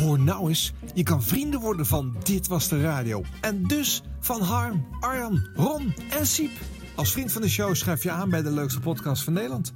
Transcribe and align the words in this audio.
Hoor 0.00 0.20
nou 0.20 0.48
eens, 0.48 0.72
je 0.94 1.02
kan 1.02 1.22
vrienden 1.22 1.60
worden 1.60 1.86
van 1.86 2.16
Dit 2.22 2.46
Was 2.46 2.68
De 2.68 2.80
Radio. 2.80 3.22
En 3.40 3.62
dus 3.62 4.02
van 4.20 4.40
Harm, 4.40 4.86
Arjan, 5.00 5.48
Ron 5.54 5.94
en 6.10 6.26
Siep. 6.26 6.50
Als 6.94 7.12
vriend 7.12 7.32
van 7.32 7.42
de 7.42 7.48
show 7.48 7.74
schrijf 7.74 8.02
je 8.02 8.10
aan 8.10 8.30
bij 8.30 8.42
de 8.42 8.50
leukste 8.50 8.80
podcast 8.80 9.24
van 9.24 9.32
Nederland. 9.32 9.72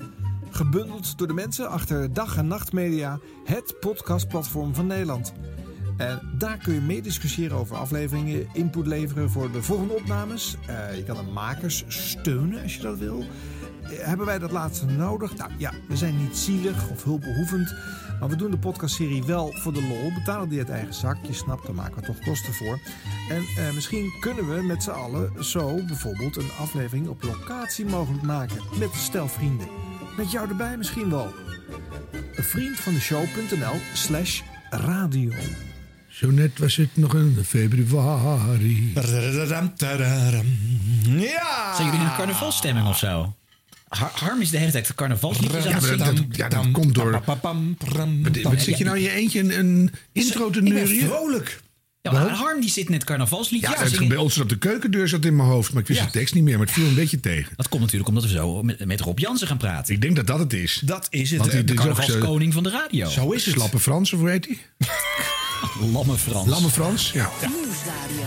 Gebundeld 0.51 1.19
door 1.19 1.27
de 1.27 1.33
mensen 1.33 1.69
achter 1.69 2.13
Dag 2.13 2.37
en 2.37 2.47
Nacht 2.47 2.73
Media, 2.73 3.19
het 3.45 3.77
podcastplatform 3.81 4.75
van 4.75 4.87
Nederland. 4.87 5.33
En 5.97 6.21
daar 6.39 6.59
kun 6.59 6.75
je 6.75 6.81
mee 6.81 7.03
discussiëren 7.03 7.57
over 7.57 7.77
afleveringen, 7.77 8.49
input 8.53 8.87
leveren 8.87 9.31
voor 9.31 9.53
de 9.53 9.63
volgende 9.63 9.95
opnames. 9.95 10.57
Eh, 10.67 10.97
je 10.97 11.05
kan 11.05 11.17
de 11.17 11.33
makers 11.33 11.85
steunen 11.89 12.63
als 12.63 12.77
je 12.77 12.83
dat 12.83 12.99
wil. 12.99 13.25
Eh, 13.83 13.91
hebben 13.99 14.27
wij 14.27 14.39
dat 14.39 14.51
laatste 14.51 14.87
nodig? 14.87 15.37
Nou 15.37 15.51
ja, 15.59 15.73
we 15.89 15.97
zijn 15.97 16.17
niet 16.17 16.37
zielig 16.37 16.91
of 16.91 17.05
hulpbehoevend. 17.05 17.75
Maar 18.21 18.29
we 18.29 18.37
doen 18.37 18.51
de 18.51 18.59
podcastserie 18.59 19.25
wel 19.25 19.53
voor 19.53 19.73
de 19.73 19.83
lol. 19.83 20.13
Betalen 20.15 20.49
die 20.49 20.59
uit 20.59 20.71
eigen 20.71 20.95
zak. 20.95 21.17
Je 21.27 21.33
snapt, 21.33 21.67
daar 21.67 21.75
maken 21.75 22.01
we 22.01 22.07
toch 22.07 22.19
kosten 22.19 22.55
voor. 22.55 22.79
En 23.29 23.45
eh, 23.57 23.75
misschien 23.75 24.13
kunnen 24.21 24.55
we 24.55 24.63
met 24.63 24.83
z'n 24.83 24.91
allen 24.91 25.45
zo 25.45 25.85
bijvoorbeeld 25.87 26.37
een 26.37 26.51
aflevering 26.59 27.09
op 27.09 27.23
locatie 27.23 27.85
mogelijk 27.85 28.23
maken. 28.23 28.63
Met 28.79 28.93
een 28.93 28.99
stel 28.99 29.29
vrienden. 29.29 29.69
Met 30.17 30.31
jou 30.31 30.49
erbij 30.49 30.77
misschien 30.77 31.11
wel. 31.11 31.33
Een 32.35 32.45
vriend 32.45 32.77
van 32.77 32.93
de 32.93 33.01
show.nl 33.01 33.81
slash 33.95 34.41
radio. 34.71 35.33
Zo 36.09 36.31
net 36.31 36.59
was 36.59 36.77
het 36.77 36.97
nog 36.97 37.15
een 37.15 37.39
februari. 37.45 38.93
Ja! 41.03 41.75
Zijn 41.75 41.87
jullie 41.87 42.01
in 42.01 42.07
een 42.07 42.17
carnavalstemming 42.17 42.89
of 42.89 42.99
zo? 42.99 43.35
Har- 43.99 44.11
Harm 44.15 44.41
is 44.41 44.51
de 44.51 44.59
hele 44.59 44.71
tijd 44.71 44.87
de 44.87 44.95
carnavalsliedjes 44.95 45.65
aan 45.65 45.71
Ja, 45.71 45.75
het 45.89 45.99
dat, 45.99 46.07
zingen. 46.09 46.29
dat, 46.29 46.37
ja, 46.37 46.49
dat 46.49 46.71
komt 46.71 46.95
door... 46.95 47.23
Wat, 47.25 47.39
wat 48.43 48.61
zit 48.63 48.79
je 48.79 48.85
nou 48.85 48.97
in 48.97 49.03
je 49.03 49.11
eentje 49.11 49.41
een, 49.41 49.59
een 49.59 49.91
intro 50.13 50.51
te 50.51 50.59
Ik 50.59 50.65
ben 50.65 50.73
neurien? 50.75 51.01
vrolijk. 51.07 51.63
Ja, 52.03 52.13
maar 52.13 52.29
Harm 52.31 52.61
die 52.61 52.71
zit 52.71 52.89
net 52.89 53.05
carnavalsliedjes 53.05 53.71
Ja, 53.73 53.83
het, 53.83 53.93
zingen. 53.93 54.09
bij 54.09 54.17
ons 54.17 54.35
zat 54.35 54.49
de 54.49 54.59
keukendeur 54.59 55.09
zat 55.09 55.25
in 55.25 55.37
mijn 55.37 55.49
hoofd, 55.49 55.73
maar 55.73 55.83
ik 55.83 55.89
wist 55.89 56.01
Ja. 56.01 56.07
de 56.07 56.13
tekst 56.13 56.35
niet 56.35 56.43
meer. 56.45 56.57
Maar 56.59 56.67
het 56.67 56.75
viel 56.75 56.87
een 56.87 56.95
beetje 56.95 57.21
tegen. 57.21 57.53
Dat 57.57 57.69
komt 57.69 57.83
natuurlijk 57.83 58.09
omdat 58.09 58.25
we 58.25 58.31
zo 58.31 58.63
met, 58.63 58.85
met 58.85 59.01
Rob 59.01 59.19
Jansen 59.19 59.47
gaan 59.47 59.57
praten. 59.59 59.95
Ik 59.95 60.01
denk 60.01 60.17
dat 60.17 60.27
dat 60.27 60.39
het 60.39 60.53
is. 60.53 60.81
Dat 60.85 61.07
is 61.11 61.31
het. 61.31 61.39
Want 61.39 61.51
De 61.53 61.59
ook 61.59 61.75
carnavalskoning 61.75 62.53
van 62.53 62.63
de 62.63 62.71
radio. 62.71 63.09
Zo 63.09 63.31
is 63.31 63.45
het. 63.47 63.55
Slappe 63.55 63.79
Frans, 63.79 64.13
of 64.13 64.21
hoe 64.21 64.31
heet 64.31 64.43
die? 64.43 64.61
Lamme 65.93 66.17
Frans. 66.17 66.49
Lamme 66.49 66.69
Frans? 66.71 67.11
Ja. 67.13 67.31
Nieuwsradio. 67.41 68.25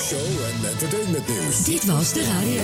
Show 0.00 0.18
en 0.20 0.68
entertainment 0.70 1.28
nieuws. 1.28 1.64
Dit 1.64 1.84
was 1.84 2.12
de 2.12 2.24
radio. 2.24 2.60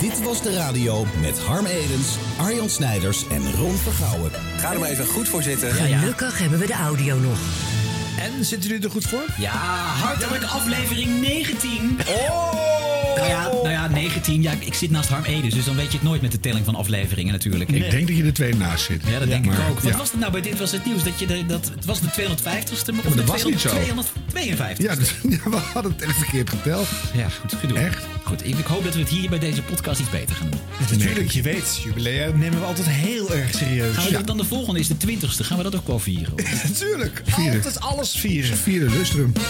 Dit 0.00 0.22
was 0.22 0.42
de 0.42 0.54
radio 0.54 1.06
met 1.20 1.38
Harm 1.38 1.66
Edens, 1.66 2.16
Arjan 2.38 2.70
Snijders 2.70 3.28
en 3.28 3.52
Ron 3.52 3.76
Vergouwen. 3.76 4.30
Ga 4.58 4.72
er 4.72 4.78
maar 4.78 4.88
even 4.88 5.06
goed 5.06 5.28
voor 5.28 5.42
zitten. 5.42 5.76
Ja, 5.76 5.84
ja. 5.84 5.98
Gelukkig 5.98 6.38
hebben 6.38 6.58
we 6.58 6.66
de 6.66 6.72
audio 6.72 7.18
nog. 7.18 7.38
En 8.18 8.44
zitten 8.44 8.68
jullie 8.68 8.84
er 8.84 8.90
goed 8.90 9.06
voor? 9.06 9.24
Ja, 9.38 9.50
hartelijk 9.50 10.44
aflevering 10.44 11.20
19. 11.20 11.98
Oh! 12.08 12.91
Nou 13.16 13.28
ja, 13.28 13.48
nou 13.48 13.68
ja, 13.68 13.88
19. 13.88 14.42
Ja, 14.42 14.52
ik 14.58 14.74
zit 14.74 14.90
naast 14.90 15.08
Harm 15.08 15.24
Edens, 15.24 15.54
dus 15.54 15.64
dan 15.64 15.76
weet 15.76 15.86
je 15.86 15.92
het 15.98 16.02
nooit 16.02 16.22
met 16.22 16.32
de 16.32 16.40
telling 16.40 16.64
van 16.64 16.74
afleveringen 16.74 17.32
natuurlijk. 17.32 17.70
Ik 17.70 17.90
denk 17.90 18.06
dat 18.06 18.16
je 18.16 18.24
er 18.24 18.32
twee 18.32 18.54
naast 18.54 18.84
zit. 18.84 19.02
Ja, 19.06 19.18
dat 19.18 19.28
denk 19.28 19.44
ik 19.44 19.52
ook. 19.70 19.80
Wat 19.80 19.92
ja. 19.92 19.98
was 19.98 20.10
het 20.10 20.20
nou 20.20 20.32
bij 20.32 20.40
dit 20.40 20.58
was 20.58 20.72
het 20.72 20.84
nieuws? 20.84 21.04
Dat 21.04 21.18
je 21.18 21.26
de, 21.26 21.46
dat, 21.46 21.70
het 21.74 21.84
was 21.84 22.00
de 22.00 22.06
250ste, 22.06 22.72
of 22.72 22.92
maar 22.92 23.02
de 23.02 23.14
dat 23.14 23.24
was 23.24 23.44
niet 23.44 23.60
zo. 23.60 23.68
252 23.68 24.86
Ja, 24.86 24.94
dus- 24.94 25.14
ja, 25.44 25.50
we 25.50 25.56
hadden 25.56 25.92
het 25.92 26.02
echt 26.02 26.16
verkeerd 26.16 26.50
geteld. 26.50 26.88
Ja, 27.14 27.28
goed 27.28 27.52
gedoe. 27.52 27.78
Echt? 27.78 28.04
Goed, 28.24 28.46
ik, 28.46 28.58
ik 28.58 28.66
hoop 28.66 28.84
dat 28.84 28.94
we 28.94 29.00
het 29.00 29.08
hier 29.08 29.28
bij 29.28 29.38
deze 29.38 29.62
podcast 29.62 30.00
iets 30.00 30.10
beter 30.10 30.36
gaan 30.36 30.50
doen. 30.50 30.60
Natuurlijk, 30.90 31.30
je 31.30 31.42
weet, 31.42 31.80
jubileum 31.84 32.38
nemen 32.38 32.58
we 32.58 32.64
altijd 32.64 32.88
heel 32.88 33.34
erg 33.34 33.54
serieus. 33.54 33.96
Gaan 33.96 34.12
we 34.12 34.24
dan 34.24 34.36
de 34.36 34.44
volgende 34.44 34.80
is 34.80 34.88
de 34.88 34.94
20ste. 35.06 35.44
Gaan 35.44 35.56
we 35.56 35.62
dat 35.62 35.76
ook 35.76 35.86
wel 35.86 35.98
vieren? 35.98 36.30
hoor? 36.30 36.42
Natuurlijk, 36.68 37.22
Vieren. 37.24 37.54
altijd 37.54 37.80
alles 37.80 38.10
vieren. 38.16 38.56
Vierde 38.56 38.90
lustrum. 38.90 39.32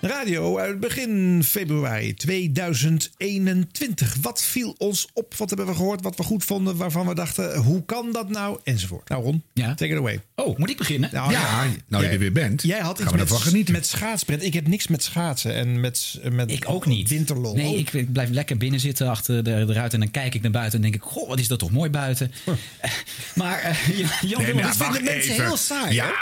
Radio 0.00 0.58
uit 0.58 0.80
begin 0.80 1.42
februari 1.44 2.14
2021. 2.14 4.16
Wat 4.20 4.42
viel 4.42 4.74
ons 4.78 5.08
op? 5.12 5.34
Wat 5.34 5.48
hebben 5.48 5.66
we 5.66 5.74
gehoord? 5.74 6.02
Wat 6.02 6.16
we 6.16 6.22
goed 6.22 6.44
vonden? 6.44 6.76
Waarvan 6.76 7.06
we 7.06 7.14
dachten, 7.14 7.56
hoe 7.58 7.84
kan 7.84 8.12
dat 8.12 8.28
nou? 8.30 8.58
Enzovoort. 8.64 9.08
Nou 9.08 9.22
Ron, 9.22 9.42
Ja. 9.54 9.74
take 9.74 9.92
it 9.92 9.98
away. 9.98 10.20
Oh, 10.34 10.58
moet 10.58 10.70
ik 10.70 10.76
beginnen? 10.76 11.10
Nou, 11.12 11.32
Ja, 11.32 11.66
nou 11.88 12.04
je 12.04 12.10
er 12.10 12.18
weer 12.18 12.32
bent. 12.32 12.62
Jij 12.62 12.80
had 12.80 13.00
gaan 13.02 13.20
iets 13.20 13.44
we 13.44 13.50
met, 13.56 13.68
met 13.68 13.86
schaatspret. 13.86 14.44
Ik 14.44 14.54
heb 14.54 14.66
niks 14.66 14.86
met 14.86 15.02
schaatsen 15.02 15.54
en 15.54 15.80
met, 15.80 16.20
met 16.32 16.50
Ik 16.50 16.64
ook 16.68 16.86
niet. 16.86 17.08
winterlol. 17.08 17.54
Nee, 17.54 17.76
ik, 17.78 17.92
ik 17.92 18.12
blijf 18.12 18.30
lekker 18.30 18.56
binnen 18.56 18.80
zitten 18.80 19.08
achter 19.08 19.44
de, 19.44 19.64
de 19.66 19.72
ruit. 19.72 19.92
En 19.94 20.00
dan 20.00 20.10
kijk 20.10 20.34
ik 20.34 20.42
naar 20.42 20.50
buiten 20.50 20.74
en 20.78 20.82
denk 20.90 20.94
ik... 20.94 21.02
Goh, 21.10 21.28
wat 21.28 21.38
is 21.38 21.48
dat 21.48 21.58
toch 21.58 21.70
mooi 21.70 21.90
buiten. 21.90 22.32
Eh, 22.80 22.90
maar 23.34 23.78
uh, 23.88 23.98
Jan 24.30 24.42
Nee, 24.42 24.54
wacht 24.54 24.76
vinden 24.76 25.04
mensen 25.04 25.32
even. 25.32 25.44
heel 25.44 25.56
saai, 25.56 25.94
Ja, 25.94 26.12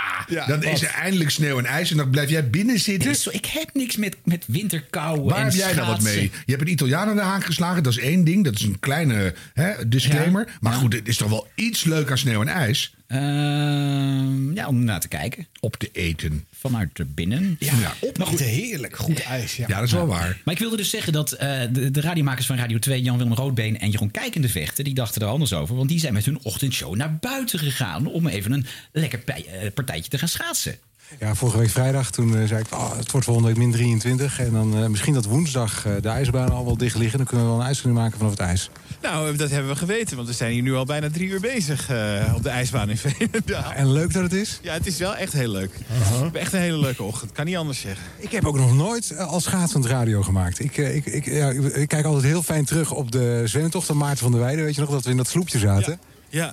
dan 0.46 0.60
wat? 0.60 0.72
is 0.72 0.82
er 0.82 0.88
eindelijk 0.90 1.30
sneeuw 1.30 1.58
en 1.58 1.64
ijs 1.66 1.90
en 1.90 1.96
dan 1.96 2.10
blijf 2.10 2.30
jij 2.30 2.50
binnen 2.50 2.80
zitten. 2.80 3.10
is 3.10 3.22
zo- 3.22 3.30
ik 3.32 3.46
heb 3.46 3.65
niks 3.74 3.96
met, 3.96 4.16
met 4.24 4.44
winterkou 4.46 5.20
Waar 5.22 5.38
en 5.38 5.44
heb 5.44 5.52
jij 5.52 5.74
nou 5.74 5.86
wat 5.86 6.00
schaatsen. 6.00 6.18
mee? 6.20 6.30
Je 6.46 6.52
hebt 6.52 6.62
een 6.62 6.72
Italiaan 6.72 7.08
aan 7.08 7.16
de 7.16 7.22
haak 7.22 7.44
geslagen. 7.44 7.82
Dat 7.82 7.92
is 7.92 7.98
één 7.98 8.24
ding. 8.24 8.44
Dat 8.44 8.54
is 8.54 8.62
een 8.62 8.78
kleine 8.80 9.34
hè, 9.54 9.88
disclaimer. 9.88 10.56
Maar 10.60 10.72
goed, 10.72 10.92
het 10.92 11.08
is 11.08 11.16
toch 11.16 11.28
wel 11.30 11.46
iets 11.54 11.84
leuk 11.84 12.10
aan 12.10 12.18
sneeuw 12.18 12.40
en 12.40 12.48
ijs. 12.48 12.94
Ehm, 13.06 14.52
ja, 14.54 14.66
om 14.66 14.84
naar 14.84 15.00
te 15.00 15.08
kijken. 15.08 15.46
Op 15.60 15.76
te 15.76 15.88
eten. 15.92 16.44
Vanuit 16.58 17.14
binnen. 17.14 17.56
Ja, 17.58 17.94
op 18.00 18.38
heerlijk. 18.38 18.96
Goed 18.96 19.22
ijs, 19.22 19.56
ja. 19.56 19.64
Ja, 19.68 19.74
dat 19.74 19.84
is 19.86 19.92
wel 19.92 20.06
waar. 20.06 20.40
Maar 20.44 20.54
ik 20.54 20.60
wilde 20.60 20.76
dus 20.76 20.90
zeggen 20.90 21.12
dat 21.12 21.32
eh, 21.32 21.60
de, 21.72 21.90
de 21.90 22.00
radiomakers 22.00 22.46
van 22.46 22.56
Radio 22.56 22.78
2, 22.78 23.02
Jan-Willem 23.02 23.32
Roodbeen 23.34 23.78
en 23.78 23.90
Jeroen 23.90 24.10
Kijkende 24.10 24.48
Vechten, 24.48 24.84
die 24.84 24.94
dachten 24.94 25.22
er 25.22 25.28
anders 25.28 25.52
over. 25.52 25.76
Want 25.76 25.88
die 25.88 25.98
zijn 25.98 26.12
met 26.12 26.24
hun 26.24 26.38
ochtendshow 26.42 26.96
naar 26.96 27.16
buiten 27.16 27.58
gegaan 27.58 28.06
om 28.06 28.26
even 28.26 28.52
een 28.52 28.66
lekker 28.92 29.18
pij- 29.18 29.46
eh, 29.46 29.72
partijtje 29.74 30.10
te 30.10 30.18
gaan 30.18 30.28
schaatsen. 30.28 30.76
Ja, 31.18 31.34
vorige 31.34 31.58
week 31.58 31.70
vrijdag 31.70 32.10
toen 32.10 32.38
eh, 32.38 32.46
zei 32.46 32.60
ik, 32.60 32.74
oh, 32.74 32.96
het 32.96 33.10
wordt 33.10 33.26
volgende 33.26 33.48
week 33.48 33.58
min 33.58 33.70
23. 33.70 34.40
En 34.40 34.52
dan 34.52 34.76
eh, 34.76 34.86
misschien 34.86 35.14
dat 35.14 35.24
woensdag 35.24 35.86
eh, 35.86 35.92
de 36.00 36.08
ijsbanen 36.08 36.52
al 36.52 36.64
wel 36.64 36.76
dicht 36.76 36.96
liggen. 36.96 37.18
Dan 37.18 37.26
kunnen 37.26 37.46
we 37.46 37.52
wel 37.52 37.60
een 37.60 37.66
uitzending 37.66 37.96
maken 37.96 38.18
vanaf 38.18 38.32
het 38.32 38.40
ijs. 38.40 38.70
Nou, 39.02 39.36
dat 39.36 39.50
hebben 39.50 39.70
we 39.70 39.76
geweten, 39.76 40.16
want 40.16 40.28
we 40.28 40.34
zijn 40.34 40.52
hier 40.52 40.62
nu 40.62 40.74
al 40.74 40.84
bijna 40.84 41.10
drie 41.10 41.28
uur 41.28 41.40
bezig 41.40 41.90
op 42.34 42.42
de 42.42 42.48
ijsbaan 42.48 42.90
in 42.90 42.96
Veenendaal. 42.96 43.72
En 43.72 43.92
leuk 43.92 44.12
dat 44.12 44.22
het 44.22 44.32
is. 44.32 44.58
Ja, 44.62 44.72
het 44.72 44.86
is 44.86 44.98
wel 44.98 45.16
echt 45.16 45.32
heel 45.32 45.50
leuk. 45.50 45.70
Hebben 45.86 46.40
echt 46.40 46.52
een 46.52 46.60
hele 46.60 46.78
leuke 46.78 47.02
ochtend, 47.02 47.32
kan 47.32 47.44
niet 47.44 47.56
anders 47.56 47.80
zeggen. 47.80 48.06
Ik 48.16 48.32
heb 48.32 48.44
ook 48.44 48.56
nog 48.56 48.74
nooit 48.74 49.18
als 49.18 49.44
schaatsend 49.44 49.86
radio 49.86 50.22
gemaakt. 50.22 50.58
Ik, 50.58 50.76
ik, 50.76 51.06
ik, 51.06 51.24
ja, 51.24 51.50
ik, 51.50 51.88
kijk 51.88 52.04
altijd 52.04 52.24
heel 52.24 52.42
fijn 52.42 52.64
terug 52.64 52.92
op 52.92 53.12
de 53.12 53.42
zwemtocht 53.44 53.86
van 53.86 53.96
Maarten 53.96 54.18
van 54.18 54.32
der 54.32 54.40
Weijden. 54.40 54.64
Weet 54.64 54.74
je 54.74 54.80
nog, 54.80 54.90
dat 54.90 55.04
we 55.04 55.10
in 55.10 55.16
dat 55.16 55.28
sloepje 55.28 55.58
zaten. 55.58 56.00
Ja, 56.28 56.52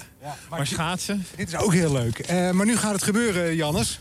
maar 0.50 0.68
schaatsen? 0.68 1.26
Dit 1.36 1.48
is 1.48 1.56
ook 1.56 1.74
heel 1.74 1.92
leuk. 1.92 2.32
Maar 2.52 2.66
nu 2.66 2.78
gaat 2.78 2.94
het 2.94 3.04
gebeuren, 3.04 3.56
Jannes. 3.56 4.00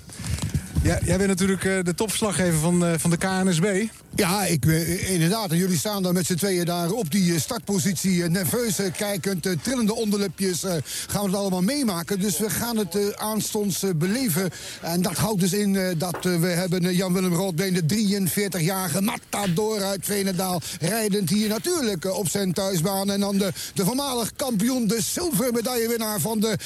Ja, 0.82 0.98
jij 1.04 1.16
bent 1.16 1.28
natuurlijk 1.28 1.64
eh, 1.64 1.78
de 1.82 1.94
topverslaggever 1.94 2.58
van, 2.58 2.84
eh, 2.84 2.92
van 2.96 3.10
de 3.10 3.16
KNSB. 3.16 3.84
Ja, 4.14 4.44
ik, 4.44 4.66
eh, 4.66 5.10
inderdaad. 5.10 5.50
En 5.50 5.56
jullie 5.56 5.78
staan 5.78 6.02
daar 6.02 6.12
met 6.12 6.26
z'n 6.26 6.34
tweeën 6.34 6.64
daar 6.64 6.90
op 6.90 7.10
die 7.10 7.40
startpositie. 7.40 8.28
nerveus 8.28 8.78
kijkend, 8.96 9.46
trillende 9.62 9.94
onderlipjes. 9.94 10.60
gaan 11.06 11.22
we 11.22 11.26
het 11.26 11.36
allemaal 11.36 11.62
meemaken. 11.62 12.20
Dus 12.20 12.38
we 12.38 12.50
gaan 12.50 12.76
het 12.76 13.16
aanstonds 13.16 13.84
beleven. 13.96 14.50
En 14.80 15.02
dat 15.02 15.16
houdt 15.16 15.40
dus 15.40 15.52
in 15.52 15.94
dat 15.98 16.16
we 16.22 16.46
hebben 16.46 16.94
Jan-Willem 16.94 17.34
Roodbeen... 17.34 17.74
de 17.74 17.84
43-jarige 17.84 19.00
matador 19.00 19.82
uit 19.82 20.04
Veenendaal... 20.04 20.60
rijdend 20.80 21.30
hier 21.30 21.48
natuurlijk 21.48 22.04
op 22.04 22.28
zijn 22.28 22.52
thuisbaan. 22.52 23.10
En 23.10 23.20
dan 23.20 23.38
de, 23.38 23.52
de 23.74 23.84
voormalig 23.84 24.32
kampioen, 24.36 24.86
de 24.86 25.02
zilvermedaillewinnaar 25.02 26.20
van 26.20 26.40
de 26.40 26.58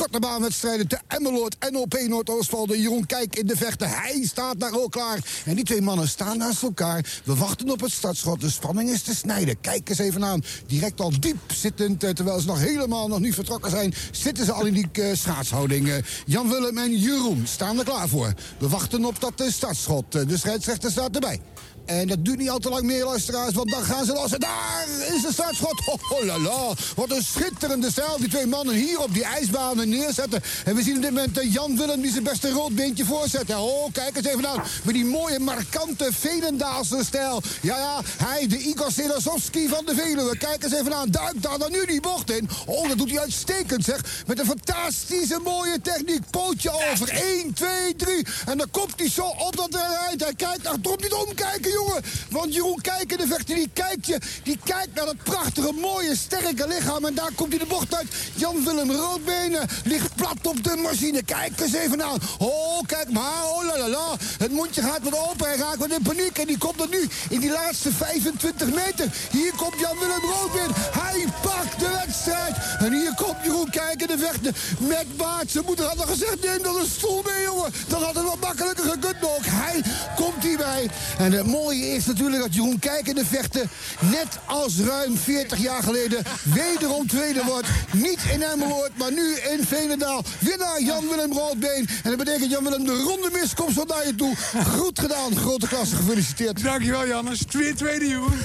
korte 0.00 0.18
baanwedstrijden 0.18 0.88
te 0.88 0.98
Emmeloord 1.08 1.56
en 1.58 1.76
op 1.76 1.98
Noordoostvalde. 2.08 2.80
Jeroen 2.80 3.06
Kijk 3.06 3.36
in 3.36 3.46
de 3.46 3.56
vechten. 3.56 3.88
Hij 3.88 4.22
staat 4.24 4.60
daar 4.60 4.72
ook 4.72 4.90
klaar. 4.90 5.18
En 5.44 5.54
die 5.54 5.64
twee 5.64 5.82
mannen 5.82 6.08
staan 6.08 6.38
naast 6.38 6.62
elkaar. 6.62 7.20
We 7.24 7.34
wachten 7.34 7.70
op 7.70 7.80
het 7.80 7.92
startschot. 7.92 8.40
De 8.40 8.50
spanning 8.50 8.90
is 8.90 9.02
te 9.02 9.14
snijden. 9.14 9.60
Kijk 9.60 9.88
eens 9.88 9.98
even 9.98 10.24
aan. 10.24 10.42
Direct 10.66 11.00
al 11.00 11.20
diep 11.20 11.36
zittend, 11.46 12.04
eh, 12.04 12.10
terwijl 12.10 12.40
ze 12.40 12.46
nog 12.46 12.58
helemaal 12.58 13.08
nog 13.08 13.18
niet 13.20 13.34
vertrokken 13.34 13.70
zijn... 13.70 13.94
zitten 14.10 14.44
ze 14.44 14.52
al 14.52 14.64
in 14.64 14.74
die 14.74 14.88
eh, 14.92 15.14
schaatshouding. 15.14 15.88
Eh, 15.88 15.96
Jan 16.26 16.48
Willem 16.48 16.78
en 16.78 16.96
Jeroen 16.96 17.46
staan 17.46 17.78
er 17.78 17.84
klaar 17.84 18.08
voor. 18.08 18.34
We 18.58 18.68
wachten 18.68 19.04
op 19.04 19.20
dat 19.20 19.44
startschot. 19.48 20.12
De 20.12 20.38
scheidsrechter 20.38 20.90
staat 20.90 21.14
erbij. 21.14 21.40
En 21.84 22.08
dat 22.08 22.24
duurt 22.24 22.38
niet 22.38 22.50
al 22.50 22.58
te 22.58 22.68
lang 22.68 22.82
meer, 22.82 23.04
luisteraars, 23.04 23.54
want 23.54 23.70
dan 23.70 23.82
gaan 23.82 24.04
ze 24.04 24.12
los. 24.12 24.32
En 24.32 24.40
daar 24.40 24.86
is 25.14 25.22
de 25.22 25.32
startschot. 25.32 25.82
Oh, 25.86 26.24
la 26.24 26.38
la. 26.38 26.74
Wat 26.96 27.10
een 27.10 27.22
schitterende 27.22 27.90
stijl. 27.90 28.16
Die 28.18 28.28
twee 28.28 28.46
mannen 28.46 28.74
hier 28.74 29.00
op 29.00 29.14
die 29.14 29.24
ijsbanen 29.24 29.88
neerzetten. 29.88 30.42
En 30.64 30.74
we 30.74 30.82
zien 30.82 30.96
op 30.96 31.02
dit 31.02 31.10
moment 31.10 31.38
eh, 31.38 31.52
Jan 31.52 31.76
Willem 31.76 32.00
die 32.00 32.10
zijn 32.10 32.24
beste 32.24 32.50
roodbeentje 32.50 33.04
voorzet. 33.04 33.54
Oh, 33.54 33.92
kijk 33.92 34.16
eens 34.16 34.26
even 34.26 34.48
aan. 34.48 34.62
Met 34.82 34.94
die 34.94 35.04
mooie, 35.04 35.38
markante 35.38 36.08
Veenendaalse 36.12 37.04
stijl. 37.04 37.42
Ja, 37.62 37.76
ja, 37.76 38.00
hij, 38.16 38.46
de 38.46 38.58
Igor 38.58 38.92
Selasowski 38.92 39.68
van 39.68 39.84
de 39.84 39.94
Veluwe. 39.94 40.36
Kijk 40.36 40.64
eens 40.64 40.72
even 40.72 40.94
aan. 40.94 41.10
Duikt 41.10 41.42
daar 41.42 41.58
dan 41.58 41.70
nu 41.70 41.86
die 41.86 42.00
bocht 42.00 42.30
in. 42.30 42.48
Oh, 42.66 42.88
dat 42.88 42.98
doet 42.98 43.10
hij 43.10 43.20
uitstekend, 43.20 43.84
zeg. 43.84 44.24
Met 44.26 44.38
een 44.38 44.46
fantastische 44.46 45.40
mooie 45.44 45.80
techniek. 45.80 46.30
Pootje 46.30 46.70
over. 46.90 47.08
1, 47.08 47.52
2, 47.52 47.96
3. 47.96 48.26
En 48.46 48.58
dan 48.58 48.70
komt 48.70 48.94
hij 48.96 49.10
zo 49.10 49.22
op 49.22 49.56
dat 49.56 49.74
rijdt. 49.74 50.22
Hij 50.22 50.34
kijkt 50.34 50.66
achterom 50.66 50.96
niet 51.00 51.12
omkijken. 51.12 51.69
Jongen. 51.72 52.02
Want 52.30 52.54
Jeroen 52.54 52.80
Kijken, 52.80 53.18
de 53.18 53.26
vechter, 53.26 53.54
die 53.54 53.70
kijkt 53.72 54.06
je. 54.06 54.18
Die 54.42 54.58
kijkt 54.64 54.94
naar 54.94 55.04
dat 55.04 55.22
prachtige, 55.22 55.72
mooie, 55.72 56.16
sterke 56.16 56.66
lichaam. 56.68 57.04
En 57.04 57.14
daar 57.14 57.32
komt 57.34 57.50
hij 57.50 57.58
de 57.58 57.66
bocht 57.66 57.94
uit. 57.94 58.06
Jan-Willem 58.34 58.90
Roodbenen 58.90 59.68
ligt 59.84 60.14
plat 60.14 60.46
op 60.46 60.64
de 60.64 60.76
machine. 60.76 61.22
Kijk 61.22 61.60
eens 61.60 61.72
even 61.72 62.02
aan. 62.04 62.18
Oh, 62.38 62.80
kijk 62.86 63.10
maar. 63.10 63.44
Oh, 63.44 63.64
la 63.64 63.78
la 63.78 63.88
la. 63.88 64.16
Het 64.38 64.52
mondje 64.52 64.82
gaat 64.82 65.02
wat 65.02 65.28
open. 65.30 65.46
Hij 65.46 65.56
raakt 65.56 65.78
wat 65.78 65.90
in 65.90 66.02
paniek. 66.02 66.38
En 66.38 66.46
die 66.46 66.58
komt 66.58 66.80
er 66.80 66.88
nu 66.88 67.08
in 67.28 67.40
die 67.40 67.50
laatste 67.50 67.92
25 67.92 68.74
meter. 68.74 69.06
Hier 69.30 69.52
komt 69.56 69.78
Jan-Willem 69.80 70.24
Roodbeen. 70.32 70.74
Hij 70.74 71.24
pakt 71.42 71.78
de 71.78 71.88
wedstrijd. 72.04 72.56
En 72.78 72.92
hier 72.92 73.14
komt 73.14 73.44
Jeroen 73.44 73.70
Kijken, 73.70 74.08
de 74.08 74.18
vechter. 74.18 74.54
Met 74.78 75.16
Baart. 75.16 75.50
Zijn 75.50 75.64
moeder 75.64 75.86
had 75.86 75.96
nog 75.96 76.08
gezegd, 76.08 76.44
neem 76.44 76.62
dan 76.62 76.76
een 76.76 76.86
stoel 76.86 77.22
mee, 77.22 77.42
jongen. 77.42 77.72
Dan 77.88 78.02
had 78.02 78.14
het 78.14 78.24
wat 78.24 78.40
makkelijker 78.40 78.84
gekund 78.84 79.16
ook. 79.22 79.44
Hij 79.44 79.82
komt 80.16 80.42
hierbij. 80.42 80.90
En 81.18 81.32
het 81.32 81.46
mooie 81.46 81.59
is 81.68 82.06
natuurlijk 82.06 82.42
dat 82.42 82.54
Jeroen 82.54 82.78
Kijken, 82.78 83.14
de 83.14 83.24
vechter... 83.26 83.66
net 84.00 84.38
als 84.46 84.78
ruim 84.78 85.16
40 85.16 85.58
jaar 85.58 85.82
geleden 85.82 86.22
wederom 86.42 87.06
tweede 87.06 87.42
wordt. 87.44 87.68
Niet 87.92 88.18
in 88.32 88.42
Emmeloord, 88.42 88.98
maar 88.98 89.12
nu 89.12 89.34
in 89.36 89.64
Veenendaal. 89.66 90.24
Winnaar 90.38 90.82
Jan-Willem 90.82 91.32
Roodbeen. 91.32 91.88
En 92.02 92.10
dat 92.10 92.16
betekent 92.16 92.50
Jan-Willem 92.50 92.84
de 92.84 92.92
ronde 93.02 93.30
miskomst 93.32 93.74
van 93.74 93.86
naar 93.86 94.06
je 94.06 94.14
toe. 94.14 94.36
Goed 94.66 94.98
gedaan, 95.00 95.36
grote 95.36 95.68
klasse, 95.68 95.96
gefeliciteerd. 95.96 96.62
Dankjewel, 96.62 97.06
Jannes. 97.06 97.40
Weer 97.50 97.74
tweede, 97.74 98.06
Jeroen. 98.08 98.38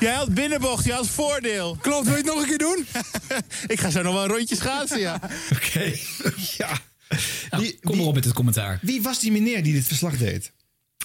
Jij 0.00 0.14
had 0.14 0.34
binnenbocht, 0.34 0.84
je 0.84 0.92
had 0.92 1.06
voordeel. 1.08 1.76
Klopt, 1.80 2.04
wil 2.06 2.16
je 2.16 2.22
het 2.22 2.26
nog 2.34 2.40
een 2.42 2.48
keer 2.48 2.58
doen? 2.58 2.86
Ik 3.66 3.80
ga 3.80 3.90
zo 3.90 4.02
nog 4.02 4.12
wel 4.14 4.22
een 4.22 4.30
rondje 4.30 4.56
schaatsen, 4.56 5.00
ja. 5.00 5.20
Oké. 5.52 5.92
ja. 6.58 6.68
Nou, 7.50 7.62
Wie- 7.62 7.78
kom 7.82 7.96
maar 7.96 8.06
op 8.06 8.14
met 8.14 8.24
het 8.24 8.34
commentaar. 8.34 8.78
Wie 8.82 9.02
was 9.02 9.18
die 9.18 9.32
meneer 9.32 9.62
die 9.62 9.72
dit 9.72 9.86
verslag 9.86 10.16
deed? 10.16 10.50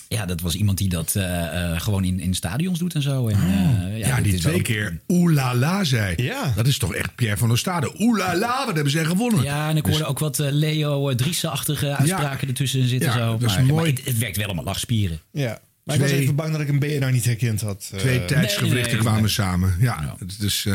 Ja, 0.08 0.26
dat 0.26 0.42
was 0.42 0.56
iemand 0.56 0.78
die 0.78 0.90
dat 0.90 1.16
eh, 1.16 1.72
eh, 1.74 1.82
gewoon 1.82 2.04
in, 2.04 2.20
in 2.20 2.34
stadions 2.34 2.80
doet 2.80 2.94
en 2.96 3.02
zo. 3.02 3.28
En, 3.28 3.36
eh, 3.40 3.98
Ja, 4.00 4.16
dit 4.16 4.24
die 4.24 4.40
twee 4.40 4.54
wel- 4.54 4.62
keer 4.62 5.00
oelala 5.08 5.84
zei. 5.84 6.14
Ja. 6.18 6.54
Dat 6.56 6.68
is 6.68 6.78
toch 6.78 6.94
echt 6.96 7.16
Pierre 7.16 7.38
van 7.38 7.52
Oostade. 7.52 7.96
Oelala, 8.00 8.66
wat 8.66 8.76
hebben 8.76 8.92
zij 8.92 9.06
gewonnen? 9.06 9.44
Ja, 9.44 9.70
en 9.70 9.78
ik 9.78 9.86
hoorde 9.86 10.06
ook 10.06 10.20
wat 10.20 10.38
Leo 10.38 11.10
uh, 11.10 11.16
Driessen-achtige 11.16 11.96
uitspraken 11.96 12.48
ertussen 12.48 12.88
zitten. 12.88 13.10
Ja, 13.10 13.18
zo. 13.18 13.38
dat 13.38 13.50
is 13.50 13.56
maar, 13.56 13.66
mooi. 13.66 13.76
maar 13.92 14.00
het, 14.00 14.06
het 14.06 14.18
werkt 14.18 14.38
wel 14.38 14.46
allemaal 14.46 14.64
lachspieren. 14.64 15.20
Ja. 15.32 15.60
Maar 15.84 15.96
ik 15.96 16.02
was 16.02 16.10
Twee- 16.10 16.22
even 16.22 16.36
bang 16.36 16.52
dat 16.52 16.62
ik 16.62 16.68
een 16.68 16.80
BNR 16.80 17.12
niet 17.12 17.26
herkend 17.26 17.62
had. 17.62 17.92
Twee 17.98 18.26
tijdsgewrichten 18.26 18.82
nee, 18.82 18.92
nee, 18.94 19.00
kwamen 19.02 19.22
nee. 19.22 19.30
samen. 19.32 19.76
Ja, 19.80 20.16
het- 20.20 20.40
dus 20.40 20.66
eh, 20.66 20.74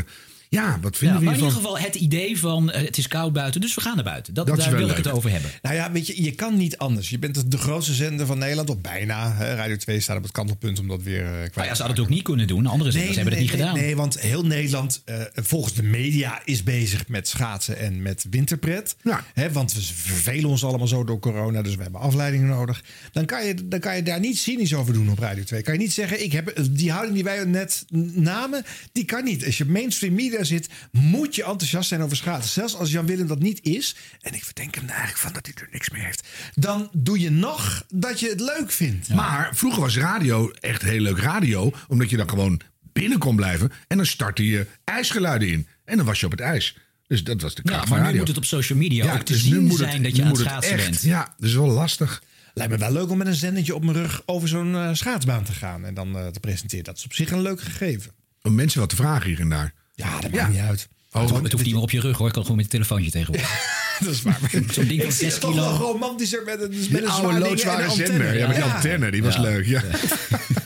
ja, 0.50 0.78
wat 0.80 0.92
Ja, 0.92 0.98
vinden 0.98 1.18
we 1.18 1.24
maar 1.24 1.34
in 1.34 1.40
ieder 1.40 1.56
geval 1.56 1.78
het 1.78 1.94
idee 1.94 2.38
van 2.38 2.70
eh, 2.70 2.84
het 2.84 2.98
is 2.98 3.08
koud 3.08 3.32
buiten, 3.32 3.60
dus 3.60 3.74
we 3.74 3.80
gaan 3.80 3.94
naar 3.94 4.04
buiten. 4.04 4.34
Dat, 4.34 4.46
daar 4.46 4.76
wil 4.76 4.88
ik 4.88 4.96
het 4.96 5.10
over 5.10 5.30
hebben. 5.30 5.50
Nou 5.62 5.74
ja, 5.74 5.92
weet 5.92 6.06
je, 6.06 6.22
je 6.22 6.32
kan 6.32 6.56
niet 6.56 6.78
anders. 6.78 7.10
Je 7.10 7.18
bent 7.18 7.50
de 7.50 7.58
grootste 7.58 7.94
zender 7.94 8.26
van 8.26 8.38
Nederland, 8.38 8.70
of 8.70 8.80
bijna. 8.80 9.34
Hè. 9.34 9.54
Radio 9.54 9.76
2 9.76 10.00
staat 10.00 10.16
op 10.16 10.22
het 10.22 10.32
kantelpunt 10.32 10.78
om 10.78 10.88
dat 10.88 11.02
weer 11.02 11.24
eh, 11.24 11.30
kwijt 11.30 11.54
Maar 11.54 11.66
ja, 11.66 11.74
ze 11.74 11.82
hadden 11.82 12.00
het 12.00 12.06
ook 12.06 12.14
niet 12.14 12.24
kunnen 12.24 12.46
doen. 12.46 12.66
Andere 12.66 12.90
zenders 12.90 13.16
hebben 13.16 13.32
het 13.34 13.42
niet 13.42 13.52
nee, 13.52 13.60
gedaan. 13.60 13.76
Nee, 13.76 13.96
want 13.96 14.20
heel 14.20 14.46
Nederland, 14.46 15.02
eh, 15.04 15.16
volgens 15.34 15.74
de 15.74 15.82
media, 15.82 16.40
is 16.44 16.62
bezig 16.62 17.08
met 17.08 17.28
schaatsen 17.28 17.78
en 17.78 18.02
met 18.02 18.26
winterpret. 18.30 18.96
Ja. 19.02 19.24
Hè, 19.34 19.52
want 19.52 19.72
we 19.72 19.80
vervelen 19.82 20.50
ons 20.50 20.64
allemaal 20.64 20.88
zo 20.88 21.04
door 21.04 21.18
corona, 21.18 21.62
dus 21.62 21.74
we 21.74 21.82
hebben 21.82 22.00
afleidingen 22.00 22.46
nodig. 22.46 22.82
Dan 23.12 23.24
kan, 23.24 23.46
je, 23.46 23.68
dan 23.68 23.80
kan 23.80 23.96
je 23.96 24.02
daar 24.02 24.20
niet 24.20 24.38
cynisch 24.38 24.74
over 24.74 24.92
doen 24.92 25.10
op 25.10 25.18
Radio 25.18 25.44
2. 25.44 25.62
Kan 25.62 25.72
je 25.72 25.80
niet 25.80 25.92
zeggen, 25.92 26.22
ik 26.22 26.32
heb, 26.32 26.54
die 26.70 26.90
houding 26.90 27.14
die 27.14 27.24
wij 27.24 27.44
net 27.44 27.84
namen, 28.14 28.64
die 28.92 29.04
kan 29.04 29.24
niet. 29.24 29.46
Als 29.46 29.58
je 29.58 29.64
mainstream 29.64 30.14
media 30.14 30.38
zit, 30.44 30.68
moet 30.92 31.34
je 31.34 31.44
enthousiast 31.44 31.88
zijn 31.88 32.02
over 32.02 32.16
schaatsen. 32.16 32.52
Zelfs 32.52 32.74
als 32.76 32.90
Jan 32.90 33.06
Willem 33.06 33.26
dat 33.26 33.38
niet 33.38 33.62
is, 33.62 33.96
en 34.20 34.34
ik 34.34 34.44
verdenk 34.44 34.74
hem 34.74 34.84
er 34.84 34.90
eigenlijk 34.90 35.18
van 35.18 35.32
dat 35.32 35.46
hij 35.46 35.54
er 35.54 35.68
niks 35.72 35.90
meer 35.90 36.04
heeft, 36.04 36.26
dan 36.54 36.88
doe 36.92 37.20
je 37.20 37.30
nog 37.30 37.84
dat 37.94 38.20
je 38.20 38.28
het 38.28 38.40
leuk 38.40 38.70
vindt. 38.70 39.08
Maar 39.08 39.50
vroeger 39.56 39.80
was 39.80 39.96
radio 39.96 40.50
echt 40.50 40.82
heel 40.82 41.00
leuk 41.00 41.18
radio. 41.18 41.72
Omdat 41.88 42.10
je 42.10 42.16
dan 42.16 42.28
gewoon 42.28 42.60
binnen 42.92 43.18
kon 43.18 43.36
blijven. 43.36 43.72
En 43.88 43.96
dan 43.96 44.06
startte 44.06 44.46
je 44.46 44.66
ijsgeluiden 44.84 45.48
in. 45.48 45.66
En 45.84 45.96
dan 45.96 46.06
was 46.06 46.20
je 46.20 46.26
op 46.26 46.32
het 46.32 46.40
ijs. 46.40 46.76
Dus 47.06 47.24
dat 47.24 47.40
was 47.42 47.54
de 47.54 47.62
kracht 47.62 47.80
Ja, 47.80 47.86
van 47.86 47.90
maar 47.90 48.00
nu 48.00 48.04
radio. 48.06 48.18
moet 48.18 48.28
het 48.28 48.36
op 48.36 48.44
social 48.44 48.78
media 48.78 49.12
ook 49.14 49.22
te 49.22 49.32
dus 49.32 49.42
nu 49.42 49.48
zien 49.50 49.62
moet 49.64 49.76
zijn 49.78 49.92
het- 49.92 50.02
dat 50.02 50.16
je 50.16 50.22
aan 50.22 50.28
het 50.28 50.36
moet 50.38 50.46
schaatsen 50.46 50.72
echt- 50.72 50.84
bent. 50.90 51.02
Ja, 51.02 51.34
dat 51.38 51.48
is 51.48 51.54
wel 51.54 51.66
lastig. 51.68 52.22
Lijkt 52.54 52.72
me 52.72 52.78
wel 52.78 52.92
leuk 52.92 53.10
om 53.10 53.18
met 53.18 53.26
een 53.26 53.34
zendertje 53.34 53.74
op 53.74 53.84
mijn 53.84 53.96
rug 53.96 54.22
over 54.26 54.48
zo'n 54.48 54.74
eh, 54.74 54.90
schaatsbaan 54.92 55.44
te 55.44 55.52
gaan 55.52 55.84
en 55.84 55.94
dan 55.94 56.16
eh, 56.18 56.26
te 56.26 56.40
presenteren. 56.40 56.84
Dat 56.84 56.96
is 56.96 57.04
op 57.04 57.12
zich 57.12 57.30
een 57.30 57.42
leuk 57.42 57.60
gegeven. 57.60 58.12
Om 58.42 58.54
mensen 58.54 58.80
wat 58.80 58.88
te 58.88 58.96
vragen 58.96 59.28
hier 59.28 59.40
en 59.40 59.48
daar. 59.48 59.72
Ja, 60.00 60.20
dat 60.20 60.30
maakt 60.30 60.50
niet 60.50 60.60
uit. 60.60 60.88
Oh, 61.12 61.20
het 61.42 61.52
hoeft 61.52 61.64
niet 61.64 61.74
meer 61.74 61.82
op 61.82 61.90
je 61.90 62.00
rug 62.00 62.16
hoor. 62.16 62.26
Ik 62.26 62.32
kan 62.32 62.42
gewoon 62.42 62.56
met 62.56 62.64
een 62.64 62.70
telefoontje 62.70 63.10
tegenwoordig. 63.10 63.78
Dat 64.04 64.12
is 64.12 64.22
waar. 64.22 64.38
Zo'n 64.50 64.60
ding 64.60 64.70
van 64.74 64.88
Ik 64.90 65.00
zit 65.02 65.12
6 65.14 65.38
toch 65.38 65.50
kilo. 65.50 65.62
wel 65.62 65.76
romantischer 65.76 66.42
met 66.44 66.60
een, 66.62 66.74
met 66.90 67.02
een 67.02 67.08
oude 67.08 67.38
loodzware 67.38 67.90
zender. 67.90 68.38
Ja, 68.38 68.46
met 68.46 68.56
die 68.56 68.64
Ja. 68.64 68.74
antenne, 68.74 69.10
die 69.10 69.22
was 69.22 69.34
Ja. 69.34 69.40
leuk. 69.40 69.66
Ja. 69.66 69.82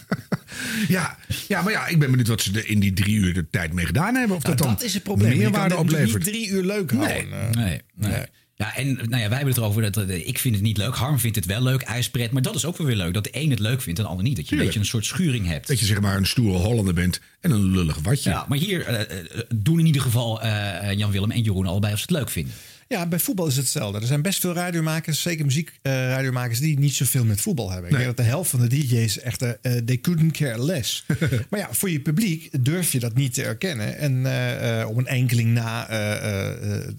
ja. 0.89 1.17
ja, 1.49 1.63
maar 1.63 1.73
ja, 1.73 1.87
ik 1.87 1.99
ben 1.99 2.09
benieuwd 2.11 2.29
wat 2.29 2.41
ze 2.41 2.51
er 2.53 2.69
in 2.69 2.81
die 2.81 2.93
drie 2.93 3.15
uur 3.17 3.35
de 3.35 3.47
tijd 3.51 3.73
mee 3.73 3.87
gedaan 3.87 4.15
hebben. 4.15 4.37
Of 4.37 4.43
Nou, 4.43 4.57
dat 4.57 4.67
dan 4.67 4.75
dat 4.75 4.85
is 4.85 4.95
het 4.95 5.03
probleem. 5.03 5.29
Je 5.33 5.35
kan 5.43 5.43
meerwaarde 5.51 5.77
oplevert. 5.77 6.25
niet 6.25 6.35
drie 6.35 6.49
uur 6.49 6.63
leuk 6.63 6.91
houden. 6.91 7.17
eh. 7.33 7.51
Nee, 7.51 7.81
nee. 7.95 8.23
Ja, 8.57 8.77
en 8.77 8.95
nou 8.95 9.01
ja, 9.03 9.09
wij 9.09 9.37
hebben 9.37 9.47
het 9.49 9.57
erover. 9.57 9.83
Dat, 9.93 9.97
eh, 10.09 10.27
ik 10.29 10.39
vind 10.39 10.55
het 10.55 10.65
niet 10.65 10.77
leuk. 10.77 10.95
Harm 10.95 11.19
vindt 11.19 11.37
het 11.37 11.47
wel 11.47 11.63
leuk. 11.63 11.83
IJspret. 11.83 12.31
Maar 12.31 12.43
dat 12.43 12.55
is 12.55 12.65
ook 12.65 12.77
wel 12.77 12.87
weer 12.87 12.97
leuk. 12.97 13.15
Dat 13.15 13.25
de 13.25 13.31
een 13.33 13.51
het 13.51 13.59
leuk 13.59 13.81
vindt 13.83 13.99
en 13.99 14.05
de 14.05 14.11
ander 14.11 14.25
niet. 14.25 14.37
Dat 14.37 14.49
je 14.49 14.53
een 14.55 14.59
Tuurlijk. 14.59 14.85
beetje 14.85 14.97
een 14.97 15.03
soort 15.03 15.17
schuring 15.21 15.47
hebt. 15.47 15.67
Dat 15.69 15.79
je 15.81 15.87
zeg 15.87 16.01
maar 16.01 16.17
een 16.17 16.27
stoere 16.27 16.59
Hollander 16.59 16.95
bent 16.95 17.21
en 17.41 17.51
een 17.51 17.71
lullig 17.71 17.99
watje. 18.03 18.31
Ja, 18.31 18.45
maar 18.49 18.59
hier 18.59 18.87
eh, 18.87 19.01
eh, 19.01 19.27
doen 19.55 19.79
in 19.79 19.87
ieder 19.87 20.03
geval 20.03 20.43
eh, 20.43 20.91
eh, 20.91 20.99
Jan 20.99 21.11
Willem 21.11 21.31
en 21.31 21.43
Jeroen 21.43 21.67
allebei 21.67 21.93
of 21.93 21.99
ze 21.99 22.05
het 22.09 22.15
leuk 22.17 22.31
vinden. 22.31 22.53
Ja, 22.89 23.07
bij 23.07 23.19
voetbal 23.19 23.47
is 23.47 23.57
het 23.57 23.65
hetzelfde. 23.65 24.01
Er 24.01 24.07
zijn 24.07 24.23
best 24.23 24.41
veel 24.41 24.53
radiomakers, 24.53 25.23
zeker 25.23 25.45
muziekradiomakers, 25.45 26.59
die 26.59 26.79
niet 26.79 26.95
zoveel 26.95 27.25
met 27.25 27.41
voetbal 27.41 27.71
hebben. 27.71 27.91
Ik 27.91 27.97
denk 27.97 28.09
dat 28.09 28.17
de 28.17 28.31
helft 28.31 28.51
van 28.51 28.61
de 28.61 28.69
DJ's 28.69 29.19
echt, 29.19 29.43
eh, 29.43 29.51
eh, 29.63 29.85
they 29.85 29.99
couldn't 29.99 30.33
care 30.33 30.65
less. 30.65 31.07
maar 31.51 31.61
ja, 31.61 31.69
voor 31.71 31.91
je 31.91 32.01
publiek 32.01 32.65
durf 32.65 32.93
je 32.93 32.99
dat 33.01 33.15
niet 33.15 33.35
te 33.35 33.43
erkennen. 33.43 33.99
En 33.99 34.27
eh, 34.27 34.89
op 34.89 34.97
een 34.97 35.07
enkeling 35.07 35.53
na 35.53 35.83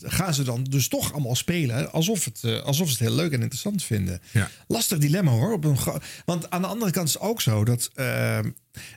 gaan 0.02 0.34
ze 0.34 0.44
dan 0.44 0.64
dus 0.64 0.88
toch 0.88 1.14
allemaal 1.14 1.36
spelen 1.36 1.92
alsof, 1.92 2.26
het, 2.26 2.62
alsof 2.64 2.88
ze 2.88 2.94
het 2.94 3.02
heel 3.02 3.16
leuk 3.16 3.32
en 3.32 3.42
interessant 3.42 3.84
vinden. 3.84 4.22
Ja. 4.32 4.50
Lastig 4.68 4.98
dilemma 4.98 5.32
hoor. 5.32 5.54
Op 5.54 5.64
een 5.64 5.78
Want 6.26 6.50
aan 6.50 6.62
de 6.62 6.68
andere 6.68 6.92
kant 6.92 7.08
is 7.08 7.14
het 7.14 7.24
ook 7.24 7.42
zo 7.42 7.66
dat 7.66 7.92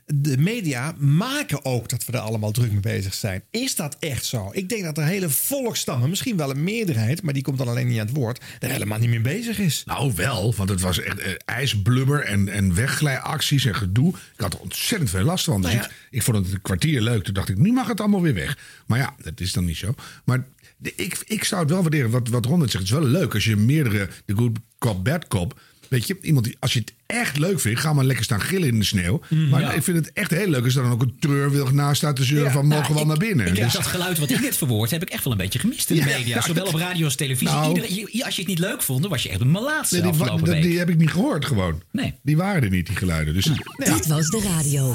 de 0.06 0.38
media 0.38 0.94
maken 0.98 1.64
ook 1.64 1.88
dat 1.88 2.04
we 2.04 2.12
er 2.12 2.18
allemaal 2.18 2.50
druk 2.50 2.70
mee 2.70 2.80
bezig 2.80 3.14
zijn. 3.14 3.42
Is 3.50 3.74
dat 3.74 3.96
echt 4.00 4.24
zo? 4.24 4.48
Ik 4.52 4.68
denk 4.68 4.84
dat 4.84 4.98
er 4.98 5.04
hele 5.04 5.28
volkstammen, 5.28 6.08
misschien 6.08 6.36
wel 6.36 6.50
een 6.50 6.64
meerderheid, 6.64 7.22
maar 7.22 7.34
die 7.34 7.42
komt 7.42 7.58
dan 7.58 7.68
alleen 7.68 7.86
niet 7.86 7.98
aan 8.00 8.06
het 8.06 8.14
woord, 8.16 8.44
er 8.60 8.70
helemaal 8.70 8.98
niet 8.98 9.08
mee 9.08 9.20
bezig 9.20 9.58
is. 9.58 9.82
Nou 9.86 10.12
wel, 10.14 10.54
want 10.54 10.68
het 10.68 10.80
was 10.80 11.00
echt 11.00 11.18
eh, 11.18 11.32
ijsblubber 11.44 12.20
en, 12.24 12.48
en 12.48 12.74
wegglijacties 12.74 13.64
en 13.64 13.74
gedoe. 13.74 14.08
Ik 14.08 14.40
had 14.40 14.54
er 14.54 14.60
ontzettend 14.60 15.10
veel 15.10 15.22
last 15.24 15.44
van. 15.44 15.62
Dus 15.62 15.70
Nou 15.72 15.82
ja. 15.82 15.88
ik, 15.90 15.96
ik 16.10 16.22
vond 16.22 16.36
het 16.36 16.52
een 16.54 16.62
kwartier 16.62 17.00
leuk. 17.00 17.24
Toen 17.24 17.34
dacht 17.34 17.48
ik, 17.48 17.58
nu 17.58 17.72
mag 17.72 17.88
het 17.88 18.00
allemaal 18.00 18.22
weer 18.22 18.34
weg. 18.34 18.58
Maar 18.86 18.98
ja, 18.98 19.14
dat 19.22 19.40
is 19.40 19.52
dan 19.52 19.64
niet 19.64 19.76
zo. 19.76 19.94
Maar 20.24 20.46
de- 20.76 20.92
ik, 20.96 21.22
ik 21.26 21.44
zou 21.44 21.60
het 21.62 21.70
wel 21.70 21.80
waarderen, 21.80 22.10
wat, 22.10 22.28
wat 22.28 22.44
Ron 22.46 22.60
zegt. 22.60 22.72
Het 22.72 22.82
is 22.82 22.90
wel 22.90 23.02
leuk 23.04 23.34
als 23.34 23.44
je 23.44 23.56
meerdere, 23.56 24.08
de 24.24 24.34
good 24.34 24.58
cop, 24.78 25.04
bad 25.04 25.28
cop... 25.28 25.60
Weet 25.88 26.06
je, 26.06 26.16
iemand 26.22 26.44
die, 26.44 26.56
als 26.58 26.72
je 26.72 26.78
het 26.78 26.92
echt 27.06 27.38
leuk 27.38 27.60
vindt, 27.60 27.80
ga 27.80 27.92
maar 27.92 28.04
lekker 28.04 28.24
staan 28.24 28.40
gillen 28.40 28.68
in 28.68 28.78
de 28.78 28.84
sneeuw. 28.84 29.20
maar 29.50 29.74
ik 29.76 29.82
vind 29.82 29.96
het 29.96 30.12
echt 30.12 30.30
heel 30.30 30.48
leuk 30.48 30.64
als 30.64 30.74
er 30.76 30.82
dan 30.82 30.92
ook 30.92 31.02
een 31.02 31.16
treurwilg 31.20 31.72
naast 31.72 31.96
staat 31.96 32.16
te 32.16 32.24
zeuren 32.24 32.46
Ja, 32.46 32.52
van 32.52 32.66
mogen 32.66 32.86
we 32.88 32.94
wel 32.94 33.04
Nou, 33.04 33.14
ik- 33.14 33.18
naar 33.20 33.28
binnen. 33.28 33.46
Ik 33.46 33.62
Dus- 33.62 33.72
dat 33.72 33.86
geluid 33.86 34.18
wat 34.18 34.30
ik 34.30 34.40
net 34.40 34.56
verwoord, 34.56 34.90
heb 34.90 35.02
ik 35.02 35.08
echt 35.10 35.24
wel 35.24 35.32
een 35.32 35.38
beetje 35.38 35.58
gemist 35.58 35.90
in 35.90 35.96
de 35.96 36.02
Ja, 36.08 36.16
media. 36.16 36.34
ja, 36.36 36.42
Zowel 36.42 36.64
dat- 36.64 36.74
op 36.74 36.80
radio 36.80 37.04
als 37.04 37.14
televisie. 37.14 37.54
Nou. 37.56 37.68
Iedereen- 37.68 38.22
als 38.24 38.34
je 38.34 38.40
het 38.40 38.50
niet 38.50 38.58
leuk 38.58 38.82
vond, 38.82 39.00
dan 39.02 39.10
was 39.10 39.22
je 39.22 39.28
echt 39.28 39.40
een 39.40 39.50
malaatse 39.50 39.94
Nee, 39.94 40.02
die, 40.02 40.10
wa- 40.12 40.18
afgelopen 40.18 40.44
dat- 40.46 40.54
week. 40.54 40.64
die 40.64 40.78
heb 40.78 40.88
ik 40.90 40.96
niet 40.96 41.10
gehoord 41.10 41.44
gewoon. 41.44 41.82
Nee. 41.92 42.14
Die 42.22 42.36
waren 42.36 42.62
er 42.62 42.70
niet, 42.70 42.86
die 42.86 42.96
geluiden. 42.96 43.34
Dus, 43.34 43.44
Dit 43.76 44.06
was 44.06 44.26
de 44.28 44.40
radio. 44.56 44.94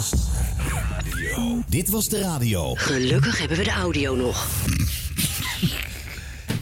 Dit 1.69 1.89
was 1.89 2.09
de 2.09 2.19
radio. 2.19 2.75
Gelukkig 2.75 3.39
hebben 3.39 3.57
we 3.57 3.63
de 3.63 3.71
audio 3.71 4.15
nog. 4.15 4.47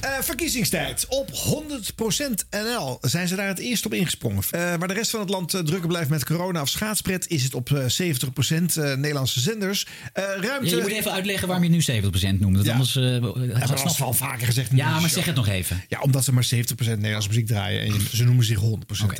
Eh, 0.01 0.09
verkiezingstijd. 0.21 1.05
Op 1.09 1.31
100% 1.31 2.45
NL 2.49 2.97
zijn 3.01 3.27
ze 3.27 3.35
daar 3.35 3.47
het 3.47 3.59
eerst 3.59 3.85
op 3.85 3.93
ingesprongen. 3.93 4.43
Eh, 4.51 4.59
waar 4.59 4.87
de 4.87 4.93
rest 4.93 5.11
van 5.11 5.19
het 5.19 5.29
land 5.29 5.53
eh, 5.53 5.61
drukker 5.61 5.87
blijft 5.87 6.09
met 6.09 6.25
corona 6.25 6.61
of 6.61 6.69
schaatspret... 6.69 7.27
is 7.27 7.43
het 7.43 7.53
op 7.53 7.71
eh, 7.71 7.83
70% 7.83 8.77
eh, 8.77 8.93
Nederlandse 8.95 9.39
zenders. 9.39 9.87
Ja, 10.13 10.21
ruimte... 10.39 10.75
je 10.75 10.81
moet 10.81 10.91
even 10.91 11.11
uitleggen 11.11 11.47
waarom 11.47 11.65
je 11.65 11.77
het 11.77 12.03
nu 12.03 12.35
70% 12.35 12.39
noemt. 12.39 12.65
Ja. 12.65 12.71
Anders, 12.71 12.93
Ja, 12.93 13.19
dat 13.19 13.67
dat 13.67 13.85
is 13.85 13.97
wel 13.97 14.13
vaker 14.13 14.45
gezegd. 14.45 14.69
Ja, 14.73 14.99
maar 14.99 15.09
zeg 15.09 15.25
het 15.25 15.35
nog 15.35 15.47
even. 15.47 15.83
Ja, 15.87 15.99
omdat 15.99 16.23
ze 16.23 16.33
maar 16.33 16.45
70% 16.45 16.47
Nederlandse 16.77 17.29
muziek 17.29 17.47
draaien. 17.47 17.81
En 17.81 18.01
ze 18.13 18.23
noemen 18.23 18.45
zich 18.45 18.59
100% 18.59 18.63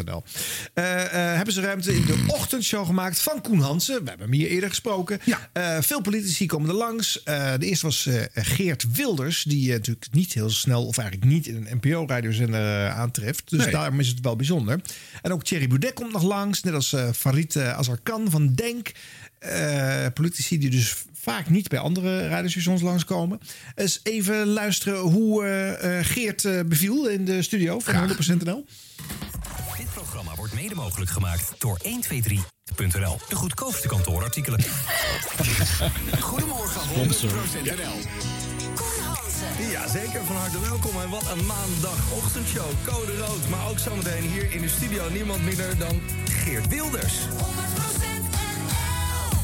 NL. 0.06 0.24
Hebben 0.74 1.54
ze 1.54 1.62
ruimte 1.62 1.96
in 1.96 2.06
de 2.06 2.24
ochtendshow 2.28 2.86
gemaakt 2.86 3.20
van 3.20 3.42
Koen 3.42 3.60
Hansen. 3.60 4.04
We 4.04 4.10
hebben 4.10 4.30
hem 4.30 4.36
hier 4.36 4.50
eerder 4.50 4.70
gesproken. 4.70 5.20
Ja. 5.24 5.82
Veel 5.82 6.02
politici 6.02 6.46
komen 6.46 6.70
er 6.70 6.76
langs. 6.76 7.22
De 7.24 7.58
eerste 7.60 7.86
was 7.86 8.08
Geert 8.34 8.86
Wilders. 8.94 9.44
Die 9.44 9.72
natuurlijk 9.72 10.08
niet 10.12 10.34
heel 10.34 10.50
snel, 10.50 10.71
of 10.80 10.98
eigenlijk 10.98 11.32
niet 11.32 11.48
in 11.48 11.56
een 11.56 11.78
NPO-radiozender 11.82 12.86
eh, 12.86 13.00
aantreft. 13.00 13.50
Dus 13.50 13.60
Nee. 13.63 13.72
daarom 13.72 14.00
is 14.00 14.08
het 14.08 14.20
wel 14.22 14.36
bijzonder. 14.36 14.82
En 15.22 15.32
ook 15.32 15.44
Thierry 15.44 15.68
Boudet 15.68 15.94
komt 15.94 16.12
nog 16.12 16.24
langs. 16.24 16.63
Net 16.63 16.74
als 16.74 16.94
eh, 16.94 17.10
Farid 17.16 17.56
eh, 17.56 17.78
Azarkan 17.78 18.30
van 18.30 18.54
Denk. 18.54 18.92
Eh, 19.40 20.06
politici 20.13 20.58
die 20.58 20.70
dus 20.70 20.96
vaak 21.13 21.50
niet 21.50 21.68
bij 21.70 21.80
andere 21.80 22.28
radiostations 22.28 22.82
langskomen. 22.82 23.40
Eens 23.75 24.00
even 24.04 24.48
luisteren 24.48 25.00
hoe 25.00 25.44
eh, 25.46 26.00
eh, 26.00 26.06
Geert 26.06 26.68
beviel 26.68 27.08
in 27.08 27.25
de 27.25 27.42
studio 27.42 27.80
van 27.80 27.94
Graag. 27.94 28.16
100% 28.40 28.44
NL. 28.44 28.66
Dit 29.78 29.94
programma 29.94 30.36
wordt 30.36 30.40
wordt 30.51 30.54
mede 30.54 30.75
mogelijk 30.75 31.12
gemaakt 31.12 31.54
door 31.58 31.80
123.nl. 31.84 33.20
De 33.30 33.36
goedkoopste 33.36 33.88
kantoorartikelen. 33.88 34.60
Goedemorgen, 36.20 36.82
100%NL. 37.10 38.41
Ja, 39.72 39.88
zeker. 39.88 40.26
Van 40.26 40.36
harte 40.36 40.60
welkom. 40.60 41.02
En 41.02 41.10
wat 41.10 41.32
een 41.32 41.46
maandagochtendshow. 41.46 42.72
Code 42.86 43.18
rood. 43.18 43.50
Maar 43.50 43.70
ook 43.70 43.80
zometeen 43.80 44.24
hier 44.24 44.52
in 44.52 44.62
de 44.62 44.70
studio 44.70 45.10
niemand 45.10 45.44
minder 45.44 45.78
dan 45.78 46.02
Geert 46.26 46.68
Wilders. 46.68 47.20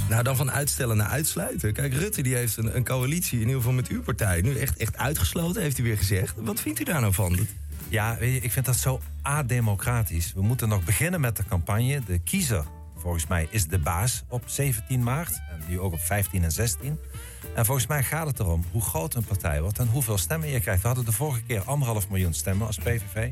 Nou, 0.09 0.23
dan 0.23 0.35
van 0.35 0.51
uitstellen 0.51 0.97
naar 0.97 1.07
uitsluiten. 1.09 1.73
Kijk, 1.73 1.93
Rutte 1.93 2.21
die 2.21 2.35
heeft 2.35 2.57
een, 2.57 2.75
een 2.75 2.83
coalitie, 2.83 3.39
in 3.39 3.45
ieder 3.45 3.55
geval 3.55 3.73
met 3.73 3.87
uw 3.87 4.01
partij... 4.01 4.41
nu 4.41 4.57
echt, 4.57 4.77
echt 4.77 4.97
uitgesloten, 4.97 5.61
heeft 5.61 5.77
hij 5.77 5.85
weer 5.85 5.97
gezegd. 5.97 6.33
Wat 6.37 6.61
vindt 6.61 6.79
u 6.79 6.83
daar 6.83 7.01
nou 7.01 7.13
van? 7.13 7.37
Ja, 7.89 8.17
weet 8.19 8.33
je, 8.33 8.39
ik 8.39 8.51
vind 8.51 8.65
dat 8.65 8.75
zo 8.75 9.01
ademocratisch. 9.21 10.33
We 10.35 10.41
moeten 10.41 10.69
nog 10.69 10.83
beginnen 10.83 11.21
met 11.21 11.37
de 11.37 11.43
campagne. 11.47 12.01
De 12.05 12.19
kiezer, 12.19 12.65
volgens 13.07 13.27
mij, 13.27 13.47
is 13.49 13.67
de 13.67 13.79
baas 13.79 14.23
op 14.27 14.43
17 14.45 15.03
maart. 15.03 15.41
En 15.49 15.61
nu 15.67 15.79
ook 15.79 15.93
op 15.93 15.99
15 15.99 16.43
en 16.43 16.51
16. 16.51 16.99
En 17.55 17.65
volgens 17.65 17.87
mij 17.87 18.03
gaat 18.03 18.27
het 18.27 18.39
erom 18.39 18.63
hoe 18.71 18.81
groot 18.81 19.15
een 19.15 19.23
partij 19.23 19.61
wordt... 19.61 19.79
en 19.79 19.87
hoeveel 19.87 20.17
stemmen 20.17 20.49
je 20.49 20.59
krijgt. 20.59 20.81
We 20.81 20.87
hadden 20.87 21.05
de 21.05 21.11
vorige 21.11 21.41
keer 21.41 21.61
anderhalf 21.61 22.09
miljoen 22.09 22.33
stemmen 22.33 22.67
als 22.67 22.77
PVV. 22.77 23.31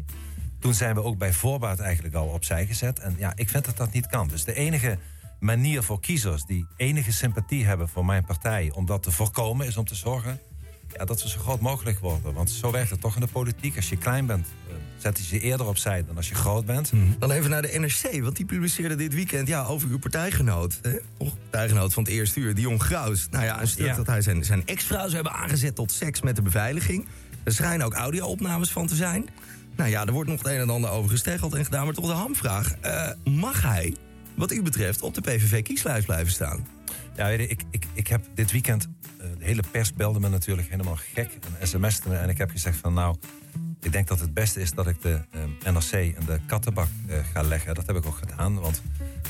Toen 0.60 0.74
zijn 0.74 0.96
we 0.96 1.03
ook 1.03 1.17
bij 1.17 1.34
voorbaat 1.34 1.79
eigenlijk 1.79 2.15
al 2.15 2.27
opzij 2.27 2.65
gezet. 2.65 3.00
En 3.00 3.15
ja, 3.17 3.32
ik 3.36 3.50
vind 3.50 3.65
dat 3.65 3.77
dat 3.77 3.91
niet 3.91 4.08
kan. 4.08 4.27
Dus 4.27 4.44
de 4.44 4.53
enige 4.53 4.98
manier 5.39 5.84
voor 5.84 6.00
kiezers 6.00 6.46
die 6.46 6.67
enige 6.77 7.12
sympathie 7.12 7.65
hebben 7.65 7.89
voor 7.89 8.05
mijn 8.05 8.25
partij... 8.25 8.72
om 8.74 8.86
dat 8.86 9.03
te 9.03 9.12
voorkomen, 9.12 9.67
is 9.67 9.77
om 9.77 9.86
te 9.86 9.96
zorgen 9.96 10.39
ja, 10.98 11.06
dat 11.06 11.24
we 11.24 11.30
zo 11.30 11.40
groot 11.40 11.60
mogelijk 11.60 12.00
worden. 12.00 12.34
Want 12.34 12.50
zo 12.50 12.72
werkt 12.72 12.90
het 12.90 13.02
toch 13.02 13.16
in 13.16 13.22
de 13.22 13.28
politiek. 13.28 13.75
Als 13.75 13.90
je 13.90 13.98
klein 13.98 14.25
bent, 14.25 14.48
eh, 14.70 14.75
zetten 14.98 15.24
ze 15.24 15.36
je 15.36 15.42
eerder 15.42 15.68
opzij 15.68 16.06
dan 16.06 16.16
als 16.18 16.30
je 16.30 16.36
groot 16.36 16.66
bent. 16.66 16.92
Dan 17.20 17.32
even 17.32 17.50
naar 17.50 17.62
de 17.62 17.80
NRC, 17.80 18.24
want 18.24 18.36
die 18.36 18.46
publiceerde 18.46 18.96
dit 18.96 19.14
weekend 19.14 19.48
ja, 19.48 19.64
over 19.64 19.90
uw 19.90 20.00
partijgenoot. 20.00 20.80
Hè? 20.82 20.96
Och, 21.18 21.34
partijgenoot 21.50 21.94
van 21.94 22.04
het 22.04 22.12
eerste 22.12 22.40
uur, 22.40 22.56
Dion 22.56 22.82
Graus. 22.82 23.28
Nou 23.32 23.44
ja, 23.46 23.62
een 23.62 23.68
stuk 23.68 23.86
Ja. 23.86 23.96
dat 23.96 24.08
hij 24.08 24.22
zijn, 24.22 24.44
zijn 24.46 24.66
ex-vrouw 24.66 25.02
zou 25.10 25.14
hebben 25.14 25.32
aangezet 25.34 25.75
tot 25.75 25.92
seks 25.92 26.22
met 26.22 26.36
de 26.36 26.42
beveiliging. 26.42 27.08
Er 27.44 27.52
schijnen 27.54 27.86
ook 27.86 27.94
audio-opnames 27.94 28.72
van 28.72 28.88
te 28.88 28.96
zijn. 28.96 29.30
Nou 29.75 29.90
ja, 29.90 30.06
er 30.06 30.12
wordt 30.12 30.30
nog 30.30 30.38
het 30.44 30.48
een 30.48 30.60
en 30.60 30.70
ander 30.70 30.90
over 30.90 31.10
gesteggeld 31.10 31.54
en 31.54 31.66
gedaan. 31.66 31.86
Maar 31.86 31.94
toch 31.94 32.08
de 32.08 32.12
hamvraag, 32.12 32.75
eh, 32.82 33.10
mag 33.24 33.62
hij, 33.62 33.96
wat 34.36 34.52
u 34.52 34.62
betreft, 34.62 35.02
op 35.02 35.14
de 35.14 35.22
PVV-kieslijst 35.22 36.06
blijven 36.06 36.32
staan? 36.32 36.68
Ja, 37.16 37.25
weet 37.28 37.40
je, 37.40 37.48
ik, 37.48 37.62
ik, 37.72 37.86
ik 37.94 38.08
heb 38.08 38.25
dit 38.34 38.52
weekend... 38.52 38.88
de 39.46 39.52
hele 39.52 39.64
pers 39.72 39.94
belde 39.94 40.20
me 40.20 40.30
natuurlijk 40.30 40.70
helemaal 40.70 40.98
gek. 41.14 41.38
En 41.60 41.68
sms'te 41.68 42.10
me. 42.10 42.16
En 42.16 42.30
ik 42.30 42.38
heb 42.38 42.50
gezegd 42.50 42.78
van 42.78 42.94
nou... 42.94 43.16
Ik 43.82 43.92
denk 43.92 44.08
dat 44.08 44.20
het 44.20 44.34
beste 44.34 44.62
is 44.62 44.72
dat 44.72 44.88
ik 44.88 45.02
de 45.02 45.22
eh, 45.32 45.72
NRC 45.74 45.92
en 45.92 46.25
de 46.25 46.40
kattenbak 46.46 46.88
eh, 47.08 47.18
ga 47.34 47.42
leggen. 47.42 47.75
Dat 47.75 47.88
heb 47.88 47.96
ik 47.96 48.06
ook 48.06 48.18
gedaan. 48.18 48.60
Want 48.60 48.82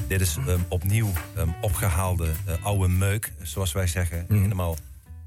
dit 0.08 0.22
is 0.22 0.38
eh, 0.38 0.54
opnieuw 0.68 1.12
eh, 1.36 1.48
opgehaalde 1.62 2.32
eh, 2.46 2.66
oude 2.66 2.88
meuk. 2.88 3.32
Zoals 3.42 3.72
wij 3.72 3.88
zeggen. 3.88 4.26
Helemaal 4.28 4.78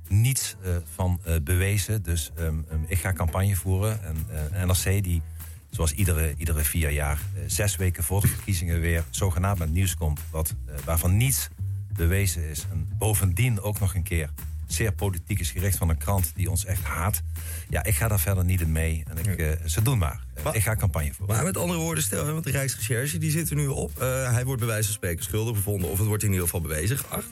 niets 0.08 0.56
van 0.94 1.20
bewezen. 1.42 2.02
Dus 2.02 2.30
ehm, 2.36 2.46
ehm, 2.70 2.80
ik 2.86 2.98
ga 2.98 3.12
campagne 3.12 3.56
voeren. 3.56 4.00
En 4.02 4.66
NRC 4.66 5.02
die, 5.02 5.22
zoals 5.70 5.92
iedere, 5.92 6.34
iedere 6.36 6.64
vier 6.64 6.90
jaar... 6.90 7.18
zes 7.46 7.76
weken 7.76 8.04
voor 8.04 8.20
de 8.20 8.28
verkiezingen 8.28 8.80
weer 8.80 9.04
zogenaamd 9.10 9.58
met 9.58 9.72
nieuws 9.72 9.94
komt... 9.94 10.20
Wat, 10.30 10.54
waarvan 10.84 11.16
niets 11.16 11.48
bewezen 11.92 12.48
is. 12.48 12.66
En 12.70 12.88
bovendien 12.98 13.60
ook 13.60 13.80
nog 13.80 13.94
een 13.94 14.02
keer 14.02 14.30
zeer 14.72 14.92
politiek 14.92 15.40
is 15.40 15.50
gericht 15.50 15.76
van 15.76 15.88
een 15.88 15.98
krant 15.98 16.32
die 16.34 16.50
ons 16.50 16.64
echt 16.64 16.82
haat. 16.82 17.20
Ja, 17.68 17.84
ik 17.84 17.94
ga 17.94 18.08
daar 18.08 18.20
verder 18.20 18.44
niet 18.44 18.60
in 18.60 18.72
mee. 18.72 19.04
En 19.08 19.18
ik, 19.18 19.38
eh, 19.38 19.66
ze 19.66 19.82
doen 19.82 19.98
maar. 19.98 20.20
Ik 20.52 20.62
ga 20.62 20.76
campagne 20.76 21.12
voeren. 21.14 21.36
Maar 21.36 21.44
met 21.44 21.56
andere 21.56 21.78
woorden, 21.78 22.04
stel, 22.04 22.32
want 22.32 22.44
de 22.44 22.50
Rijksrecherche 22.50 23.18
die 23.18 23.30
zit 23.30 23.50
er 23.50 23.56
nu 23.56 23.66
op. 23.66 23.98
Eh, 23.98 24.32
hij 24.32 24.44
wordt 24.44 24.60
bij 24.60 24.68
wijze 24.68 24.84
van 24.84 24.94
spreken 24.94 25.24
schuldig 25.24 25.54
bevonden... 25.54 25.90
of 25.90 25.98
het 25.98 26.06
wordt 26.06 26.22
in 26.22 26.28
ieder 26.28 26.44
geval 26.44 26.60
bewezen 26.60 26.98
geacht. 26.98 27.28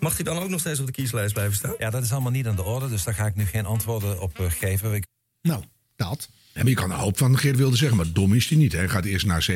Mag 0.00 0.14
hij 0.14 0.24
dan 0.24 0.38
ook 0.38 0.48
nog 0.48 0.60
steeds 0.60 0.80
op 0.80 0.86
de 0.86 0.92
kieslijst 0.92 1.32
blijven 1.32 1.56
staan? 1.56 1.74
Ja, 1.78 1.90
dat 1.90 2.02
is 2.02 2.12
allemaal 2.12 2.32
niet 2.32 2.46
aan 2.46 2.56
de 2.56 2.62
orde. 2.62 2.88
Dus 2.88 3.04
daar 3.04 3.14
ga 3.14 3.26
ik 3.26 3.34
nu 3.34 3.46
geen 3.46 3.66
antwoorden 3.66 4.20
op 4.20 4.38
eh, 4.38 4.50
geven. 4.50 4.94
Ik... 4.94 5.06
Nou, 5.42 5.64
dat. 5.96 6.28
Maar 6.62 6.68
je 6.68 6.74
kan 6.74 6.90
een 6.90 6.96
hoop 6.96 7.18
van 7.18 7.38
Geert 7.38 7.56
Wilde 7.56 7.76
zeggen, 7.76 7.96
maar 7.96 8.06
dom 8.12 8.34
is 8.34 8.48
hij 8.48 8.58
niet. 8.58 8.72
Hè. 8.72 8.78
Hij 8.78 8.88
gaat 8.88 9.04
eerst 9.04 9.26
naar 9.26 9.48
70% 9.50 9.54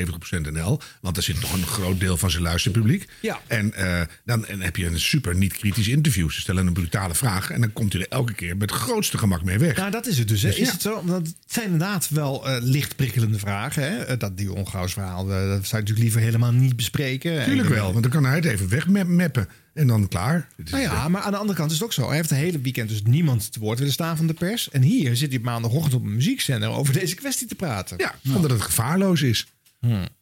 NL, 0.51 0.79
want 1.01 1.15
daar 1.15 1.23
zit 1.23 1.41
toch 1.41 1.53
een 1.53 1.65
groot 1.65 1.99
deel 1.99 2.17
van 2.17 2.31
zijn 2.31 2.43
luisterpubliek. 2.43 3.07
Ja. 3.21 3.39
En 3.47 3.73
eh, 3.73 4.01
dan 4.25 4.45
en 4.45 4.61
heb 4.61 4.75
je 4.75 4.85
een 4.85 4.99
super 4.99 5.35
niet-kritisch 5.35 5.87
interview. 5.87 6.29
Ze 6.29 6.39
stellen 6.39 6.67
een 6.67 6.73
brutale 6.73 7.15
vraag 7.15 7.49
en 7.49 7.61
dan 7.61 7.73
komt 7.73 7.93
hij 7.93 8.01
er 8.01 8.07
elke 8.09 8.33
keer 8.33 8.57
met 8.57 8.69
het 8.69 8.79
grootste 8.79 9.17
gemak 9.17 9.43
mee 9.43 9.57
weg. 9.57 9.75
Nou, 9.77 9.91
dat 9.91 10.07
is 10.07 10.17
het 10.17 10.27
dus. 10.27 10.41
Hè. 10.41 10.49
Dus 10.49 10.57
is 10.57 10.65
ja. 10.67 10.71
het 10.73 10.81
zo? 10.81 11.01
Want 11.03 11.27
het 11.27 11.35
zijn 11.45 11.65
inderdaad 11.65 12.09
wel 12.09 12.47
eh, 12.49 12.57
licht 12.61 12.95
prikkelende 12.95 13.39
vragen. 13.39 13.83
Hè? 13.83 13.97
Eh, 13.97 14.19
Dat 14.19 14.37
die 14.37 14.53
ongaus 14.53 14.93
verhaal, 14.93 15.25
dat 15.25 15.35
zou 15.37 15.51
je 15.51 15.59
natuurlijk 15.71 15.99
liever 15.99 16.21
helemaal 16.21 16.51
niet 16.51 16.75
bespreken. 16.75 17.43
Tuurlijk 17.43 17.69
En- 17.69 17.75
wel, 17.75 17.91
want 17.91 18.03
dan 18.03 18.11
kan 18.11 18.25
hij 18.25 18.35
het 18.35 18.45
even 18.45 18.69
wegmappen 18.69 19.47
en 19.75 19.87
dan 19.87 20.07
klaar. 20.07 20.47
Het 20.55 20.69
Nou 20.69 20.83
ja, 20.83 21.09
maar 21.09 21.21
aan 21.21 21.31
de 21.31 21.37
andere 21.37 21.57
kant 21.57 21.71
is 21.71 21.77
het 21.77 21.85
ook 21.85 21.93
zo. 21.93 22.07
Hij 22.07 22.15
heeft 22.15 22.31
een 22.31 22.37
hele 22.37 22.59
weekend 22.59 22.89
dus 22.89 23.01
niemand 23.03 23.51
te 23.51 23.59
woord 23.59 23.77
willen 23.77 23.93
staan 23.93 24.17
van 24.17 24.27
de 24.27 24.33
pers. 24.33 24.69
En 24.69 24.81
hier 24.81 25.15
zit 25.15 25.31
hij 25.31 25.39
maandagochtend 25.39 25.93
op 25.93 26.03
een 26.03 26.15
muziekzender 26.15 26.69
over 26.69 26.93
deze 26.93 27.15
kwestie 27.15 27.47
te 27.47 27.55
praten. 27.55 27.97
Ja, 27.97 28.15
omdat 28.35 28.51
het 28.51 28.61
gevaarloos 28.61 29.21
is. 29.21 29.47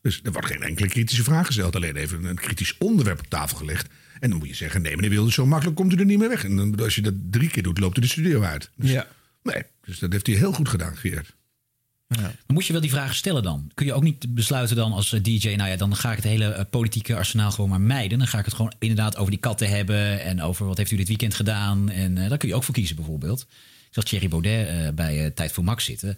Dus 0.02 0.20
er 0.24 0.32
wordt 0.32 0.48
geen 0.48 0.62
enkele 0.62 0.88
kritische 0.88 1.24
vraag 1.24 1.46
gesteld. 1.46 1.76
Alleen 1.76 1.96
even 1.96 2.24
een 2.24 2.36
kritisch 2.36 2.78
onderwerp 2.78 3.20
op 3.20 3.28
tafel 3.28 3.58
gelegd. 3.58 3.88
En 4.20 4.30
dan 4.30 4.40
moet 4.40 4.48
je 4.48 4.56
zeggen, 4.56 4.82
nee 4.82 4.96
meneer 4.96 5.10
Wilders, 5.10 5.36
zo 5.36 5.46
makkelijk 5.46 5.78
komt 5.78 5.94
u 5.94 5.96
er 5.96 6.06
niet 6.06 6.20
meer 6.20 6.30
weg. 6.30 6.44
En 6.44 6.56
dan, 6.56 6.80
als 6.80 6.96
je 6.96 7.02
dat 7.02 7.14
drie 7.30 7.50
keer 7.50 7.64
doet, 7.64 7.80
loopt 7.80 7.98
u 7.98 8.02
de 8.02 8.08
studio 8.08 8.42
uit. 8.42 8.70
Dus, 8.76 8.90
Ja. 8.92 9.08
Nee, 9.44 9.64
dus 9.82 10.00
dat 10.00 10.12
heeft 10.12 10.28
hij 10.28 10.36
heel 10.36 10.54
goed 10.54 10.70
gedaan, 10.70 10.98
Geert. 10.98 11.36
Maar 12.22 12.36
moet 12.48 12.66
je 12.66 12.72
wel 12.72 12.82
die 12.82 12.92
vragen 12.92 13.16
stellen 13.16 13.44
dan? 13.44 13.72
Kun 13.74 13.86
je 13.86 13.94
ook 13.94 14.04
niet 14.04 14.36
besluiten 14.36 14.76
dan 14.76 14.94
als 14.94 15.14
eh, 15.14 15.24
DJ... 15.24 15.56
nou 15.56 15.70
ja, 15.70 15.76
dan 15.76 15.96
ga 15.96 16.10
ik 16.10 16.16
het 16.16 16.26
hele 16.26 16.46
eh, 16.46 16.66
politieke 16.70 17.16
arsenaal 17.16 17.52
gewoon 17.52 17.70
maar 17.70 17.82
mijden. 17.82 18.18
Dan 18.18 18.28
ga 18.28 18.40
ik 18.40 18.46
het 18.46 18.54
gewoon 18.54 18.74
inderdaad 18.80 19.18
over 19.18 19.32
die 19.32 19.40
katten 19.40 19.70
hebben... 19.70 20.22
en 20.22 20.42
over 20.42 20.66
wat 20.66 20.78
heeft 20.78 20.92
u 20.92 20.96
dit 20.96 21.08
weekend 21.08 21.34
gedaan. 21.34 21.90
En 21.90 22.18
eh, 22.18 22.30
daar 22.30 22.38
kun 22.38 22.48
je 22.48 22.56
ook 22.56 22.64
voor 22.64 22.74
kiezen 22.74 22.96
bijvoorbeeld. 22.96 23.42
Ik 23.42 24.00
zag 24.00 24.04
Thierry 24.04 24.28
Baudet 24.28 24.68
eh, 24.68 24.90
bij 24.96 25.32
Tijd 25.32 25.52
voor 25.52 25.64
Max 25.64 25.86
zitten. 25.86 26.18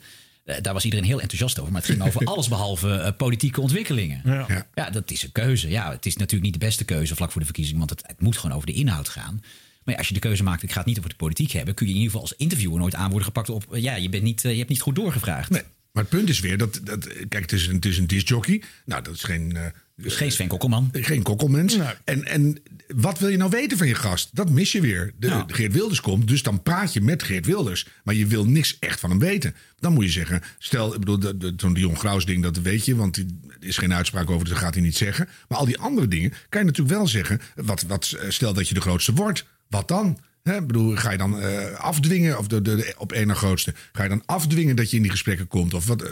Daar 0.62 0.74
was 0.74 0.84
iedereen 0.84 1.06
heel 1.06 1.22
enthousiast 1.22 1.60
over. 1.60 1.72
Maar 1.72 1.82
het 1.82 1.92
ging 1.92 2.04
over 2.04 2.26
alles 2.34 2.48
behalve 2.48 2.94
eh, 2.94 3.12
politieke 3.18 3.62
ontwikkelingen. 3.62 4.22
Ja. 4.24 4.46
Ja. 4.48 4.68
Ja, 4.76 4.90
dat 4.90 5.12
is 5.12 5.24
een 5.24 5.32
keuze. 5.32 5.70
Ja, 5.70 5.92
het 5.92 6.06
is 6.06 6.16
natuurlijk 6.16 6.44
niet 6.44 6.60
de 6.62 6.66
beste 6.66 6.86
keuze 6.86 7.16
vlak 7.16 7.32
voor 7.32 7.40
de 7.40 7.46
verkiezing, 7.48 7.78
want 7.78 7.90
het, 7.90 8.02
het 8.06 8.22
moet 8.22 8.38
gewoon 8.38 8.56
over 8.56 8.68
de 8.68 8.74
inhoud 8.74 9.10
gaan. 9.10 9.44
Maar 9.84 9.94
ja, 9.94 10.00
als 10.00 10.08
je 10.08 10.14
de 10.14 10.20
keuze 10.20 10.44
maakt, 10.44 10.64
ik 10.64 10.72
ga 10.72 10.78
het 10.78 10.88
niet 10.88 10.98
over 10.98 11.10
de 11.10 11.16
politiek 11.16 11.52
hebben, 11.52 11.74
kun 11.74 11.86
je 11.86 11.92
in 11.92 11.98
ieder 11.98 12.12
geval 12.12 12.30
als 12.30 12.38
interviewer 12.38 12.80
nooit 12.80 12.96
aan 12.96 13.10
worden 13.10 13.26
gepakt 13.26 13.50
op, 13.50 13.66
ja, 13.72 13.96
je, 13.96 14.10
bent 14.10 14.24
niet, 14.24 14.42
je 14.42 14.48
hebt 14.50 14.70
niet 14.70 14.82
goed 14.82 14.96
doorgevraagd. 14.96 15.50
Nee, 15.50 15.62
maar 15.96 16.04
het 16.04 16.12
punt 16.12 16.30
is 16.30 16.40
weer 16.40 16.58
dat, 16.58 16.80
dat 16.84 17.08
kijk, 17.08 17.42
het 17.42 17.52
is 17.52 17.68
een, 17.68 17.76
het 17.76 17.86
is 17.86 17.98
een 17.98 18.08
discjockey. 18.08 18.62
Nou, 18.86 19.04
dat 19.04 19.14
is 19.14 19.24
geen... 19.24 19.56
eh, 19.58 19.64
Dus 19.96 20.16
geen 20.16 20.32
Sven 20.32 20.48
Kokkelman. 20.48 20.90
Geen 20.92 21.22
kokkelmens. 21.24 21.76
Nee. 21.78 21.88
En, 22.04 22.26
en 22.26 22.58
wat 22.96 23.20
wil 23.20 23.30
je 23.30 23.38
nou 23.38 23.50
weten 23.50 23.78
van 23.78 23.88
je 23.88 23.96
gast? 23.96 24.30
Dat 24.34 24.50
mis 24.50 24.72
je 24.72 24.82
weer. 24.82 25.14
De, 25.20 25.28
Ja. 25.28 25.44
Geert 25.48 25.74
Wilders 25.74 26.02
komt, 26.02 26.28
dus 26.28 26.44
dan 26.44 26.64
praat 26.64 26.94
je 26.94 27.02
met 27.02 27.24
Geert 27.24 27.46
Wilders. 27.46 27.88
Maar 28.04 28.16
je 28.16 28.26
wil 28.28 28.46
niks 28.46 28.78
echt 28.80 29.00
van 29.00 29.10
hem 29.10 29.20
weten. 29.20 29.56
Dan 29.80 29.94
moet 29.94 30.04
je 30.04 30.10
zeggen, 30.12 30.42
stel, 30.60 30.94
ik 30.94 31.00
bedoel, 31.00 31.34
zo'n 31.58 31.74
Dion 31.74 31.98
Graus 31.98 32.26
ding, 32.26 32.44
dat 32.44 32.58
weet 32.58 32.86
je. 32.86 32.96
Want 32.96 33.14
die- 33.14 33.40
er 33.60 33.68
is 33.68 33.78
geen 33.78 33.94
uitspraak 33.94 34.30
over, 34.30 34.44
dus 34.44 34.54
dat 34.54 34.64
gaat 34.64 34.74
hij 34.74 34.84
niet 34.84 34.98
zeggen. 34.98 35.28
Maar 35.48 35.58
al 35.58 35.66
die 35.66 35.78
andere 35.80 36.08
dingen 36.08 36.34
kan 36.50 36.62
je 36.62 36.68
natuurlijk 36.68 36.98
wel 36.98 37.08
zeggen. 37.08 37.42
Wat, 37.56 37.82
wat, 37.82 38.18
stel 38.28 38.54
dat 38.54 38.68
je 38.68 38.74
de 38.74 38.82
grootste 38.82 39.14
wordt. 39.14 39.46
Wat 39.70 39.88
dan? 39.88 40.20
Hè, 40.50 40.66
bedoel, 40.66 40.96
ga 40.96 41.12
je 41.12 41.18
dan 41.18 41.40
eh, 41.42 41.72
afdwingen, 41.80 42.38
of 42.38 42.48
de, 42.48 42.62
de, 42.62 42.76
de- 42.76 42.94
op 42.98 43.12
één 43.12 43.28
na 43.28 43.34
grootste, 43.34 43.74
ga 43.92 44.04
je 44.04 44.10
dan 44.10 44.24
afdwingen 44.26 44.76
dat 44.76 44.90
je 44.90 44.96
in 44.96 45.02
die 45.02 45.12
gesprekken 45.12 45.48
komt? 45.48 45.74
Of 45.74 45.86
wat, 45.88 46.02
eh, 46.02 46.10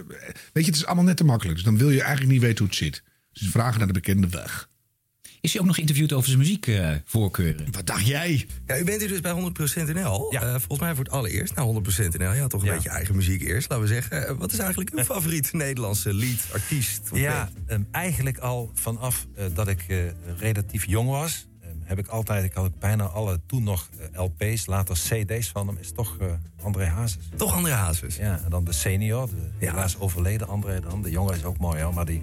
weet 0.53 0.65
je, 0.65 0.71
het 0.71 0.75
is 0.75 0.85
allemaal 0.85 1.03
net 1.03 1.17
te 1.17 1.23
makkelijk. 1.23 1.55
Dus 1.55 1.65
dan 1.65 1.77
wil 1.77 1.89
je 1.89 2.01
eigenlijk 2.01 2.31
niet 2.31 2.41
weten 2.41 2.57
hoe 2.57 2.67
het 2.67 2.75
zit. 2.75 3.03
Dus 3.33 3.47
vragen 3.49 3.77
naar 3.77 3.87
de 3.87 3.93
bekende 3.93 4.27
weg. 4.29 4.69
Is 5.41 5.51
hij 5.51 5.59
ook 5.61 5.67
nog 5.67 5.75
geïnterviewd 5.75 6.13
over 6.13 6.27
zijn 6.27 6.39
muziekvoorkeuren? 6.39 7.65
Wat 7.71 7.85
dacht 7.87 8.07
jij? 8.07 8.47
Ja, 8.67 8.77
u 8.79 8.83
bent 8.83 8.99
hier 8.99 9.09
dus 9.09 9.19
bij 9.21 9.31
100% 9.31 9.93
NL. 9.93 10.27
Ja. 10.33 10.41
Eh, 10.41 10.49
volgens 10.51 10.79
mij 10.79 10.95
voor 10.95 11.03
het 11.03 11.13
allereerst 11.13 11.55
naar 11.55 11.65
100% 11.65 12.17
NL. 12.17 12.33
Ja, 12.33 12.47
toch 12.47 12.61
een 12.61 12.67
Ja. 12.67 12.73
beetje 12.73 12.89
eigen 12.89 13.15
muziek 13.15 13.41
eerst, 13.41 13.69
laten 13.69 13.85
we 13.85 13.93
zeggen. 13.93 14.37
Wat 14.37 14.51
is 14.51 14.57
eigenlijk 14.59 14.89
uw 14.89 15.03
favoriete 15.03 15.55
Nederlandse 15.55 16.13
lied, 16.13 16.45
artiest? 16.53 17.01
Ja, 17.13 17.49
ehm, 17.67 17.81
eigenlijk 17.91 18.37
al 18.37 18.71
vanaf 18.73 19.27
eh, 19.35 19.45
dat 19.53 19.67
ik 19.67 19.83
eh, 19.87 19.97
relatief 20.37 20.85
jong 20.87 21.09
was, 21.09 21.47
heb 21.83 21.97
ik 21.97 22.07
altijd, 22.07 22.43
ik 22.43 22.53
had 22.53 22.65
ook 22.65 22.79
bijna 22.79 23.03
alle 23.03 23.39
toen 23.45 23.63
nog 23.63 23.89
eh, 24.13 24.21
LP's, 24.23 24.65
later 24.65 24.95
CD's 24.95 25.47
van 25.49 25.67
hem, 25.67 25.77
is 25.77 25.91
toch 25.91 26.17
eh, 26.19 26.27
André 26.63 26.85
Hazes. 26.85 27.29
Toch 27.35 27.53
André 27.53 27.71
Hazes. 27.73 28.15
Ja, 28.15 28.41
en 28.43 28.49
dan 28.49 28.63
de 28.63 28.73
senior, 28.73 29.27
de 29.29 29.35
Ja. 29.59 29.71
helaas 29.71 29.99
overleden 29.99 30.47
André 30.47 30.79
dan. 30.79 31.01
De 31.01 31.09
jongen 31.11 31.35
is 31.35 31.43
ook 31.43 31.57
mooi 31.57 31.81
hoor, 31.81 31.93
maar 31.93 32.05
die 32.05 32.19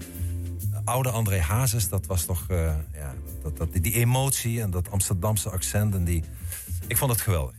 oude 0.83 1.09
André 1.09 1.39
Hazes, 1.39 1.89
dat 1.89 2.05
was 2.05 2.25
toch, 2.25 2.45
eh, 2.47 2.75
ja, 2.93 3.13
dat, 3.43 3.57
dat, 3.57 3.71
die, 3.71 3.81
die 3.81 3.93
emotie 3.93 4.61
en 4.61 4.71
dat 4.71 4.91
Amsterdamse 4.91 5.49
accent 5.49 5.93
en 5.95 6.03
die, 6.03 6.23
ik 6.87 6.97
vond 6.97 7.11
het 7.11 7.21
geweldig. 7.21 7.55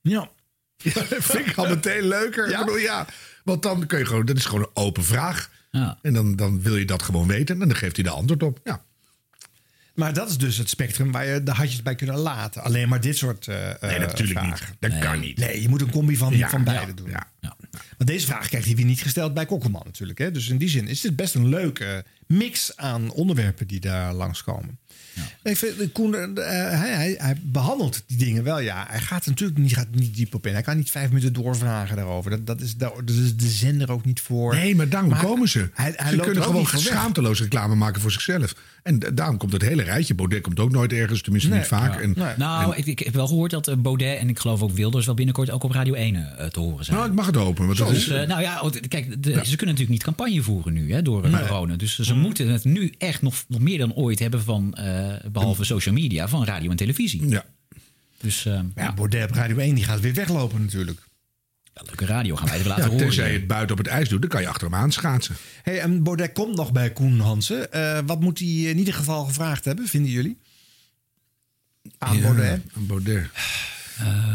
Ja. 0.00 0.28
Ja, 0.76 0.92
dat 0.94 1.24
vind 1.24 1.46
ik 1.46 1.56
al 1.56 1.68
meteen 1.68 2.02
leuker. 2.02 2.50
Ja? 2.50 2.58
Ik 2.60 2.64
bedoel, 2.64 2.80
ja, 2.80 3.06
want 3.44 3.62
dan 3.62 3.86
kun 3.86 3.98
je 3.98 4.04
gewoon, 4.06 4.26
dat 4.26 4.36
is 4.36 4.44
gewoon 4.44 4.60
een 4.60 4.82
open 4.82 5.04
vraag. 5.04 5.50
Ja. 5.70 5.98
En 6.02 6.12
dan, 6.14 6.36
dan 6.36 6.62
wil 6.62 6.76
je 6.76 6.84
dat 6.84 7.02
gewoon 7.02 7.26
weten 7.26 7.60
en 7.62 7.68
dan 7.68 7.76
geeft 7.76 7.96
hij 7.96 8.04
de 8.04 8.10
antwoord 8.10 8.42
op. 8.42 8.60
Ja. 8.64 8.82
Maar 9.94 10.12
dat 10.12 10.28
is 10.30 10.38
dus 10.38 10.56
het 10.56 10.68
spectrum 10.68 11.12
waar 11.12 11.26
je 11.26 11.42
de 11.42 11.50
hartjes 11.50 11.82
bij 11.82 11.94
kunnen 11.94 12.16
laten. 12.18 12.62
Alleen 12.62 12.88
maar 12.88 13.00
dit 13.00 13.16
soort 13.16 13.48
eh 13.48 13.56
Nee, 13.80 13.98
natuurlijk 13.98 14.38
vragen. 14.38 14.66
niet. 14.80 14.92
Dat 14.92 14.98
kan 15.00 15.20
niet. 15.20 15.38
Nee, 15.38 15.62
je 15.62 15.68
moet 15.68 15.80
een 15.80 15.90
combi 15.90 16.16
van, 16.16 16.36
Ja, 16.36 16.48
van 16.48 16.64
beide 16.64 16.86
ja, 16.86 16.92
doen. 16.92 17.10
ja. 17.10 17.26
Ja. 17.40 17.56
Maar 17.70 18.06
deze 18.06 18.26
vraag 18.26 18.48
krijgt 18.48 18.66
hij 18.66 18.76
weer 18.76 18.84
niet 18.84 19.02
gesteld 19.02 19.34
bij 19.34 19.46
Kokkelman 19.46 19.82
natuurlijk. 19.84 20.18
Hè? 20.18 20.30
Dus 20.30 20.48
in 20.48 20.58
die 20.58 20.68
zin 20.68 20.88
is 20.88 21.00
dit 21.00 21.16
best 21.16 21.34
een 21.34 21.48
leuke 21.48 22.04
mix 22.26 22.76
aan 22.76 23.10
onderwerpen 23.10 23.66
die 23.66 23.80
daar 23.80 24.12
langskomen. 24.12 24.78
Ik 25.42 25.56
vind, 25.56 25.92
Koen, 25.92 26.14
eh, 26.14 26.44
hij, 26.78 26.90
hij, 26.90 27.14
hij 27.18 27.36
behandelt 27.42 28.02
die 28.06 28.18
dingen 28.18 28.44
wel. 28.44 28.58
Ja, 28.60 28.84
hij 28.88 29.00
gaat 29.00 29.26
natuurlijk 29.26 29.58
niet, 29.58 29.74
gaat 29.74 29.86
niet 29.90 30.14
diep 30.16 30.34
op 30.34 30.46
in. 30.46 30.52
Hij 30.52 30.62
kan 30.62 30.76
niet 30.76 30.90
vijf 30.90 31.08
minuten 31.08 31.32
doorvragen 31.32 31.96
daarover. 31.96 32.30
Dat, 32.30 32.46
dat, 32.46 32.60
is, 32.60 32.76
dat 32.76 32.92
is 33.06 33.36
de 33.36 33.48
zender 33.48 33.90
ook 33.90 34.04
niet 34.04 34.20
voor. 34.20 34.54
Nee, 34.54 34.74
maar 34.76 34.88
daarom 34.88 35.16
komen 35.16 35.48
ze. 35.48 35.68
Hij, 35.74 35.92
hij 35.96 36.10
ze 36.12 36.16
kunnen 36.18 36.42
gewoon 36.42 36.66
schaamteloos 36.66 37.40
reclame 37.40 37.74
maken 37.74 38.00
voor 38.00 38.10
zichzelf. 38.10 38.54
En 38.82 38.98
da- 38.98 39.10
daarom 39.10 39.36
komt 39.36 39.52
het 39.52 39.62
hele 39.62 39.82
rijtje. 39.82 40.14
Baudet 40.14 40.40
komt 40.42 40.60
ook 40.60 40.70
nooit 40.70 40.92
ergens, 40.92 41.20
tenminste 41.22 41.48
Nee, 41.50 41.58
niet 41.58 41.68
vaak. 41.68 41.94
ja. 41.94 42.00
En, 42.00 42.12
Nee. 42.16 42.32
Nou, 42.36 42.76
ik, 42.76 42.86
ik 42.86 42.98
heb 42.98 43.14
wel 43.14 43.26
gehoord 43.26 43.50
dat 43.50 43.68
eh, 43.68 43.76
Baudet 43.76 44.18
en 44.18 44.28
ik 44.28 44.38
geloof 44.38 44.62
ook 44.62 44.70
Wilders 44.72 45.06
wel 45.06 45.14
binnenkort 45.14 45.50
ook 45.50 45.62
op 45.62 45.70
Radio 45.70 45.94
1 45.94 46.16
eh, 46.38 46.46
te 46.46 46.60
horen 46.60 46.84
zijn. 46.84 46.96
nou, 46.96 47.08
ik 47.08 47.14
mag 47.14 47.26
het 47.26 47.34
hopen. 47.34 47.66
Want 47.66 47.78
dat 47.78 47.88
Dus, 47.88 48.08
is, 48.08 48.26
nou 48.26 48.40
ja, 48.40 48.62
kijk, 48.88 49.22
de- 49.22 49.30
ze 49.32 49.56
kunnen 49.56 49.74
natuurlijk 49.74 49.88
niet 49.88 50.02
campagne 50.02 50.42
voeren 50.42 50.72
nu 50.72 50.92
hè, 50.92 51.02
door 51.02 51.28
Nee. 51.30 51.40
corona. 51.46 51.76
Dus 51.76 51.98
ze 51.98 52.14
moeten 52.14 52.48
het 52.48 52.64
nu 52.64 52.92
echt 52.98 53.22
nog, 53.22 53.44
nog 53.48 53.60
meer 53.60 53.78
dan 53.78 53.94
ooit 53.94 54.18
hebben 54.18 54.42
van, 54.42 54.74
eh, 54.74 55.03
behalve 55.32 55.64
social 55.64 55.94
media, 55.94 56.28
van 56.28 56.44
radio 56.44 56.70
en 56.70 56.76
televisie. 56.76 57.28
ja. 57.28 57.44
Dus 58.20 58.46
eh, 58.46 58.60
Ja, 58.74 58.92
Baudet 58.94 59.28
op 59.30 59.34
Radio 59.36 59.56
1 59.56 59.74
die 59.74 59.84
gaat 59.84 60.00
weer 60.00 60.14
weglopen 60.14 60.62
natuurlijk. 60.62 61.00
leuke 61.72 62.06
radio 62.06 62.36
gaan 62.36 62.46
wij 62.48 62.56
even 62.56 62.68
laten 62.68 62.84
Ja, 62.84 62.90
horen. 62.90 63.04
tenzij 63.06 63.32
je 63.32 63.38
het 63.38 63.46
buiten 63.46 63.76
op 63.78 63.84
het 63.84 63.92
ijs 63.92 64.08
doet, 64.08 64.20
dan 64.20 64.30
kan 64.30 64.40
je 64.40 64.48
achter 64.48 64.66
hem 64.70 64.76
aanschaatsen. 64.80 65.36
Hey, 65.62 65.80
en 65.80 66.02
Baudet 66.02 66.32
komt 66.32 66.56
nog 66.56 66.72
bij 66.72 66.92
Koen 66.92 67.20
Hansen. 67.20 67.72
Eh, 67.72 67.98
wat 68.06 68.20
moet 68.20 68.38
hij 68.38 68.48
in 68.48 68.78
ieder 68.78 68.94
geval 68.94 69.24
gevraagd 69.24 69.64
hebben, 69.64 69.88
vinden 69.88 70.10
jullie? 70.10 70.38
Aan 71.98 72.16
Ja, 72.16 72.22
Baudet. 72.22 72.62
aan 72.76 72.86
Baudet. 72.86 73.26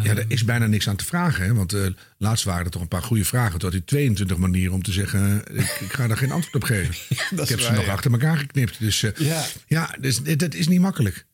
Ja, 0.03 0.15
er 0.15 0.25
is 0.27 0.43
bijna 0.43 0.65
niks 0.67 0.89
aan 0.89 0.95
te 0.95 1.05
vragen. 1.05 1.45
Hè? 1.45 1.53
Want 1.53 1.73
eh, 1.73 1.87
laatst 2.17 2.43
waren 2.45 2.65
er 2.65 2.71
toch 2.71 2.81
een 2.81 2.87
paar 2.87 3.01
goede 3.03 3.25
vragen. 3.25 3.59
Toen 3.59 3.69
had 3.69 3.71
hij 3.71 3.81
22 3.81 4.37
manieren 4.37 4.73
om 4.73 4.83
te 4.83 4.91
zeggen... 4.91 5.45
eh, 5.47 5.59
ik, 5.59 5.69
ik 5.79 5.93
ga 5.93 6.07
daar 6.07 6.17
geen 6.17 6.31
antwoord 6.31 6.55
op 6.55 6.63
geven. 6.63 6.93
ik 7.41 7.49
heb 7.49 7.59
ze 7.59 7.71
nog 7.71 7.85
ja. 7.85 7.91
achter 7.91 8.11
elkaar 8.11 8.37
geknipt. 8.37 8.79
Dus 8.79 9.03
eh, 9.03 9.27
Ja. 9.27 9.45
ja, 9.67 9.95
dus, 9.99 10.23
dat 10.23 10.53
is 10.53 10.67
niet 10.67 10.79
makkelijk. 10.79 11.25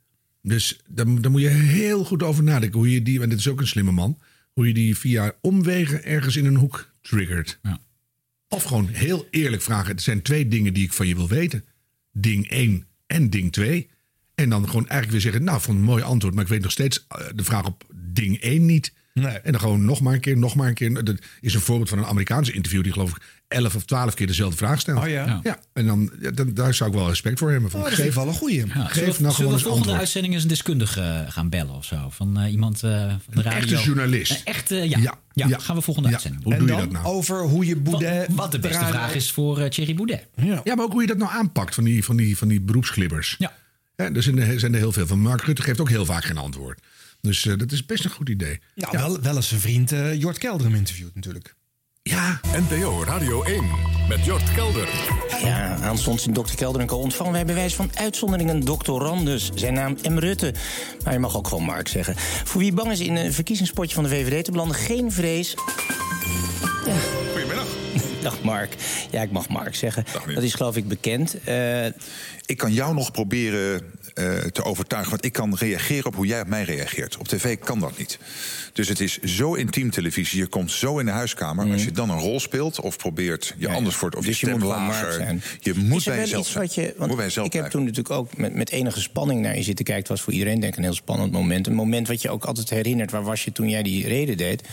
Dus 0.41 0.79
daar, 0.87 1.21
daar 1.21 1.31
moet 1.31 1.41
je 1.41 1.47
heel 1.47 2.03
goed 2.05 2.23
over 2.23 2.43
nadenken. 2.43 2.79
Hoe 2.79 2.91
je 2.91 3.01
die, 3.01 3.21
en 3.21 3.29
dit 3.29 3.39
is 3.39 3.47
ook 3.47 3.59
een 3.59 3.67
slimme 3.67 3.91
man... 3.91 4.19
hoe 4.53 4.67
je 4.67 4.73
die 4.73 4.97
via 4.97 5.33
omwegen 5.41 6.03
ergens 6.03 6.35
in 6.35 6.45
een 6.45 6.55
hoek 6.55 6.91
triggert. 7.01 7.59
Ja. 7.61 7.79
Of 8.47 8.63
gewoon 8.63 8.87
heel 8.87 9.27
eerlijk 9.31 9.61
vragen. 9.61 9.91
Het 9.91 10.01
zijn 10.01 10.21
twee 10.21 10.47
dingen 10.47 10.73
die 10.73 10.83
ik 10.83 10.93
van 10.93 11.07
je 11.07 11.15
wil 11.15 11.27
weten. 11.27 11.65
Ding 12.11 12.49
1 12.49 12.85
en 13.07 13.29
ding 13.29 13.51
2. 13.51 13.89
En 14.35 14.49
dan 14.49 14.65
gewoon 14.65 14.87
eigenlijk 14.87 15.11
weer 15.11 15.21
zeggen... 15.21 15.43
nou, 15.43 15.61
vond 15.61 15.77
een 15.77 15.83
mooi 15.83 16.03
antwoord... 16.03 16.33
maar 16.33 16.43
ik 16.43 16.49
weet 16.49 16.61
nog 16.61 16.71
steeds 16.71 17.05
eh, 17.07 17.25
de 17.35 17.43
vraag 17.43 17.65
op 17.65 17.85
ding 18.07 18.39
1 18.41 18.65
niet. 18.65 18.93
Nee. 19.13 19.27
En 19.39 19.51
dan 19.51 19.61
gewoon 19.61 19.85
nog 19.85 20.01
maar 20.01 20.13
een 20.13 20.19
keer, 20.19 20.37
nog 20.37 20.55
maar 20.55 20.67
een 20.67 20.73
keer. 20.73 21.03
Dat 21.03 21.15
is 21.41 21.53
een 21.53 21.61
voorbeeld 21.61 21.89
van 21.89 21.97
een 21.97 22.05
Amerikaanse 22.05 22.51
interview... 22.51 22.83
die 22.83 22.91
geloof 22.91 23.09
ik 23.09 23.21
11 23.47 23.75
of 23.75 23.85
12 23.85 24.13
keer 24.13 24.27
dezelfde 24.27 24.57
vraag 24.57 24.79
stelt. 24.79 25.03
Oh 25.03 25.09
ja? 25.09 25.39
Ja, 25.43 25.59
en 25.73 25.85
dan, 25.85 26.11
ja, 26.21 26.31
dan, 26.31 26.53
daar 26.53 26.73
zou 26.73 26.89
ik 26.89 26.95
wel 26.95 27.07
respect 27.07 27.39
voor 27.39 27.51
hebben. 27.51 27.71
Van, 27.71 27.79
Oh, 27.81 27.87
geef, 27.87 28.13
wel 28.15 28.27
een 28.27 28.33
goeie. 28.33 28.57
Ja, 28.67 28.85
geef 28.85 28.93
zullen 28.93 29.13
we, 29.15 29.21
nou 29.21 29.33
gewoon 29.33 29.51
eens 29.53 29.61
volgende 29.61 29.69
antwoord. 29.71 29.97
uitzending 29.99 30.33
eens 30.33 30.43
een 30.43 30.49
deskundige 30.49 31.01
eh, 31.01 31.31
gaan 31.31 31.49
bellen 31.49 31.73
of 31.75 31.85
zo? 31.85 32.07
Van 32.09 32.39
eh, 32.39 32.51
iemand 32.51 32.83
eh, 32.83 33.07
van 33.07 33.19
de 33.33 33.41
radio. 33.41 33.59
echte 33.59 33.75
journalist. 33.83 34.31
Een 34.31 34.45
echte, 34.45 34.75
ja. 34.75 34.97
Ja, 34.97 35.17
Ja, 35.33 35.47
ja. 35.47 35.59
gaan 35.59 35.75
we 35.75 35.81
volgende 35.81 36.07
Ja. 36.09 36.13
uitzending. 36.13 36.43
Hoe 36.43 36.53
en 36.53 36.59
doe 36.59 36.69
je 36.69 36.75
dat 36.75 36.91
nou? 36.91 37.05
over 37.05 37.41
hoe 37.41 37.65
je 37.65 37.75
Baudet... 37.75 38.27
Wat, 38.27 38.35
wat 38.37 38.51
de 38.51 38.59
beste 38.59 38.85
vraag 38.85 39.15
is 39.15 39.31
voor 39.31 39.59
eh, 39.59 39.69
Thierry 39.69 39.95
Boudet. 39.95 40.27
Ja. 40.35 40.61
Ja, 40.63 40.75
maar 40.75 40.85
ook 40.85 40.91
hoe 40.91 41.01
je 41.01 41.07
dat 41.07 41.17
nou 41.17 41.31
aanpakt 41.31 41.75
van 41.75 41.83
die, 41.83 42.03
van 42.03 42.15
die, 42.15 42.37
van 42.37 42.47
die 42.47 42.61
beroepsklibbers. 42.61 43.35
Ja. 43.37 43.53
Ja, 43.95 44.11
er 44.13 44.23
zijn 44.23 44.37
er, 44.39 44.59
zijn 44.59 44.73
er 44.73 44.79
heel 44.79 44.91
veel 44.91 45.07
van. 45.07 45.19
Mark 45.19 45.41
Rutte 45.41 45.61
geeft 45.61 45.79
ook 45.79 45.89
heel 45.89 46.05
vaak 46.05 46.23
geen 46.23 46.37
antwoord. 46.37 46.79
Dus 47.25 47.45
eh, 47.45 47.57
dat 47.57 47.71
is 47.71 47.85
best 47.85 48.03
een 48.05 48.11
goed 48.11 48.29
idee. 48.29 48.59
Ja, 48.75 48.91
Wel, 48.91 49.21
wel 49.21 49.35
eens 49.35 49.47
zijn 49.47 49.59
vriend 49.61 49.91
eh, 49.91 50.13
Jort 50.19 50.37
Kelder 50.37 50.67
hem 50.67 50.75
interviewt 50.75 51.15
natuurlijk. 51.15 51.55
Ja, 52.03 52.39
NPO 52.69 53.03
Radio 53.03 53.43
1 53.43 53.63
met 54.09 54.25
Jort 54.25 54.53
Kelder. 54.53 54.89
Ja, 55.43 55.75
aanstonds 55.81 56.27
in 56.27 56.33
Dr. 56.33 56.55
Kelder 56.55 56.81
en 56.81 56.87
Co. 56.87 56.95
ontvangen 56.97 57.33
wij 57.33 57.45
bewijs 57.45 57.75
van 57.75 57.89
uitzondering 57.93 58.49
een 58.49 58.59
doctorandus. 58.65 59.51
Zijn 59.55 59.73
naam 59.73 59.97
M. 60.09 60.17
Rutte. 60.17 60.53
Maar 61.03 61.13
je 61.13 61.19
mag 61.19 61.37
ook 61.37 61.47
gewoon 61.47 61.63
Mark 61.63 61.87
zeggen. 61.87 62.15
Voor 62.43 62.61
wie 62.61 62.73
bang 62.73 62.91
is 62.91 62.99
in 62.99 63.15
een 63.15 63.33
verkiezingspotje 63.33 63.95
van 63.95 64.03
de 64.03 64.09
VVD 64.09 64.45
te 64.45 64.51
belanden, 64.51 64.75
geen 64.75 65.11
vrees. 65.11 65.53
Ja. 66.85 66.95
Goedemiddag. 67.31 67.67
Dag 68.21 68.41
Mark. 68.41 68.75
Ja, 69.11 69.21
ik 69.21 69.31
mag 69.31 69.49
Mark 69.49 69.75
zeggen. 69.75 70.05
Dat 70.33 70.43
is 70.43 70.53
geloof 70.53 70.75
ik 70.75 70.87
bekend. 70.87 71.43
Eh, 71.43 71.85
Ik 72.45 72.57
kan 72.57 72.73
jou 72.73 72.93
nog 72.93 73.11
proberen 73.11 73.81
eh, 74.15 74.37
te 74.37 74.63
overtuigen, 74.63 75.11
want 75.11 75.25
ik 75.25 75.33
kan 75.33 75.55
reageren 75.55 76.05
op 76.05 76.15
hoe 76.15 76.25
jij 76.25 76.41
op 76.41 76.47
mij 76.47 76.63
reageert. 76.63 77.17
Op 77.17 77.27
tv 77.27 77.57
kan 77.59 77.79
dat 77.79 77.97
niet. 77.97 78.19
Dus 78.73 78.87
het 78.87 78.99
is 78.99 79.19
zo 79.19 79.53
intiem 79.53 79.91
televisie, 79.91 80.39
je 80.39 80.47
komt 80.47 80.71
zo 80.71 80.99
in 80.99 81.05
de 81.05 81.11
huiskamer. 81.11 81.71
Als 81.71 81.83
je 81.83 81.91
dan 81.91 82.09
een 82.09 82.19
rol 82.19 82.39
speelt 82.39 82.79
of 82.79 82.97
probeert 82.97 83.53
je 83.57 83.69
anders 83.69 83.95
voor 83.95 84.09
of 84.09 84.25
dus 84.25 84.39
je 84.39 84.49
moet 84.49 84.61
lager. 84.61 85.13
zijn. 85.13 85.41
Je 85.59 85.73
moet 85.73 86.05
bij 86.05 86.17
jezelf 86.17 86.47
zijn. 86.47 86.69
je, 86.71 86.93
want 86.97 87.35
ik 87.45 87.53
heb 87.53 87.69
toen 87.69 87.81
natuurlijk 87.81 88.15
ook 88.15 88.37
met, 88.37 88.53
met 88.53 88.69
enige 88.69 89.01
spanning 89.01 89.41
naar 89.41 89.55
je 89.55 89.63
zitten 89.63 89.85
kijken. 89.85 90.03
Het 90.03 90.11
was 90.11 90.21
voor 90.21 90.33
iedereen 90.33 90.59
denk 90.59 90.71
ik 90.71 90.77
een 90.77 90.83
heel 90.83 90.93
spannend 90.93 91.31
moment. 91.31 91.67
Een 91.67 91.73
moment 91.73 92.07
wat 92.07 92.21
je 92.21 92.29
ook 92.29 92.45
altijd 92.45 92.69
herinnert. 92.69 93.11
Waar 93.11 93.23
was 93.23 93.43
je 93.43 93.51
toen 93.51 93.69
jij 93.69 93.83
die 93.83 94.07
reden 94.07 94.37
deed? 94.37 94.63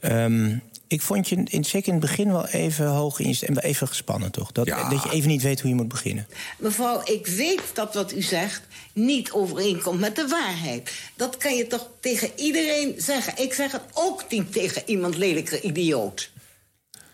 Ehm, 0.00 0.56
ik 0.90 1.02
vond 1.02 1.28
je 1.28 1.36
in, 1.44 1.64
zeker 1.64 1.88
in 1.88 1.92
het 2.00 2.02
begin 2.08 2.32
wel 2.32 2.46
even 2.46 2.86
hoog 2.86 3.18
in 3.18 3.28
je 3.28 3.34
stem. 3.34 3.48
en 3.48 3.54
wel 3.54 3.62
Even 3.62 3.88
gespannen, 3.88 4.30
toch? 4.30 4.52
Dat, 4.52 4.66
Ja. 4.66 4.88
dat 4.88 5.02
je 5.02 5.10
even 5.10 5.28
niet 5.28 5.42
weet 5.42 5.60
hoe 5.60 5.70
je 5.70 5.76
moet 5.76 5.88
beginnen. 5.88 6.26
Mevrouw, 6.58 7.00
ik 7.04 7.26
weet 7.26 7.62
dat 7.72 7.94
wat 7.94 8.12
u 8.12 8.22
zegt 8.22 8.62
niet 8.92 9.32
overeenkomt 9.32 10.00
met 10.00 10.16
de 10.16 10.26
waarheid. 10.28 10.90
Dat 11.16 11.36
kan 11.36 11.56
je 11.56 11.66
toch 11.66 11.88
tegen 12.00 12.30
iedereen 12.36 12.94
zeggen. 12.96 13.32
Ik 13.42 13.52
zeg 13.52 13.72
het 13.72 13.82
ook 13.94 14.24
niet 14.30 14.52
tegen 14.52 14.82
iemand 14.86 15.16
lelijke 15.16 15.60
idioot. 15.60 16.30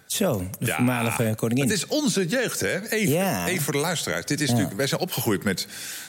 Zo, 0.07 0.45
de 0.59 0.73
voormalige 0.73 1.33
koningin. 1.37 1.65
Het 1.69 1.77
is 1.77 1.87
onze 1.87 2.27
jeugd, 2.27 2.61
hè? 2.61 2.89
Even, 2.89 3.13
Ja. 3.15 3.47
even 3.47 3.63
voor 3.65 3.73
de 3.73 3.79
luisteraars. 3.79 4.25
Dit 4.27 4.41
is 4.41 4.47
Ja. 4.47 4.51
natuurlijk, 4.53 4.79
wij 4.79 4.87
zijn 4.87 5.01
opgegroeid 5.01 5.45
met, 5.45 5.67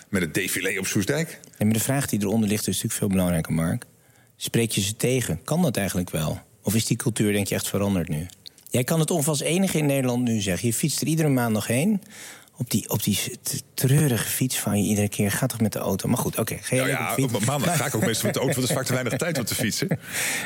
met 0.10 0.21
het 0.21 0.34
défilé 0.34 0.80
op 0.80 0.88
Soesdijk. 0.88 1.27
Nee, 1.27 1.67
maar 1.69 1.77
de 1.77 1.84
vraag 1.84 2.08
die 2.08 2.19
eronder 2.21 2.49
ligt 2.49 2.62
is 2.67 2.73
natuurlijk 2.75 2.93
veel 2.93 3.08
belangrijker, 3.10 3.53
Mark. 3.53 3.86
Spreek 4.36 4.71
je 4.71 4.82
ze 4.82 4.95
tegen? 4.95 5.43
Kan 5.43 5.62
dat 5.62 5.77
eigenlijk 5.77 6.10
wel? 6.10 6.41
Of 6.67 6.75
is 6.75 6.86
die 6.86 6.97
cultuur, 6.97 7.34
denk 7.34 7.47
je, 7.47 7.56
echt 7.56 7.67
veranderd 7.67 8.08
nu? 8.10 8.25
Jij 8.69 8.84
kan 8.84 8.99
het 8.99 9.12
ongeveer 9.12 9.30
als 9.30 9.41
enige 9.41 9.77
in 9.77 9.86
Nederland 9.86 10.23
nu 10.23 10.39
zeggen. 10.39 10.67
Je 10.67 10.73
fietst 10.73 11.01
er 11.01 11.08
iedere 11.08 11.30
maand 11.30 11.53
nog 11.53 11.67
heen. 11.67 12.01
Op 12.58 12.71
die, 12.71 12.89
op 12.89 13.03
die 13.03 13.19
treurige 13.73 14.27
fiets 14.30 14.60
van 14.60 14.82
je 14.84 14.89
iedere 14.89 15.10
keer. 15.10 15.32
Ga 15.32 15.45
toch 15.45 15.62
met 15.62 15.73
de 15.73 15.80
auto. 15.80 16.08
Maar 16.08 16.17
goed, 16.17 16.38
oké. 16.38 16.58
ga 16.62 16.75
je 16.75 16.82
Nou 16.82 16.93
ja, 16.93 17.15
op 17.23 17.45
maandag 17.45 17.77
ga 17.77 17.86
ik 17.86 17.95
ook 17.95 18.06
meestal 18.06 18.25
met 18.25 18.34
de 18.34 18.39
auto, 18.39 18.56
want 18.56 18.56
er 18.56 18.63
is 18.63 18.77
vaak 18.77 18.86
te 18.86 18.93
weinig 18.93 19.13
tijd 19.25 19.38
om 19.38 19.45
te 19.45 19.56
fietsen. 19.56 19.99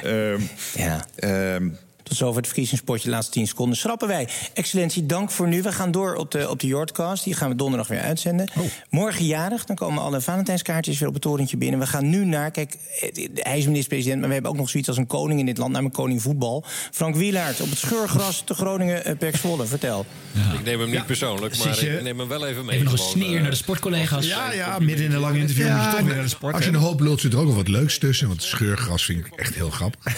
Ehm, 0.04 0.42
Ja. 0.76 1.06
ehm, 1.16 1.70
Tot 2.12 2.20
zover 2.20 2.38
het 2.38 2.46
verkiezingspotje, 2.46 3.04
de 3.04 3.10
laatste 3.10 3.32
10 3.32 3.48
seconden. 3.48 3.78
Schrappen 3.78 4.08
wij. 4.08 4.28
Excellentie, 4.54 5.06
dank 5.06 5.32
voor 5.32 5.48
nu. 5.48 5.62
We 5.62 5.72
gaan 5.72 5.92
door 5.92 6.16
op 6.16 6.32
de, 6.32 6.50
op 6.50 6.60
de 6.60 6.68
Jordcast. 6.68 7.24
Die 7.24 7.34
gaan 7.34 7.50
we 7.50 7.56
donderdag 7.56 7.88
weer 7.88 8.00
uitzenden. 8.00 8.50
Morgen 8.90 9.26
jarig, 9.26 9.66
dan 9.66 9.76
komen 9.76 10.04
alle 10.04 10.22
Valentijnskaartjes 10.22 11.00
weer 11.00 11.08
op 11.08 11.14
het 11.14 11.24
torentje 11.24 11.58
binnen. 11.58 11.80
We 11.80 11.88
gaan 11.88 12.10
nu 12.10 12.26
naar, 12.26 12.52
kijk, 12.52 12.78
eh, 13.00 13.28
hij 13.34 13.58
is 13.58 13.66
minister-president... 13.66 14.20
maar 14.20 14.28
we 14.28 14.34
hebben 14.34 14.52
ook 14.52 14.58
nog 14.58 14.70
zoiets 14.70 14.90
als 14.90 14.98
een 14.98 15.08
koning 15.08 15.40
in 15.40 15.46
dit 15.46 15.58
land, 15.58 15.72
namelijk 15.72 15.96
koning 15.96 16.22
voetbal. 16.22 16.64
Frank 16.92 17.16
Wielaert 17.16 17.62
op 17.62 17.70
het 17.70 17.80
scheurgras 17.80 18.42
te 18.46 18.54
Groningen, 18.54 19.10
uh, 19.10 19.18
Pek 19.18 19.36
Zwolle. 19.36 19.66
Vertel. 19.66 20.06
Ik 20.54 20.64
neem 20.64 20.80
hem 20.80 20.90
niet 20.90 21.06
persoonlijk, 21.06 21.58
maar 21.58 21.80
ik 21.80 22.02
neem 22.02 22.20
hem 22.20 22.28
wel 22.28 22.48
even 22.48 22.66
mee. 22.66 22.76
Even 22.76 22.92
nog 22.92 23.00
een 23.00 23.10
sneer 23.10 23.36
eh, 23.36 23.42
naar 23.42 23.50
de 23.50 23.56
sportcollega's. 23.56 24.28
Ja, 24.28 24.52
ja, 24.52 24.80
midden 24.80 25.06
in 25.06 25.12
een 25.12 25.20
lang 25.20 25.36
interview 25.36 25.68
moet 25.68 25.84
je 25.84 25.92
toch 25.92 26.02
weer 26.02 26.14
naar 26.14 26.24
de 26.24 26.30
sport. 26.30 26.56
als 26.56 26.64
je 26.64 26.70
een 26.70 26.76
hoop 26.76 27.00
lult, 27.00 27.22
zit 27.22 27.34
er 27.34 27.40
ook 27.40 27.46
nog 27.46 27.56
wat 27.56 27.68
leuks 27.68 27.98
tussen. 27.98 28.28
Want 28.28 28.44
scheurgras 28.44 29.06
vind 29.06 29.26
ik 29.26 29.32
echt 29.36 29.56
heel 29.56 29.70
grappig. 29.70 30.00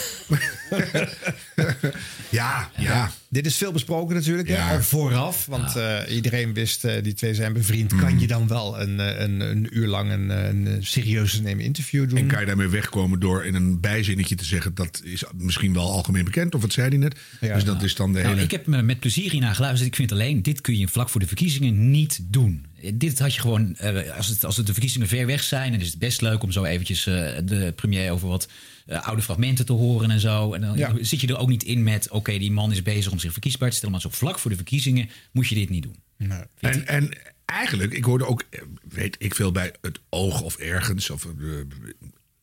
ja, 2.30 2.70
ja. 2.78 3.12
Dit 3.30 3.46
is 3.46 3.56
veel 3.56 3.72
besproken 3.72 4.16
natuurlijk, 4.16 4.48
Ja. 4.48 4.72
al 4.72 4.82
vooraf. 4.82 5.46
Want 5.46 5.76
eh, 5.76 6.00
iedereen 6.10 6.54
wist, 6.54 6.86
eh, 6.86 7.04
die 7.04 7.14
twee 7.14 7.34
zijn 7.34 7.54
bevriend. 7.54 7.96
Kan 7.96 8.20
je 8.20 8.28
dan 8.28 8.48
wel 8.48 8.82
een, 8.82 9.00
eh, 9.00 9.20
een, 9.20 9.40
een 9.40 9.78
uur 9.78 9.88
lang 9.88 10.12
een, 10.12 10.82
te 10.82 11.42
nemen 11.42 11.66
interview 11.66 12.10
doen? 12.10 12.18
En 12.18 12.28
kan 12.28 12.40
je 12.40 12.46
daarmee 12.46 12.68
wegkomen 12.68 13.20
door 13.20 13.46
in 13.46 13.56
een 13.56 13.80
bijzinnetje 13.80 14.36
te 14.36 14.46
zeggen... 14.46 14.76
dat 14.76 15.02
is 15.04 15.24
misschien 15.34 15.74
wel 15.74 15.92
algemeen 15.92 16.26
bekend, 16.26 16.56
of 16.56 16.62
wat 16.62 16.74
zei 16.74 16.90
hij 16.90 16.98
net? 16.98 17.20
Ja. 17.42 17.54
dus 17.54 17.64
dat 17.64 17.84
is 17.84 17.96
dan 17.96 18.14
de 18.14 18.20
Nou, 18.20 18.30
hele... 18.34 18.44
ik 18.46 18.52
heb 18.52 18.68
me 18.68 18.82
met 18.82 19.00
plezier 19.00 19.32
hiernaar 19.32 19.56
geluisterd. 19.56 19.90
Ik 19.90 19.96
vind 19.96 20.12
alleen, 20.12 20.42
dit 20.42 20.62
kun 20.62 20.78
je 20.78 20.88
vlak 20.88 21.10
voor 21.10 21.20
de 21.20 21.28
verkiezingen 21.28 21.92
niet 21.92 22.20
doen. 22.24 22.66
Dit 22.94 23.20
had 23.20 23.34
je 23.36 23.42
gewoon, 23.42 23.76
eh, 23.76 24.18
als, 24.18 24.28
het, 24.28 24.46
als 24.46 24.58
het 24.58 24.66
de 24.66 24.72
verkiezingen 24.72 25.08
ver 25.08 25.26
weg 25.26 25.44
zijn... 25.44 25.72
dan 25.72 25.82
is 25.82 25.88
het 25.88 26.00
best 26.00 26.22
leuk 26.22 26.44
om 26.44 26.52
zo 26.52 26.64
eventjes 26.64 27.06
eh, 27.06 27.14
de 27.44 27.74
premier 27.76 28.12
over 28.12 28.28
wat 28.28 28.48
eh, 28.86 29.08
oude 29.08 29.22
fragmenten 29.22 29.66
te 29.66 29.74
horen 29.74 30.12
en 30.12 30.20
zo. 30.20 30.54
En 30.54 30.62
dan 30.62 30.78
Ja. 30.78 30.94
zit 31.02 31.22
je 31.22 31.28
er 31.28 31.38
ook 31.38 31.50
niet 31.50 31.64
in 31.64 31.84
met... 31.84 32.10
oké, 32.10 32.38
die 32.38 32.52
man 32.52 32.72
is 32.72 32.82
bezig 32.82 33.12
om 33.12 33.20
zich 33.20 33.32
verkiesbaar 33.32 33.70
te 33.70 33.76
stellen... 33.76 33.92
maar 33.94 34.02
zo 34.02 34.10
vlak 34.12 34.40
voor 34.40 34.50
de 34.52 34.58
verkiezingen 34.58 35.10
moet 35.32 35.48
je 35.48 35.56
dit 35.56 35.70
niet 35.70 35.84
doen. 35.84 35.96
Nee. 36.18 36.40
En, 36.60 36.88
en 36.88 37.18
eigenlijk, 37.46 37.94
ik 37.94 38.04
hoorde 38.04 38.26
ook, 38.28 38.44
eh, 38.50 38.62
weet 38.90 39.16
ik 39.20 39.36
veel, 39.36 39.52
bij 39.52 39.74
het 39.82 40.00
Oog 40.10 40.42
of 40.42 40.58
ergens... 40.58 41.10
of 41.10 41.26
eh, 41.26 41.32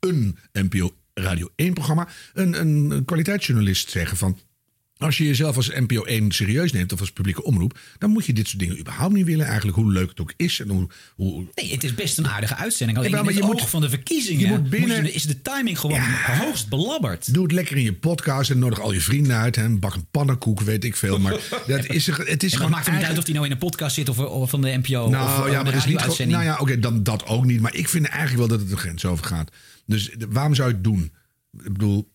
een 0.00 0.38
NPO 0.52 0.94
Radio 1.14 1.48
1-programma... 1.62 2.08
Een, 2.34 2.60
een, 2.60 2.90
een 2.90 3.04
kwaliteitsjournalist 3.04 3.90
zeggen 3.90 4.16
van... 4.16 4.38
Als 5.00 5.16
je 5.16 5.24
jezelf 5.24 5.56
als 5.56 5.68
NPO 5.74 6.02
1 6.04 6.32
serieus 6.32 6.72
neemt 6.72 6.92
of 6.92 7.00
als 7.00 7.10
publieke 7.12 7.42
omroep, 7.44 7.78
dan 7.98 8.10
moet 8.10 8.26
je 8.26 8.32
dit 8.32 8.46
soort 8.48 8.58
dingen 8.58 8.78
überhaupt 8.78 9.14
niet 9.14 9.26
willen. 9.26 9.46
Eigenlijk 9.46 9.76
hoe 9.76 9.92
leuk 9.92 10.08
het 10.08 10.20
ook 10.20 10.32
is. 10.36 10.60
En 10.60 10.68
hoe, 10.68 10.88
hoe... 11.16 11.46
Nee, 11.54 11.72
het 11.72 11.84
is 11.84 11.94
best 11.94 12.18
een 12.18 12.28
aardige 12.28 12.54
uitzending. 12.54 12.98
Alleen 12.98 13.10
maar 13.10 13.24
het 13.24 13.34
je 13.34 13.42
oog 13.42 13.48
moet- 13.52 13.68
van 13.68 13.80
de 13.80 13.88
verkiezingen 13.88 14.40
je 14.50 14.58
moet 14.58 14.70
binnen- 14.70 15.04
je- 15.04 15.12
is 15.12 15.22
de 15.22 15.42
timing 15.42 15.78
gewoon 15.78 16.00
hoogst 16.26 16.68
belabberd. 16.68 17.34
Doe 17.34 17.42
het 17.42 17.52
lekker 17.52 17.76
in 17.76 17.82
je 17.82 17.92
podcast 17.94 18.50
en 18.50 18.58
nodig 18.58 18.80
al 18.80 18.92
je 18.92 19.00
vrienden 19.00 19.36
uit. 19.36 19.56
Hè. 19.56 19.68
Bak 19.78 19.94
een 19.94 20.06
pannenkoek, 20.10 20.60
weet 20.60 20.84
ik 20.84 20.96
veel. 20.96 21.18
Maar 21.18 21.32
dat 21.66 21.86
is, 21.86 22.08
er- 22.08 22.28
het 22.28 22.42
is 22.42 22.54
gewoon 22.54 22.70
maakt 22.70 22.86
er 22.86 22.92
niet 22.92 23.02
uit 23.04 23.18
of 23.18 23.24
hij 23.24 23.32
nou 23.34 23.46
in 23.46 23.52
een 23.52 23.58
podcast 23.58 23.94
zit 23.94 24.08
of, 24.08 24.18
of 24.18 24.50
van 24.50 24.60
de 24.60 24.68
NPO 24.82 25.02
of 25.04 25.10
Nou 25.10 25.40
of 25.48 25.52
ja, 25.52 25.62
maar 25.62 25.72
het 25.72 25.74
is 25.74 25.86
niet 25.86 26.00
gewoon. 26.00 26.16
radio-uitzending. 26.16 26.38
Nou 26.38 26.44
ja, 26.50 26.58
oké, 26.58 26.78
dan 26.78 27.02
dat 27.02 27.26
ook 27.26 27.44
niet. 27.44 27.60
Maar 27.60 27.74
ik 27.74 27.88
vind 27.88 28.06
eigenlijk 28.06 28.38
wel 28.38 28.48
dat 28.48 28.60
het 28.60 28.70
een 28.70 28.78
grens 28.78 29.04
over 29.04 29.24
gaat. 29.26 29.50
Dus 29.86 30.10
waarom 30.28 30.54
zou 30.54 30.68
je 30.68 30.74
het 30.74 30.84
doen? 30.84 31.12
Ik 31.64 31.72
bedoel, 31.72 32.08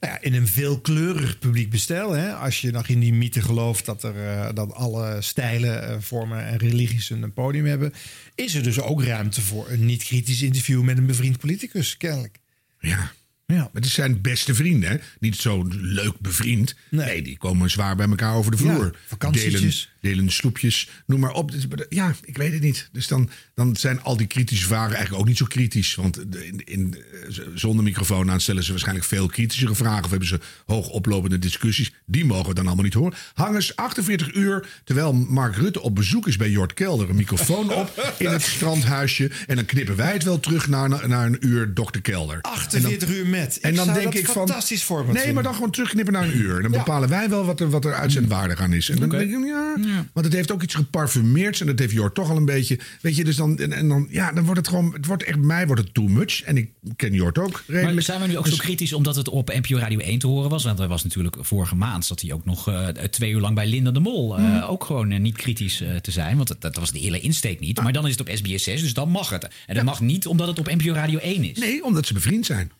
Nou 0.00 0.12
ja, 0.12 0.20
in 0.20 0.34
een 0.34 0.48
veelkleurig 0.48 1.38
publiek 1.38 1.70
bestel. 1.70 2.10
Hè? 2.10 2.32
Als 2.34 2.60
je 2.60 2.70
nog 2.70 2.88
in 2.88 3.00
die 3.00 3.12
mythe 3.12 3.42
gelooft 3.42 3.84
dat, 3.84 4.02
er, 4.02 4.26
eh, 4.26 4.54
dat 4.54 4.72
alle 4.72 5.22
stijlen, 5.22 5.88
eh, 5.88 5.96
vormen 6.00 6.46
en 6.46 6.58
religies 6.58 7.10
een 7.10 7.32
podium 7.32 7.66
hebben, 7.66 7.92
is 8.34 8.54
er 8.54 8.62
dus 8.62 8.80
ook 8.80 9.02
ruimte 9.02 9.40
voor 9.40 9.70
een 9.70 9.84
niet-kritisch 9.86 10.42
interview 10.42 10.82
met 10.82 10.98
een 10.98 11.06
bevriend 11.06 11.38
politicus, 11.38 11.96
kennelijk. 11.96 12.38
ja. 12.80 13.12
Ja. 13.52 13.56
Maar 13.72 13.82
het 13.82 13.86
zijn 13.86 14.20
beste 14.20 14.54
vrienden, 14.54 14.90
hè? 14.90 14.96
Niet 15.20 15.36
zo 15.36 15.66
leuk 15.70 16.20
bevriend. 16.20 16.74
Nee. 16.90 17.22
die 17.22 17.38
komen 17.38 17.70
zwaar 17.70 17.96
bij 17.96 18.08
elkaar 18.08 18.34
over 18.34 18.50
de 18.50 18.56
vloer. 18.56 18.84
Ja, 18.84 18.98
vakantietjes. 19.06 19.60
Delen, 19.60 19.74
delen 20.00 20.30
sloepjes, 20.30 20.88
noem 21.06 21.20
maar 21.20 21.32
op. 21.32 21.50
Dus, 21.52 21.66
Ja, 21.88 22.14
ik 22.24 22.36
weet 22.36 22.52
het 22.52 22.62
niet. 22.62 22.88
Dus 22.92 23.06
dan, 23.06 23.30
dan 23.54 23.76
zijn 23.76 24.02
al 24.02 24.16
die 24.16 24.26
kritische 24.26 24.66
vragen 24.66 24.94
eigenlijk 24.94 25.20
ook 25.22 25.28
niet 25.28 25.36
zo 25.38 25.44
kritisch. 25.44 25.94
Want 25.94 26.18
in, 26.34 26.62
in, 26.64 26.96
eh, 27.28 27.38
zonder 27.54 27.84
microfoon 27.84 28.30
aan 28.30 28.40
stellen 28.40 28.62
ze 28.64 28.70
waarschijnlijk 28.70 29.06
veel 29.06 29.26
kritischere 29.26 29.74
vragen. 29.74 30.04
Of 30.04 30.10
hebben 30.10 30.28
ze 30.28 30.40
hoog 30.66 30.88
oplopende 30.88 31.38
discussies. 31.38 31.92
Die 32.06 32.24
mogen 32.24 32.48
we 32.48 32.54
dan 32.54 32.66
allemaal 32.66 32.84
niet 32.84 32.94
horen. 32.94 33.14
Hangen 33.34 33.62
ze 33.62 33.76
48 33.76 34.34
uur, 34.34 34.66
terwijl 34.84 35.12
Mark 35.12 35.56
Rutte 35.56 35.80
op 35.80 35.94
bezoek 35.94 36.26
is 36.28 36.36
bij 36.36 36.50
Jort 36.50 36.74
Kelder... 36.74 37.08
een 37.10 37.16
microfoon 37.16 37.72
op 37.72 38.02
in 38.18 38.26
het 38.30 38.42
strandhuisje. 38.42 39.30
En 39.46 39.56
dan 39.56 39.64
knippen 39.64 39.96
wij 39.96 40.12
het 40.12 40.22
wel 40.24 40.40
terug 40.40 40.68
naar, 40.68 41.08
naar 41.08 41.26
een 41.26 41.36
uur 41.46 41.72
Dr. 41.72 41.98
Kelder. 42.02 42.38
48 42.40 43.08
uur 43.08 43.26
met. 43.26 43.56
Ik 43.56 43.62
En 43.62 43.74
dan 43.74 43.86
denk 43.92 44.02
dat 44.04 44.14
ik 44.14 44.24
van. 44.26 44.34
fantastisch 44.34 44.84
voorbeeld 44.84 45.06
Nee, 45.08 45.16
vinden. 45.16 45.34
maar 45.34 45.42
dan 45.42 45.54
gewoon 45.54 45.70
terugknippen 45.70 46.12
naar 46.12 46.22
een 46.24 46.36
uur. 46.36 46.62
Dan 46.62 46.72
Ja. 46.72 46.78
bepalen 46.78 47.08
wij 47.08 47.28
wel 47.30 47.44
wat 47.44 47.60
er, 47.60 47.70
wat 47.70 47.84
er 47.84 47.94
uitzendwaardig 47.94 48.60
aan 48.60 48.72
is. 48.72 48.88
En 48.90 48.96
dan 48.96 49.08
denk 49.08 49.30
ik, 49.30 49.46
ja, 49.46 49.74
Want 50.12 50.26
het 50.26 50.34
heeft 50.34 50.52
ook 50.52 50.62
iets 50.62 50.74
geparfumeerds. 50.74 51.60
En 51.60 51.66
dat 51.66 51.78
heeft 51.78 51.92
Jort 51.92 52.14
toch 52.14 52.30
al 52.30 52.36
een 52.36 52.44
beetje. 52.44 52.78
Weet 53.00 53.16
je, 53.16 53.24
dus 53.24 53.36
dan. 53.36 53.58
En, 53.58 53.72
en 53.72 53.88
dan. 53.88 54.06
Ja, 54.10 54.32
dan 54.32 54.44
wordt 54.44 54.58
het 54.60 54.68
gewoon. 54.68 54.92
Het 54.92 55.06
wordt 55.06 55.22
echt. 55.22 55.36
bij 55.38 55.46
Mij 55.46 55.66
wordt 55.66 55.82
het 55.82 55.94
too 55.94 56.08
much. 56.08 56.42
En 56.42 56.56
ik 56.56 56.70
ken 56.96 57.12
Jort 57.12 57.38
ook 57.38 57.62
redelijk. 57.66 57.94
Maar 57.94 58.02
zijn 58.02 58.20
we 58.20 58.26
nu 58.26 58.36
ook 58.38 58.44
Dus- 58.44 58.56
zo 58.56 58.62
kritisch 58.62 58.92
omdat 58.92 59.16
het 59.16 59.28
op 59.28 59.48
NPO 59.48 59.76
Radio 59.76 59.98
1 59.98 60.18
te 60.18 60.26
horen 60.26 60.50
was? 60.50 60.64
Want 60.64 60.78
er 60.78 60.88
was 60.88 61.02
natuurlijk 61.02 61.36
vorige 61.40 61.74
maand 61.74 62.04
zat 62.04 62.20
hij 62.20 62.32
ook 62.32 62.44
nog 62.44 62.68
eh, 62.68 62.86
twee 62.88 63.30
uur 63.32 63.40
lang 63.40 63.54
bij 63.54 63.66
Linda 63.66 63.90
de 63.90 64.00
Mol. 64.00 64.36
eh, 64.38 64.44
Hmm. 64.44 64.60
Ook 64.62 64.84
gewoon 64.84 65.10
eh, 65.10 65.20
niet 65.20 65.36
kritisch 65.36 65.82
te 66.00 66.10
zijn. 66.10 66.36
Want 66.36 66.48
dat, 66.48 66.60
dat 66.60 66.76
was 66.76 66.92
de 66.92 66.98
hele 66.98 67.20
insteek 67.20 67.60
niet. 67.60 67.82
Maar 67.82 67.92
dan 67.92 68.04
is 68.06 68.10
het 68.10 68.20
op 68.20 68.30
SBS 68.36 68.62
6, 68.62 68.80
dus 68.80 68.94
dan 68.94 69.08
mag 69.10 69.30
het. 69.30 69.48
En 69.66 69.74
dat 69.74 69.84
mag 69.84 70.00
niet 70.00 70.26
omdat 70.26 70.46
het 70.48 70.58
op 70.58 70.66
NPO 70.66 70.92
Radio 70.92 71.18
1 71.18 71.44
is. 71.50 71.58
Nee, 71.58 71.84
omdat 71.84 72.06
ze 72.06 72.12
bevriend 72.12 72.46
zijn. 72.46 72.70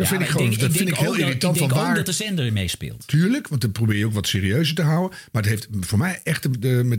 Dat 0.00 0.08
Ja, 0.08 0.16
vind 0.16 0.30
ik 0.30 0.36
denk- 0.38 0.60
dat 0.60 0.72
vind 0.72 0.88
ik 0.88 0.94
heel 0.96 1.08
ook 1.08 1.12
dat- 1.18 1.22
irritant. 1.26 1.54
Ik 1.54 1.60
denk 1.60 1.70
van 1.72 1.80
ook 1.80 1.86
waar, 1.86 1.94
dat 1.96 2.06
de 2.06 2.12
zender 2.12 2.52
meespeelt. 2.52 3.06
Tuurlijk, 3.06 3.48
want 3.48 3.60
dan 3.60 3.72
probeer 3.72 3.96
je 3.96 4.06
ook 4.06 4.12
wat 4.12 4.26
serieuzer 4.26 4.74
te 4.74 4.82
houden. 4.82 5.18
Maar 5.32 5.42
het 5.42 5.50
heeft 5.50 5.68
voor 5.80 5.98
mij 5.98 6.20
echt 6.24 6.44
er- 6.44 6.50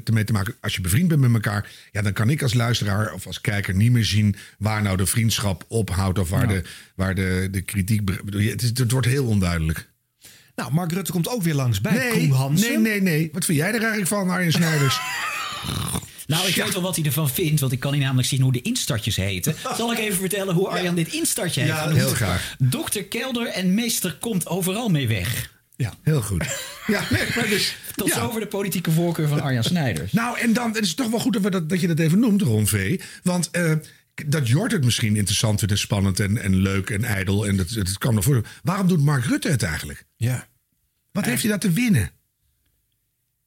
ermee 0.06 0.24
te 0.24 0.32
maken. 0.32 0.56
Als 0.62 0.76
je 0.76 0.82
bevriend 0.82 1.08
bent 1.08 1.22
met 1.22 1.34
elkaar. 1.34 1.70
Ja, 1.92 2.02
dan 2.02 2.14
kan 2.14 2.30
ik 2.30 2.42
als 2.42 2.54
luisteraar 2.54 3.14
of 3.14 3.26
als 3.28 3.42
kijker 3.42 3.76
niet 3.76 3.92
meer 3.92 4.06
zien. 4.06 4.36
waar 4.58 4.82
nou 4.82 4.98
de 4.98 5.06
vriendschap 5.06 5.66
ophoudt. 5.68 6.20
of 6.20 6.30
waar, 6.30 6.48
de, 6.48 6.64
waar 6.96 7.16
de, 7.16 7.48
de 7.52 7.62
kritiek. 7.62 8.10
Het, 8.26 8.62
is, 8.62 8.70
het 8.74 8.92
wordt 8.92 9.08
heel 9.08 9.26
onduidelijk. 9.26 9.90
Nou, 10.56 10.74
Mark 10.74 10.92
Rutte 10.92 11.12
komt 11.12 11.28
ook 11.30 11.44
weer 11.44 11.54
langs 11.56 11.82
bij 11.82 11.94
Nee, 11.94 12.12
Koen 12.12 12.32
Hansen. 12.38 12.68
nee, 12.70 12.78
nee, 12.92 13.02
nee. 13.02 13.30
Wat 13.34 13.46
vind 13.46 13.58
jij 13.58 13.68
er 13.68 13.74
eigenlijk 13.80 14.08
van, 14.08 14.30
Arjen 14.30 14.52
Snijders? 14.52 15.00
Nou, 16.32 16.48
ik 16.48 16.56
weet 16.56 16.74
wel 16.74 16.82
wat 16.82 16.96
hij 16.96 17.06
ervan 17.06 17.30
vindt, 17.30 17.60
want 17.60 17.72
ik 17.72 17.80
kan 17.80 17.91
hij 17.91 18.02
namelijk 18.02 18.28
zien 18.28 18.41
hoe 18.41 18.52
de 18.52 18.62
instartjes 18.62 19.15
heten. 19.15 19.56
Zal 19.78 19.91
ik 19.91 19.98
even 20.00 20.17
vertellen 20.20 20.56
hoe 20.56 20.67
Arjan 20.67 20.96
dit 20.96 21.13
instartje 21.13 21.62
heeft 21.62 21.74
Ja, 21.74 21.82
genoemd? 21.82 22.00
heel 22.00 22.10
graag. 22.13 22.56
Dokter 22.60 23.04
Kelder 23.06 23.48
en 23.48 23.74
meester 23.74 24.17
komt 24.20 24.48
overal 24.48 24.89
mee 24.89 25.08
weg. 25.08 25.50
Ja, 25.76 25.94
heel 26.02 26.22
goed. 26.22 26.46
Ja, 26.88 27.04
nee, 27.12 27.22
maar 27.36 27.48
dus, 27.48 27.76
Tot 27.96 28.08
ja. 28.08 28.13
zover 28.13 28.39
de 28.39 28.48
politieke 28.48 28.91
voorkeur 28.91 29.28
van 29.28 29.41
Arjan 29.41 29.63
Snijders. 29.63 30.12
Nou, 30.22 30.39
en 30.39 30.54
dan 30.54 30.67
het 30.74 30.82
is 30.82 30.88
het 30.88 30.98
toch 30.98 31.10
wel 31.10 31.20
goed 31.20 31.34
dat, 31.34 31.41
we 31.41 31.50
dat, 31.50 31.70
dat 31.70 31.82
je 31.82 31.88
dat 31.88 32.00
even 32.00 32.20
noemt, 32.20 32.41
Ron 32.41 32.67
V. 32.67 33.02
Want 33.24 33.50
eh, 33.52 33.74
dat 34.26 34.48
Jort 34.48 34.72
het 34.72 34.84
misschien 34.84 35.15
interessant 35.15 35.60
vindt 35.60 35.74
en 35.74 35.80
spannend 35.80 36.20
en, 36.20 36.38
en 36.38 36.56
leuk 36.56 36.89
en 36.89 37.04
ijdel. 37.04 37.48
En 37.48 37.58
dat, 37.58 37.70
het 37.70 37.98
kan 37.98 38.13
nog 38.13 38.24
voor. 38.24 38.46
Waarom 38.63 38.88
doet 38.88 39.04
Mark 39.04 39.26
Rutte 39.26 39.50
het 39.50 39.63
eigenlijk? 39.63 40.06
Ja. 40.15 40.48
Wat 41.12 41.26
heeft 41.26 41.41
hij 41.41 41.50
daar 41.50 41.60
te 41.60 41.72
winnen? 41.72 42.12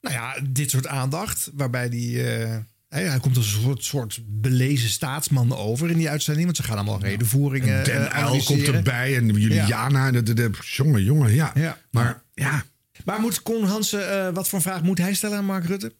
Nou 0.00 0.14
ja, 0.14 0.36
dit 0.50 0.70
soort 0.70 0.86
aandacht, 0.86 1.50
waarbij 1.54 1.88
die, 1.88 2.32
eh, 2.32 2.56
hij 3.02 3.18
komt 3.20 3.36
als 3.36 3.54
een 3.54 3.60
soort, 3.62 3.84
soort 3.84 4.20
belezen 4.26 4.88
staatsman 4.88 5.56
over 5.56 5.90
in 5.90 5.96
die 5.96 6.08
uitzending. 6.10 6.44
Want 6.44 6.56
ze 6.56 6.62
gaan 6.62 6.76
allemaal 6.76 7.00
redenvoeringen 7.00 7.78
En 7.78 7.84
Den 7.84 8.10
eh, 8.10 8.22
Uil 8.24 8.42
komt 8.42 8.62
erbij 8.68 9.16
en 9.16 9.28
Juliana. 9.40 10.10
De, 10.10 10.22
de, 10.22 10.34
de, 10.34 10.50
jongen, 10.60 11.04
jongen, 11.04 11.34
ja. 11.34 11.52
Ja. 11.54 11.78
Maar 11.90 12.22
ja, 12.34 12.64
Maar 13.04 13.20
moet 13.20 13.42
Koen 13.42 13.64
Hansen, 13.64 14.26
eh, 14.26 14.34
wat 14.34 14.48
voor 14.48 14.62
vraag 14.62 14.82
moet 14.82 14.98
hij 14.98 15.14
stellen 15.14 15.36
aan 15.38 15.44
Mark 15.44 15.64
Rutte? 15.66 15.92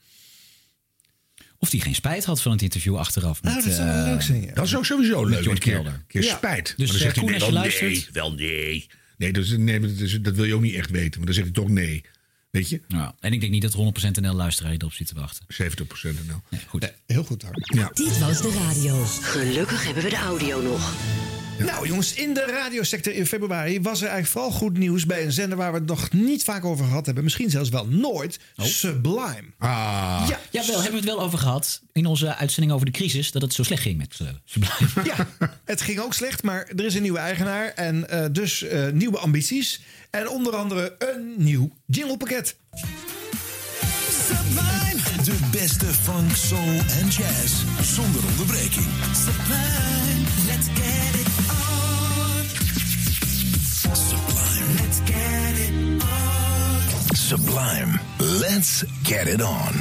Of 1.59 1.71
hij 1.71 1.81
geen 1.81 1.95
spijt 1.95 2.25
had 2.25 2.43
van 2.43 2.53
het 2.53 2.63
interview 2.63 2.97
achteraf. 2.97 3.43
Met, 3.43 3.53
Nou, 3.53 3.65
dat 3.65 3.75
zou 3.75 3.89
wel 3.89 3.97
eh, 4.05 4.11
leuk 4.11 4.23
zijn, 4.23 4.43
ja. 4.43 4.53
dat 4.55 4.65
is 4.67 4.77
ook 4.77 4.85
sowieso 4.85 5.23
met 5.23 5.31
leuk. 5.31 5.47
Een 5.47 5.59
keer, 5.59 5.87
een 5.87 6.07
keer 6.07 6.23
Ja. 6.23 6.37
spijt. 6.37 6.65
Dus, 6.77 6.77
maar 6.77 6.87
dan 6.87 6.97
zegt 6.99 7.17
hij 7.17 7.25
nee, 7.25 7.35
je 7.35 7.41
wel 7.41 7.53
luistert- 7.53 7.91
nee, 7.91 8.07
wel 8.13 8.33
nee. 8.33 8.87
Nee, 9.17 9.33
dus, 9.33 9.51
nee 9.57 9.81
dat, 9.81 9.91
is- 9.91 10.19
dat 10.23 10.35
wil 10.35 10.45
je 10.45 10.55
ook 10.55 10.61
niet 10.63 10.75
echt 10.75 10.91
weten. 10.91 11.17
Maar 11.17 11.25
dan 11.27 11.35
zegt 11.35 11.47
hij 11.47 11.55
toch 11.65 11.69
nee. 11.69 12.05
Weet 12.55 12.69
je? 12.69 12.81
Ja, 12.88 13.14
en 13.21 13.33
ik 13.33 13.40
denk 13.40 13.53
niet 13.53 13.62
dat 13.62 13.77
100% 14.19 14.21
NL 14.21 14.35
luisteraar 14.35 14.73
erop 14.73 14.93
zit 14.93 15.07
te 15.07 15.14
wachten. 15.14 15.47
70% 15.53 15.57
en 16.03 16.27
nou. 16.27 16.40
Nee, 16.51 16.61
goed. 16.67 16.93
Heel 17.07 17.25
goed, 17.25 17.43
hoor. 17.43 17.53
Ja. 17.55 17.90
Dit 17.93 18.19
was 18.19 18.43
de 18.43 18.53
radio. 18.53 19.05
Gelukkig 19.05 19.85
hebben 19.85 20.03
we 20.03 20.09
de 20.09 20.17
audio 20.17 20.62
nog. 20.62 20.93
Nou 21.59 21.87
jongens, 21.87 22.14
in 22.14 22.35
de 22.35 22.45
radiosector 22.45 23.12
in 23.12 23.27
februari 23.27 23.81
was 23.81 24.01
er 24.01 24.09
eigenlijk 24.09 24.33
vooral 24.33 24.51
goed 24.51 24.79
nieuws 24.79 25.07
bij 25.07 25.25
een 25.25 25.33
zender 25.33 25.59
waar 25.59 25.73
we 25.73 25.79
het 25.79 25.87
nog 25.87 26.12
niet 26.12 26.45
vaak 26.45 26.64
over 26.64 26.85
gehad 26.85 27.07
hebben. 27.07 27.25
Misschien 27.25 27.51
zelfs 27.51 27.69
wel 27.69 27.87
nooit. 27.87 28.38
Sublime. 28.57 29.45
Ah. 29.59 30.27
Ja, 30.29 30.40
Ja, 30.51 30.67
wel, 30.67 30.83
hebben 30.83 31.01
we 31.01 31.07
het 31.07 31.17
wel 31.17 31.21
over 31.21 31.38
gehad 31.38 31.83
in 31.93 32.07
onze 32.07 32.35
uitzending 32.35 32.75
over 32.75 32.87
de 32.87 32.93
crisis... 32.93 33.31
dat 33.31 33.43
het 33.43 33.53
zo 33.53 33.62
slecht 33.62 33.83
ging 33.83 33.99
met 33.99 34.19
uh, 34.23 34.29
Sublime. 34.45 34.90
Ja, 35.17 35.29
het 35.64 35.81
ging 35.81 36.01
ook 36.01 36.14
slecht, 36.14 36.43
maar 36.43 36.67
er 36.77 36.85
is 36.85 36.95
een 36.95 37.03
nieuwe 37.03 37.19
eigenaar 37.19 37.69
en 37.69 38.09
eh, 38.09 38.25
dus 38.33 38.62
eh, 38.62 38.90
nieuwe 38.90 39.19
ambities. 39.19 39.81
En 40.11 40.29
onder 40.29 40.57
andere 40.57 40.95
een 40.99 41.35
nieuw 41.37 41.71
jinglepakket. 41.87 42.57
Sublime. 44.27 45.23
De 45.25 45.49
beste 45.51 45.87
funk, 45.87 46.37
soul 46.37 46.79
en 47.01 47.09
jazz. 47.09 47.53
Zonder 47.83 48.21
onderbreking. 48.31 48.87
Sublime. 49.14 50.25
Let's 50.47 50.67
get 50.67 51.21
it 51.21 51.24
Sublime. 57.25 57.99
Let's 58.21 58.85
get 59.03 59.27
it 59.27 59.41
on. 59.41 59.73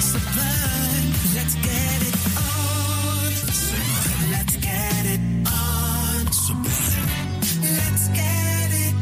Sublime. 0.00 1.12
Let's 1.34 1.54
get 1.54 2.02
it 2.08 2.16
on. 2.36 3.32
Sublime. 3.50 4.30
Let's 4.30 4.56
get 4.56 5.06
it 5.06 5.20
on. 5.46 6.32
Sublime. 6.32 7.40
Let's 7.62 8.08
get 8.12 8.72
it 8.72 8.94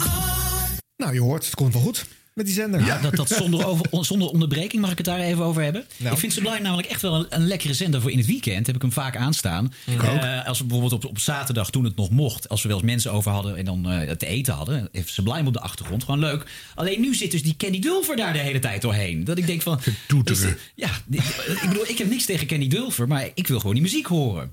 on. 0.00 0.78
Nou, 0.96 1.14
je 1.14 1.20
hoort, 1.20 1.44
het 1.44 1.54
komt 1.54 1.72
wel 1.72 1.82
goed 1.82 2.06
met 2.34 2.46
die 2.46 2.54
zender. 2.54 2.84
Ja, 2.84 3.00
dat, 3.00 3.16
dat 3.16 3.28
zonder, 3.28 3.66
over, 3.66 3.86
zonder 4.04 4.28
onderbreking 4.28 4.82
mag 4.82 4.90
ik 4.90 4.96
het 4.96 5.06
daar 5.06 5.18
even 5.18 5.44
over 5.44 5.62
hebben. 5.62 5.84
Nou. 5.96 6.12
Ik 6.12 6.20
vind 6.20 6.32
Sublime 6.32 6.60
namelijk 6.60 6.88
echt 6.88 7.02
wel 7.02 7.14
een, 7.14 7.26
een 7.28 7.46
lekkere 7.46 7.74
zender 7.74 8.00
voor 8.00 8.10
in 8.10 8.18
het 8.18 8.26
weekend. 8.26 8.66
Heb 8.66 8.74
ik 8.76 8.82
hem 8.82 8.92
vaak 8.92 9.16
aanstaan. 9.16 9.72
Eh, 9.86 10.46
als 10.46 10.58
we 10.58 10.64
bijvoorbeeld 10.64 11.04
op, 11.04 11.10
op 11.10 11.18
zaterdag, 11.18 11.70
toen 11.70 11.84
het 11.84 11.96
nog 11.96 12.10
mocht, 12.10 12.48
als 12.48 12.62
we 12.62 12.68
wel 12.68 12.76
eens 12.76 12.86
mensen 12.86 13.12
over 13.12 13.30
hadden 13.30 13.56
en 13.56 13.64
dan 13.64 13.90
eh 13.90 14.10
te 14.10 14.26
eten 14.26 14.54
hadden, 14.54 14.88
heeft 14.92 15.12
Sublime 15.12 15.46
op 15.46 15.52
de 15.52 15.60
achtergrond. 15.60 16.04
Gewoon 16.04 16.20
leuk. 16.20 16.46
Alleen 16.74 17.00
nu 17.00 17.14
zit 17.14 17.30
dus 17.30 17.42
die 17.42 17.56
Kenny 17.56 17.78
Dulfer 17.78 18.16
daar 18.16 18.32
de 18.32 18.38
hele 18.38 18.58
tijd 18.58 18.82
doorheen. 18.82 19.24
Dat 19.24 19.38
ik 19.38 19.46
denk 19.46 19.62
van. 19.62 19.80
toeteren. 20.08 20.58
Ja, 20.74 20.90
ik 21.10 21.68
bedoel, 21.68 21.88
ik 21.88 21.98
heb 21.98 22.08
niks 22.08 22.24
tegen 22.24 22.46
Kenny 22.46 22.68
Dulfer, 22.68 23.08
maar 23.08 23.28
ik 23.34 23.46
wil 23.46 23.58
gewoon 23.58 23.74
die 23.74 23.82
muziek 23.82 24.06
horen. 24.06 24.52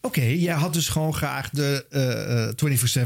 Oké, 0.00 0.22
jij 0.22 0.54
had 0.54 0.72
dus 0.72 0.88
gewoon 0.88 1.14
graag 1.14 1.50
de 1.50 1.84
eh, 1.90 2.48
eh, 2.48 2.54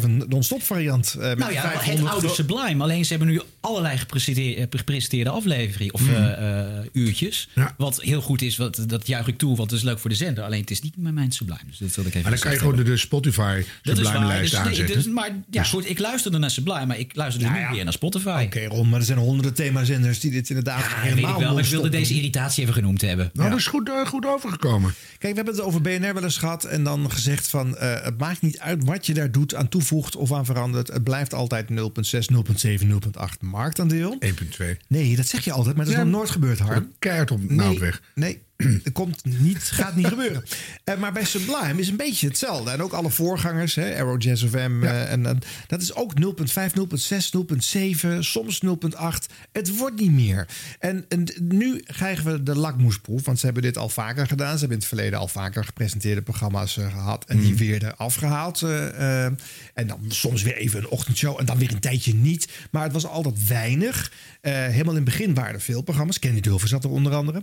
24-7 0.03 0.29
non-stop 0.29 0.63
variant. 0.63 1.15
eh, 1.15 1.29
met 1.29 1.39
Nou 1.39 1.53
ja, 1.53 1.63
het 1.63 1.83
500 1.83 2.13
oude 2.13 2.29
Sublime. 2.29 2.83
Alleen 2.83 3.05
ze 3.05 3.11
hebben 3.11 3.29
nu 3.29 3.41
allerlei 3.61 3.99
gepresenteerde, 3.99 5.31
eh, 5.31 5.37
afleveringen 5.37 5.95
of 5.95 6.09
eh, 6.09 6.59
eh, 6.59 6.85
uurtjes. 6.93 7.49
Wat 7.77 8.01
heel 8.01 8.21
goed 8.21 8.43
is, 8.43 8.57
wat, 8.57 8.85
dat 8.87 9.07
juich 9.07 9.27
ik 9.29 9.39
toe, 9.39 9.57
want 9.57 9.71
het 9.71 9.81
is 9.81 9.87
leuk 9.87 9.99
voor 9.99 10.11
de 10.11 10.17
zender. 10.17 10.45
Alleen 10.45 10.61
het 10.61 10.71
is 10.71 10.81
niet 10.81 10.97
met 10.97 11.15
mijn 11.15 11.33
Sublime. 11.33 11.61
Dus 11.67 11.79
dat 11.79 11.95
wil 11.95 12.05
ik 12.05 12.15
even 12.15 12.23
Maar 12.23 12.31
dan 12.31 12.41
kan 12.41 12.53
je 12.53 12.59
gewoon 12.59 12.85
de, 12.85 12.97
Spotify. 12.97 13.63
Sublime-lijst 13.83 14.51
Dus, 14.51 14.61
aanzetten. 14.61 14.97
dus- 14.97 15.07
maar 15.07 15.31
ja, 15.51 15.63
goed, 15.63 15.89
ik 15.89 15.99
luisterde 15.99 16.39
naar 16.39 16.51
Sublime, 16.51 16.87
maar 16.87 16.99
ik 16.99 17.17
luisterde 17.17 17.49
nu 17.51 17.67
weer 17.71 17.85
naar 17.85 17.93
Spotify. 17.93 18.43
Oké, 18.47 18.67
Ron, 18.67 18.89
maar 18.89 18.99
er 19.01 19.07
zijn 19.07 19.19
honderden 19.19 19.55
themazenders 19.55 20.21
die 20.21 20.31
dit 20.31 20.49
inderdaad 20.49 20.81
Ja, 20.81 20.89
weet 20.89 20.97
ik 20.97 21.03
helemaal 21.03 21.41
wel, 21.41 21.55
maar 21.55 21.65
ik 21.65 21.71
wilde 21.71 21.89
deze 21.89 22.15
irritatie 22.15 22.63
even 22.63 22.75
genoemd 22.75 23.01
hebben. 23.01 23.31
Nou, 23.33 23.51
dat 23.51 23.59
is 23.59 23.67
goed, 23.67 23.89
eh, 23.89 24.07
goed 24.07 24.27
overgekomen. 24.27 24.95
Kijk, 25.19 25.35
we 25.35 25.37
hebben 25.37 25.55
het 25.55 25.63
over 25.65 25.81
BNR 25.81 26.15
wel 26.15 26.23
eens 26.23 26.37
gehad. 26.37 26.65
En 26.65 26.82
en 26.87 27.01
dan 27.03 27.11
gezegd 27.11 27.49
van... 27.49 27.77
eh, 27.77 28.03
het 28.05 28.19
maakt 28.19 28.41
niet 28.43 28.59
uit 28.59 28.85
wat 28.85 29.07
je 29.07 29.15
daar 29.15 29.31
doet, 29.31 29.55
aan 29.55 29.69
toevoegt 29.69 30.17
of 30.17 30.33
aan 30.33 30.45
verandert. 30.45 30.89
Het 30.89 31.05
blijft 31.05 31.35
altijd 31.35 31.69
0,6, 31.71 31.75
0,7, 31.75 32.87
0,8 32.87 33.27
marktaandeel. 33.41 34.17
1,2. 34.21 34.65
Nee, 34.89 35.17
dat 35.17 35.27
zeg 35.27 35.45
je 35.45 35.53
altijd, 35.53 35.77
maar 35.77 35.85
dat 35.85 35.95
is 35.95 36.01
Ja. 36.01 36.07
nog 36.07 36.17
nooit 36.17 36.31
gebeurd, 36.31 36.59
Harm. 36.59 36.93
Keihard 36.99 37.31
op 37.31 37.39
Nee, 37.49 37.57
naaldweg. 37.57 38.03
Nee, 38.15 38.43
dat 38.85 38.93
komt 38.93 39.25
niet, 39.25 39.59
gaat 39.63 39.97
niet 39.97 40.07
gebeuren. 40.07 40.43
Eh, 40.85 40.97
maar 40.99 41.13
bij 41.13 41.25
Sublime 41.25 41.75
is 41.81 41.89
een 41.89 41.97
beetje 41.97 42.27
hetzelfde. 42.27 42.71
En 42.71 42.83
ook 42.83 42.93
alle 42.93 43.11
voorgangers, 43.11 43.75
hè, 43.75 43.85
Aero 43.95 44.17
Jazz 44.17 44.45
FM. 44.47 44.83
eh, 44.83 45.13
en, 45.13 45.23
dat 45.67 45.81
is 45.83 45.95
ook 45.95 46.13
0,5, 46.21 46.75
0,6, 46.75 47.31
0,7, 47.31 48.19
soms 48.19 48.61
0,8. 48.61 49.27
Het 49.53 49.77
wordt 49.77 50.01
niet 50.01 50.13
meer. 50.13 50.47
En, 50.79 51.05
en 51.09 51.29
nu 51.41 51.79
krijgen 51.81 52.25
we 52.33 52.43
de 52.43 52.57
lakmoesproef. 52.57 53.25
Want 53.25 53.39
ze 53.39 53.45
hebben 53.45 53.63
dit 53.63 53.79
al 53.79 53.89
vaker 53.89 54.27
gedaan. 54.27 54.53
Ze 54.53 54.59
hebben 54.59 54.77
in 54.77 54.83
het 54.83 54.87
verleden 54.87 55.19
al 55.19 55.29
vaker 55.29 55.65
gepresenteerde 55.65 56.23
programma's 56.23 56.77
eh, 56.77 56.93
gehad. 56.93 57.25
En 57.25 57.41
die 57.41 57.55
weer 57.57 57.85
eraf 57.85 58.15
gehaald. 58.15 58.63
eh, 58.63 59.25
eh, 59.27 59.33
en 59.75 59.87
dan 59.87 60.01
soms 60.09 60.43
weer 60.43 60.57
even 60.57 60.79
een 60.79 60.89
ochtendshow. 60.89 61.41
En 61.41 61.47
dan 61.47 61.59
weer 61.59 61.73
een 61.73 61.81
tijdje 61.81 62.15
niet. 62.15 62.49
Maar 62.71 62.83
het 62.83 62.93
was 62.93 63.07
altijd 63.07 63.47
weinig. 63.47 64.13
Helemaal 64.41 64.91
in 64.91 64.95
het 64.95 65.05
begin 65.05 65.35
waren 65.35 65.55
er 65.55 65.61
veel 65.61 65.83
programma's. 65.83 66.19
Kenny 66.19 66.41
Dulver 66.41 66.69
zat 66.69 66.85
er 66.85 66.91
onder 66.91 67.15
andere. 67.15 67.43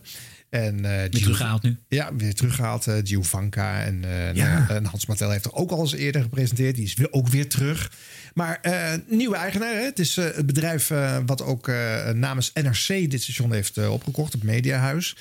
En, 0.49 0.85
eh, 0.85 0.99
Gio- 1.01 1.09
teruggehaald 1.09 1.61
nu? 1.63 1.77
Ja, 1.87 2.15
weer 2.15 2.33
teruggehaald. 2.33 2.87
eh 2.87 2.95
Giovanka 3.03 3.83
en, 3.83 4.03
eh, 4.03 4.33
Ja. 4.33 4.57
nou, 4.59 4.69
en 4.73 4.85
Hans 4.85 5.05
Martel 5.05 5.29
heeft 5.31 5.45
er 5.45 5.53
ook 5.53 5.71
al 5.71 5.79
eens 5.79 5.93
eerder 5.93 6.21
gepresenteerd. 6.21 6.75
Die 6.75 6.83
is 6.85 6.93
weer, 6.93 7.11
ook 7.11 7.27
weer 7.27 7.49
terug. 7.49 7.91
Maar 8.33 8.59
nieuwe 9.07 9.35
eigenaar. 9.35 9.73
Hè? 9.73 9.81
Het 9.83 9.99
is 9.99 10.15
het 10.15 10.45
bedrijf 10.45 10.87
wat 11.25 11.41
ook 11.43 11.67
namens 12.13 12.51
NRC 12.53 12.87
dit 13.11 13.21
station 13.23 13.51
heeft 13.53 13.87
opgekocht. 13.87 14.33
Het 14.33 14.43
Mediahuis. 14.43 15.15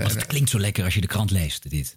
Want 0.00 0.14
het 0.14 0.26
klinkt 0.26 0.50
zo 0.50 0.58
lekker 0.60 0.84
als 0.84 0.94
je 0.94 1.00
de 1.00 1.06
krant 1.06 1.30
leest, 1.30 1.70
dit. 1.70 1.96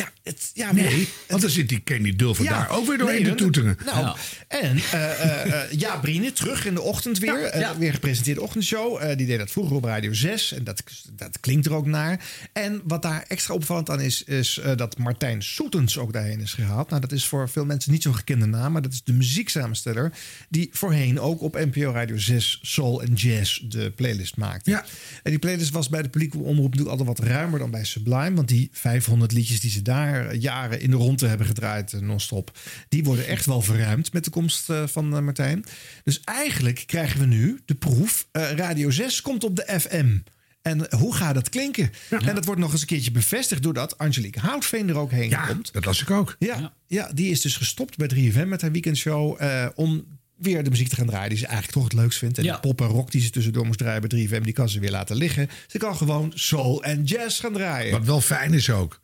Ja, 0.00 0.12
het, 0.22 0.50
ja, 0.54 0.72
Nee, 0.72 1.08
want 1.28 1.40
dan 1.42 1.50
zit 1.50 1.68
die 1.68 1.80
Kenny 1.80 2.16
Dulver 2.16 2.44
Ja. 2.44 2.50
daar 2.50 2.70
ook 2.70 2.86
weer 2.86 2.98
doorheen 2.98 3.22
Nee, 3.22 3.30
te 3.30 3.36
toeteren. 3.36 3.76
Nou, 3.84 3.98
Ja. 3.98 4.16
en 4.48 4.76
eh 4.76 5.08
eh, 5.10 5.62
eh, 5.62 5.70
ja, 5.72 5.96
Brine, 5.96 6.32
terug 6.32 6.66
in 6.66 6.74
de 6.74 6.80
ochtend 6.80 7.18
weer. 7.18 7.58
ja. 7.58 7.78
weer 7.78 7.92
gepresenteerde 7.92 8.40
ochtendshow. 8.40 8.96
Eh, 9.02 9.16
die 9.16 9.26
deed 9.26 9.38
dat 9.38 9.50
vroeger 9.50 9.76
op 9.76 9.84
Radio 9.84 10.12
6. 10.12 10.52
En 10.52 10.64
dat, 10.64 10.82
dat 11.12 11.40
klinkt 11.40 11.66
er 11.66 11.72
ook 11.74 11.86
naar. 11.86 12.24
En 12.52 12.80
wat 12.84 13.02
daar 13.02 13.24
extra 13.28 13.54
opvallend 13.54 13.90
aan 13.90 14.00
is, 14.00 14.24
is 14.24 14.58
eh, 14.58 14.76
dat 14.76 14.98
Martijn 14.98 15.42
Soetens 15.42 15.98
ook 15.98 16.12
daarheen 16.12 16.40
is 16.40 16.52
gehaald. 16.52 16.88
Nou, 16.88 17.00
dat 17.00 17.12
is 17.12 17.26
voor 17.26 17.48
veel 17.48 17.64
mensen 17.64 17.92
niet 17.92 18.02
zo'n 18.02 18.14
gekende 18.14 18.46
naam. 18.46 18.72
Maar 18.72 18.82
dat 18.82 18.92
is 18.92 19.02
de 19.04 19.12
muzieksamensteller. 19.12 20.12
Die 20.48 20.68
voorheen 20.72 21.20
ook 21.20 21.40
op 21.42 21.54
NPO 21.54 21.92
Radio 21.92 22.16
6 22.18 22.58
Soul 22.62 23.02
en 23.02 23.12
Jazz 23.14 23.60
de 23.68 23.90
playlist 23.96 24.36
maakte. 24.36 24.70
Ja. 24.70 24.84
En 25.22 25.30
die 25.30 25.38
playlist 25.38 25.70
was 25.70 25.88
bij 25.88 26.02
de 26.02 26.08
publieke 26.08 26.38
omroep 26.38 26.70
natuurlijk 26.74 26.98
altijd 26.98 27.18
wat 27.18 27.28
ruimer 27.28 27.58
dan 27.58 27.70
bij 27.70 27.84
Sublime. 27.84 28.34
Want 28.34 28.48
die 28.48 28.68
500 28.72 29.32
liedjes 29.32 29.60
die 29.60 29.70
ze 29.70 29.82
daar 29.82 29.89
eh, 29.90 30.40
jaren 30.40 30.80
in 30.80 30.90
de 30.90 30.96
ronde 30.96 31.26
hebben 31.26 31.46
gedraaid, 31.46 31.92
eh, 31.92 32.00
non-stop, 32.00 32.58
die 32.88 33.04
worden 33.04 33.26
echt 33.26 33.46
wel 33.46 33.62
verruimd 33.62 34.12
met 34.12 34.24
de 34.24 34.30
komst 34.30 34.70
eh, 34.70 34.86
van 34.86 35.16
eh, 35.16 35.22
Martijn. 35.22 35.64
Dus 36.04 36.20
eigenlijk 36.24 36.82
krijgen 36.86 37.20
we 37.20 37.26
nu 37.26 37.60
de 37.64 37.74
proef. 37.74 38.26
eh, 38.32 38.50
Radio 38.50 38.90
6 38.90 39.20
komt 39.22 39.44
op 39.44 39.56
de 39.56 39.80
FM. 39.80 40.16
En 40.62 40.86
hoe 40.96 41.14
gaat 41.14 41.34
dat 41.34 41.48
klinken? 41.48 41.90
En 42.10 42.34
dat 42.34 42.44
wordt 42.44 42.60
nog 42.60 42.72
eens 42.72 42.80
een 42.80 42.86
keertje 42.86 43.10
bevestigd 43.10 43.62
doordat 43.62 43.98
Angelique 43.98 44.40
Houtveen 44.40 44.88
er 44.88 44.96
ook 44.98 45.10
heen 45.10 45.28
Ja, 45.30 45.46
komt. 45.46 45.72
dat 45.72 45.84
las 45.84 46.00
ik 46.02 46.10
ook. 46.10 46.36
Ja, 46.38 46.72
ja. 46.86 47.10
die 47.14 47.30
is 47.30 47.40
dus 47.40 47.56
gestopt 47.56 47.96
bij 47.96 48.08
3FM 48.14 48.46
met 48.48 48.60
haar 48.62 48.72
weekendshow. 48.72 49.36
eh, 49.42 49.66
om 49.74 50.04
weer 50.36 50.64
de 50.64 50.70
muziek 50.70 50.88
te 50.88 50.94
gaan 50.96 51.06
draaien 51.06 51.28
die 51.28 51.38
ze 51.38 51.44
eigenlijk 51.46 51.74
toch 51.74 51.84
het 51.84 51.92
leukst 51.92 52.18
vindt. 52.18 52.38
En 52.38 52.44
Ja. 52.44 52.54
de 52.54 52.60
pop 52.60 52.80
en 52.80 52.86
rock 52.86 53.10
die 53.10 53.20
ze 53.20 53.30
tussendoor 53.30 53.66
moest 53.66 53.78
draaien 53.78 54.00
bij 54.08 54.26
3FM... 54.28 54.42
die 54.42 54.52
kan 54.52 54.68
ze 54.68 54.80
weer 54.80 54.90
laten 54.90 55.16
liggen. 55.16 55.48
Ze 55.66 55.78
kan 55.78 55.96
gewoon 55.96 56.32
soul 56.34 56.82
en 56.84 57.04
jazz 57.04 57.40
gaan 57.40 57.52
draaien. 57.52 57.92
Wat 57.92 58.04
wel 58.04 58.20
fijn 58.20 58.54
is 58.54 58.70
ook. 58.70 59.00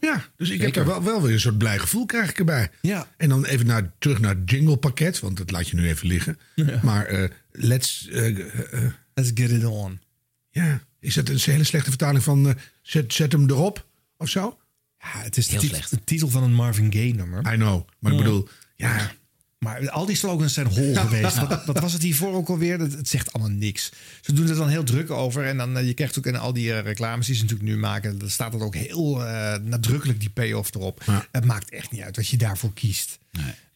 Ja, 0.00 0.24
dus 0.36 0.50
ik 0.50 0.60
heb 0.60 0.76
er 0.76 0.86
wel, 0.86 1.02
wel 1.02 1.22
weer 1.22 1.32
een 1.32 1.40
soort 1.40 1.58
blij 1.58 1.78
gevoel 1.78 2.06
krijg 2.06 2.30
ik 2.30 2.38
erbij. 2.38 2.70
Ja. 2.80 3.08
En 3.16 3.28
dan 3.28 3.44
even 3.44 3.66
naar, 3.66 3.92
terug 3.98 4.20
naar 4.20 4.34
het 4.34 4.50
jingle 4.50 4.76
pakket, 4.76 5.20
want 5.20 5.36
dat 5.36 5.50
laat 5.50 5.68
je 5.68 5.76
nu 5.76 5.88
even 5.88 6.06
liggen. 6.06 6.38
Maar 6.82 7.06
eh, 7.06 7.30
let's... 7.50 8.08
eh, 8.08 8.38
eh, 8.84 8.92
Let's 9.14 9.30
get 9.34 9.50
it 9.50 9.64
on. 9.64 10.00
ja, 10.50 10.80
is 11.00 11.14
dat 11.14 11.28
een 11.28 11.38
hele 11.42 11.64
slechte 11.64 11.88
vertaling 11.90 12.22
van 12.24 12.54
zet, 12.82 13.12
zet 13.12 13.32
hem 13.32 13.50
erop 13.50 13.86
of 14.16 14.28
zo? 14.28 14.58
Ja, 14.98 15.20
het 15.22 15.36
is 15.36 15.48
de, 15.48 15.56
tit- 15.58 15.68
slecht. 15.68 15.90
de 15.90 16.04
titel 16.04 16.28
van 16.28 16.42
een 16.42 16.54
Marvin 16.54 16.92
Gaye 16.92 17.14
nummer. 17.14 17.52
I 17.52 17.56
know, 17.56 17.88
maar 17.98 18.12
ik 18.12 18.18
bedoel, 18.18 18.48
ja... 18.76 19.12
Maar 19.64 19.90
al 19.90 20.06
die 20.06 20.16
slogans 20.16 20.54
zijn 20.54 20.66
hol 20.66 20.94
geweest. 20.94 21.38
Wat, 21.38 21.64
wat 21.64 21.78
was 21.78 21.92
het 21.92 22.02
hiervoor 22.02 22.34
ook 22.34 22.48
alweer? 22.48 22.78
Dat, 22.78 22.92
het 22.92 23.08
zegt 23.08 23.32
allemaal 23.32 23.56
niks. 23.56 23.92
Ze 24.20 24.32
doen 24.32 24.48
er 24.48 24.56
dan 24.56 24.68
heel 24.68 24.84
druk 24.84 25.10
over. 25.10 25.44
En 25.44 25.56
dan, 25.56 25.78
eh, 25.78 25.86
je 25.86 25.94
krijgt 25.94 26.18
ook 26.18 26.26
in 26.26 26.36
al 26.36 26.52
die 26.52 26.72
eh, 26.72 26.80
reclames 26.80 27.26
die 27.26 27.34
ze 27.34 27.42
natuurlijk 27.42 27.70
nu 27.70 27.76
maken... 27.76 28.18
dan 28.18 28.30
staat 28.30 28.52
dat 28.52 28.60
ook 28.60 28.74
heel 28.74 29.26
eh, 29.26 29.54
nadrukkelijk, 29.62 30.20
die 30.20 30.30
payoff 30.30 30.74
erop. 30.74 31.02
Ja. 31.06 31.26
Het 31.32 31.44
maakt 31.44 31.70
echt 31.70 31.90
niet 31.90 32.00
uit 32.00 32.16
wat 32.16 32.28
je 32.28 32.36
daarvoor 32.36 32.72
kiest. 32.74 33.18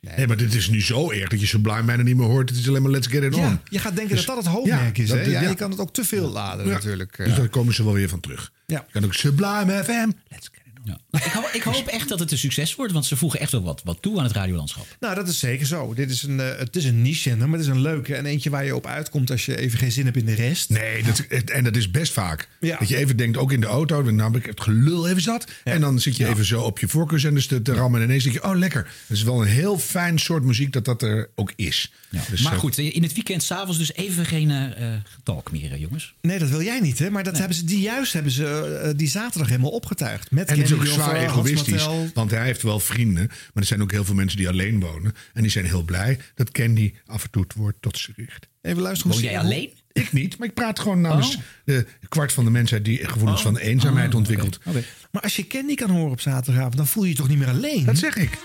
Nee, 0.01 0.27
maar 0.27 0.37
dit 0.37 0.55
is 0.55 0.69
nu 0.69 0.83
zo 0.83 1.11
erg 1.11 1.29
dat 1.29 1.41
je 1.41 1.47
Sublime 1.47 1.83
bijna 1.83 2.03
niet 2.03 2.17
meer 2.17 2.27
hoort. 2.27 2.49
Het 2.49 2.59
is 2.59 2.69
alleen 2.69 2.83
maar 2.83 2.91
let's 2.91 3.07
get 3.07 3.23
it 3.23 3.35
on. 3.35 3.41
Ja, 3.41 3.61
je 3.71 3.79
gaat 3.79 3.97
denken 3.97 4.17
Dus- 4.17 4.27
dat 4.27 4.35
dat 4.35 4.45
het 4.45 4.55
hoofdmerk 4.55 4.97
ja, 4.97 5.03
is. 5.03 5.11
hè? 5.11 5.21
Ja, 5.21 5.41
ja. 5.41 5.49
Je 5.49 5.55
kan 5.55 5.71
het 5.71 5.81
ook 5.81 5.93
te 5.93 6.05
veel 6.05 6.29
laden 6.31 6.67
natuurlijk. 6.67 7.17
Dus 7.17 7.35
daar 7.35 7.49
komen 7.49 7.75
ze 7.75 7.85
wel 7.85 7.93
weer 7.93 8.09
van 8.09 8.21
terug. 8.21 8.53
Ja. 8.67 8.85
Je 8.87 8.93
kan 8.93 9.05
ook 9.05 9.15
Sublime 9.15 9.85
FM. 9.85 10.11
Let's 10.29 10.49
get. 10.53 10.58
Ja. 10.89 11.21
Ik, 11.25 11.33
hoop, 11.33 11.51
ik 11.53 11.63
hoop 11.63 11.87
echt 11.87 12.09
dat 12.09 12.19
het 12.19 12.33
een 12.33 12.39
succes 12.39 12.75
wordt, 12.75 12.93
want 12.93 13.07
ze 13.07 13.17
voegen 13.17 13.41
echt 13.41 13.53
wel 13.53 13.63
wat, 13.63 13.83
wat 13.85 14.03
toe 14.03 14.19
aan 14.19 14.25
het 14.25 14.33
radiolandschap. 14.33 14.87
Nou, 15.01 15.15
dat 15.15 15.29
is 15.29 15.39
zeker 15.39 15.67
zo. 15.67 15.95
Dit 15.95 16.11
is 16.11 16.23
een, 16.23 16.41
eh, 16.41 16.59
het 16.59 16.77
is 16.77 16.85
een 16.85 17.03
niche 17.03 17.21
zender, 17.21 17.49
maar 17.49 17.59
het 17.59 17.69
is 17.69 17.75
een 17.75 17.81
leuke. 17.81 18.15
En 18.15 18.27
eentje 18.27 18.51
waar 18.51 18.65
je 18.65 18.77
op 18.77 18.87
uitkomt 18.87 19.31
als 19.31 19.47
je 19.47 19.57
even 19.57 19.79
geen 19.79 19.93
zin 19.93 20.05
hebt 20.05 20.17
in 20.17 20.25
de 20.25 20.35
rest. 20.35 20.71
Nee, 20.71 21.03
dat, 21.03 21.19
en 21.45 21.65
dat 21.65 21.77
is 21.77 21.91
best 21.91 22.13
vaak. 22.13 22.49
Ja. 22.61 22.79
Dat 22.79 22.89
je 22.89 22.97
even 22.97 23.17
denkt, 23.17 23.37
ook 23.37 23.53
in 23.53 23.61
de 23.61 23.67
auto, 23.67 24.03
dan 24.03 24.19
heb 24.19 24.37
ik 24.37 24.47
het 24.47 24.61
gelul 24.61 25.09
even 25.09 25.23
zat. 25.23 25.47
En 25.65 25.81
dan 25.81 26.01
zit 26.01 26.17
je 26.17 26.27
even 26.27 26.45
zo 26.45 26.63
op 26.63 26.79
je 26.79 26.89
voorkeurzenders 26.89 27.47
te, 27.47 27.63
te 27.63 27.73
rammen. 27.73 28.01
En 28.01 28.07
ineens 28.07 28.25
denk 28.25 28.35
je, 28.35 28.45
oh 28.45 28.57
lekker. 28.57 28.87
Het 29.07 29.17
is 29.17 29.23
wel 29.23 29.43
een 29.43 29.49
heel 29.49 29.79
fijn 29.79 30.19
soort 30.19 30.45
muziek 30.45 30.73
dat 30.73 30.85
dat 30.85 31.03
er 31.03 31.31
ook 31.35 31.53
is. 31.57 31.93
Dus, 32.31 32.43
maar 32.43 32.53
eh, 32.53 32.59
goed, 32.59 32.79
in 32.79 33.03
het 33.03 33.15
weekend 33.15 33.43
s'avonds 33.43 33.79
dus 33.79 33.93
even 33.93 34.27
geen 34.27 34.51
eh 34.51 34.87
getalk 35.15 35.53
meer, 35.53 35.79
jongens. 35.79 36.15
Nee, 36.21 36.39
dat 36.39 36.49
wil 36.49 36.63
jij 36.63 36.81
niet, 36.81 36.99
hè? 36.99 37.11
Maar 37.11 37.25
dat 37.25 37.39
hebben 37.39 37.57
ze, 37.57 37.65
die 37.65 37.81
juist 37.81 38.13
hebben 38.13 38.33
ze 38.33 38.93
die 38.97 39.09
zaterdag 39.09 39.49
helemaal 39.49 39.71
opgetuigd. 39.71 40.31
Met 40.31 40.49
En 40.49 40.57
het 40.79 40.89
is 40.89 40.99
ook 40.99 41.05
Kenny 41.05 41.21
zwaar 41.21 41.37
egoïstisch. 41.39 41.89
Want 42.15 42.31
hij 42.31 42.45
heeft 42.45 42.63
wel 42.63 42.81
vrienden. 42.81 43.27
Maar 43.27 43.63
er 43.63 43.65
zijn 43.65 43.83
ook 43.83 43.91
heel 43.91 44.05
veel 44.05 44.15
mensen 44.15 44.39
die 44.39 44.49
alleen 44.49 44.81
wonen. 44.81 45.15
En 45.33 45.43
die 45.43 45.51
zijn 45.51 45.65
heel 45.65 45.83
blij 45.83 46.19
dat 46.35 46.51
Candy 46.51 46.95
af 47.07 47.25
en 47.25 47.31
toe 47.31 47.43
het 47.43 47.55
woord 47.55 47.75
tot 47.81 47.99
zich 47.99 48.17
richt. 48.17 48.49
Even 48.63 48.83
luisteren. 48.83 49.13
Woon 49.13 49.23
jij 49.23 49.39
alleen? 49.39 49.71
Ik 49.93 50.13
niet, 50.13 50.39
maar 50.39 50.49
ik 50.49 50.55
praat 50.55 50.79
gewoon 50.79 51.01
namens 51.01 51.37
Oh. 51.37 51.43
de 51.65 51.87
kwart 52.09 52.33
van 52.33 52.45
de 52.45 52.51
mensheid 52.51 52.85
die 52.85 53.09
gevoelens 53.09 53.43
van 53.43 53.57
eenzaamheid 53.57 54.15
ontwikkelt. 54.15 54.59
Oké. 54.65 54.83
Maar 55.11 55.23
als 55.23 55.37
je 55.37 55.47
Candy 55.47 55.75
kan 55.75 55.91
horen 55.91 56.11
op 56.11 56.21
zaterdagavond, 56.21 56.77
dan 56.77 56.87
voel 56.87 57.03
je 57.03 57.09
je 57.11 57.17
toch 57.17 57.29
niet 57.29 57.39
meer 57.39 57.49
alleen? 57.49 57.85
Dat 57.85 57.99
zeg 57.99 58.17
ik. 58.17 58.39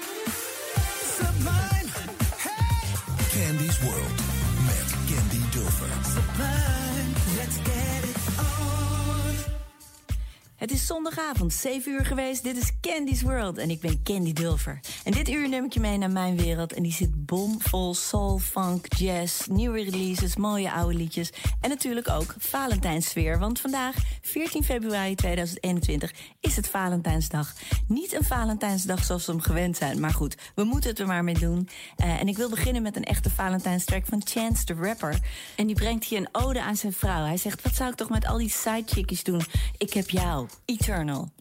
Het 10.64 10.72
is 10.72 10.86
zondagavond, 10.86 11.54
7 11.54 11.92
uur 11.92 12.06
geweest. 12.06 12.44
Dit 12.44 12.58
is 12.58 12.72
Candy's 12.82 13.22
World 13.22 13.58
en 13.58 13.70
ik 13.70 13.80
ben 13.80 14.04
Candy 14.04 14.34
Dulfer. 14.34 14.80
En 15.04 15.12
dit 15.12 15.30
uur 15.30 15.50
neem 15.50 15.66
ik 15.66 15.74
je 15.74 15.80
mee 15.80 15.98
naar 15.98 16.12
mijn 16.12 16.38
wereld. 16.38 16.74
En 16.74 16.84
die 16.84 16.92
zit 16.92 17.26
bomvol 17.26 17.94
soul, 17.94 18.40
funk, 18.40 18.94
jazz, 18.96 19.46
nieuwe 19.46 19.84
releases, 19.84 20.36
mooie 20.36 20.72
oude 20.72 20.98
liedjes. 20.98 21.32
En 21.62 21.70
natuurlijk 21.70 22.10
ook 22.10 22.36
Valentijnsfeer. 22.38 23.40
Want 23.40 23.60
vandaag, 23.60 23.96
14 24.22 24.64
februari 24.64 25.16
2021, 25.16 26.14
is 26.40 26.56
het 26.56 26.68
Valentijnsdag. 26.68 27.54
Niet 27.88 28.14
een 28.14 28.24
Valentijnsdag 28.24 29.04
zoals 29.04 29.26
we 29.26 29.32
hem 29.32 29.42
gewend 29.42 29.78
zijn. 29.78 30.00
Maar 30.00 30.14
goed, 30.14 30.38
we 30.56 30.64
moeten 30.64 30.90
het 30.90 31.00
er 31.00 31.08
maar 31.08 31.24
mee 31.24 31.40
doen. 31.40 31.70
Eh, 31.96 32.20
en 32.20 32.28
ik 32.28 32.38
wil 32.38 32.50
beginnen 32.50 32.82
met 32.82 32.96
een 32.96 33.04
echte 33.04 33.30
Valentijnstrack 33.30 34.06
van 34.06 34.22
Chance 34.26 34.64
the 34.64 34.74
Rapper. 34.74 35.20
En 35.56 35.68
die 35.68 35.76
brengt 35.76 36.06
hier 36.06 36.20
een 36.20 36.30
ode 36.32 36.62
aan 36.62 36.76
zijn 36.76 36.94
vrouw. 36.94 37.26
Hij 37.26 37.38
zegt, 37.38 37.62
wat 37.62 37.76
zou 37.76 37.90
ik 37.90 37.96
toch 37.96 38.10
met 38.10 38.28
al 38.28 38.38
die 38.38 38.50
sidechickies 38.50 39.24
doen? 39.24 39.42
Ik 39.78 39.94
heb 39.94 40.10
jou, 40.10 40.48
Eternal. 40.66 41.32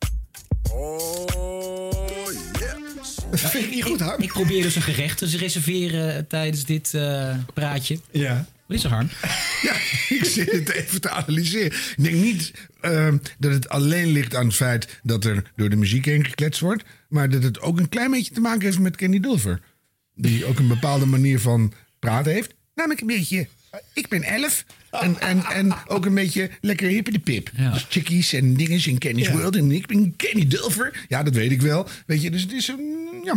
Dat 3.31 3.41
vind 3.41 3.65
ik 3.65 3.71
niet 3.71 3.85
goed, 3.85 4.01
Harm. 4.01 4.23
Ik 4.23 4.33
probeer 4.33 4.63
dus 4.63 4.77
een 4.77 4.83
gerecht 4.83 5.19
te 5.19 5.27
reserveren 5.27 6.27
tijdens 6.27 6.65
dit 6.65 6.95
eh, 6.95 7.37
praatje. 7.55 7.99
Ja. 8.11 8.47
Wat 8.67 8.77
is 8.77 8.85
er, 8.85 8.91
Harm? 8.91 9.09
Ja, 9.63 9.75
ik 10.09 10.25
zit 10.25 10.53
het 10.53 10.69
even 10.69 11.01
te 11.01 11.11
analyseren. 11.11 11.73
Ik 11.73 11.95
denk 11.97 12.15
niet 12.15 12.53
ehm, 12.81 13.19
dat 13.39 13.53
het 13.53 13.69
alleen 13.69 14.07
ligt 14.13 14.35
aan 14.35 14.47
het 14.47 14.55
feit 14.55 15.01
dat 15.03 15.25
er 15.25 15.53
door 15.57 15.69
de 15.69 15.77
muziek 15.77 16.05
heen 16.05 16.25
gekletst 16.25 16.61
wordt. 16.61 16.85
Maar 17.09 17.31
dat 17.31 17.43
het 17.43 17.61
ook 17.61 17.79
een 17.79 17.89
klein 17.89 18.11
beetje 18.11 18.35
te 18.35 18.41
maken 18.41 18.63
heeft 18.63 18.79
met 18.79 18.97
Kenny 18.97 19.21
Dulfer. 19.21 19.61
Die 20.15 20.45
ook 20.45 20.59
een 20.59 20.69
bepaalde 20.69 21.07
manier 21.07 21.41
van 21.41 21.73
praten 21.99 22.33
heeft. 22.33 22.55
Namelijk 22.75 23.01
een 23.01 23.07
beetje, 23.07 23.49
eh, 23.71 23.81
ik 23.95 24.09
ben 24.09 24.23
elf. 24.23 24.65
En, 25.01 25.21
en, 25.21 25.45
en 25.45 25.75
ook 25.87 26.07
een 26.07 26.15
beetje 26.15 26.51
lekker 26.61 26.89
hippe 26.89 27.11
de 27.11 27.19
pip. 27.19 27.51
Ja. 27.57 27.73
Dus 27.73 27.87
chickies 27.89 28.33
en 28.33 28.55
dingen 28.55 28.87
in 28.87 28.99
Kenny's 28.99 29.27
Ja. 29.27 29.33
World. 29.33 29.57
En 29.57 29.71
ik 29.73 29.87
ben 29.87 30.17
Kenny 30.17 30.47
Dulfer. 30.47 31.05
Ja, 31.09 31.23
dat 31.23 31.35
weet 31.35 31.51
ik 31.51 31.63
wel. 31.63 31.87
Weet 32.07 32.23
je, 32.23 32.31
dus 32.31 32.43
het 32.43 32.53
is 32.53 32.69
een... 32.69 33.21
Ja, 33.25 33.35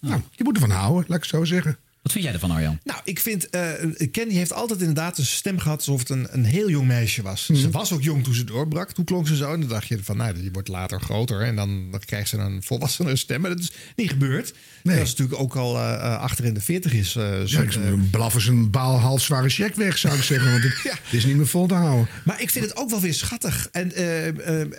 nou, 0.00 0.20
je 0.30 0.44
moet 0.44 0.54
ervan 0.54 0.70
houden, 0.70 1.04
laat 1.08 1.16
ik 1.16 1.22
het 1.22 1.32
zo 1.32 1.44
zeggen. 1.44 1.78
Wat 2.10 2.18
vind 2.18 2.30
jij 2.30 2.40
ervan, 2.40 2.56
Arjan? 2.56 2.78
Nou, 2.84 3.00
ik 3.04 3.20
vind, 3.20 3.50
eh 3.50 3.72
Candy 4.12 4.34
heeft 4.34 4.52
altijd 4.52 4.80
inderdaad 4.80 5.18
een 5.18 5.26
stem 5.26 5.58
gehad 5.58 5.78
alsof 5.78 5.98
het 5.98 6.08
een, 6.08 6.26
een 6.30 6.44
heel 6.44 6.70
jong 6.70 6.86
meisje 6.86 7.22
was. 7.22 7.46
Mhm. 7.46 7.60
Ze 7.60 7.70
was 7.70 7.92
ook 7.92 8.02
jong 8.02 8.24
toen 8.24 8.34
ze 8.34 8.44
doorbrak. 8.44 8.92
Toen 8.92 9.04
klonk 9.04 9.26
ze 9.26 9.36
zo. 9.36 9.52
En 9.52 9.60
dan 9.60 9.68
dacht 9.68 9.86
je 9.86 10.04
van, 10.04 10.16
nou, 10.16 10.34
die 10.34 10.52
wordt 10.52 10.68
later 10.68 11.00
groter. 11.00 11.40
En 11.40 11.56
dan, 11.56 11.90
dan 11.90 12.00
krijgt 12.00 12.28
ze 12.28 12.36
een 12.36 12.62
volwassene 12.62 13.16
stem. 13.16 13.40
Maar 13.40 13.50
dat 13.50 13.58
is 13.58 13.72
niet 13.96 14.10
gebeurd. 14.10 14.54
Nee. 14.82 14.96
Dat 14.96 15.04
is 15.04 15.10
natuurlijk 15.10 15.40
ook 15.40 15.56
al 15.56 15.76
eh, 15.76 15.94
eh, 15.94 16.20
achter 16.20 16.44
in 16.44 16.54
de 16.54 16.60
40 16.60 16.92
is. 16.92 17.12
Ja, 17.12 17.60
ik 17.60 17.74
eh, 17.74 17.92
blaf 18.10 18.34
eens 18.34 18.46
een 18.46 18.70
baalhals 18.70 19.24
zware 19.24 19.48
check 19.48 19.74
weg, 19.74 19.98
zou 19.98 20.16
ik 20.16 20.22
zeggen. 20.22 20.50
Want 20.50 20.62
het, 20.62 20.82
het 20.82 21.12
is 21.12 21.24
niet 21.24 21.36
meer 21.36 21.46
vol 21.46 21.66
te 21.66 21.74
houden. 21.74 22.08
Maar 22.24 22.42
ik 22.42 22.50
vind 22.50 22.64
het 22.64 22.76
ook 22.76 22.90
wel 22.90 23.00
weer 23.00 23.14
schattig. 23.14 23.68
En 23.72 23.92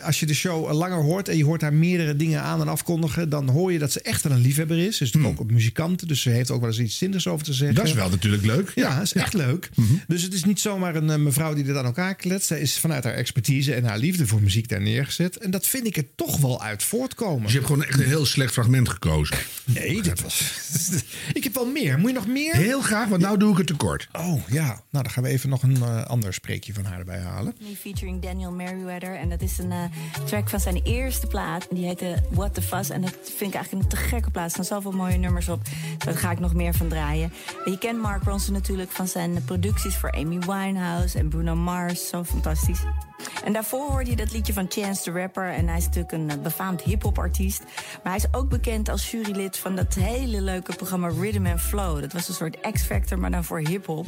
als 0.03 0.19
je 0.19 0.25
de 0.25 0.33
show 0.33 0.73
langer 0.73 1.01
hoort 1.01 1.29
en 1.29 1.37
je 1.37 1.45
hoort 1.45 1.61
haar 1.61 1.73
meerdere 1.73 2.15
dingen 2.15 2.41
aan 2.41 2.61
en 2.61 2.67
afkondigen, 2.67 3.29
dan 3.29 3.49
hoor 3.49 3.71
je 3.71 3.79
dat 3.79 3.91
ze 3.91 4.01
echt 4.01 4.23
wel 4.23 4.31
een 4.31 4.41
liefhebber 4.41 4.77
is. 4.77 4.97
Ze 4.97 5.03
is 5.03 5.11
natuurlijk 5.11 5.41
ook 5.41 5.47
een 5.47 5.53
muzikant, 5.53 6.07
dus 6.07 6.21
ze 6.21 6.29
heeft 6.29 6.51
ook 6.51 6.61
wel 6.61 6.69
eens 6.69 6.79
iets 6.79 6.97
zinnigs 6.97 7.20
over 7.27 7.45
te 7.45 7.53
zeggen. 7.53 7.75
Dat 7.75 7.85
is 7.85 7.93
wel 7.93 8.09
natuurlijk 8.09 8.45
leuk. 8.45 8.71
Ja, 8.75 8.93
dat 8.93 9.03
is 9.03 9.13
echt 9.13 9.33
leuk. 9.33 9.69
Dus 10.07 10.21
het 10.21 10.33
is 10.33 10.43
niet 10.43 10.59
zomaar 10.59 10.95
een 10.95 11.09
eh, 11.09 11.17
mevrouw 11.17 11.53
die 11.53 11.65
er 11.65 11.77
aan 11.77 11.85
elkaar 11.85 12.15
kletst. 12.15 12.47
Zij 12.47 12.59
is 12.59 12.79
vanuit 12.79 13.03
haar 13.03 13.13
expertise 13.13 13.73
en 13.73 13.83
haar 13.83 13.97
liefde 13.97 14.27
voor 14.27 14.41
muziek 14.41 14.69
daar 14.69 14.81
neergezet. 14.81 15.37
En 15.37 15.51
dat 15.51 15.67
vind 15.67 15.87
ik 15.87 15.97
er 15.97 16.05
toch 16.15 16.37
wel 16.37 16.61
uit 16.61 16.83
voortkomen. 16.83 17.41
Dus 17.41 17.51
je 17.51 17.57
hebt 17.57 17.69
gewoon 17.69 17.85
echt 17.85 17.99
een 17.99 18.05
heel 18.05 18.25
slecht 18.25 18.53
fragment 18.53 18.89
gekozen. 18.89 19.37
Nee, 19.65 20.01
dit 20.01 20.21
was. 20.21 20.51
ik 21.33 21.43
heb 21.43 21.53
wel 21.53 21.65
meer. 21.65 21.99
Moet 21.99 22.09
je 22.09 22.15
nog 22.15 22.27
meer? 22.27 22.55
Heel 22.55 22.81
graag, 22.81 23.07
want 23.07 23.21
nou 23.21 23.37
doe 23.37 23.51
ik 23.51 23.57
het 23.57 23.67
tekort. 23.67 24.07
Oh 24.11 24.47
ja, 24.47 24.65
nou 24.65 25.03
dan 25.03 25.09
gaan 25.09 25.23
we 25.23 25.29
even 25.29 25.49
nog 25.49 25.63
een 25.63 25.83
eh, 25.83 26.05
ander 26.05 26.33
spreekje 26.33 26.73
van 26.73 26.85
haar 26.85 26.99
erbij 26.99 27.19
halen. 27.19 27.55
Featuring 27.79 28.21
Daniel 28.21 28.51
Merriweather. 28.51 29.15
En 29.15 29.29
dat 29.29 29.41
is 29.41 29.57
een 29.57 29.71
eh, 29.71 29.83
track 30.25 30.49
van 30.49 30.59
zijn 30.59 30.81
eerste 30.83 31.27
plaat. 31.27 31.67
En 31.67 31.75
die 31.75 31.85
heette 31.85 32.23
What 32.29 32.53
the 32.53 32.61
Fuss. 32.61 32.89
En 32.89 33.01
dat 33.01 33.15
vind 33.23 33.49
ik 33.49 33.55
eigenlijk 33.55 33.83
een 33.83 33.89
te 33.89 33.95
gekke 33.95 34.31
plaat. 34.31 34.45
Er 34.45 34.51
staan 34.51 34.65
zoveel 34.65 34.91
mooie 34.91 35.17
nummers 35.17 35.49
op. 35.49 35.61
Daar 35.97 36.17
ga 36.17 36.31
ik 36.31 36.39
nog 36.39 36.53
meer 36.53 36.73
van 36.73 36.87
draaien. 36.87 37.10
Je 37.65 37.77
kent 37.79 38.01
Mark 38.01 38.23
Ronson 38.23 38.53
natuurlijk 38.53 38.91
van 38.91 39.07
zijn 39.07 39.43
producties 39.45 39.95
voor 39.95 40.11
Amy 40.11 40.39
Winehouse 40.39 41.17
en 41.17 41.29
Bruno 41.29 41.55
Mars. 41.55 42.07
Zo 42.07 42.23
fantastisch. 42.23 42.83
En 43.43 43.53
daarvoor 43.53 43.89
hoorde 43.89 44.09
je 44.09 44.15
dat 44.15 44.31
liedje 44.31 44.53
van 44.53 44.65
Chance 44.69 45.03
the 45.03 45.11
Rapper. 45.11 45.49
En 45.49 45.67
hij 45.67 45.77
is 45.77 45.85
natuurlijk 45.85 46.11
een 46.13 46.29
eh, 46.29 46.37
befaamd 46.37 46.81
hip-hop 46.81 47.17
artiest. 47.17 47.63
Maar 48.03 48.13
hij 48.13 48.15
is 48.15 48.39
ook 48.39 48.49
bekend 48.49 48.89
als 48.89 49.11
jurylid 49.11 49.57
van 49.57 49.75
dat 49.75 49.93
hele 49.93 50.41
leuke 50.41 50.75
programma 50.75 51.07
Rhythm 51.07 51.45
and 51.45 51.61
Flow. 51.61 52.01
Dat 52.01 52.13
was 52.13 52.27
een 52.27 52.33
soort 52.33 52.71
X-Factor, 52.71 53.19
maar 53.19 53.31
dan 53.31 53.43
voor 53.43 53.59
hip-hop. 53.59 54.05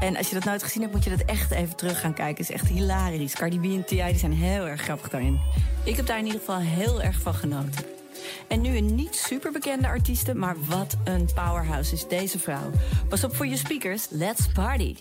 En 0.00 0.16
als 0.16 0.28
je 0.28 0.34
dat 0.34 0.44
nooit 0.44 0.62
gezien 0.62 0.82
hebt, 0.82 0.94
moet 0.94 1.04
je 1.04 1.10
dat 1.10 1.22
echt 1.22 1.50
even 1.50 1.76
terug 1.76 2.00
gaan 2.00 2.14
kijken. 2.14 2.44
Het 2.44 2.54
is 2.54 2.60
echt 2.60 2.68
hilarisch. 2.68 3.34
Cardi 3.34 3.58
B 3.58 3.64
en 3.64 3.84
T.I. 3.84 4.04
die 4.04 4.18
zijn 4.18 4.32
heel 4.32 4.66
erg 4.66 4.80
grappig 4.80 5.08
daarin. 5.08 5.40
Ik 5.84 5.96
heb 5.96 6.06
daar 6.06 6.18
in 6.18 6.24
ieder 6.24 6.40
geval 6.40 6.58
heel 6.58 7.02
erg 7.02 7.20
van 7.20 7.34
genoten. 7.34 7.99
En 8.48 8.60
nu 8.60 8.76
een 8.76 8.94
niet 8.94 9.14
super 9.14 9.52
bekende 9.52 9.86
artieste, 9.86 10.34
maar 10.34 10.56
wat 10.66 10.96
een 11.04 11.28
powerhouse 11.34 11.94
is 11.94 12.06
deze 12.08 12.38
vrouw. 12.38 12.70
Pas 13.08 13.24
op 13.24 13.36
voor 13.36 13.46
je 13.46 13.56
speakers, 13.56 14.06
let's 14.10 14.46
party. 14.54 14.94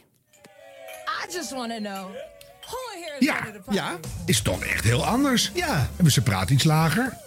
I 1.28 1.34
just 1.34 1.52
want 1.52 1.70
to 1.72 1.78
know. 1.78 2.08
Ja, 3.20 3.48
ja. 3.70 4.00
Is 4.26 4.42
toch 4.42 4.64
echt 4.64 4.84
heel 4.84 5.06
anders. 5.06 5.52
Ja. 5.54 5.90
En 5.96 6.12
ze 6.12 6.22
praat 6.22 6.50
iets 6.50 6.64
lager. 6.64 7.18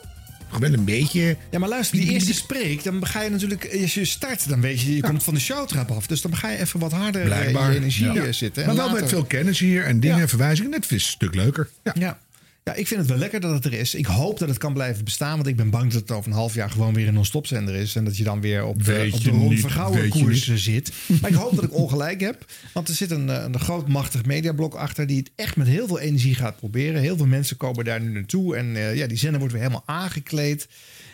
Gewoon 0.51 0.73
een 0.73 0.85
beetje. 0.85 1.37
Ja, 1.51 1.59
maar 1.59 1.69
luister, 1.69 1.99
die 1.99 2.11
eerste 2.11 2.35
spreek, 2.35 2.85
dan 2.85 3.07
ga 3.07 3.21
je 3.23 3.31
natuurlijk, 3.31 3.69
als 3.83 3.95
je 3.95 4.05
start, 4.05 4.49
dan 4.49 4.61
weet 4.61 4.81
je, 4.81 4.97
je 4.97 5.03
komt 5.03 5.23
van 5.23 5.35
de 5.35 5.41
showtrap 5.41 5.91
af. 5.91 6.07
Dus 6.07 6.21
dan 6.21 6.37
ga 6.37 6.49
je 6.51 6.59
even 6.59 6.81
wat 6.81 6.93
harder 6.93 7.33
eh, 7.33 7.49
in 7.49 7.57
energie 7.73 8.13
Ja. 8.13 8.23
eh, 8.25 8.33
zitten. 8.33 8.67
Maar 8.67 8.75
wel 8.75 8.85
later- 8.87 9.01
met 9.01 9.11
veel 9.11 9.25
kennis 9.25 9.59
hier 9.59 9.85
en 9.85 10.01
dingen 10.01 10.21
en 10.21 10.29
verwijzingen. 10.29 10.71
Net 10.71 10.79
is 10.85 10.91
het 10.91 10.99
een 11.01 11.07
stuk 11.07 11.35
leuker. 11.35 11.69
Ja. 11.95 12.19
Ja. 12.64 12.75
Ik 12.75 12.87
vind 12.87 13.01
het 13.01 13.09
wel 13.09 13.18
lekker 13.18 13.40
dat 13.40 13.53
het 13.55 13.64
er 13.64 13.72
is. 13.72 13.94
Ik 13.94 14.07
hoop 14.07 14.38
dat 14.38 14.48
het 14.48 14.59
kan 14.59 14.72
blijven 14.72 15.05
bestaan. 15.05 15.35
Want 15.37 15.46
ik 15.46 15.57
ben 15.57 15.70
bang 15.70 15.92
dat 15.92 16.01
het 16.01 16.11
over 16.11 16.31
een 16.31 16.37
half 16.37 16.55
jaar 16.55 16.70
gewoon 16.70 16.94
weer 16.94 17.09
een 17.09 17.14
non-stop 17.14 17.46
zender 17.46 17.75
is. 17.75 17.96
En 17.96 18.05
dat 18.05 18.16
je 18.16 18.25
dan 18.25 18.40
weer 18.40 18.64
op, 18.64 18.85
de- 18.85 19.09
op 19.12 19.22
de 19.25 19.31
Ron 19.31 19.48
niet, 19.48 19.61
Vergouwen 19.61 20.09
koers 20.09 20.46
niet. 20.48 20.61
zit. 20.61 20.92
Maar 21.20 21.31
ik 21.31 21.37
hoop 21.37 21.55
dat 21.55 21.64
ik 21.64 21.75
ongelijk 21.75 22.20
heb. 22.20 22.44
Want 22.72 22.88
er 22.88 22.94
zit 22.94 23.11
een, 23.11 23.31
eh, 23.31 23.42
een 23.44 23.59
groot 23.61 23.88
machtig 23.88 24.25
mediablok 24.25 24.75
achter. 24.75 25.07
Die 25.07 25.16
het 25.18 25.31
echt 25.37 25.57
met 25.57 25.66
heel 25.66 25.87
veel 25.87 25.98
energie 26.01 26.35
gaat 26.35 26.57
proberen. 26.57 27.01
Heel 27.01 27.16
veel 27.16 27.27
mensen 27.27 27.57
komen 27.57 27.85
daar 27.85 28.01
nu 28.01 28.11
naartoe. 28.12 28.57
En 28.57 28.77
eh, 28.77 28.96
ja, 28.96 29.07
die 29.07 29.18
zender 29.18 29.38
wordt 29.38 29.55
weer 29.55 29.62
helemaal 29.62 29.85
aangekleed. 29.87 30.68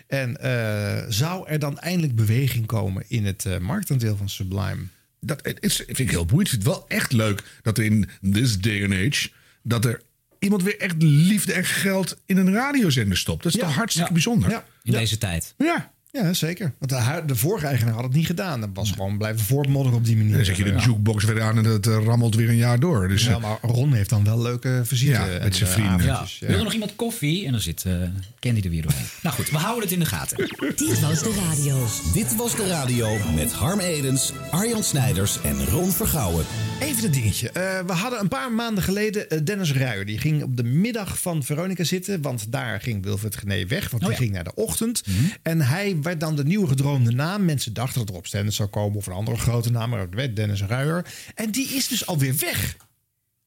En 0.07 0.41
eh, 0.41 1.05
zou 1.09 1.49
er 1.49 1.59
dan 1.59 1.79
eindelijk 1.79 2.15
beweging 2.15 2.67
komen 2.67 3.05
in 3.09 3.25
het 3.27 3.45
eh, 3.45 3.59
marktaandeel 3.59 4.17
van 4.17 4.29
Sublime? 4.29 4.79
Dat 5.21 5.49
is, 5.61 5.77
vind 5.77 5.99
ik 5.99 6.11
heel 6.11 6.25
boeiend. 6.27 6.47
Ik 6.53 6.53
vind 6.55 6.67
het 6.67 6.75
wel 6.77 6.89
echt 6.89 7.13
leuk 7.13 7.43
dat 7.63 7.79
er 7.79 7.85
in 7.85 8.09
this 8.33 8.59
day 8.59 8.83
and 8.85 8.93
age... 8.93 9.29
dat 9.63 9.85
er 9.85 10.03
iemand 10.39 10.63
weer 10.63 10.81
echt 10.81 11.03
liefde 11.03 11.53
en 11.53 11.65
geld 11.65 12.17
in 12.27 12.37
een 12.37 12.53
radiozender 12.53 13.17
stopt. 13.19 13.43
Dat 13.43 13.55
is 13.55 13.61
toch 13.61 13.75
hartstikke 13.75 14.13
bijzonder. 14.13 14.51
Ja. 14.51 14.65
In 14.83 14.93
deze 14.93 15.19
tijd. 15.19 15.55
Ja. 15.59 15.93
Ja, 16.11 16.33
zeker. 16.33 16.73
Want 16.79 16.91
de, 16.91 17.23
de 17.27 17.37
vorige 17.37 17.67
eigenaar 17.67 17.95
had 17.95 18.03
het 18.03 18.13
niet 18.13 18.27
gedaan. 18.27 18.61
Dat 18.61 18.71
was 18.73 18.91
gewoon 18.91 19.19
blijven 19.19 19.45
voortmodderen 19.47 19.99
op 19.99 20.05
die 20.05 20.17
manier. 20.17 20.37
Dan 20.37 20.45
zet 20.45 20.57
je 20.57 20.65
de 20.65 20.75
jukebox 20.75 21.25
weer 21.25 21.43
aan 21.43 21.57
en 21.57 21.63
dat 21.63 21.87
eh, 21.87 22.05
rammelt 22.05 22.35
weer 22.35 22.49
een 22.49 22.57
jaar 22.57 22.81
door. 22.81 23.09
Dus, 23.09 23.25
Ja, 23.25 23.31
eh, 23.35 23.41
maar 23.41 23.59
Ron 23.63 23.93
heeft 23.93 24.11
dan 24.11 24.25
wel 24.25 24.43
leuke 24.43 24.81
visite. 24.85 25.11
Ja, 25.11 25.27
met 25.43 25.57
zijn 25.57 25.71
eh, 25.71 25.77
vrienden. 25.77 26.07
Ja. 26.07 26.25
Wil 26.41 26.57
er 26.59 26.65
nog 26.65 26.73
iemand 26.73 26.97
koffie? 26.97 27.47
En 27.47 27.53
dan 27.53 27.61
zit 27.61 27.85
eh, 27.85 27.93
Candy 28.41 28.61
er 28.65 28.71
weer 28.71 28.83
doorheen. 28.83 29.07
nou 29.23 29.35
goed, 29.35 29.51
we 29.51 29.57
houden 29.57 29.83
het 29.83 29.93
in 29.93 29.99
de 29.99 30.07
gaten. 30.07 30.37
Dit 30.77 31.01
was 31.01 31.23
de 31.23 31.45
radio. 31.49 31.87
Dit 32.13 32.37
was 32.37 32.57
de 32.57 32.67
radio 32.69 33.17
met 33.35 33.53
Harm 33.53 33.81
Edens, 33.81 34.33
Arjan 34.51 34.83
Snijders 34.85 35.41
en 35.43 35.65
Ron 35.65 35.91
Vergouwen. 35.91 36.45
Even 36.81 37.05
een 37.05 37.13
dingetje. 37.13 37.51
Eh, 37.51 37.87
we 37.87 37.93
hadden 37.93 38.21
een 38.21 38.29
paar 38.29 38.53
maanden 38.53 38.83
geleden 38.85 39.45
Dennis 39.45 39.73
Ruijer. 39.73 40.05
Die 40.07 40.19
ging 40.19 40.43
op 40.43 40.57
de 40.57 40.65
middag 40.65 41.19
van 41.19 41.43
Veronica 41.43 41.85
zitten. 41.85 42.23
Want 42.23 42.53
daar 42.53 42.81
ging 42.81 43.05
Wilfred 43.05 43.37
Gené 43.37 43.67
weg. 43.67 43.91
Want 43.91 44.03
Oh 44.03 44.09
die 44.09 44.19
ja. 44.19 44.23
ging 44.23 44.35
naar 44.35 44.45
de 44.45 44.55
ochtend. 44.55 45.03
En 45.43 45.61
hij 45.61 45.97
werd 46.03 46.21
dan 46.21 46.37
de 46.37 46.45
nieuwe 46.45 46.67
gedroomde 46.67 47.13
naam. 47.13 47.45
Mensen 47.45 47.73
dachten 47.73 48.01
dat 48.01 48.09
er 48.09 48.17
op 48.17 48.27
Stennis 48.27 48.57
zou 48.57 48.69
komen. 48.69 48.97
Of 48.97 49.07
een 49.07 49.13
andere 49.13 49.37
grote 49.37 49.71
naam. 49.71 49.91
Maar 49.91 50.01
het 50.01 50.15
werd 50.15 50.37
Dennis 50.37 50.63
Ruijer. 50.63 51.07
En 51.35 51.51
die 51.51 51.69
is 51.69 51.89
dus 51.89 52.07
alweer 52.07 52.37
weg. 52.37 52.77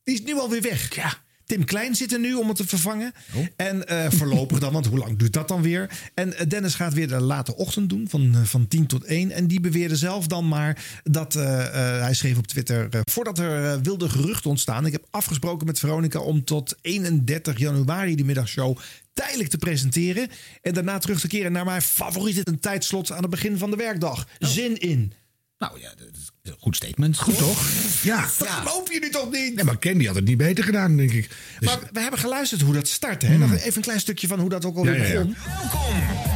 Die 0.03 0.13
is 0.13 0.23
nu 0.23 0.39
alweer 0.39 0.61
weg. 0.61 0.95
Ja. 0.95 1.17
Tim 1.51 1.65
Klein 1.65 1.95
zit 1.95 2.13
er 2.13 2.19
nu 2.19 2.33
om 2.33 2.47
het 2.47 2.57
te 2.57 2.67
vervangen. 2.67 3.13
En 3.55 3.87
eh, 3.87 4.11
voorlopig 4.11 4.59
dan, 4.59 4.73
want 4.73 4.85
hoe 4.85 4.97
lang 4.97 5.17
duurt 5.17 5.33
dat 5.33 5.47
dan 5.47 5.61
weer? 5.61 5.89
En 6.13 6.37
eh, 6.37 6.47
Dennis 6.47 6.75
gaat 6.75 6.93
weer 6.93 7.07
de 7.07 7.21
late 7.21 7.55
ochtend 7.55 7.89
doen, 7.89 8.07
van, 8.09 8.35
eh, 8.35 8.41
van 8.41 8.67
10 8.67 8.85
tot 8.85 9.03
1. 9.03 9.31
En 9.31 9.47
die 9.47 9.59
beweerde 9.59 9.95
zelf 9.95 10.27
dan 10.27 10.47
maar 10.47 11.01
dat, 11.03 11.33
hij 11.33 12.13
schreef 12.13 12.37
op 12.37 12.47
Twitter... 12.47 12.89
voordat 13.09 13.39
er 13.39 13.81
wilde 13.81 14.09
geruchten 14.09 14.49
ontstaan... 14.49 14.85
ik 14.85 14.91
heb 14.91 15.05
afgesproken 15.09 15.67
met 15.67 15.79
Veronica 15.79 16.19
om 16.19 16.43
tot 16.43 16.75
31 16.81 17.57
januari 17.57 18.15
die 18.15 18.25
middagshow 18.25 18.77
tijdelijk 19.13 19.49
te 19.49 19.57
presenteren. 19.57 20.29
En 20.61 20.73
daarna 20.73 20.97
terug 20.97 21.19
te 21.19 21.27
keren 21.27 21.51
naar 21.51 21.65
mijn 21.65 21.81
favoriete 21.81 22.41
een 22.43 22.59
tijdslot 22.59 23.11
aan 23.11 23.21
het 23.21 23.29
begin 23.29 23.57
van 23.57 23.71
de 23.71 23.77
werkdag. 23.77 24.27
Zin 24.39 24.77
in. 24.79 25.13
Nou 25.57 25.79
ja, 25.79 25.89
dat 25.97 26.07
is 26.13 26.31
een 26.43 26.55
goed 26.59 26.75
statement. 26.75 27.17
Goed 27.17 27.37
toch? 27.37 27.69
Ja. 28.03 28.21
Dat 28.21 28.47
geloof 28.47 28.91
je 28.93 28.99
nu 28.99 29.09
toch 29.09 29.31
niet? 29.31 29.55
Nee, 29.55 29.63
maar 29.65 29.79
Candy 29.79 30.05
had 30.05 30.15
het 30.15 30.25
niet 30.25 30.37
beter 30.37 30.63
gedaan, 30.63 30.97
denk 30.97 31.11
ik. 31.11 31.29
Dus- 31.59 31.69
Maar 31.69 31.79
we 31.91 31.99
hebben 31.99 32.19
geluisterd 32.19 32.61
hoe 32.61 32.73
dat 32.73 32.87
startte. 32.87 33.25
Hè? 33.25 33.37
Nog 33.37 33.53
even 33.53 33.75
een 33.75 33.81
klein 33.81 33.99
stukje 33.99 34.27
van 34.27 34.39
hoe 34.39 34.49
dat 34.49 34.65
ook 34.65 34.77
alweer 34.77 34.97
Ja, 34.97 35.03
ja, 35.03 35.13
ja. 35.13 35.23
begon. 35.23 35.35
Welkom 35.45 36.30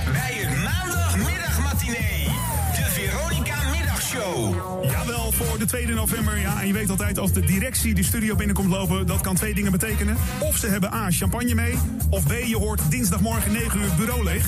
de 5.65 5.71
2 5.71 5.88
november. 5.95 6.39
Ja, 6.39 6.62
en 6.62 6.67
je 6.67 6.73
weet 6.73 6.89
altijd 6.89 7.19
als 7.19 7.32
de 7.32 7.39
directie 7.39 7.93
de 7.93 8.04
studio 8.04 8.36
binnenkomt 8.36 8.69
lopen, 8.69 9.08
dat 9.08 9.21
kan 9.21 9.36
twee 9.36 9.54
dingen 9.54 9.71
betekenen. 9.71 10.17
Of 10.39 10.58
ze 10.58 10.67
hebben 10.67 10.93
A, 10.93 11.12
champagne 11.12 11.54
mee. 11.56 11.75
Of 12.10 12.23
B, 12.28 12.32
je 12.45 12.58
hoort 12.58 12.82
dinsdagmorgen 12.89 13.51
9 13.51 13.80
uur 13.80 13.86
het 13.86 13.95
bureau 13.95 14.23
leeg. 14.23 14.45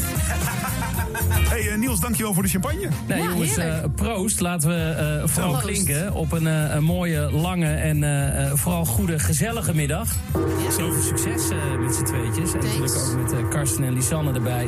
hey, 1.50 1.70
eh, 1.72 1.78
Niels, 1.78 2.00
dankjewel 2.00 2.34
voor 2.34 2.44
de 2.44 2.50
champagne. 2.50 2.88
Nee, 3.08 3.24
jongens, 3.24 3.58
eh, 3.58 3.76
proost. 3.96 4.40
Laten 4.40 4.70
we 4.70 4.76
eh, 4.76 5.28
vooral 5.28 5.52
Proost. 5.58 5.66
klinken 5.68 6.14
op 6.14 6.32
een, 6.32 6.48
eh, 6.48 6.76
een 6.76 6.84
mooie, 6.84 7.32
lange 7.32 7.74
en 7.74 8.04
eh, 8.04 8.46
eh, 8.46 8.54
vooral 8.56 8.86
goede, 8.86 9.20
gezellige 9.20 9.76
middag. 9.76 10.16
Heel 10.60 10.92
veel 10.94 11.02
succes 11.02 11.50
eh, 11.50 11.58
met 11.80 11.96
z'n 11.96 12.04
tweetjes. 12.04 12.54
En 12.54 12.60
natuurlijk 12.60 12.96
ook 12.96 13.22
met 13.22 13.32
eh, 13.32 13.50
Karsten 13.50 13.84
en 13.84 13.94
Lisanne 13.94 14.34
erbij. 14.34 14.68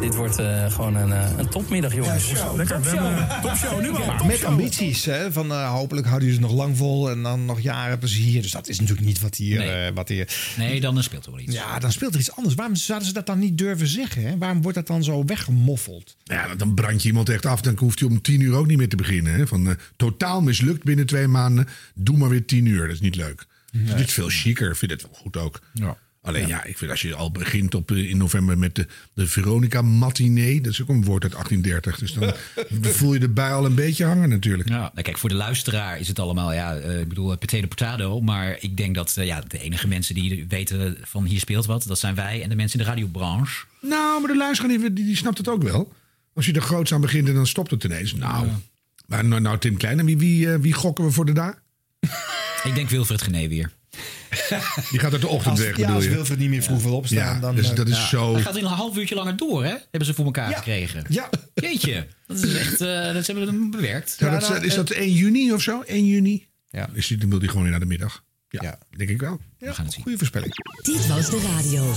Dit 0.00 0.14
wordt 0.14 0.38
eh, 0.38 0.70
gewoon 0.70 0.94
een, 0.94 1.12
eh, 1.12 1.30
een 1.38 1.48
topmiddag, 1.48 1.94
jongens. 1.94 2.32
Lekker, 2.56 2.80
we 2.82 2.88
hebben 2.88 3.16
een 3.30 3.40
topshow 3.42 3.80
nu 3.80 3.88
al. 3.90 4.24
Met 4.24 4.44
ambities. 4.44 5.04
Hè? 5.04 5.32
Van, 5.32 5.50
eh, 5.50 5.72
hopelijk 5.72 6.06
houden 6.06 6.28
jullie 6.28 6.42
het 6.44 6.50
nog 6.54 6.64
lang 6.64 6.76
vol 6.76 7.10
en 7.10 7.22
dan 7.22 7.44
nog 7.44 7.60
jaren 7.60 7.98
plezier. 7.98 8.42
Dus 8.42 8.50
dat 8.50 8.68
is 8.68 8.80
natuurlijk 8.80 9.06
niet 9.06 9.20
wat 9.20 9.34
hier... 9.36 9.58
Nee. 9.58 9.86
eh, 9.86 9.94
wat 9.94 10.08
hier 10.08 10.54
Nee, 10.58 10.80
dan 10.80 11.02
speelt 11.02 11.26
er 11.26 11.30
wel 11.32 11.40
iets. 11.40 11.54
ja, 11.54 11.78
dan 11.78 11.92
speelt 11.92 12.14
er 12.14 12.20
iets 12.20 12.32
anders. 12.36 12.54
Waarom 12.54 12.74
zouden 12.76 13.08
ze 13.08 13.14
dat 13.14 13.26
dan 13.26 13.38
niet 13.38 13.58
durven 13.58 13.86
zeggen? 13.86 14.22
Hè? 14.22 14.38
Waarom 14.38 14.62
wordt 14.62 14.76
dat 14.76 14.86
dan 14.86 15.04
zo 15.04 15.24
weggemoffeld? 15.24 16.16
Ja, 16.24 16.54
dan 16.54 16.74
brand 16.74 17.02
je 17.02 17.08
iemand 17.08 17.28
echt 17.28 17.46
af. 17.46 17.60
Dan 17.60 17.76
hoeft 17.78 18.00
hij 18.00 18.08
om 18.08 18.20
tien 18.22 18.40
uur 18.40 18.54
ook 18.54 18.66
niet 18.66 18.78
meer 18.78 18.88
te 18.88 18.96
beginnen. 18.96 19.34
Hè? 19.34 19.46
Van, 19.46 19.68
eh, 19.68 19.74
totaal 19.96 20.40
mislukt 20.42 20.84
binnen 20.84 21.06
twee 21.06 21.26
maanden. 21.26 21.68
Doe 21.94 22.16
maar 22.16 22.28
weer 22.28 22.44
tien 22.44 22.66
uur. 22.66 22.86
Dat 22.86 22.94
is 22.94 23.00
niet 23.00 23.16
leuk. 23.16 23.46
Dit 23.72 24.06
is 24.06 24.12
veel 24.12 24.28
chiquer. 24.28 24.70
Ik 24.70 24.76
vind 24.76 24.90
het 24.90 25.02
wel 25.02 25.14
goed 25.14 25.36
ook. 25.36 25.60
Alleen 26.22 26.48
ja. 26.48 26.64
ik 26.64 26.78
vind 26.78 26.90
als 26.90 27.02
je 27.02 27.14
al 27.14 27.30
begint 27.30 27.74
op, 27.74 27.90
eh, 27.90 28.10
in 28.10 28.16
november 28.16 28.58
met 28.58 28.74
de, 28.74 28.86
de 29.14 29.26
Veronica 29.26 29.82
matinee. 29.82 30.60
Dat 30.60 30.72
is 30.72 30.82
ook 30.82 30.88
een 30.88 31.04
woord 31.04 31.22
uit 31.22 31.32
1830. 31.32 31.98
Dus 31.98 32.12
dan 32.12 32.92
voel 32.94 33.12
je 33.12 33.18
de 33.18 33.28
bui 33.28 33.52
al 33.52 33.64
een 33.64 33.74
beetje 33.74 34.04
hangen 34.04 34.28
natuurlijk. 34.28 34.68
Ja, 34.68 34.78
nou 34.78 35.02
kijk, 35.02 35.18
voor 35.18 35.28
de 35.28 35.34
luisteraar 35.34 35.98
is 35.98 36.08
het 36.08 36.18
allemaal, 36.18 36.52
ja, 36.52 36.76
eh, 36.76 37.00
ik 37.00 37.08
bedoel, 37.08 37.36
potato 37.36 37.66
potato. 37.66 38.20
Maar 38.20 38.56
ik 38.60 38.76
denk 38.76 38.94
dat 38.94 39.16
eh, 39.16 39.26
ja, 39.26 39.40
de 39.40 39.58
enige 39.58 39.88
mensen 39.88 40.14
die 40.14 40.46
weten 40.48 40.96
van 41.02 41.24
hier 41.24 41.40
speelt 41.40 41.66
wat, 41.66 41.84
dat 41.86 41.98
zijn 41.98 42.14
wij 42.14 42.42
en 42.42 42.48
de 42.48 42.56
mensen 42.56 42.78
in 42.78 42.84
de 42.84 42.90
radiobranche. 42.90 43.64
Nou, 43.80 44.20
maar 44.20 44.30
de 44.30 44.36
luisteraar 44.36 44.78
die, 44.78 44.92
die, 44.92 45.04
die 45.04 45.16
snapt 45.16 45.38
het 45.38 45.48
ook 45.48 45.62
wel. 45.62 45.92
Als 46.34 46.46
je 46.46 46.52
er 46.52 46.62
groots 46.62 46.92
aan 46.92 47.00
begint 47.00 47.28
en 47.28 47.34
dan 47.34 47.46
stopt 47.46 47.70
het 47.70 47.84
ineens. 47.84 48.14
Nou, 48.14 48.48
Maar 49.06 49.24
nou, 49.24 49.40
nou 49.40 49.58
Tim 49.58 49.76
Klein, 49.76 49.98
en 49.98 50.04
wie, 50.04 50.18
wie, 50.18 50.52
eh, 50.52 50.58
wie 50.58 50.72
gokken 50.72 51.04
we 51.04 51.10
voor 51.10 51.26
de 51.26 51.32
dag? 51.32 51.54
Ik 52.64 52.74
denk 52.74 52.88
Wilfred 52.88 53.22
Gené 53.22 53.48
weer. 53.48 53.72
Die 54.90 54.98
gaat 55.00 55.12
uit 55.12 55.20
de 55.20 55.28
ochtend 55.28 55.50
Als, 55.50 55.58
weg, 55.60 55.68
ja, 55.68 55.74
bedoel 55.76 55.94
als 55.94 56.04
je? 56.04 56.10
Wilfred 56.10 56.38
niet 56.38 56.48
meer 56.48 56.62
vroeg 56.62 56.82
wil 56.82 56.96
opstaan, 56.96 57.34
Ja, 57.34 57.40
dan... 57.40 57.56
dus 57.56 57.70
eh, 57.70 57.76
dat 57.76 57.88
is 57.88 57.96
ja. 57.96 58.06
zo... 58.06 58.32
Hij 58.32 58.42
gaat 58.42 58.56
in 58.56 58.64
een 58.64 58.70
half 58.70 58.96
uurtje 58.96 59.14
langer 59.14 59.36
door, 59.36 59.64
hè? 59.64 59.70
Hebben 59.90 60.04
ze 60.04 60.14
voor 60.14 60.24
elkaar 60.24 60.50
Ja. 60.50 60.56
gekregen. 60.56 61.04
Ja. 61.08 61.28
Jeetje, 61.54 62.06
dat 62.26 62.42
is 62.42 62.54
echt, 62.54 62.80
eh, 62.80 63.12
dat 63.12 63.24
ze 63.24 63.32
hebben 63.32 63.46
hem 63.46 63.70
bewerkt. 63.70 64.16
Ja, 64.18 64.30
dat, 64.30 64.48
nou, 64.48 64.64
is 64.64 64.74
dat 64.74 64.90
eh, 64.90 65.00
1 65.00 65.12
juni 65.12 65.52
of 65.52 65.62
zo? 65.62 65.80
1 65.86 66.06
juni? 66.06 66.46
Ja. 66.70 66.88
Is 66.92 67.06
die, 67.06 67.16
dan 67.16 67.28
wil 67.30 67.38
hij 67.38 67.46
gewoon 67.48 67.62
weer 67.62 67.70
naar 67.70 67.80
de 67.80 67.86
middag. 67.86 68.22
Ja, 68.48 68.62
Ja. 68.62 68.78
denk 68.96 69.10
ik 69.10 69.20
wel. 69.20 69.40
We 69.58 69.74
gaan 69.74 69.84
het 69.84 69.94
zien. 69.94 70.02
Goede 70.02 70.18
voorspelling. 70.18 70.54
Dit 70.82 71.06
was 71.06 71.30
de 71.30 71.40
radio. 71.56 71.92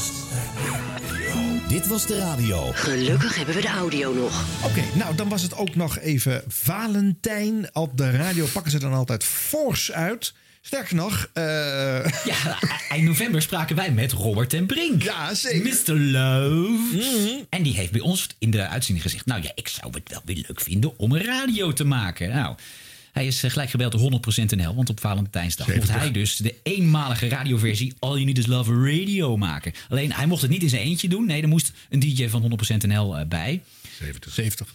Dit 1.68 1.88
was 1.88 2.06
de 2.06 2.18
radio. 2.18 2.72
Gelukkig 2.74 3.36
hebben 3.36 3.56
we 3.56 3.62
de 3.62 3.68
audio 3.68 4.14
nog. 4.14 4.46
Oké, 4.64 4.82
nou 4.98 5.16
dan 5.16 5.30
was 5.30 5.42
het 5.42 5.56
ook 5.56 5.76
nog 5.76 6.00
even 6.00 6.44
Valentijn. 6.48 7.70
Op 7.76 7.98
de 7.98 8.12
radio 8.12 8.46
pakken 8.46 8.72
ze 8.72 8.80
dan 8.80 8.94
altijd 8.94 9.24
fors 9.24 9.92
uit. 9.92 10.34
Sterker 10.66 10.96
nog, 10.96 11.30
eh, 11.34 11.44
Ja, 12.26 12.60
eind 12.90 13.04
november 13.04 13.42
spraken 13.42 13.76
wij 13.76 13.92
met 13.92 14.12
Robert 14.12 14.50
ten 14.50 14.66
Brink. 14.66 15.04
Ja, 15.04 15.34
zeker. 15.34 15.74
Mr. 15.96 16.00
Love. 16.00 17.46
En 17.50 17.64
die 17.64 17.74
heeft 17.74 17.92
bij 17.92 18.02
ons 18.02 18.28
in 18.40 18.52
de 18.52 18.68
uitzending 18.68 19.06
gezegd... 19.06 19.26
nou 19.26 19.42
ja, 19.42 19.52
ik 19.56 19.68
zou 19.68 19.94
het 19.94 20.10
wel 20.10 20.22
weer 20.26 20.46
leuk 20.48 20.62
vinden 20.62 20.98
om 20.98 21.12
een 21.12 21.24
radio 21.24 21.74
te 21.74 21.84
maken. 21.84 22.30
Nou, 22.30 22.56
hij 23.12 23.28
is 23.28 23.44
eh, 23.44 23.52
gelijk 23.52 23.70
gebeld 23.70 23.92
door 23.92 24.22
100% 24.42 24.44
NL... 24.46 24.76
want 24.76 24.90
op 24.90 25.00
Valentijnsdag 25.00 25.68
mocht 25.68 25.88
70. 25.88 26.04
hij 26.04 26.12
dus 26.12 26.36
de 26.36 26.56
eenmalige 26.64 27.28
radioversie... 27.28 27.94
All 28.00 28.14
You 28.14 28.26
Need 28.26 28.38
Is 28.38 28.46
Love 28.46 28.74
Radio 28.74 29.38
maken. 29.38 29.74
Alleen, 29.90 30.14
hij 30.14 30.26
mocht 30.26 30.42
het 30.42 30.52
niet 30.52 30.64
in 30.64 30.70
zijn 30.70 30.82
eentje 30.82 31.08
doen. 31.08 31.26
Nee, 31.26 31.42
er 31.42 31.48
moest 31.48 31.72
een 31.90 32.00
DJ 32.00 32.28
van 32.28 32.60
100% 32.74 32.78
NL 32.88 33.18
eh, 33.18 33.26
bij. 33.28 33.64
70. 34.00 34.34
70. 34.34 34.74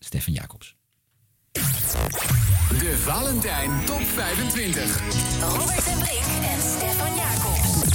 Stefan 0.00 0.32
Jacobs. 0.32 0.74
De 2.78 2.96
Valentijn 3.04 3.70
Top 3.86 4.00
25. 4.14 5.00
Robert 5.40 5.86
en 5.86 5.98
Brink 5.98 6.24
en 6.42 6.60
Stefan 6.60 7.14
Jacobs. 7.16 7.88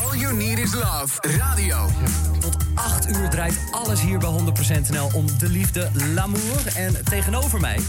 All 0.00 0.18
You 0.18 0.34
Need 0.34 0.58
Is 0.58 0.72
Love 0.72 1.38
Radio. 1.38 1.88
Tot 2.40 2.56
8 2.74 3.08
uur 3.08 3.30
draait 3.30 3.58
alles 3.70 4.00
hier 4.00 4.18
bij 4.18 4.30
100% 4.86 4.90
NL 4.90 5.10
om 5.12 5.26
de 5.38 5.48
liefde, 5.48 5.90
l'amour. 6.14 6.66
En 6.74 7.04
tegenover 7.04 7.60
mij, 7.60 7.80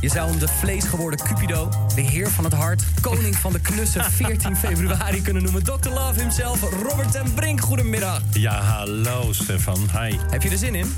je 0.00 0.08
zou 0.08 0.30
hem 0.30 0.38
de 0.38 0.48
vleesgeworden 0.48 1.18
Cupido, 1.26 1.68
de 1.94 2.00
heer 2.00 2.30
van 2.30 2.44
het 2.44 2.54
hart, 2.54 2.82
koning 3.00 3.36
van 3.36 3.52
de 3.52 3.60
klussen 3.60 4.04
14 4.04 4.56
februari 4.66 5.22
kunnen 5.22 5.42
noemen. 5.42 5.64
Dr. 5.64 5.88
Love 5.88 6.20
himself, 6.20 6.60
Robert 6.60 7.12
ten 7.12 7.34
Brink. 7.34 7.60
Goedemiddag. 7.60 8.22
Ja, 8.32 8.60
hallo 8.60 9.32
Stefan. 9.32 9.88
Hi. 10.00 10.16
Heb 10.30 10.42
je 10.42 10.50
er 10.50 10.58
zin 10.58 10.74
in? 10.74 10.94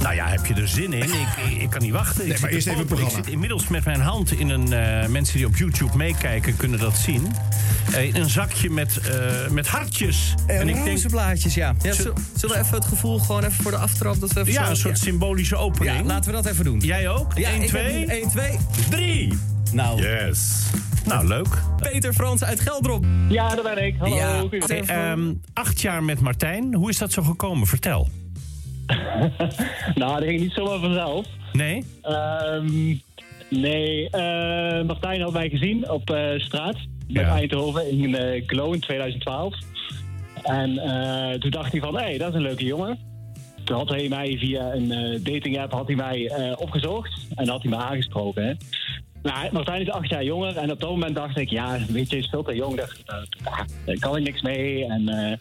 Nou 0.00 0.14
ja, 0.14 0.26
heb 0.28 0.46
je 0.46 0.54
er 0.54 0.68
zin 0.68 0.92
in? 0.92 1.02
Ik, 1.02 1.60
ik, 1.60 1.70
kan 1.70 1.82
niet 1.82 1.92
wachten. 1.92 2.20
Ik 2.22 2.28
Nee, 2.28 2.40
maar 2.40 2.50
zit 2.50 2.50
eerst 2.50 2.66
even 2.66 2.78
het 2.78 2.88
programma. 2.88 3.18
Ik 3.18 3.24
zit 3.24 3.32
inmiddels 3.32 3.68
met 3.68 3.84
mijn 3.84 4.00
hand 4.00 4.32
in 4.32 4.48
een... 4.48 4.72
eh, 4.72 5.08
mensen 5.08 5.36
die 5.36 5.46
op 5.46 5.56
YouTube 5.56 5.96
meekijken 5.96 6.56
kunnen 6.56 6.78
dat 6.78 6.96
zien. 6.96 7.26
Eh, 7.92 8.14
een 8.14 8.30
zakje 8.30 8.70
met, 8.70 8.96
eh, 8.98 9.48
met 9.50 9.66
hartjes. 9.68 10.34
En 10.46 10.68
ik 10.68 10.84
denk, 10.84 11.06
blaadjes, 11.10 11.54
ja. 11.54 11.74
ja 11.82 11.92
Zul- 11.92 12.04
zul- 12.04 12.14
zullen 12.36 12.56
we 12.56 12.62
even 12.62 12.74
het 12.74 12.84
gevoel 12.84 13.18
gewoon 13.18 13.44
even 13.44 13.62
voor 13.62 13.70
de 13.70 13.76
aftrap... 13.76 14.20
dat 14.20 14.32
we 14.32 14.40
even 14.40 14.52
ja, 14.52 14.64
zo- 14.64 14.70
een 14.70 14.76
soort 14.76 14.98
symbolische 14.98 15.56
opening. 15.56 15.96
Ja, 15.98 16.02
laten 16.04 16.30
we 16.30 16.42
dat 16.42 16.46
even 16.52 16.64
doen. 16.64 16.78
Jij 16.80 17.08
ook? 17.08 17.32
Ja, 17.38 17.48
1, 17.50 17.62
ik 17.62 17.68
2, 17.68 17.98
heb 17.98 18.08
1, 18.08 18.28
2, 18.28 18.58
3. 18.90 19.38
Nou, 19.72 20.02
Yes. 20.02 20.62
Nou, 21.04 21.26
leuk. 21.26 21.48
Peter 21.80 22.12
Frans 22.12 22.44
uit 22.44 22.60
Geldrop. 22.60 23.04
Ja, 23.28 23.48
daar 23.54 23.62
ben 23.74 23.84
ik. 23.86 23.94
Hallo. 23.98 24.16
Ja, 24.16 24.44
Hey, 24.66 24.82
ehm, 24.82 25.32
acht 25.52 25.80
jaar 25.80 26.02
met 26.02 26.20
Martijn. 26.20 26.74
Hoe 26.74 26.90
is 26.90 26.98
dat 26.98 27.12
zo 27.12 27.22
gekomen? 27.22 27.66
Vertel. 27.66 28.08
nou, 29.94 30.18
dat 30.20 30.28
ging 30.28 30.40
niet 30.40 30.52
zomaar 30.52 30.78
vanzelf. 30.78 31.26
Nee? 31.52 31.84
Ehm, 32.02 32.94
nee, 33.48 34.10
eh, 34.10 34.82
Martijn 34.86 35.20
had 35.20 35.32
mij 35.32 35.48
gezien 35.48 35.90
op 35.90 36.10
eh, 36.10 36.38
straat 36.38 36.74
met 37.08 37.22
Ja. 37.24 37.34
Eindhoven 37.36 37.90
in 37.90 38.42
Glow 38.46 38.74
in 38.74 38.80
2012. 38.80 39.54
En 40.42 40.74
toen 41.40 41.50
dacht 41.50 41.72
hij 41.72 41.80
van, 41.80 41.94
hé, 41.96 42.02
hey, 42.02 42.18
dat 42.18 42.28
is 42.28 42.34
een 42.34 42.40
leuke 42.42 42.64
jongen. 42.64 42.98
Toen 43.64 43.76
had 43.76 43.88
hij 43.88 44.08
mij 44.08 44.36
via 44.38 44.72
een 44.74 44.88
dating 45.22 45.58
app 45.58 45.72
had 45.72 45.86
hij 45.86 45.96
mij 45.96 46.32
opgezocht 46.58 47.26
en 47.34 47.48
had 47.48 47.62
hij 47.62 47.70
me 47.70 47.76
aangesproken. 47.76 48.44
Hè. 48.46 48.52
Nou, 49.22 49.52
Martijn 49.52 49.80
is 49.80 49.90
acht 49.90 50.08
jaar 50.08 50.24
jonger 50.24 50.56
en 50.56 50.70
op 50.70 50.80
dat 50.80 50.90
moment 50.90 51.14
dacht 51.14 51.38
ik, 51.38 51.50
ja, 51.50 51.78
weet 51.88 52.10
je, 52.10 52.16
is 52.18 52.26
veel 52.28 52.42
te 52.42 52.54
jong. 52.54 52.76
Daar, 52.76 52.96
daar- 53.04 53.66
daar 53.84 53.98
kan 53.98 54.16
ik 54.16 54.22
niks 54.22 54.42
mee. 54.42 54.84
En, 54.84 55.38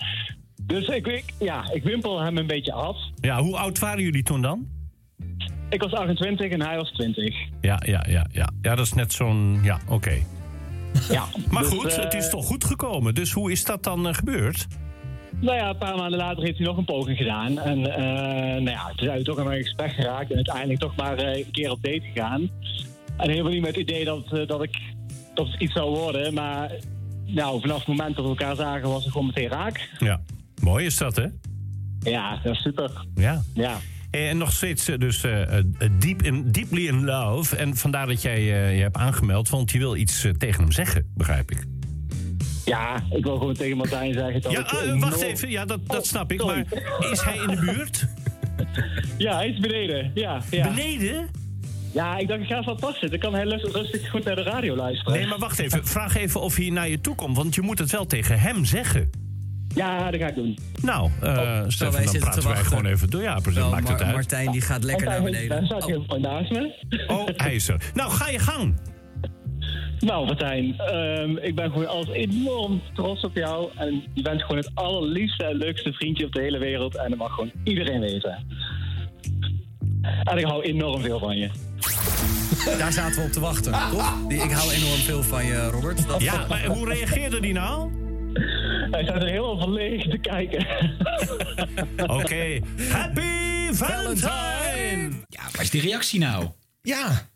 dus 0.66 0.88
ik, 0.88 1.08
ik, 1.08 1.24
ja, 1.40 1.72
ik 1.74 1.84
wimpel 1.84 2.22
hem 2.22 2.38
een 2.38 2.48
beetje 2.48 2.74
af. 2.74 2.98
Ja, 3.20 3.42
hoe 3.42 3.58
oud 3.58 3.80
waren 3.80 4.04
jullie 4.04 4.24
toen 4.24 4.42
dan? 4.42 4.68
Ik 5.70 5.82
was 5.82 5.92
28 5.92 6.52
en 6.52 6.62
hij 6.62 6.76
was 6.76 6.92
20. 6.92 7.36
Ja, 7.62 7.82
ja, 7.86 8.06
ja, 8.08 8.28
ja. 8.32 8.50
Ja, 8.62 8.76
dat 8.76 8.86
is 8.86 8.94
net 8.94 9.14
zo'n... 9.14 9.60
Ja, 9.64 9.80
oké. 9.88 10.18
Ja, 11.10 11.26
Maar 11.52 11.64
dus, 11.64 11.72
goed, 11.72 11.86
eh, 11.86 12.04
het 12.04 12.14
is 12.14 12.30
toch 12.30 12.46
goed 12.46 12.64
gekomen. 12.64 13.16
Dus 13.16 13.32
hoe 13.32 13.52
is 13.52 13.64
dat 13.64 13.84
dan 13.84 14.08
eh, 14.08 14.14
gebeurd? 14.14 14.68
Nou 15.40 15.58
ja, 15.58 15.70
een 15.70 15.78
paar 15.78 15.96
maanden 15.96 16.20
later 16.20 16.44
heeft 16.44 16.58
hij 16.58 16.68
nog 16.68 16.78
een 16.78 16.86
poging 16.86 17.18
gedaan. 17.18 17.60
En 17.60 17.96
eh, 17.96 18.04
nou 18.44 18.70
ja, 18.70 18.88
toen 18.88 19.06
zijn 19.06 19.18
we 19.18 19.24
toch 19.24 19.40
aan 19.40 19.46
mijn 19.46 19.64
gesprek 19.64 19.92
geraakt. 19.92 20.30
En 20.30 20.36
uiteindelijk 20.36 20.80
toch 20.80 20.96
maar 20.96 21.20
een 21.20 21.52
keer 21.52 21.72
op 21.72 21.84
date 21.84 22.02
gegaan. 22.14 22.50
En 23.18 23.30
helemaal 23.30 23.52
niet 23.52 23.62
met 23.62 23.76
het 23.76 23.90
idee 23.90 24.06
dat, 24.06 24.30
dat, 24.48 24.64
ik, 24.64 24.82
dat 25.34 25.48
het 25.48 25.62
iets 25.62 25.74
zou 25.74 25.90
worden. 25.90 26.34
Maar 26.34 26.72
nou, 27.26 27.62
vanaf 27.62 27.78
het 27.78 27.88
moment 27.88 28.16
dat 28.16 28.24
we 28.24 28.30
elkaar 28.30 28.56
zagen 28.56 28.90
was 28.90 29.04
het 29.04 29.12
gewoon 29.12 29.28
meteen 29.28 29.50
raak. 29.50 29.90
Ja. 30.00 30.22
Mooi 30.62 30.86
is 30.86 30.98
dat, 30.98 31.16
hè? 31.16 31.26
Ja, 32.00 32.40
dat 32.44 32.54
is 32.56 32.62
super. 32.62 32.92
Ja. 33.16 33.44
Ja. 33.54 33.78
En 34.12 34.38
nog 34.38 34.52
steeds 34.52 34.88
eh, 34.88 34.98
dus 35.00 35.24
eh, 35.24 35.58
eh, 35.58 35.66
deep 36.00 36.22
in, 36.24 36.52
deeply 36.52 36.88
in 36.88 37.04
love. 37.04 37.56
En 37.56 37.76
vandaar 37.78 38.08
dat 38.08 38.22
jij 38.22 38.38
eh, 38.38 38.76
je 38.76 38.82
hebt 38.82 38.96
aangemeld. 38.98 39.50
Want 39.50 39.72
je 39.72 39.78
wil 39.78 39.96
iets 39.96 40.24
eh, 40.24 40.32
tegen 40.32 40.62
hem 40.64 40.72
zeggen, 40.72 41.12
begrijp 41.16 41.52
ik. 41.52 41.64
Ja, 42.66 43.04
ik 43.12 43.24
wil 43.24 43.38
gewoon 43.38 43.54
tegen 43.54 43.78
Martijn 43.78 44.14
zeggen 44.14 44.42
dat 44.42 44.52
Ja, 44.52 44.60
ik... 44.60 44.72
eh, 44.72 45.00
wacht 45.00 45.22
even. 45.22 45.50
Ja, 45.50 45.66
dat, 45.66 45.80
dat 45.88 46.08
snap 46.08 46.32
ik. 46.32 46.46
Maar 46.46 46.66
is 47.12 47.22
hij 47.22 47.38
in 47.38 47.48
de 47.48 47.60
buurt? 47.60 48.08
Ja, 49.18 49.36
hij 49.36 49.50
is 49.50 49.60
beneden. 49.60 50.12
Ja, 50.14 50.42
ja. 50.52 50.68
Beneden? 50.70 51.30
Ja, 51.94 52.18
ik 52.18 52.28
dacht 52.28 52.40
ik 52.42 52.48
ga 52.48 52.60
even 52.60 52.80
vast 52.80 53.00
zitten. 53.00 53.20
Dan 53.20 53.32
kan 53.32 53.34
hij 53.40 53.46
rustig 53.46 54.10
goed 54.10 54.24
naar 54.24 54.36
de 54.36 54.44
radio 54.44 54.76
luisteren. 54.76 55.14
Nee, 55.14 55.28
maar 55.28 55.38
wacht 55.40 55.60
even. 55.60 55.88
Vraag 55.88 56.16
even 56.16 56.42
of 56.42 56.56
hij 56.56 56.70
naar 56.70 56.90
je 56.90 57.02
toe 57.02 57.16
komt. 57.16 57.38
Want 57.38 57.56
je 57.56 57.62
moet 57.62 57.80
het 57.80 57.92
wel 57.92 58.06
tegen 58.06 58.40
hem 58.40 58.66
zeggen. 58.66 59.10
Ja, 59.76 60.12
dat 60.12 60.22
ga 60.22 60.28
ik 60.28 60.36
doen. 60.36 60.58
Nou, 60.82 61.10
eh 61.22 61.62
Stefan, 61.68 61.94
dan 61.94 62.02
zitten 62.02 62.12
te 62.12 62.20
praten 62.20 62.44
wij 62.44 62.52
wachten. 62.52 62.66
gewoon 62.78 62.86
even 62.86 63.10
door. 63.10 63.22
Ja, 63.22 63.40
precies. 63.40 63.62
Maakt 63.62 63.88
het 63.88 63.98
Mar- 63.98 64.04
uit. 64.08 64.14
Martijn 64.16 64.52
die 64.52 64.62
gaat 64.62 64.84
lekker 64.84 65.06
naar 65.06 65.16
Daar 65.22 65.32
beneden. 65.32 65.68
zat 65.68 65.86
je 65.86 65.94
gewoon 66.08 66.22
naast 66.22 66.52
me. 66.52 66.76
Oh, 67.08 67.28
hij 67.36 67.56
is 67.56 67.68
er. 67.68 67.92
Nou, 67.94 68.12
ga 68.12 68.30
je 68.30 68.40
gang. 68.40 68.76
Nou, 70.00 70.26
Martijn, 70.26 70.78
ehm, 70.80 71.38
ik 71.38 71.56
ben 71.56 71.72
gewoon 71.72 71.88
altijd 71.88 72.16
enorm 72.16 72.82
trots 72.94 73.24
op 73.24 73.36
jou. 73.36 73.70
En 73.76 74.04
je 74.14 74.22
bent 74.22 74.42
gewoon 74.42 74.58
het 74.58 74.72
allerliefste 74.74 75.46
en 75.46 75.56
leukste 75.56 75.94
vriendje 75.94 76.26
op 76.26 76.32
de 76.34 76.42
hele 76.42 76.58
wereld. 76.58 76.96
En 76.98 77.10
dat 77.10 77.18
mag 77.20 77.34
gewoon 77.34 77.52
iedereen 77.64 78.00
weten. 78.00 78.46
En 80.24 80.38
ik 80.38 80.46
hou 80.46 80.64
enorm 80.64 81.02
veel 81.02 81.20
van 81.20 81.38
je. 81.38 81.50
Daar 82.78 82.92
zaten 82.94 83.20
we 83.22 83.26
op 83.26 83.32
te 83.32 83.40
wachten, 83.40 83.72
toch? 83.72 84.20
Ik 84.28 84.52
hou 84.52 84.72
enorm 84.74 85.00
veel 85.00 85.24
van 85.24 85.46
je, 85.46 85.70
Robert. 85.70 86.08
Dat 86.08 86.22
Ja, 86.22 86.46
maar 86.50 86.66
hoe 86.66 86.88
reageerde 86.90 87.40
die 87.40 87.54
nou? 87.54 87.92
Hij 88.92 89.04
staat 89.04 89.22
er 89.22 89.28
heel 89.30 89.58
verlegen 89.58 90.10
te 90.10 90.18
kijken. 90.18 90.66
Oké. 92.18 92.60
Happy 92.90 93.72
Valentine! 93.74 95.10
Ja, 95.28 95.42
waar 95.52 95.62
is 95.62 95.70
die 95.70 95.82
reactie 95.82 96.20
nou? 96.20 96.48
Ja, 96.82 97.28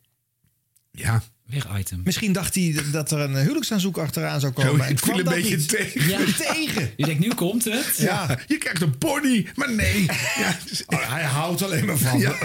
Ja. 0.91 1.21
Weer 1.45 1.65
item. 1.77 2.01
misschien 2.03 2.33
dacht 2.33 2.55
hij 2.55 2.75
dat 2.91 3.11
er 3.11 3.19
een 3.19 3.35
huwelijksaanzoek 3.35 3.97
achteraan 3.97 4.39
zou 4.39 4.53
komen. 4.53 4.75
Zo, 4.77 4.83
het 4.83 4.99
viel 4.99 5.17
een 5.19 5.23
beetje 5.23 5.55
niet. 5.57 5.69
tegen. 5.69 6.07
Ja. 6.09 6.17
Tegen. 6.53 6.89
Je 6.95 7.05
denkt, 7.05 7.19
nu 7.19 7.33
komt 7.33 7.63
het. 7.65 7.95
Ja. 7.97 8.37
je 8.47 8.57
krijgt 8.57 8.81
een 8.81 8.97
pony, 8.97 9.47
maar 9.55 9.73
nee. 9.73 10.03
Ja, 10.37 10.57
Oh, 10.87 11.11
hij 11.13 11.23
houdt 11.23 11.61
alleen 11.63 11.85
maar 11.85 11.97
van. 11.97 12.19
ja. 12.19 12.35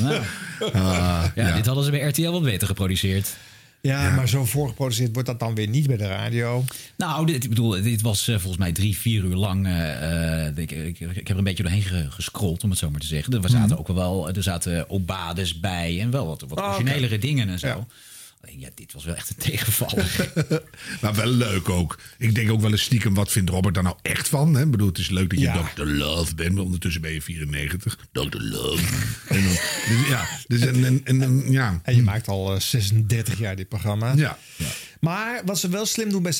Nou, 0.00 0.22
Ah, 0.72 1.24
ja, 1.34 1.48
ja. 1.48 1.54
dit 1.56 1.66
hadden 1.66 1.84
ze 1.84 1.90
bij 1.90 2.00
RTL 2.00 2.30
wat 2.30 2.42
beter 2.42 2.66
geproduceerd. 2.66 3.36
Ja, 3.82 4.14
maar 4.14 4.28
zo 4.28 4.44
voorgeproduceerd 4.44 5.12
wordt 5.12 5.28
dat 5.28 5.38
dan 5.40 5.54
weer 5.54 5.68
niet 5.68 5.86
bij 5.86 5.96
de 5.96 6.06
radio. 6.06 6.64
Nou, 6.96 7.26
dit, 7.26 7.42
ik 7.44 7.48
bedoel, 7.48 7.70
dit 7.82 8.00
was 8.00 8.28
eh, 8.28 8.34
volgens 8.34 8.56
mij 8.56 8.72
drie, 8.72 8.96
vier 8.96 9.24
uur 9.24 9.34
lang. 9.36 9.66
eh, 9.66 10.46
eh, 10.46 10.56
ik, 10.56 10.70
ik, 10.70 11.00
ik 11.00 11.16
heb 11.16 11.28
er 11.28 11.38
een 11.38 11.44
beetje 11.44 11.62
doorheen 11.62 11.82
ge- 11.82 12.10
gescrolld, 12.10 12.64
om 12.64 12.70
het 12.70 12.78
zo 12.78 12.90
maar 12.90 13.00
te 13.00 13.06
zeggen. 13.06 13.42
Er 13.42 13.48
zaten 13.50 13.78
ook 13.78 13.88
wel 13.88 14.28
er 14.28 14.42
zaten 14.42 14.90
obades 14.90 15.60
bij 15.60 16.00
en 16.00 16.10
wel 16.10 16.26
wat, 16.26 16.44
wat 16.48 16.58
Oh, 16.60 16.64
originelere 16.66 17.18
dingen 17.18 17.48
en 17.48 17.58
zo. 17.58 17.66
Ja. 17.66 17.86
Alleen, 18.42 18.60
ja, 18.60 18.68
dit 18.74 18.92
was 18.92 19.04
wel 19.04 19.14
echt 19.14 19.30
een 19.30 19.36
tegenvaller. 19.36 20.32
Maar 21.00 21.14
wel 21.14 21.26
leuk 21.26 21.68
ook. 21.68 21.98
Ik 22.18 22.34
denk 22.34 22.50
ook 22.50 22.60
wel 22.60 22.70
eens 22.70 22.82
stiekem, 22.82 23.14
wat 23.14 23.30
vindt 23.32 23.50
Robert 23.50 23.74
daar 23.74 23.82
nou 23.82 23.96
echt 24.02 24.28
van? 24.28 24.54
Hè? 24.54 24.62
Ik 24.62 24.70
bedoel, 24.70 24.88
het 24.88 24.98
is 24.98 25.08
leuk 25.10 25.30
dat 25.30 25.38
je 25.38 25.44
Ja. 25.44 25.70
Dr. 25.74 25.82
Love 25.82 26.34
bent, 26.34 26.54
maar 26.54 26.64
ondertussen 26.64 27.00
ben 27.00 27.12
je 27.12 27.22
94. 27.22 27.98
Dr. 28.12 28.20
Love. 28.38 28.82
en 29.34 29.42
dan, 29.42 29.52
dus 29.52 30.08
ja, 30.08 30.28
dus 30.46 30.60
en, 30.60 30.84
en, 30.84 31.00
en, 31.04 31.22
en- 31.22 31.52
ja. 31.52 31.80
En 31.82 31.96
je 31.96 32.02
maakt 32.02 32.28
al 32.28 32.54
eh, 32.54 32.60
36 32.60 33.38
jaar 33.38 33.56
dit 33.56 33.68
programma. 33.68 34.12
Ja. 34.16 34.38
Maar 34.56 34.74
Maar 35.06 35.42
wat 35.44 35.58
ze 35.58 35.68
wel 35.68 35.86
slim 35.86 36.10
doen 36.10 36.22
bij 36.22 36.32
70% 36.32 36.36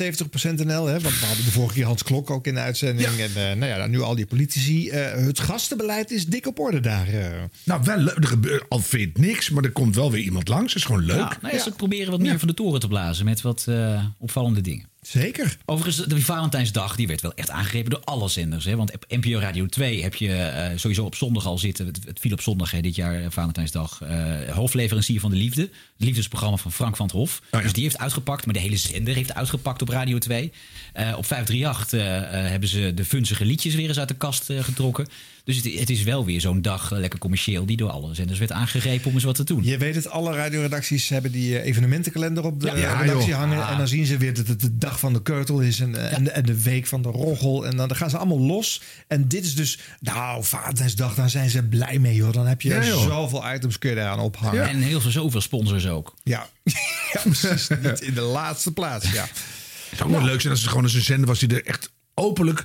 NL, 0.64 0.86
hè, 0.86 1.00
want 1.00 1.18
we 1.20 1.26
hadden 1.26 1.44
de 1.44 1.50
vorige 1.50 1.74
keer 1.74 1.84
Hans 1.84 2.02
Klok 2.02 2.30
ook 2.30 2.46
in 2.46 2.54
de 2.54 2.60
uitzending. 2.60 3.08
En 3.08 3.30
eh, 3.50 3.56
nou 3.56 3.64
ja, 3.66 3.86
nu 3.86 4.00
al 4.00 4.14
die 4.14 4.26
politici. 4.26 4.88
eh, 4.88 5.24
het 5.26 5.38
gastenbeleid 5.40 6.10
is 6.10 6.26
dik 6.26 6.46
op 6.46 6.58
orde 6.58 6.80
daar. 6.80 7.08
eh. 7.08 7.30
Nou, 7.64 7.82
wel 7.84 7.96
leuk. 7.98 8.16
Er 8.16 8.26
gebeurt 8.26 8.64
al 8.68 8.78
vindt 8.78 9.18
niks, 9.18 9.50
maar 9.50 9.64
er 9.64 9.72
komt 9.72 9.94
wel 9.94 10.10
weer 10.10 10.22
iemand 10.22 10.48
langs. 10.48 10.66
Dat 10.72 10.76
is 10.82 10.84
gewoon 10.84 11.04
leuk. 11.04 11.16
Ja, 11.16 11.38
nou 11.42 11.54
ja, 11.54 11.62
Ze 11.62 11.70
proberen 11.70 12.10
wat 12.10 12.20
meer 12.20 12.38
van 12.38 12.48
de 12.48 12.54
toren 12.54 12.80
te 12.80 12.88
blazen 12.88 13.24
met 13.24 13.40
wat 13.40 13.64
eh, 13.68 14.04
opvallende 14.18 14.60
dingen. 14.60 14.90
Zeker. 15.02 15.56
Overigens, 15.64 16.06
de 16.06 16.20
Valentijnsdag 16.20 16.96
die 16.96 17.06
werd 17.06 17.20
wel 17.20 17.34
echt 17.34 17.50
aangegrepen 17.50 17.90
door 17.90 18.04
alle 18.04 18.28
zenders. 18.28 18.64
Hè? 18.64 18.76
Want 18.76 18.94
op 18.94 19.04
NPO 19.08 19.38
Radio 19.38 19.66
2 19.66 20.02
heb 20.02 20.14
je 20.14 20.34
eh, 20.34 20.78
sowieso 20.78 21.04
op 21.04 21.14
zondag 21.14 21.46
al 21.46 21.58
zitten. 21.58 21.86
Het, 21.86 21.98
het 22.04 22.20
viel 22.20 22.32
op 22.32 22.40
zondag 22.40 22.70
hè, 22.70 22.80
dit 22.80 22.94
jaar, 22.94 23.22
eh, 23.22 23.26
Valentijnsdag. 23.30 24.00
eh 24.02 24.48
hoofdleverancier 24.54 25.20
van 25.20 25.30
de 25.30 25.36
Liefde. 25.36 25.62
Het 25.62 25.70
liefdesprogramma 25.96 26.56
van 26.56 26.72
Frank 26.72 26.96
van 26.96 27.06
het 27.06 27.14
Hof. 27.14 27.42
Dus 27.50 27.72
die 27.72 27.82
heeft 27.82 27.98
uitgepakt. 27.98 28.44
Maar 28.44 28.54
de 28.54 28.60
hele 28.60 28.76
zender 28.76 29.14
heeft 29.14 29.34
uitgepakt 29.34 29.82
op 29.82 29.88
Radio 29.88 30.18
2. 30.18 30.52
Eh, 30.92 31.14
op 31.16 31.26
538 31.26 31.92
eh, 31.92 32.16
eh, 32.16 32.50
hebben 32.50 32.68
ze 32.68 32.92
de 32.94 33.04
funzige 33.04 33.44
liedjes 33.44 33.74
weer 33.74 33.88
eens 33.88 33.98
uit 33.98 34.08
de 34.08 34.14
kast 34.14 34.52
getrokken. 34.60 35.08
Dus 35.44 35.56
het, 35.56 35.78
het 35.78 35.90
is 35.90 36.02
wel 36.02 36.24
weer 36.24 36.40
zo'n 36.40 36.62
dag 36.62 36.92
eh, 36.92 36.98
lekker 36.98 37.18
commercieel... 37.18 37.66
die 37.66 37.76
door 37.76 37.90
alle 37.90 38.14
zenders 38.14 38.38
werd 38.38 38.52
aangegrepen 38.52 39.06
om 39.08 39.14
eens 39.14 39.24
wat 39.24 39.34
te 39.34 39.44
doen. 39.44 39.64
Je 39.64 39.78
weet 39.78 39.94
het, 39.94 40.08
alle 40.08 40.34
radioredacties 40.34 41.08
hebben 41.08 41.32
die 41.32 41.58
eh, 41.58 41.66
evenementenkalender 41.66 42.44
op 42.44 42.60
de 42.60 42.66
Ja, 42.66 42.76
ja, 42.76 43.00
redactie 43.00 43.28
joh. 43.28 43.38
hangen. 43.38 43.62
Ah. 43.64 43.70
En 43.70 43.78
dan 43.78 43.88
zien 43.88 44.06
ze 44.06 44.16
weer 44.16 44.34
dat 44.34 44.46
het 44.46 44.60
de 44.60 44.78
dag 44.78 44.98
van 44.98 45.12
de 45.12 45.22
keutel 45.22 45.60
is 45.60 45.80
en, 45.80 45.94
eh, 45.94 46.16
en, 46.16 46.24
de, 46.24 46.30
en 46.30 46.44
de 46.44 46.62
week 46.62 46.86
van 46.86 47.02
de 47.02 47.08
roggel. 47.08 47.66
En 47.66 47.76
dan, 47.76 47.88
dan 47.88 47.96
gaan 47.96 48.10
ze 48.10 48.16
allemaal 48.16 48.40
los. 48.40 48.82
En 49.08 49.28
dit 49.28 49.44
is 49.44 49.54
dus, 49.54 49.78
nou, 50.00 50.44
Valentijnsdag, 50.44 51.14
daar 51.14 51.30
zijn 51.30 51.50
ze 51.50 51.62
blij 51.62 51.98
mee 51.98 52.22
hoor. 52.22 52.32
Dan 52.32 52.46
heb 52.46 52.60
je 52.60 52.68
Ja, 52.68 52.84
joh. 52.84 53.02
zoveel 53.02 53.52
items 53.54 53.78
kun 53.78 53.90
je 53.90 53.96
eraan 53.96 54.18
ophangen. 54.20 54.68
En 54.68 54.80
heel 54.80 55.00
veel, 55.00 55.10
zoveel 55.10 55.40
sponsors 55.40 55.86
ook. 55.86 56.14
Ja, 56.22 56.48
ja 57.12 57.20
precies. 57.22 57.68
Niet 57.82 58.00
in 58.00 58.14
de 58.14 58.20
laatste 58.20 58.72
plaats, 58.72 59.12
ja. 59.12 59.22
Het 59.22 59.98
zou 60.00 60.10
ook 60.10 60.16
wel 60.16 60.24
leuk 60.26 60.40
zijn 60.40 60.52
als 60.52 60.62
er 60.62 60.68
gewoon 60.68 60.84
eens 60.84 60.94
een 60.94 61.00
zender 61.02 61.26
was 61.26 61.38
die 61.38 61.48
er 61.48 61.66
echt 61.66 61.90
openlijk 62.14 62.64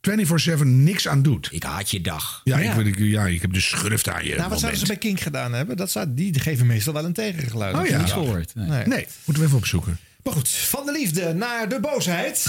24-7 0.00 0.58
niks 0.64 1.08
aan 1.08 1.22
doet. 1.22 1.48
Ik 1.52 1.62
haat 1.62 1.90
je 1.90 2.00
dag. 2.00 2.40
Ja, 2.44 2.58
Ja. 2.58 2.70
Ik, 2.70 2.76
weet, 2.76 2.86
ik, 2.86 2.98
ja 2.98 3.26
ik 3.26 3.42
heb 3.42 3.52
de 3.52 3.60
schurft 3.60 4.08
aan 4.08 4.24
je. 4.24 4.36
Nou, 4.36 4.48
wat 4.48 4.58
zouden 4.58 4.80
ze 4.80 4.86
bij 4.86 4.96
Kink 4.96 5.20
gedaan 5.20 5.52
hebben? 5.52 5.76
Dat 5.76 5.90
zou, 5.90 6.06
die 6.14 6.40
geven 6.40 6.66
meestal 6.66 6.92
wel 6.92 7.04
een 7.04 7.12
tegengeluid. 7.12 7.76
Oh 7.76 7.86
ja. 7.86 7.98
Niet 7.98 8.12
gehoord, 8.12 8.54
Nee. 8.54 8.86
Nee. 8.86 9.06
moeten 9.24 9.42
we 9.42 9.48
even 9.48 9.56
opzoeken. 9.58 9.98
Maar 10.22 10.32
goed, 10.32 10.48
van 10.48 10.86
de 10.86 10.92
liefde 10.92 11.32
naar 11.34 11.68
de 11.68 11.80
boosheid. 11.80 12.44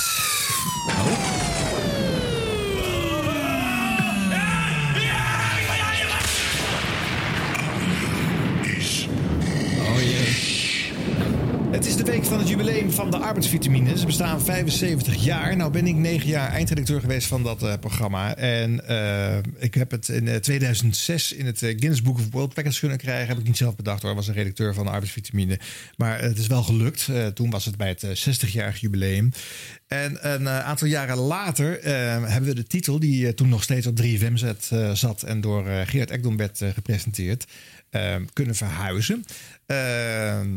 Oh 0.87 1.58
Het 11.71 11.85
is 11.85 11.95
de 11.95 12.03
week 12.03 12.23
van 12.25 12.39
het 12.39 12.49
jubileum 12.49 12.91
van 12.91 13.11
de 13.11 13.17
arbeidsvitamine. 13.17 13.97
Ze 13.97 14.05
bestaan 14.05 14.41
75 14.41 15.15
jaar. 15.23 15.55
Nou 15.55 15.71
ben 15.71 15.87
ik 15.87 15.95
negen 15.95 16.27
jaar 16.29 16.49
eindredacteur 16.51 16.99
geweest 16.99 17.27
van 17.27 17.43
dat 17.43 17.63
eh, 17.63 17.73
programma. 17.79 18.35
En 18.35 18.87
eh, 18.87 19.37
ik 19.57 19.73
heb 19.73 19.91
het 19.91 20.07
in 20.09 20.27
eh, 20.27 20.35
2006 20.35 21.33
in 21.33 21.45
het 21.45 21.63
eh, 21.63 21.69
Guinness 21.69 22.01
Book 22.01 22.17
of 22.17 22.27
World 22.31 22.53
Records 22.53 22.79
kunnen 22.79 22.97
krijgen. 22.97 23.27
Heb 23.27 23.37
ik 23.37 23.45
niet 23.47 23.57
zelf 23.57 23.75
bedacht 23.75 24.01
hoor. 24.01 24.11
Ik 24.11 24.17
was 24.17 24.27
een 24.27 24.33
redacteur 24.33 24.73
van 24.73 24.83
de 24.85 24.91
arbeidsvitamine. 24.91 25.59
Maar 25.97 26.21
het 26.21 26.37
is 26.37 26.47
wel 26.47 26.63
gelukt. 26.63 27.07
Eh, 27.07 27.27
toen 27.27 27.49
was 27.49 27.65
het 27.65 27.77
bij 27.77 27.87
het 27.87 28.03
eh, 28.03 28.33
60-jarig 28.33 28.79
jubileum. 28.79 29.31
En 29.87 30.33
een 30.33 30.47
eh, 30.47 30.59
aantal 30.59 30.87
jaren 30.87 31.17
later 31.17 31.79
eh, 31.79 31.93
hebben 32.23 32.49
we 32.49 32.55
de 32.55 32.67
titel... 32.67 32.99
die 32.99 33.27
eh, 33.27 33.33
toen 33.33 33.49
nog 33.49 33.63
steeds 33.63 33.87
op 33.87 34.01
3FM 34.01 34.33
zat, 34.33 34.69
eh, 34.71 34.91
zat 34.91 35.23
en 35.23 35.41
door 35.41 35.67
eh, 35.67 35.87
Geert 35.87 36.11
Ekdom 36.11 36.39
eh, 36.39 36.47
gepresenteerd... 36.73 37.45
eh, 37.89 38.15
kunnen 38.33 38.55
verhuizen. 38.55 39.23
Ehm 39.65 40.47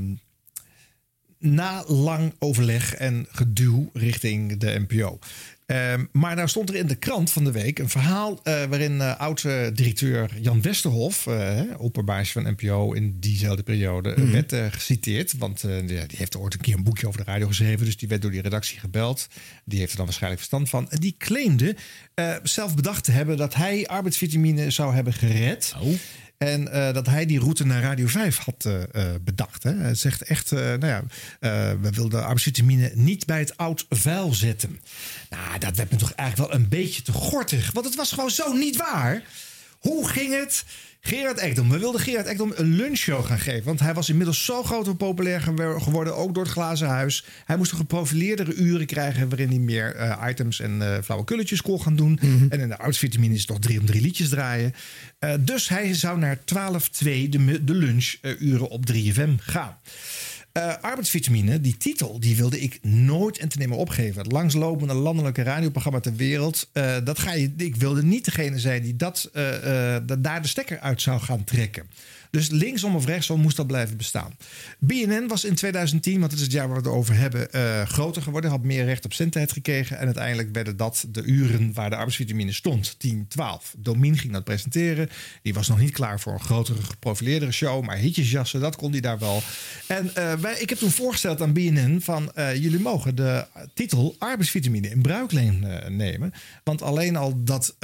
na 1.42 1.84
lang 1.86 2.32
overleg 2.38 2.94
en 2.94 3.26
geduw 3.30 3.90
richting 3.92 4.56
de 4.58 4.84
NPO. 4.88 5.18
Ehm, 5.66 6.04
maar 6.12 6.36
nou 6.36 6.48
stond 6.48 6.68
er 6.68 6.74
in 6.76 6.86
de 6.86 6.94
krant 6.94 7.30
van 7.30 7.44
de 7.44 7.50
week 7.52 7.78
een 7.78 7.88
verhaal 7.88 8.40
eh, 8.42 8.64
waarin 8.64 9.00
eh 9.00 9.16
oud-directeur 9.18 10.30
Jan 10.40 10.62
Westerhof, 10.62 11.26
eh, 11.26 11.60
opperbaas 11.78 12.32
van 12.32 12.42
NPO 12.42 12.92
in 12.92 13.16
diezelfde 13.20 13.62
periode, 13.62 14.10
eh, 14.12 14.22
Mhm. 14.22 14.32
werd 14.32 14.52
eh, 14.52 14.66
geciteerd. 14.70 15.34
Want 15.38 15.64
eh, 15.64 15.70
die, 15.86 15.98
heeft 16.16 16.36
ooit 16.36 16.54
een 16.54 16.60
keer 16.60 16.74
een 16.74 16.82
boekje 16.84 17.06
over 17.06 17.24
de 17.24 17.30
radio 17.30 17.46
geschreven, 17.46 17.84
dus 17.84 17.96
die 17.96 18.08
werd 18.08 18.22
door 18.22 18.30
die 18.30 18.42
redactie 18.42 18.78
gebeld. 18.78 19.26
Die 19.64 19.78
heeft 19.78 19.90
er 19.90 19.96
dan 19.96 20.04
waarschijnlijk 20.06 20.42
verstand 20.42 20.68
van. 20.68 20.90
En 20.90 21.00
die 21.00 21.14
claimde 21.18 21.76
eh, 22.14 22.34
zelf 22.42 22.74
bedacht 22.74 23.04
te 23.04 23.12
hebben 23.12 23.36
dat 23.36 23.54
hij 23.54 23.86
arbeidsvitamine 23.86 24.70
zou 24.70 24.94
hebben 24.94 25.12
gered. 25.12 25.74
En 26.46 26.72
eh, 26.72 26.94
dat 26.94 27.06
hij 27.06 27.26
die 27.26 27.38
route 27.38 27.66
naar 27.66 27.82
Radio 27.82 28.06
5 28.06 28.36
had 28.36 28.64
eh, 28.64 28.82
eh, 28.82 29.20
bedacht. 29.20 29.62
Hè. 29.62 29.74
Hij 29.74 29.94
zegt 29.94 30.22
echt, 30.22 30.50
nou 30.50 30.86
ja, 30.86 31.02
we 31.80 31.90
wilden 31.90 32.20
arbeidsvitamine 32.20 32.90
niet 32.94 33.26
bij 33.26 33.38
het 33.38 33.56
oud 33.56 33.86
vuil 33.88 34.34
zetten. 34.34 34.80
Nou, 35.30 35.58
dat 35.58 35.76
werd 35.76 35.90
me 35.90 35.96
toch 35.96 36.12
eigenlijk 36.12 36.50
wel 36.50 36.60
een 36.60 36.68
beetje 36.68 37.02
te 37.02 37.12
gortig. 37.12 37.72
Want 37.72 37.86
het 37.86 37.94
was 37.94 38.12
gewoon 38.12 38.30
zo 38.30 38.52
niet 38.52 38.76
waar. 38.76 39.22
Hoe 39.78 40.08
ging 40.08 40.34
het? 40.34 40.64
Gerard 41.04 41.38
Ekdom. 41.38 41.68
We 41.68 41.78
wilden 41.78 42.00
Gerard 42.00 42.26
Ekdom 42.26 42.52
een 42.54 42.74
lunchshow 42.74 43.24
gaan 43.24 43.38
geven. 43.38 43.64
Want 43.64 43.80
hij 43.80 43.94
was 43.94 44.08
inmiddels 44.08 44.44
zo 44.44 44.62
groot 44.62 44.86
en 44.86 44.96
populair 44.96 45.40
geworden. 45.80 46.16
Ook 46.16 46.34
door 46.34 46.42
het 46.42 46.52
glazen 46.52 46.88
huis. 46.88 47.24
Hij 47.44 47.56
moest 47.56 47.70
nog 47.70 47.80
geprofileerdere 47.80 48.54
uren 48.54 48.86
krijgen. 48.86 49.28
waarin 49.28 49.48
hij 49.48 49.58
meer 49.58 49.94
eh, 49.94 50.28
items 50.28 50.60
en 50.60 50.82
eh 50.82 51.02
flauwekulletjes 51.02 51.62
kon 51.62 51.82
gaan 51.82 51.96
doen. 51.96 52.18
En 52.48 52.60
in 52.60 52.68
de 52.68 52.76
arbeidsvitamine 52.76 53.34
is 53.34 53.38
het 53.38 53.48
toch 53.48 53.58
drie 53.58 53.80
om 53.80 53.86
drie 53.86 54.00
liedjes 54.00 54.28
draaien. 54.28 54.74
Eh, 55.18 55.34
dus 55.40 55.68
hij 55.68 55.94
zou 55.94 56.18
naar 56.18 56.36
12-2 56.36 56.42
de, 57.02 57.64
de 57.64 57.74
lunchuren 57.74 58.68
op 58.68 58.84
3FM 58.92 59.34
gaan. 59.36 59.76
Eh, 60.52 60.74
arbeidsvitamine, 60.80 61.60
die 61.60 61.76
titel, 61.76 62.20
die 62.20 62.36
wilde 62.36 62.60
ik 62.60 62.78
nooit 62.82 63.38
en 63.38 63.48
te 63.48 63.58
nemen 63.58 63.76
opgeven. 63.76 64.22
Het 64.22 64.32
langslopende 64.32 64.94
landelijke 64.94 65.42
radioprogramma 65.42 66.00
ter 66.00 66.16
wereld. 66.16 66.68
eh, 66.72 66.96
dat 67.04 67.18
ga 67.18 67.32
je, 67.32 67.52
ik 67.56 67.76
wilde 67.76 68.02
niet 68.02 68.24
degene 68.24 68.58
zijn 68.58 68.82
die 68.82 68.96
dat, 68.96 69.30
eh, 69.32 69.96
dat 70.06 70.24
daar 70.24 70.42
de 70.42 70.48
stekker 70.48 70.78
uit 70.78 71.02
zou 71.02 71.20
gaan 71.20 71.44
trekken. 71.44 71.86
Dus 72.32 72.50
linksom 72.50 72.94
of 72.94 73.06
rechtsom 73.06 73.40
moest 73.40 73.56
dat 73.56 73.66
blijven 73.66 73.96
bestaan. 73.96 74.36
BNN 74.78 75.26
was 75.28 75.44
in 75.44 75.54
2010, 75.54 76.20
want 76.20 76.30
het 76.30 76.40
is 76.40 76.46
het 76.46 76.54
jaar 76.54 76.68
waar 76.68 76.82
we 76.82 76.88
het 76.88 76.96
over 76.96 77.14
hebben, 77.14 77.52
eh, 77.52 77.82
groter 77.82 78.22
geworden. 78.22 78.50
Had 78.50 78.62
meer 78.62 78.84
recht 78.84 79.04
op 79.04 79.12
zendtijd 79.12 79.52
gekregen. 79.52 79.98
En 79.98 80.04
uiteindelijk 80.04 80.48
werden 80.52 80.76
dat 80.76 81.04
de 81.08 81.22
uren 81.22 81.72
waar 81.72 81.90
de 81.90 81.96
arbeidsvitamine 81.96 82.52
stond. 82.52 82.94
10, 82.98 83.26
12. 83.28 83.74
Domien 83.78 84.18
ging 84.18 84.32
dat 84.32 84.44
presenteren. 84.44 85.08
Die 85.42 85.54
was 85.54 85.68
nog 85.68 85.78
niet 85.78 85.90
klaar 85.90 86.20
voor 86.20 86.32
een 86.32 86.40
grotere, 86.40 86.82
geprofileerdere 86.82 87.52
show. 87.52 87.84
Maar 87.84 87.96
hitjesjassen, 87.96 88.60
dat 88.60 88.76
kon 88.76 88.90
hij 88.90 89.00
daar 89.00 89.18
wel. 89.18 89.42
En 89.86 90.14
eh, 90.14 90.32
wij, 90.32 90.58
ik 90.58 90.68
heb 90.68 90.78
toen 90.78 90.90
voorgesteld 90.90 91.40
aan 91.42 91.52
BNN 91.52 92.00
van... 92.02 92.32
eh, 92.32 92.54
jullie 92.54 92.80
mogen 92.80 93.14
de 93.14 93.46
titel 93.74 94.16
arbeidsvitamine 94.18 94.90
in 94.90 95.02
bruikleen 95.02 95.66
nemen. 95.88 96.32
Want 96.64 96.82
alleen 96.82 97.16
al 97.16 97.44
dat 97.44 97.76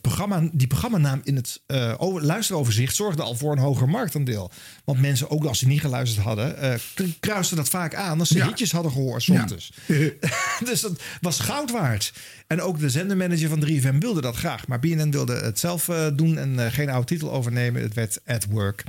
programma, 0.00 0.48
die 0.52 0.66
programmanaam 0.66 1.20
in 1.24 1.36
het 1.36 1.60
over- 1.96 2.24
luisteroverzicht... 2.24 2.94
zorgde 2.94 3.22
al 3.22 3.34
voor 3.34 3.52
een 3.52 3.58
hoger 3.58 3.85
marktaandeel. 3.88 4.50
Want 4.84 5.00
mensen, 5.00 5.30
ook 5.30 5.44
als 5.44 5.58
ze 5.58 5.66
niet 5.66 5.80
geluisterd 5.80 6.24
hadden... 6.24 6.58
eh, 6.58 6.74
kruisten 7.20 7.56
dat 7.56 7.68
vaak 7.68 7.94
aan 7.94 8.18
als 8.20 8.28
ze 8.28 8.36
Ja. 8.36 8.46
hitjes 8.46 8.72
hadden 8.72 8.92
gehoord. 8.92 9.26
dus 10.64 10.80
dat 10.80 11.02
was 11.20 11.40
goud 11.40 11.70
waard. 11.70 12.12
En 12.46 12.60
ook 12.62 12.78
de 12.78 12.90
zendermanager 12.90 13.48
van 13.48 13.66
3FM 13.68 13.98
wilde 13.98 14.20
dat 14.20 14.36
graag. 14.36 14.66
Maar 14.66 14.80
BNN 14.80 15.10
wilde 15.10 15.34
het 15.34 15.58
zelf 15.58 15.88
eh, 15.88 16.06
doen 16.14 16.38
en 16.38 16.64
eh, 16.66 16.72
geen 16.72 16.90
oude 16.90 17.06
titel 17.06 17.32
overnemen. 17.32 17.82
Het 17.82 17.94
werd 17.94 18.20
At 18.26 18.44
Work. 18.50 18.84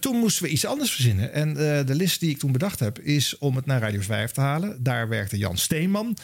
Toen 0.00 0.16
moesten 0.16 0.42
we 0.42 0.48
iets 0.50 0.64
anders 0.66 0.92
verzinnen. 0.92 1.32
En 1.32 1.54
de 1.86 1.94
list 1.94 2.20
die 2.20 2.30
ik 2.30 2.38
toen 2.38 2.52
bedacht 2.52 2.80
heb... 2.80 2.98
is 2.98 3.38
om 3.38 3.56
het 3.56 3.66
naar 3.66 3.80
Radio 3.80 4.00
5 4.00 4.30
te 4.30 4.40
halen. 4.40 4.82
Daar 4.82 5.08
werkte 5.08 5.38
Jan 5.38 5.56
Steenman. 5.58 6.16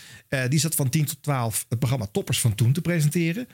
Die 0.48 0.58
zat 0.58 0.74
van 0.74 0.88
10 0.88 1.04
tot 1.04 1.22
12 1.22 1.64
het 1.68 1.78
programma 1.78 2.06
Toppers 2.12 2.40
van 2.40 2.54
Toen 2.54 2.72
te 2.72 2.80
presenteren. 2.80 3.48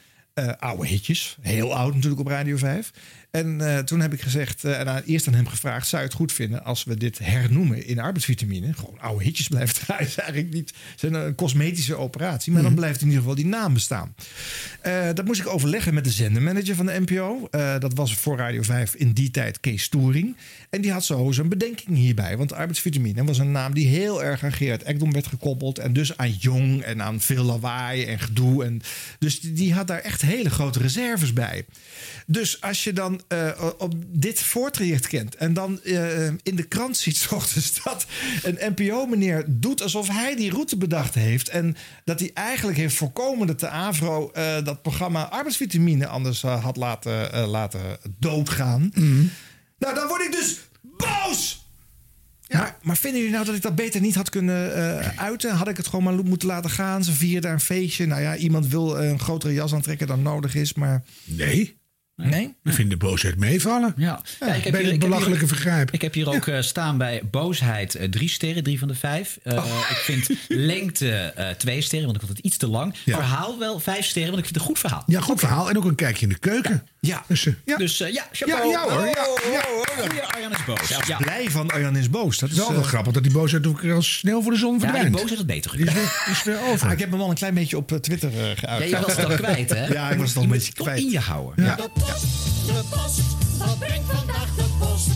Oude 0.58 0.86
hitjes. 0.86 1.36
Heel 1.40 1.74
oud 1.74 1.94
natuurlijk 1.94 2.20
op 2.20 2.26
Radio 2.26 2.56
5. 2.56 2.90
En 3.32 3.60
eh, 3.60 3.78
toen 3.78 4.00
heb 4.00 4.12
ik 4.12 4.20
gezegd, 4.20 4.64
eh, 4.64 4.80
en 4.80 5.02
eerst 5.06 5.26
aan 5.26 5.34
hem 5.34 5.46
gevraagd... 5.46 5.86
zou 5.86 6.02
je 6.02 6.08
het 6.08 6.16
goed 6.16 6.32
vinden 6.32 6.64
als 6.64 6.84
we 6.84 6.96
dit 6.96 7.18
hernoemen 7.18 7.86
in 7.86 7.98
arbeidsvitamine? 7.98 8.72
Gewoon 8.72 9.00
oude 9.00 9.24
hitjes 9.24 9.48
blijven 9.48 9.74
draaien. 9.84 10.06
is 10.06 10.16
eigenlijk 10.16 10.54
niet 10.54 10.72
zijn 10.96 11.14
een 11.14 11.34
cosmetische 11.34 11.96
operatie. 11.96 12.52
Maar 12.52 12.62
dan 12.62 12.74
blijft 12.74 13.00
in 13.00 13.06
ieder 13.06 13.20
geval 13.20 13.36
die 13.36 13.46
naam 13.46 13.72
bestaan. 13.72 14.14
Eh, 14.80 15.08
dat 15.14 15.24
moest 15.24 15.40
ik 15.40 15.46
overleggen 15.46 15.94
met 15.94 16.04
de 16.04 16.10
zendermanager 16.10 16.74
van 16.74 16.86
de 16.86 17.00
NPO. 17.00 17.48
Dat 17.78 17.94
was 17.94 18.14
voor 18.14 18.36
Radio 18.36 18.62
5 18.62 18.94
in 18.94 19.12
die 19.12 19.30
tijd 19.30 19.60
Kees 19.60 19.88
Toering. 19.88 20.36
En 20.70 20.80
die 20.80 20.92
had 20.92 21.04
zo 21.04 21.32
zijn 21.32 21.48
bedenking 21.48 21.96
hierbij. 21.96 22.36
Want 22.36 22.52
arbeidsvitamine 22.52 23.24
was 23.24 23.38
een 23.38 23.52
naam 23.52 23.74
die 23.74 23.86
heel 23.86 24.24
erg 24.24 24.44
aan 24.44 24.52
Gerard 24.52 24.82
Ekdom 24.82 25.12
werd 25.12 25.26
gekoppeld. 25.26 25.78
En 25.78 25.92
dus 25.92 26.16
aan 26.16 26.32
jong 26.32 26.82
en 26.82 27.02
aan 27.02 27.20
veel 27.20 27.44
lawaai 27.44 28.04
en 28.04 28.18
gedoe. 28.18 28.64
En 28.64 28.82
dus 29.18 29.40
die 29.40 29.74
had 29.74 29.86
daar 29.86 30.00
echt 30.00 30.22
hele 30.22 30.50
grote 30.50 30.78
reserves 30.78 31.32
bij. 31.32 31.64
Dus 32.26 32.60
als 32.60 32.84
je 32.84 32.92
dan 32.92 33.20
eh, 33.28 33.70
op 33.78 33.94
dit 34.06 34.40
voortraject 34.42 35.06
kent 35.06 35.34
en 35.34 35.54
dan 35.54 35.82
eh, 35.82 36.26
in 36.26 36.56
de 36.56 36.62
krant 36.62 36.96
ziet 36.96 37.16
's 37.16 37.28
ochtends 37.32 37.82
dat 37.82 38.06
een 38.42 38.74
NPO-meneer 38.74 39.44
doet 39.48 39.82
alsof 39.82 40.08
hij 40.08 40.36
die 40.36 40.50
route 40.50 40.76
bedacht 40.76 41.14
heeft 41.14 41.48
en 41.48 41.76
dat 42.04 42.20
hij 42.20 42.30
eigenlijk 42.34 42.78
heeft 42.78 42.94
voorkomen 42.96 43.46
dat 43.46 43.60
de 43.60 43.68
AVRO 43.68 44.30
eh, 44.30 44.64
dat 44.64 44.82
programma 44.82 45.28
arbeidsvitamine 45.28 46.06
anders 46.06 46.42
eh, 46.42 46.64
had 46.64 46.76
laten, 46.76 47.32
eh, 47.32 47.48
laten 47.48 47.80
doodgaan. 48.18 48.90
Nou, 49.78 49.94
dan 49.94 50.08
word 50.08 50.22
ik 50.22 50.32
dus 50.32 50.58
boos! 50.82 51.60
Ja, 52.52 52.76
maar 52.82 52.96
vinden 52.96 53.20
jullie 53.20 53.34
nou 53.34 53.46
dat 53.46 53.54
ik 53.54 53.62
dat 53.62 53.74
beter 53.74 54.00
niet 54.00 54.14
had 54.14 54.30
kunnen 54.30 54.74
eh, 54.74 55.18
uiten? 55.18 55.54
Had 55.54 55.68
ik 55.68 55.76
het 55.76 55.86
gewoon 55.86 56.04
maar 56.04 56.24
moeten 56.24 56.48
laten 56.48 56.70
gaan? 56.70 57.04
Ze 57.04 57.12
vieren 57.12 57.42
daar 57.42 57.52
een 57.52 57.60
feestje. 57.60 58.06
Nou 58.06 58.22
ja, 58.22 58.36
iemand 58.36 58.66
wil 58.66 58.98
een 58.98 59.18
grotere 59.18 59.52
jas 59.52 59.74
aantrekken 59.74 60.06
dan 60.06 60.22
nodig 60.22 60.54
is, 60.54 60.74
maar... 60.74 61.02
Nee. 61.24 61.80
Nee? 62.30 62.54
Ik 62.64 62.72
vind 62.72 62.90
de 62.90 62.96
boosheid 62.96 63.36
meevallen. 63.38 63.94
Ja. 63.96 64.20
Ja, 64.40 64.46
ik 64.54 64.62
heb 64.62 64.72
bij 64.72 64.72
hier- 64.72 64.72
het 64.72 64.84
ik 64.84 64.90
heb 64.90 65.00
belachelijke 65.00 65.38
hier- 65.38 65.48
vergrijp. 65.54 65.90
Ik 65.90 66.02
heb 66.02 66.14
hier 66.14 66.28
ook 66.34 66.46
eh, 66.46 66.60
staan 66.60 66.98
bij 66.98 67.22
boosheid 67.30 67.94
eh, 67.94 68.08
drie 68.08 68.28
sterren, 68.28 68.62
drie 68.62 68.78
van 68.78 68.88
de 68.88 68.94
vijf. 68.94 69.38
Eh, 69.42 69.56
Oh. 69.56 69.86
Ik 69.90 69.96
vind 69.96 70.28
lengte 70.48 71.10
eh, 71.10 71.50
twee 71.50 71.80
sterren, 71.80 72.06
want 72.06 72.20
ik 72.20 72.26
vond 72.26 72.36
het 72.36 72.46
iets 72.46 72.56
te 72.56 72.68
lang. 72.68 72.94
Ja. 73.04 73.16
Verhaal 73.16 73.58
wel 73.58 73.78
vijf 73.80 74.04
sterren, 74.06 74.30
want 74.32 74.42
ik 74.42 74.48
vind 74.50 74.54
het 74.60 74.64
een 74.64 74.70
goed 74.74 74.78
verhaal. 74.78 75.02
Ja, 75.06 75.20
goed 75.20 75.40
verhaal. 75.40 75.68
En 75.70 75.76
ook 75.76 75.84
een 75.84 75.94
kijkje 75.94 76.22
in 76.26 76.32
de 76.32 76.38
keuken. 76.38 76.86
Ja. 77.06 77.22
Dus, 77.28 77.46
eh, 77.46 77.52
ja. 77.64 77.76
Dus 77.76 78.00
eh, 78.00 78.12
ja, 78.12 78.26
ja, 78.32 78.46
chapeau. 78.46 78.70
ja 78.70 78.82
hoor. 78.82 79.00
Ja, 79.04 79.26
ja. 79.52 79.62
Goeie 79.96 80.22
Arjan 80.22 80.52
is 80.52 80.64
boos. 80.64 80.88
Ja, 80.88 80.98
Ja. 81.06 81.16
blij 81.16 81.50
van 81.50 81.70
Arjan 81.70 81.96
is 81.96 82.10
boos. 82.10 82.38
Dat 82.38 82.48
is 82.50 82.54
is 82.56 82.60
wel 82.62 82.72
wel 82.72 82.82
eh, 82.82 82.86
grappig 82.88 83.12
dat 83.12 83.22
die 83.22 83.32
boosheid 83.32 83.66
ook 83.66 83.80
weer 83.80 83.94
als 83.94 84.18
sneeuw 84.18 84.42
voor 84.42 84.52
de 84.52 84.58
zon 84.58 84.72
Ja, 84.72 84.78
die 84.78 84.86
verdwijnt. 84.88 85.12
boos 85.12 85.22
heeft 85.24 85.36
het 85.38 85.46
beter 85.46 85.76
Die 85.76 85.86
is 85.86 85.92
is 86.30 86.42
weer 86.44 86.58
over. 86.68 86.86
ah, 86.86 86.92
ik 86.92 86.98
heb 86.98 87.10
hem 87.10 87.20
al 87.20 87.28
een 87.28 87.34
klein 87.34 87.54
beetje 87.54 87.76
op 87.76 87.98
Twitter 88.00 88.30
geuit. 88.30 88.60
Ja, 88.60 88.84
jij 88.86 89.00
was 89.00 89.16
het 89.16 89.24
al 89.24 89.34
kwijt, 89.36 89.70
hè? 89.70 89.86
Ja, 89.86 90.10
ik 90.10 90.18
was 90.18 90.28
het 90.28 90.36
al 90.36 90.42
Je 90.42 90.48
een 90.48 90.54
beetje 90.54 90.72
kwijt. 90.72 90.98
in 91.00 91.10
je 91.10 91.18
houden. 91.18 91.64
Ja. 91.64 91.76
De 91.76 91.88
post, 91.94 92.22
de 92.66 92.82
post, 92.90 93.20
wat 93.58 93.78
brengt 93.78 94.12
vandaag? 94.12 94.54
De 94.56 94.64
post, 94.78 95.06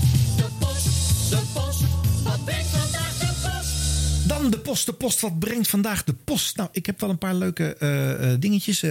de 4.51 4.59
post, 4.59 4.87
de 4.87 4.93
post. 4.93 5.21
Wat 5.21 5.39
brengt 5.39 5.69
vandaag 5.69 6.05
de 6.05 6.15
post? 6.25 6.57
Nou, 6.57 6.69
ik 6.73 6.87
heb 6.87 7.01
wel 7.01 7.11
een 7.11 7.19
paar 7.19 7.35
leuke 7.35 7.75
eh, 7.77 8.33
eh, 8.33 8.41
dingetjes. 8.41 8.83
Eh, 8.83 8.91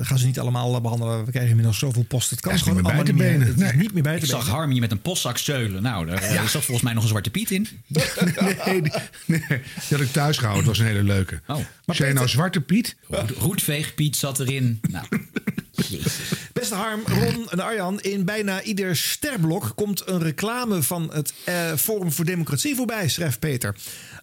gaan 0.00 0.18
ze 0.18 0.26
niet 0.26 0.38
allemaal 0.38 0.74
eh, 0.74 0.80
behandelen. 0.80 1.18
We 1.24 1.30
krijgen 1.30 1.50
inmiddels 1.50 1.78
zoveel 1.78 2.02
post. 2.04 2.30
Het 2.30 2.40
kan 2.40 2.52
Ja, 2.52 2.58
gewoon 2.58 2.74
niet 2.76 2.86
meer 2.86 2.94
bij 2.94 3.04
te 3.04 3.12
benen. 3.12 3.40
Het 3.46 3.56
is 3.56 3.62
Nee. 3.62 3.72
niet 3.76 3.92
meer 3.94 4.02
bij 4.02 4.16
te 4.18 4.24
Ik 4.24 4.30
zag 4.30 4.38
benen. 4.40 4.54
Harm 4.54 4.70
hier 4.70 4.80
met 4.80 4.90
een 4.90 5.00
postzak 5.02 5.38
zeulen. 5.38 5.82
Nou, 5.82 6.06
daar 6.06 6.20
toch 6.50 6.50
volgens 6.64 6.80
mij 6.82 6.92
nog 6.92 7.02
een 7.02 7.08
zwarte 7.08 7.30
piet 7.30 7.50
in. 7.50 7.68
nee, 8.66 8.82
die, 8.82 8.92
nee, 9.26 9.42
die 9.48 9.58
had 9.90 10.00
ik 10.00 10.12
thuis 10.12 10.36
gehouden. 10.38 10.66
Het 10.68 10.76
was 10.76 10.86
een 10.86 10.92
hele 10.92 11.02
leuke. 11.02 11.40
Oh. 11.46 11.56
Maar 11.84 11.96
Zei 11.96 12.08
je 12.08 12.14
nou 12.14 12.28
Zwarte 12.28 12.60
Piet? 12.60 12.96
Roet- 13.08 13.30
Roetveegpiet 13.30 14.16
zat 14.16 14.40
erin. 14.40 14.80
Nou, 14.90 15.06
jezus. 15.88 16.12
Beste 16.64 16.78
Harm, 16.78 17.02
Ron 17.06 17.50
en 17.50 17.60
Arjan. 17.60 18.00
In 18.00 18.24
bijna 18.24 18.62
ieder 18.62 18.96
sterblok 18.96 19.72
komt 19.74 20.08
een 20.08 20.22
reclame 20.22 20.82
van 20.82 21.10
het 21.12 21.34
eh, 21.44 21.72
Forum 21.72 22.12
voor 22.12 22.24
Democratie 22.24 22.76
voorbij, 22.76 23.08
schrijft 23.08 23.38
Peter. 23.38 23.76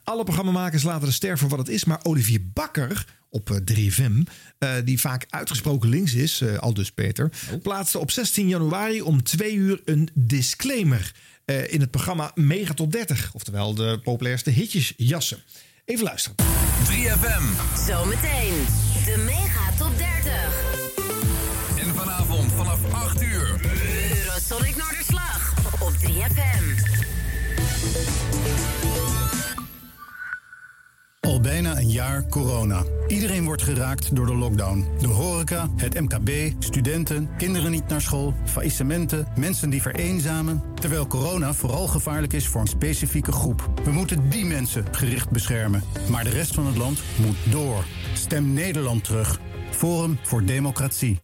Alle 0.03 0.23
programmamakers 0.23 0.83
laten 0.83 1.07
de 1.07 1.13
ster 1.13 1.37
voor 1.37 1.49
wat 1.49 1.59
het 1.59 1.69
is. 1.69 1.85
Maar 1.85 1.99
Olivier 2.03 2.41
Bakker 2.53 3.05
op 3.29 3.49
eh, 3.51 3.57
3FM, 3.57 4.31
eh, 4.57 4.73
die 4.85 4.99
vaak 4.99 5.25
uitgesproken 5.29 5.89
links 5.89 6.13
is, 6.13 6.41
eh, 6.41 6.57
al 6.57 6.73
dus 6.73 6.91
Peter, 6.91 7.31
plaatste 7.61 7.99
op 7.99 8.11
16 8.11 8.47
januari 8.47 9.01
om 9.01 9.23
twee 9.23 9.53
uur 9.53 9.81
een 9.85 10.09
disclaimer 10.13 11.11
eh, 11.45 11.73
in 11.73 11.81
het 11.81 11.91
programma 11.91 12.31
Mega 12.35 12.73
Top 12.73 12.91
30. 12.91 13.31
Oftewel 13.33 13.73
de 13.73 13.99
populairste 14.03 14.49
hitjesjassen. 14.49 15.37
Even 15.85 16.03
luisteren. 16.03 16.37
3FM. 16.85 17.43
Zometeen 17.87 18.65
de 19.05 19.23
Mega 19.25 19.71
Top 19.77 19.97
30. 19.97 20.60
En 23.11 23.19
vanavond 23.19 23.19
vanaf 23.19 23.19
8 23.19 23.21
uur. 23.21 23.59
Eurosonic 24.25 24.75
Noorderslag 24.75 25.53
op 25.79 25.91
3FM. 25.91 26.99
Al 31.19 31.39
bijna 31.39 31.77
een 31.77 31.89
jaar 31.89 32.25
corona. 32.27 32.83
Iedereen 33.07 33.45
wordt 33.45 33.61
geraakt 33.61 34.15
door 34.15 34.25
de 34.25 34.35
lockdown. 34.35 34.87
De 34.99 35.07
horeca, 35.07 35.69
het 35.75 35.99
MKB, 35.99 36.29
studenten, 36.59 37.29
kinderen 37.37 37.71
niet 37.71 37.87
naar 37.87 38.01
school, 38.01 38.33
faillissementen, 38.45 39.27
mensen 39.35 39.69
die 39.69 39.81
vereenzamen. 39.81 40.63
Terwijl 40.75 41.07
corona 41.07 41.53
vooral 41.53 41.87
gevaarlijk 41.87 42.33
is 42.33 42.47
voor 42.47 42.61
een 42.61 42.67
specifieke 42.67 43.31
groep. 43.31 43.69
We 43.83 43.91
moeten 43.91 44.29
die 44.29 44.45
mensen 44.45 44.85
gericht 44.91 45.29
beschermen. 45.29 45.83
Maar 46.09 46.23
de 46.23 46.29
rest 46.29 46.53
van 46.53 46.65
het 46.65 46.77
land 46.77 47.01
moet 47.15 47.51
door. 47.51 47.83
Stem 48.13 48.53
Nederland 48.53 49.03
terug. 49.03 49.39
Forum 49.71 50.19
voor 50.23 50.45
Democratie. 50.45 51.19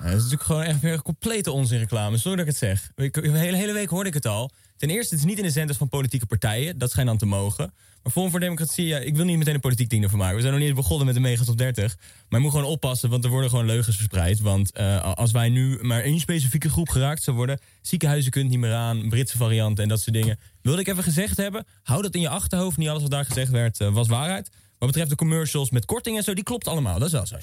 Ja, 0.00 0.06
dat 0.06 0.14
is 0.14 0.22
natuurlijk 0.22 0.42
gewoon 0.42 0.62
echt 0.62 0.80
weer 0.80 1.02
complete 1.02 1.50
onzinreclame. 1.50 2.18
Dat 2.22 2.38
ik 2.38 2.46
het 2.46 2.56
zeg. 2.56 2.90
De 2.94 3.10
hele, 3.22 3.56
hele 3.56 3.72
week 3.72 3.88
hoorde 3.88 4.08
ik 4.08 4.14
het 4.14 4.26
al. 4.26 4.50
Ten 4.76 4.90
eerste, 4.90 5.14
het 5.14 5.24
is 5.24 5.30
niet 5.30 5.38
in 5.38 5.44
de 5.44 5.50
zenders 5.50 5.78
van 5.78 5.88
politieke 5.88 6.26
partijen. 6.26 6.78
Dat 6.78 6.90
schijnt 6.90 7.08
dan 7.08 7.18
te 7.18 7.26
mogen. 7.26 7.72
Maar 8.02 8.12
Forum 8.12 8.30
voor 8.30 8.40
Democratie, 8.40 8.86
ja, 8.86 8.98
ik 8.98 9.16
wil 9.16 9.24
niet 9.24 9.38
meteen 9.38 9.54
een 9.54 9.60
politiek 9.60 9.90
ding 9.90 10.02
ervan 10.02 10.18
maken. 10.18 10.36
We 10.36 10.40
zijn 10.40 10.54
nog 10.54 10.62
niet 10.62 10.74
begonnen 10.74 11.06
met 11.06 11.14
de 11.14 11.20
Mega 11.20 11.44
Top 11.44 11.58
30. 11.58 11.96
Maar 12.28 12.38
je 12.40 12.44
moet 12.46 12.54
gewoon 12.54 12.70
oppassen, 12.70 13.10
want 13.10 13.24
er 13.24 13.30
worden 13.30 13.50
gewoon 13.50 13.66
leugens 13.66 13.96
verspreid. 13.96 14.40
Want 14.40 14.72
eh, 14.72 15.14
als 15.14 15.30
wij 15.30 15.48
nu 15.48 15.78
maar 15.82 16.02
één 16.02 16.20
specifieke 16.20 16.70
groep 16.70 16.88
geraakt 16.88 17.22
zou 17.22 17.36
worden... 17.36 17.60
ziekenhuizen 17.82 18.30
kunt 18.30 18.50
niet 18.50 18.58
meer 18.58 18.74
aan, 18.74 19.08
Britse 19.08 19.36
varianten 19.36 19.82
en 19.82 19.88
dat 19.88 20.00
soort 20.00 20.16
dingen. 20.16 20.38
Wilde 20.62 20.80
ik 20.80 20.88
even 20.88 21.02
gezegd 21.02 21.36
hebben, 21.36 21.66
hou 21.82 22.02
dat 22.02 22.14
in 22.14 22.20
je 22.20 22.28
achterhoofd. 22.28 22.76
Niet 22.76 22.88
alles 22.88 23.02
wat 23.02 23.10
daar 23.10 23.24
gezegd 23.24 23.50
werd, 23.50 23.80
eh, 23.80 23.92
was 23.92 24.08
waarheid. 24.08 24.50
Wat 24.78 24.88
betreft 24.88 25.10
de 25.10 25.16
commercials 25.16 25.70
met 25.70 25.84
korting 25.84 26.16
en 26.16 26.22
zo, 26.22 26.34
die 26.34 26.44
klopt 26.44 26.68
allemaal. 26.68 26.98
Dat 26.98 27.06
is 27.06 27.12
wel 27.12 27.26
zo. 27.26 27.36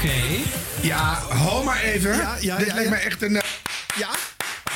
De 0.00 0.06
Mega 0.06 0.14
Top 0.14 0.40
30. 0.40 0.42
Oké. 0.82 0.86
Ja, 0.86 1.14
hou 1.28 1.64
maar 1.64 1.82
even. 1.82 2.16
Ja, 2.16 2.36
ja, 2.40 2.56
Dit 2.56 2.66
ja, 2.66 2.74
lijkt 2.74 2.90
mij 2.90 3.02
echt 3.02 3.22
een... 3.22 3.36
eh, 3.36 3.42
Ja? 3.98 4.08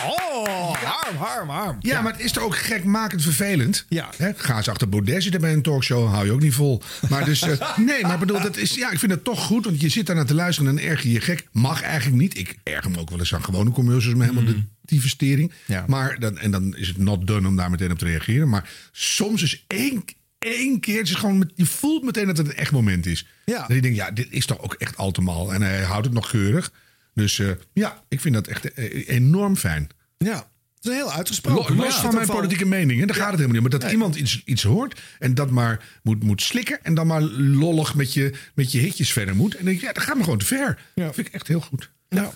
Oh, 0.05 0.73
harm, 0.75 1.17
harm, 1.17 1.49
harm. 1.49 1.77
Ja, 1.81 2.01
maar 2.01 2.13
het 2.13 2.21
is 2.21 2.33
toch 2.33 2.43
ook 2.43 2.57
gekmakend 2.57 3.23
vervelend? 3.23 3.87
Ja. 3.89 4.11
Hè? 4.17 4.31
Ga 4.37 4.57
eens 4.57 4.69
achter 4.69 4.89
Baudet 4.89 5.23
zitten 5.23 5.41
bij 5.41 5.53
een 5.53 5.63
talkshow, 5.63 6.09
hou 6.13 6.25
je 6.25 6.33
ook 6.33 6.41
niet 6.41 6.55
vol. 6.55 6.83
Maar 7.09 7.25
dus, 7.25 7.43
eh, 7.43 7.77
nee, 7.87 8.03
maar 8.03 8.19
bedoel, 8.19 8.41
dat 8.41 8.57
is, 8.57 8.75
ja, 8.75 8.91
ik 8.91 8.99
vind 8.99 9.13
het 9.13 9.25
toch 9.25 9.45
goed, 9.45 9.65
want 9.65 9.81
je 9.81 9.89
zit 9.89 10.07
daar 10.07 10.17
naar 10.17 10.27
te 10.27 10.35
luisteren 10.35 10.71
en 10.71 10.77
dan 10.77 10.85
erg 10.85 11.03
je 11.03 11.13
je 11.13 11.21
gek. 11.21 11.47
Mag 11.53 11.83
eigenlijk 11.83 12.23
niet. 12.23 12.39
Ik 12.39 12.57
erger 12.63 12.91
me 12.91 12.99
ook 12.99 13.11
wel 13.11 13.19
eens 13.19 13.35
aan 13.35 13.45
gewone 13.45 13.71
commercials 13.71 14.19
met 14.19 14.29
helemaal 14.29 14.53
de 14.55 14.63
divestering. 14.83 15.53
Ja. 15.67 15.85
Maar 15.87 16.19
dan, 16.19 16.39
en 16.39 16.51
dan 16.51 16.77
is 16.77 16.89
het 16.89 16.99
not 16.99 17.27
done 17.27 17.49
om 17.49 17.57
daar 17.57 17.71
meteen 17.71 17.91
op 17.91 17.99
te 17.99 18.05
reageren. 18.05 18.49
Maar 18.49 18.69
soms 18.93 19.43
is 19.43 19.65
één, 19.67 20.05
één 20.43 20.81
keer, 20.81 20.99
het 20.99 21.09
is 21.09 21.15
gewoon, 21.15 21.39
met- 21.39 21.53
je 21.55 21.67
voelt 21.67 22.05
meteen 22.05 22.27
dat 22.27 22.37
het 22.37 22.47
een 22.47 22.55
echt 22.55 22.73
moment 22.73 23.07
is. 23.07 23.27
Ja. 23.45 23.59
Dat 23.67 23.77
je 23.77 23.83
denkt, 23.83 23.97
ja, 23.97 24.11
dit 24.11 24.27
is 24.31 24.47
toch 24.47 24.61
ook 24.63 24.75
echt 24.75 24.97
al 24.97 25.11
te 25.11 25.21
mal. 25.21 25.53
En 25.55 25.63
hij 25.63 25.83
houdt 25.83 26.05
het 26.05 26.15
nog 26.15 26.31
keurig. 26.31 26.73
Dus 27.15 27.39
eh, 27.39 27.51
ja, 27.73 28.03
ik 28.09 28.21
vind 28.21 28.35
dat 28.35 28.47
echt 28.47 28.73
eh, 28.73 29.09
enorm 29.09 29.57
fijn. 29.57 29.89
Ja, 30.19 30.51
het 30.75 30.85
is 30.87 30.93
heel 30.93 31.13
uitgesproken. 31.13 31.77
Los 31.77 31.95
ja, 31.95 32.01
van 32.01 32.15
mijn 32.15 32.27
politieke 32.27 32.65
mening, 32.67 33.01
hè, 33.01 33.07
daar 33.07 33.17
gaat 33.17 33.31
het 33.31 33.41
helemaal 33.41 33.61
niet 33.61 33.65
om. 33.65 33.79
Maar 33.79 33.81
dat 33.81 33.91
iemand 33.93 34.17
iets, 34.17 34.43
iets 34.45 34.63
hoort 34.63 35.01
en 35.19 35.35
dat 35.35 35.51
maar 35.51 35.99
moet, 36.03 36.23
moet 36.23 36.43
slikken... 36.43 36.85
en 36.85 36.95
dan 36.95 37.07
maar 37.07 37.23
lollig 37.23 37.95
met 37.95 38.13
je, 38.15 38.35
met 38.55 38.73
je 38.73 38.79
hitjes 38.79 39.13
verder 39.13 39.37
moet. 39.37 39.51
En 39.51 39.57
dan 39.57 39.65
denk 39.67 39.77
ik, 39.77 39.83
ja, 39.85 39.93
dat 39.93 40.03
gaat 40.03 40.17
me 40.17 40.23
gewoon 40.23 40.39
te 40.39 40.45
ver. 40.47 40.79
Dat 40.95 41.15
vind 41.15 41.27
ik 41.27 41.33
echt 41.33 41.49
heel 41.49 41.61
goed. 41.61 41.91
Ja. 42.09 42.33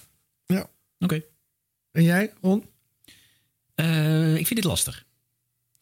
ja. 0.46 0.66
Oké. 0.98 1.22
En 1.92 2.02
jij, 2.02 2.32
Ron? 2.40 2.64
Eh, 3.74 4.30
ik 4.36 4.46
vind 4.46 4.54
dit 4.60 4.64
lastig. 4.64 5.04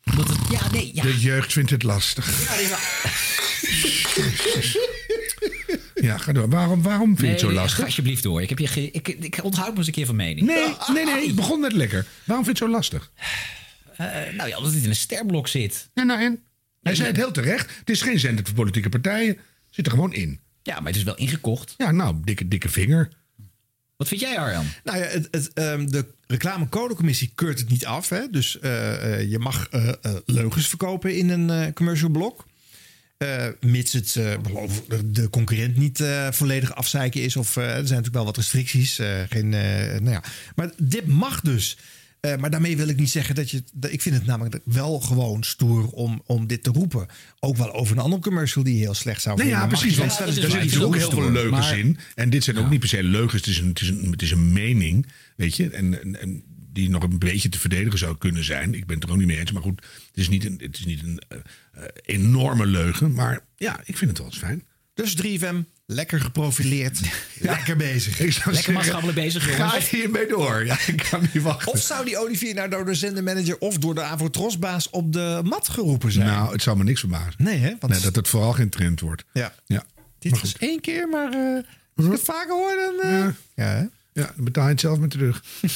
Het, 0.05 0.29
ja, 0.51 0.71
nee, 0.71 0.91
ja. 0.95 1.03
De 1.03 1.19
jeugd 1.21 1.53
vindt 1.53 1.71
het 1.71 1.83
lastig. 1.83 2.49
Ja, 2.49 2.79
Ja, 5.95 6.19
ga 6.19 6.33
door. 6.33 6.49
Waarom, 6.49 6.83
waarom 6.83 7.09
vind 7.09 7.21
je 7.21 7.27
het 7.27 7.41
zo 7.41 7.47
Nee, 7.47 7.55
lastig? 7.57 7.79
Ga 7.79 7.85
alsjeblieft 7.85 8.23
door. 8.23 8.43
Ik, 8.43 8.49
heb 8.49 8.59
je 8.59 8.67
ge- 8.67 8.91
ik, 8.91 9.09
ik 9.09 9.39
onthoud 9.45 9.71
me 9.73 9.79
eens 9.79 9.87
een 9.87 9.93
keer 9.93 10.07
van 10.07 10.17
mening. 10.17 10.47
Nee, 10.47 10.75
nee, 10.93 11.05
nee, 11.05 11.27
het 11.27 11.35
begon 11.35 11.61
net 11.61 11.73
lekker. 11.73 12.07
Waarom 12.25 12.45
vind 12.45 12.59
je 12.59 12.65
het 12.65 12.73
zo 12.73 12.79
lastig? 12.79 13.11
Eh, 13.97 14.07
nou 14.37 14.49
ja, 14.49 14.57
omdat 14.57 14.73
het 14.73 14.83
in 14.83 14.89
een 14.89 14.97
sterblok 14.97 15.49
zit. 15.49 15.89
Ja, 15.95 16.03
nou 16.03 16.21
en? 16.21 16.43
Hij 16.83 16.95
zei 16.95 17.09
het 17.09 17.17
heel 17.17 17.31
terecht. 17.31 17.71
Het 17.79 17.91
is 17.91 18.03
geen 18.03 18.19
zender 18.19 18.45
voor 18.45 18.55
politieke 18.55 18.89
partijen. 18.89 19.39
Zit 19.71 19.87
er 19.87 19.93
gewoon 19.93 20.13
in. 20.13 20.41
Ja, 20.63 20.75
maar 20.75 20.87
het 20.87 20.97
is 20.97 21.03
wel 21.03 21.17
ingekocht. 21.17 21.75
Ja, 21.77 21.91
nou, 21.91 22.17
dikke, 22.25 22.49
dikke 22.49 22.69
vinger. 22.69 23.09
Wat 23.97 24.09
vind 24.09 24.21
jij, 24.21 24.39
Arjan? 24.39 24.65
Nou 24.85 24.99
ja, 24.99 25.05
het, 25.05 25.29
het, 25.31 25.53
ehm, 25.53 25.87
de 25.87 26.05
reclamecodecommissie 26.27 27.33
keurt 27.35 27.59
het 27.59 27.69
niet 27.69 27.87
af. 27.87 28.09
Hè? 28.09 28.31
Dus 28.31 28.59
eh, 28.61 29.13
eh, 29.21 29.31
je 29.31 29.39
mag 29.39 29.69
eh, 29.69 29.89
leugens 30.27 30.69
verkopen 30.69 31.17
in 31.17 31.29
een 31.29 31.73
commercial 31.73 32.11
blok. 32.11 32.47
Mits 33.61 33.93
het 33.93 34.13
de- 34.13 35.29
concurrent 35.31 35.77
niet 35.77 36.03
volledig 36.31 36.75
afzeiken 36.75 37.23
is. 37.23 37.37
Of, 37.37 37.57
er 37.57 37.63
zijn 37.63 37.79
natuurlijk 37.83 38.15
wel 38.15 38.25
wat 38.25 38.37
restricties. 38.37 39.01
geen, 39.29 39.49
nou 39.49 40.11
ja. 40.11 40.23
Maar 40.55 40.71
dit 40.77 41.07
mag 41.07 41.41
dus. 41.41 41.77
Eh, 42.25 42.37
maar 42.37 42.51
daarmee 42.51 42.77
wil 42.77 42.89
ik 42.89 42.97
niet 42.97 43.11
zeggen 43.11 43.35
dat 43.35 43.51
je. 43.51 43.63
dat- 43.73 43.93
ik 43.93 44.03
vind 44.03 44.15
het 44.15 44.27
namelijk 44.27 44.59
wel 44.65 45.01
gewoon 45.01 45.43
stoer 45.43 45.87
om, 45.87 46.23
om 46.27 46.47
dit 46.47 46.63
te 46.63 46.71
roepen. 46.71 47.07
Ook 47.41 47.57
wel 47.57 47.73
over 47.73 47.97
een 47.97 48.03
andere 48.03 48.23
commercial 48.23 48.65
die 48.65 48.77
heel 48.79 48.95
slecht 48.95 49.23
zou 49.23 49.37
Nee, 49.37 49.45
vinden. 49.47 49.63
ja, 49.63 49.69
precies. 49.69 49.97
Want 49.97 50.11
er 50.19 50.33
zitten 50.33 50.51
Dus 50.63 50.81
ook 50.83 50.97
heel 50.97 51.11
veel 51.11 51.31
leugens 51.31 51.69
maar- 51.71 51.79
in. 51.79 51.99
En 52.15 52.31
dit 52.31 52.45
zijn 52.45 52.57
ook 52.59 52.71
niet 52.71 52.81
per 52.81 52.89
se 52.89 53.03
leugens. 53.03 53.41
Het 53.47 53.47
is 53.51 53.59
een, 53.59 53.69
het 53.69 53.81
is 53.81 53.89
een, 53.89 54.11
het 54.11 54.23
is 54.23 54.31
een 54.31 54.53
mening, 54.53 55.07
weet 55.37 55.57
je. 55.57 55.71
En, 55.71 56.01
en, 56.03 56.21
en 56.21 56.43
die 56.73 56.89
nog 56.91 57.03
een 57.03 57.19
beetje 57.19 57.49
te 57.49 57.59
verdedigen 57.59 57.99
zou 57.99 58.19
kunnen 58.19 58.45
zijn. 58.45 58.75
Ik 58.75 58.87
ben 58.87 58.95
het 58.97 59.05
er 59.05 59.11
ook 59.11 59.19
niet 59.19 59.27
mee 59.27 59.39
eens. 59.39 59.53
Maar 59.53 59.63
goed, 59.63 59.81
het 60.07 60.17
is 60.19 60.29
niet 60.29 60.45
een, 60.45 60.61
het 60.63 60.79
is 60.79 60.85
niet 60.87 61.03
een 61.03 61.23
eh, 61.29 61.39
eh, 61.73 61.85
enorme 62.03 62.67
leugen. 62.67 63.13
Maar 63.13 63.41
ja, 63.57 63.81
ik 63.85 63.97
vind 63.97 64.11
het 64.11 64.19
wel 64.19 64.29
eens 64.29 64.39
fijn. 64.39 64.63
Dus 64.95 65.17
3FM, 65.23 65.55
lekker 65.87 66.21
geprofileerd. 66.21 67.01
Lekker 67.39 67.77
bezig. 67.77 68.21
Ik 68.21 68.33
zou 68.33 68.55
Lekker 68.55 68.73
maatschappelijk 68.73 69.19
bezig, 69.19 69.57
jongens. 69.57 69.73
Ga 69.89 69.97
hiermee 69.97 70.27
door. 70.27 70.65
Ja, 70.67 70.79
ik 70.87 71.07
kan 71.11 71.29
niet 71.33 71.43
wachten. 71.43 71.73
Of 71.73 71.81
zou 71.81 72.05
die 72.05 72.19
Olivier 72.19 72.55
nou 72.55 72.71
door 72.71 72.85
de 72.85 72.95
zendermanager 72.95 73.59
of 73.59 73.79
door 73.79 73.95
de 73.95 74.03
Avotrosbaas 74.03 74.91
op 74.91 75.13
de 75.13 75.41
mat 75.45 75.69
geroepen 75.69 76.13
zijn? 76.13 76.27
Nou, 76.27 76.53
het 76.53 76.63
zou 76.63 76.77
me 76.77 76.85
niks 76.85 77.01
verbazen. 77.01 77.35
Nee, 77.37 77.59
hè? 77.59 77.75
Want 77.81 77.93
Nee, 77.93 78.03
dat 78.03 78.17
het 78.17 78.29
vooral 78.29 78.53
geen 78.53 78.69
trend 78.71 79.01
wordt. 79.01 79.25
Ja. 79.33 79.55
Ja. 79.67 79.85
dit 80.19 80.31
was 80.33 80.41
goed. 80.41 80.57
één 80.59 80.81
keer, 80.81 81.09
maar 81.09 81.33
eh, 81.33 81.63
als 81.97 82.07
ik 82.07 82.13
het 82.13 82.21
vaker 82.23 82.53
hoor, 82.55 82.75
dan... 83.03 83.11
eh, 83.11 83.27
ja. 83.55 83.65
hè? 83.77 83.85
Ja, 84.15 84.33
dan 84.37 84.45
betaal 84.45 84.65
je 84.65 84.71
het 84.71 84.81
zelf 84.81 84.99
met 84.99 85.11
terug. 85.11 85.43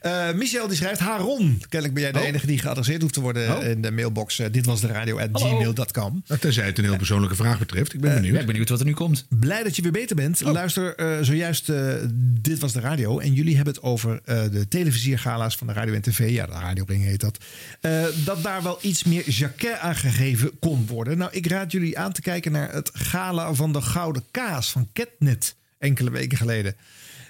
Eh, 0.00 0.32
Michel 0.32 0.66
die 0.68 0.76
schrijft, 0.76 1.00
Haron. 1.00 1.62
Kennelijk 1.68 1.94
ben 1.94 2.02
jij 2.02 2.12
de 2.12 2.18
Oh. 2.18 2.24
enige 2.26 2.46
die 2.46 2.58
geadresseerd 2.58 3.00
hoeft 3.02 3.14
te 3.14 3.20
worden 3.20 3.56
Oh. 3.56 3.64
in 3.64 3.82
de 3.82 3.90
mailbox. 3.90 4.38
eh, 4.38 4.46
dit 4.52 4.66
was 4.66 4.80
de 4.80 4.86
radio 4.86 5.18
at 5.18 5.28
gmail.com. 5.32 6.22
Nou, 6.26 6.40
Tenzij 6.40 6.66
het 6.66 6.78
een 6.78 6.84
heel 6.84 6.96
persoonlijke 6.96 7.36
vraag 7.36 7.58
betreft. 7.58 7.94
Ik 7.94 8.00
ben 8.00 8.14
benieuwd. 8.14 8.30
ik 8.32 8.36
ben 8.38 8.46
benieuwd 8.46 8.68
wat 8.68 8.80
er 8.80 8.86
nu 8.86 8.92
komt. 8.94 9.26
Blij 9.28 9.62
dat 9.62 9.76
je 9.76 9.82
weer 9.82 9.92
beter 9.92 10.16
bent. 10.16 10.40
Luister, 10.40 10.94
eh, 10.94 11.18
zojuist, 11.22 11.68
eh, 11.68 11.94
dit 12.40 12.58
was 12.58 12.72
de 12.72 12.80
radio. 12.80 13.18
En 13.18 13.32
jullie 13.32 13.56
hebben 13.56 13.74
het 13.74 13.82
over 13.82 14.20
eh, 14.24 14.42
de 14.52 14.68
televisiergala's 14.68 15.56
van 15.56 15.66
de 15.66 15.72
radio 15.72 15.94
en 15.94 16.02
tv. 16.02 16.30
Ja, 16.30 16.46
de 16.46 16.52
radioring 16.52 17.04
heet 17.04 17.20
dat. 17.20 17.38
Eh, 17.80 18.04
dat 18.24 18.42
daar 18.42 18.62
wel 18.62 18.78
iets 18.80 19.04
meer 19.04 19.30
jaquet 19.30 19.78
aan 19.78 19.96
gegeven 19.96 20.58
kon 20.58 20.86
worden. 20.86 21.18
Nou, 21.18 21.30
ik 21.32 21.46
raad 21.46 21.72
jullie 21.72 21.98
aan 21.98 22.12
te 22.12 22.20
kijken 22.20 22.52
naar 22.52 22.72
het 22.72 22.90
gala 22.92 23.54
van 23.54 23.72
de 23.72 23.80
Gouden 23.80 24.22
Kaas 24.30 24.70
van 24.70 24.88
Ketnet. 24.92 25.35
Enkele 25.86 26.10
weken 26.10 26.38
geleden. 26.38 26.76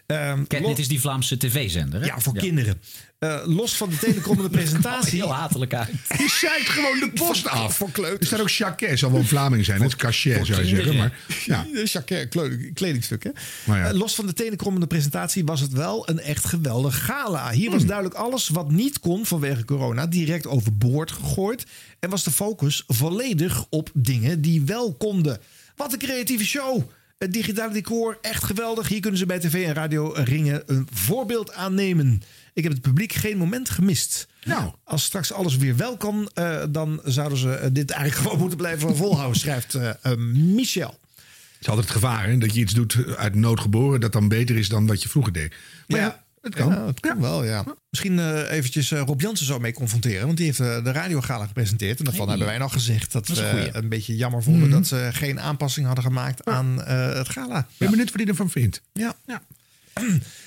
Ehm, 0.06 0.44
Catnet 0.46 0.78
is 0.78 0.88
die 0.88 1.00
Vlaamse 1.00 1.36
tv-zender, 1.36 2.00
hè? 2.00 2.06
Ja, 2.06 2.20
voor 2.20 2.34
kinderen. 2.34 2.80
Eh, 3.18 3.40
los 3.44 3.76
van 3.76 3.88
de 3.90 3.96
telecomende 3.96 4.50
presentatie. 4.58 5.18
Heel 5.22 5.34
hatelijk 5.34 5.74
uit. 5.74 5.88
Je 6.18 6.36
zeikt 6.40 6.68
gewoon 6.68 6.98
de 6.98 7.10
post 7.14 7.48
af. 7.48 7.76
Voor 7.76 7.90
kleuters. 7.90 8.20
Er 8.20 8.26
staat 8.26 8.40
ook 8.40 8.50
Jacquet, 8.50 8.98
zal 8.98 9.10
wel 9.10 9.20
een 9.20 9.26
Vlaming 9.26 9.64
zijn. 9.64 9.80
Het 9.80 9.88
is 9.88 9.96
cachet, 9.96 10.46
zou 10.46 10.60
je 10.64 10.68
zeggen. 10.76 10.96
Maar, 10.96 11.12
ja. 11.44 11.66
Kleu- 12.30 12.70
kledingstuk, 12.74 13.24
hè? 13.24 13.30
Maar 13.64 13.78
ja. 13.78 13.88
Eh, 13.88 13.94
los 13.94 14.14
van 14.14 14.26
de 14.26 14.32
tenenkrommende 14.32 14.86
presentatie 14.86 15.44
was 15.44 15.60
het 15.60 15.72
wel 15.72 16.08
een 16.08 16.20
echt 16.20 16.44
geweldig 16.44 17.04
gala. 17.04 17.50
Hier 17.50 17.70
was 17.70 17.84
duidelijk 17.84 18.16
alles 18.16 18.48
wat 18.48 18.70
niet 18.70 19.00
kon 19.00 19.26
vanwege 19.26 19.64
corona 19.64 20.06
direct 20.06 20.46
overboord 20.46 21.10
gegooid. 21.10 21.64
En 22.00 22.10
was 22.10 22.24
de 22.24 22.30
focus 22.30 22.84
volledig 22.86 23.66
op 23.70 23.90
dingen 23.94 24.40
die 24.40 24.62
wel 24.62 24.94
konden. 24.94 25.40
Wat 25.76 25.92
een 25.92 25.98
creatieve 25.98 26.44
show. 26.44 26.82
Het 27.18 27.32
digitale 27.32 27.72
decor, 27.72 28.18
echt 28.20 28.44
geweldig. 28.44 28.88
Hier 28.88 29.00
kunnen 29.00 29.18
ze 29.18 29.26
bij 29.26 29.38
tv 29.38 29.66
en 29.66 29.74
radio 29.74 30.12
ringen 30.14 30.62
een 30.66 30.88
voorbeeld 30.92 31.52
aan 31.52 31.74
nemen. 31.74 32.22
Ik 32.54 32.62
heb 32.62 32.72
het 32.72 32.80
publiek 32.80 33.12
geen 33.12 33.36
moment 33.36 33.70
gemist. 33.70 34.28
Nou. 34.44 34.72
Als 34.84 35.04
straks 35.04 35.32
alles 35.32 35.56
weer 35.56 35.76
wel 35.76 35.96
kan, 35.96 36.30
eh, 36.34 36.62
dan 36.68 37.00
zouden 37.04 37.38
ze 37.38 37.54
eh, 37.54 37.68
dit 37.72 37.90
eigenlijk 37.90 38.20
gewoon 38.22 38.38
moeten 38.40 38.58
blijven 38.58 38.96
volhouden, 38.96 39.40
schrijft 39.40 39.74
eh, 39.74 40.14
Michel. 40.32 40.98
Het 41.14 41.60
is 41.60 41.68
altijd 41.68 41.86
het 41.86 41.96
gevaar 41.96 42.28
hè, 42.28 42.38
dat 42.38 42.54
je 42.54 42.60
iets 42.60 42.72
doet 42.72 43.16
uit 43.16 43.34
nood 43.34 43.60
geboren... 43.60 44.00
dat 44.00 44.12
dan 44.12 44.28
beter 44.28 44.56
is 44.56 44.68
dan 44.68 44.86
wat 44.86 45.02
je 45.02 45.08
vroeger 45.08 45.32
deed. 45.32 45.54
Maar 45.86 46.00
ja, 46.00 46.24
het 46.46 46.54
kan. 46.54 46.68
Ja, 46.68 46.86
het 46.86 47.00
kan 47.00 47.20
wel, 47.20 47.44
ja. 47.44 47.64
Misschien 47.90 48.18
eh, 48.18 48.50
eventjes 48.50 48.90
eh, 48.90 49.00
Rob 49.06 49.20
Jansen 49.20 49.46
zo 49.46 49.58
mee 49.58 49.72
confronteren. 49.72 50.24
Want 50.26 50.36
die 50.36 50.46
heeft 50.46 50.60
eh, 50.60 50.84
de 50.84 50.92
radiogala 50.92 51.46
gepresenteerd. 51.46 51.98
En 51.98 52.04
daarvan 52.04 52.28
Hey. 52.28 52.36
hebben 52.36 52.54
wij 52.54 52.62
nog 52.64 52.72
gezegd 52.72 53.12
dat, 53.12 53.26
Dat 53.26 53.36
we 53.36 53.42
een 53.44 53.50
goeie. 53.50 53.70
een 53.76 53.88
beetje 53.88 54.16
jammer 54.16 54.42
vonden... 54.42 54.62
Mhm. 54.68 54.70
dat 54.78 54.86
ze 54.86 55.08
geen 55.12 55.40
aanpassing 55.40 55.86
hadden 55.86 56.04
gemaakt 56.04 56.44
aan 56.44 56.82
eh, 56.84 57.12
het 57.14 57.28
gala. 57.28 57.58
Ik 57.58 57.64
ben 57.78 57.90
benieuwd 57.90 58.08
wat 58.10 58.20
hij 58.20 58.26
ervan 58.30 58.50
vindt. 58.50 58.82
Ja. 58.92 59.14
Ja. 59.26 59.42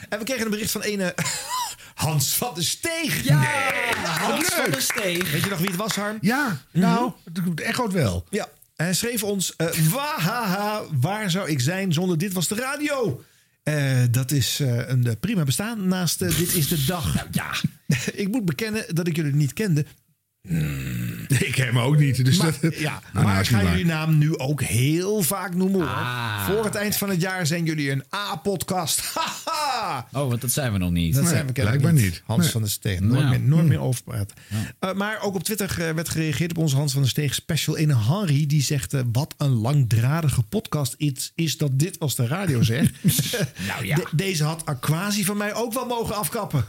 En 0.10 0.20
we 0.20 0.24
kregen 0.26 0.44
een 0.46 0.52
bericht 0.52 0.72
van 0.72 0.82
ene 0.82 1.16
Hans 1.96 2.30
van 2.34 2.54
der 2.54 2.64
Steeg. 2.64 3.24
Ja, 3.24 3.40
Nee, 3.40 4.06
Hans 4.06 4.40
leuk. 4.50 4.62
van 4.62 4.72
der 4.72 4.82
Steeg. 4.82 5.32
Weet 5.32 5.44
je 5.44 5.50
nog 5.50 5.60
wie 5.60 5.68
het 5.68 5.76
was, 5.78 5.96
Harm? 5.96 6.18
Ja, 6.22 6.62
nou, 6.72 7.12
het 7.34 7.62
echoot 7.62 7.94
wel. 7.94 8.26
Ja. 8.30 8.48
Hij 8.76 8.94
schreef 8.94 9.24
ons: 9.24 9.54
eh 9.56 9.68
Wahaha, 9.92 10.82
waar 11.00 11.32
zou 11.32 11.50
ik 11.50 11.60
zijn 11.60 11.94
zonder 11.94 12.18
dit 12.18 12.34
was 12.34 12.48
de 12.48 12.56
radio? 12.56 13.24
Eh, 13.70 14.04
dat 14.12 14.32
is 14.32 14.60
eh, 14.60 14.88
een 14.88 15.08
eh, 15.08 15.14
prima 15.20 15.44
bestaan 15.44 15.88
naast 15.88 16.20
Dit 16.20 16.54
is 16.54 16.68
de 16.68 16.86
Dag. 16.86 17.14
Nou 17.14 17.28
ja. 17.32 17.52
ik 18.24 18.28
moet 18.28 18.46
bekennen 18.46 18.96
dat 18.96 19.08
ik 19.08 19.16
jullie 19.16 19.36
niet 19.36 19.54
kende. 19.54 19.86
Ik 21.50 21.56
heb 21.56 21.68
hem 21.68 21.80
ook 21.80 21.98
niet. 21.98 22.26
Dus 22.26 22.38
maar, 22.38 22.54
dat, 22.62 22.76
ja, 22.80 22.92
Nou, 22.92 23.04
maar 23.14 23.24
nou, 23.24 23.40
ik 23.40 23.48
ga 23.48 23.56
niet 23.56 23.64
waar. 23.66 23.72
jullie 23.78 23.92
naam 23.92 24.18
nu 24.18 24.38
ook 24.38 24.62
heel 24.62 25.22
vaak 25.22 25.56
noemen. 25.56 25.80
hoor. 25.80 25.90
Ah. 25.90 26.46
Voor 26.46 26.64
het 26.66 26.76
eind 26.76 26.96
van 26.96 27.10
het 27.10 27.22
jaar 27.22 27.48
zijn 27.48 27.66
jullie 27.66 27.92
een 27.92 28.04
A-podcast. 28.16 29.02
Oh, 30.12 30.28
want 30.28 30.42
dat 30.42 30.52
zijn 30.52 30.72
we 30.72 30.78
nog 30.78 30.92
niet. 30.92 31.14
Dat 31.14 31.24
Nee, 31.24 31.32
zijn 31.32 31.46
we 31.48 31.52
kennelijk 31.54 31.82
blijkbaar 31.84 32.04
niet. 32.06 32.22
Hans 32.26 32.42
Nee. 32.42 32.52
van 32.52 32.62
der 32.62 32.70
Steeg. 32.70 33.00
Nooit, 33.00 33.14
Nou. 33.14 33.30
meer, 33.30 33.40
nooit 33.42 33.66
meer 33.68 33.80
over 33.80 34.04
praten. 34.04 34.36
Eh, 34.80 34.94
maar 34.94 35.22
ook 35.22 35.36
op 35.36 35.44
Twitter 35.44 35.70
eh, 35.88 35.94
werd 35.94 36.10
gereageerd 36.10 36.52
op 36.52 36.58
onze 36.58 36.76
Hans 36.76 36.92
van 36.92 37.02
der 37.02 37.10
Steeg 37.10 37.34
special. 37.34 37.76
In 37.76 37.90
Henry 37.90 38.46
die 38.46 38.62
zegt: 38.62 38.94
eh, 38.94 39.02
Wat 39.12 39.34
een 39.38 39.50
langdradige 39.52 40.42
podcast 40.44 40.94
is, 40.98 41.32
is 41.36 41.58
dat 41.58 41.80
dit 41.80 42.00
als 42.00 42.16
de 42.16 42.28
radio 42.28 42.62
zegt. 42.64 42.94
Nou 43.68 43.86
ja. 43.86 43.96
De- 43.96 44.08
deze 44.12 44.44
had 44.44 44.66
Aquasi 44.66 45.26
van 45.26 45.38
mij 45.38 45.54
ook 45.54 45.74
wel 45.74 45.86
mogen 45.86 46.16
afkappen. 46.16 46.66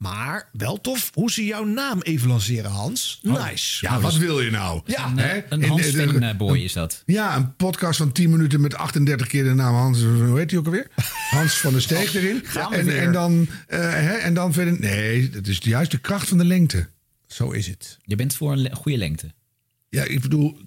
Maar 0.00 0.48
wel 0.52 0.80
tof 0.80 1.10
hoe 1.14 1.30
ze 1.30 1.44
jouw 1.44 1.64
naam 1.64 2.00
even 2.00 2.28
lanceren, 2.28 2.70
Hans. 2.70 3.20
Nice. 3.22 3.86
Ja, 3.86 4.00
wat 4.00 4.16
wil 4.16 4.40
je 4.40 4.50
nou? 4.50 4.80
Ja. 4.86 5.06
Een, 5.06 5.18
Hè? 5.18 5.28
eh, 5.36 5.42
een 5.48 5.64
Hans 5.64 5.94
eh, 5.94 6.36
boy 6.36 6.58
is 6.58 6.72
dat. 6.72 7.02
Ja, 7.06 7.36
een 7.36 7.56
podcast 7.56 7.98
van 7.98 8.12
10 8.12 8.30
minuten 8.30 8.60
met 8.60 8.74
38 8.74 9.26
keer 9.26 9.44
de 9.44 9.54
naam 9.54 9.74
Hans. 9.74 10.02
Hoe 10.02 10.38
heet 10.38 10.50
hij 10.50 10.58
ook 10.60 10.66
alweer? 10.66 10.86
Hans 11.30 11.54
van 11.60 11.72
der 11.72 11.82
Steeg 11.82 12.14
erin. 12.22 12.40
gaan 12.44 12.70
we 12.70 12.76
En, 12.76 12.84
weer. 12.84 13.02
en, 13.02 13.12
dan, 13.12 13.46
eh, 13.66 13.78
hè, 13.80 14.12
en 14.12 14.34
dan 14.34 14.52
verder. 14.52 14.80
Nee, 14.80 15.30
dat 15.30 15.46
is 15.46 15.58
juist 15.62 15.90
de 15.90 15.98
kracht 15.98 16.28
van 16.28 16.38
de 16.38 16.44
lengte. 16.44 16.88
Zo 17.26 17.50
is 17.50 17.66
het. 17.66 17.98
Je 18.04 18.16
bent 18.16 18.34
voor 18.34 18.52
een 18.52 18.62
le- 18.62 18.74
goede 18.74 18.98
lengte. 18.98 19.32
Ja, 19.88 20.02
ik 20.04 20.20
bedoel, 20.20 20.58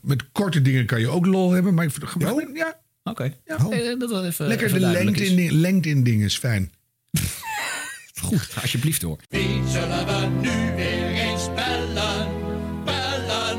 met 0.00 0.24
korte 0.32 0.62
dingen 0.62 0.86
kan 0.86 1.00
je 1.00 1.08
ook 1.08 1.26
lol 1.26 1.50
hebben. 1.50 1.74
Maar 1.74 1.84
ik 1.84 1.90
vind 1.90 2.04
gewoon, 2.08 2.50
ja, 2.54 2.80
Oké. 3.04 3.34
Ja. 3.46 3.56
Dat 3.98 4.10
wel 4.10 4.24
even, 4.26 4.46
lekker 4.46 4.66
even 4.66 4.80
de 4.80 4.86
lengte 4.86 5.26
in, 5.26 5.52
lengte 5.52 5.88
in 5.88 6.02
dingen 6.04 6.26
is 6.26 6.38
fijn. 6.38 6.72
Goed, 8.22 8.40
ga 8.40 8.60
alsjeblieft 8.60 9.00
door. 9.00 9.16
Wie 9.28 9.62
zullen 9.68 10.06
we 10.06 10.26
nu 10.40 10.74
weer 10.76 11.10
eens 11.10 11.48
bellen? 11.54 12.28
Bellen, 12.84 13.58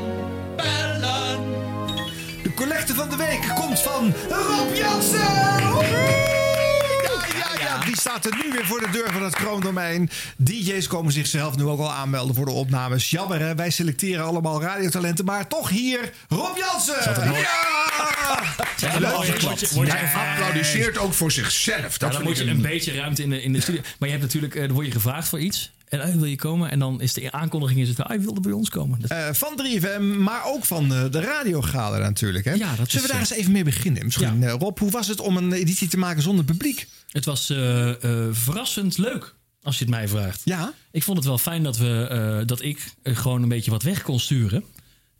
bellen. 0.56 1.40
De 2.42 2.54
collecte 2.54 2.94
van 2.94 3.08
de 3.08 3.16
week 3.16 3.52
komt 3.54 3.80
van 3.80 4.12
Rob 4.28 4.74
Jansen. 4.74 5.43
Staat 8.04 8.24
er 8.26 8.36
nu 8.44 8.52
weer 8.52 8.66
voor 8.66 8.80
de 8.80 8.88
deur 8.92 9.12
van 9.12 9.22
het 9.22 9.34
kroondomein. 9.34 10.10
DJ's 10.36 10.86
komen 10.86 11.12
zichzelf 11.12 11.56
nu 11.56 11.64
ook 11.64 11.78
al 11.80 11.92
aanmelden 11.92 12.34
voor 12.34 12.44
de 12.44 12.50
opnames. 12.50 13.10
Jammer 13.10 13.40
hè, 13.40 13.54
wij 13.54 13.70
selecteren 13.70 14.24
allemaal 14.24 14.62
radiotalenten. 14.62 15.24
Maar 15.24 15.48
toch 15.48 15.68
hier, 15.68 16.12
Rob 16.28 16.56
Jansen. 16.56 17.22
Ja! 17.32 18.98
Leuk. 18.98 19.10
Word 19.40 19.60
je- 19.60 19.68
word 19.74 19.86
je- 19.86 19.92
Hij 19.96 20.30
applaudisseert 20.30 20.98
ook 20.98 21.12
voor 21.12 21.32
zichzelf. 21.32 21.78
Ja, 21.92 21.98
Dat 21.98 22.12
dan 22.12 22.22
moet 22.22 22.38
je 22.38 22.44
een 22.44 22.62
beetje 22.62 22.92
ruimte 22.94 23.22
in 23.22 23.30
de, 23.30 23.42
in 23.42 23.52
de 23.52 23.60
studio. 23.60 23.80
Maar 23.98 24.08
je 24.08 24.14
hebt 24.14 24.22
natuurlijk, 24.26 24.54
eh, 24.54 24.60
dan 24.62 24.72
word 24.72 24.86
je 24.86 24.92
gevraagd 24.92 25.28
voor 25.28 25.40
iets. 25.40 25.72
En 25.88 26.00
eh, 26.00 26.14
wil 26.14 26.24
je 26.24 26.36
komen? 26.36 26.70
En 26.70 26.78
dan 26.78 27.00
is 27.00 27.12
de 27.12 27.32
aankondiging 27.32 27.80
is 27.80 27.88
het, 27.88 28.00
ah, 28.00 28.14
ik 28.14 28.20
wilde 28.20 28.40
bij 28.40 28.52
ons 28.52 28.68
komen. 28.68 29.00
Dat- 29.00 29.10
Eh, 29.10 29.28
van 29.32 29.56
3FM, 29.56 30.22
maar 30.22 30.44
ook 30.44 30.64
van 30.64 30.94
eh, 30.94 31.04
de 31.10 31.20
radiogala 31.20 31.98
natuurlijk. 31.98 32.44
Hè? 32.44 32.52
Ja, 32.52 32.74
dat 32.76 32.90
Zullen 32.90 33.06
we 33.06 33.12
daar 33.12 33.22
eh, 33.22 33.28
eens 33.28 33.38
even 33.38 33.52
mee 33.52 33.64
beginnen? 33.64 34.04
Misschien, 34.04 34.42
eh, 34.42 34.52
Rob, 34.58 34.78
hoe 34.78 34.90
was 34.90 35.08
het 35.08 35.20
om 35.20 35.36
een 35.36 35.52
editie 35.52 35.88
te 35.88 35.96
maken 35.98 36.22
zonder 36.22 36.44
publiek? 36.44 36.86
Het 37.14 37.24
was 37.24 37.50
eh, 37.50 37.90
eh, 37.90 38.28
verrassend 38.32 38.98
leuk, 38.98 39.34
als 39.62 39.78
je 39.78 39.84
het 39.84 39.94
mij 39.94 40.08
vraagt. 40.08 40.40
Ja. 40.44 40.72
Ik 40.90 41.02
vond 41.02 41.16
het 41.16 41.26
wel 41.26 41.38
fijn 41.38 41.62
dat, 41.62 41.76
we, 41.76 42.06
eh, 42.10 42.46
dat 42.46 42.62
ik 42.62 42.94
gewoon 43.02 43.42
een 43.42 43.48
beetje 43.48 43.70
wat 43.70 43.82
weg 43.82 44.02
kon 44.02 44.20
sturen. 44.20 44.64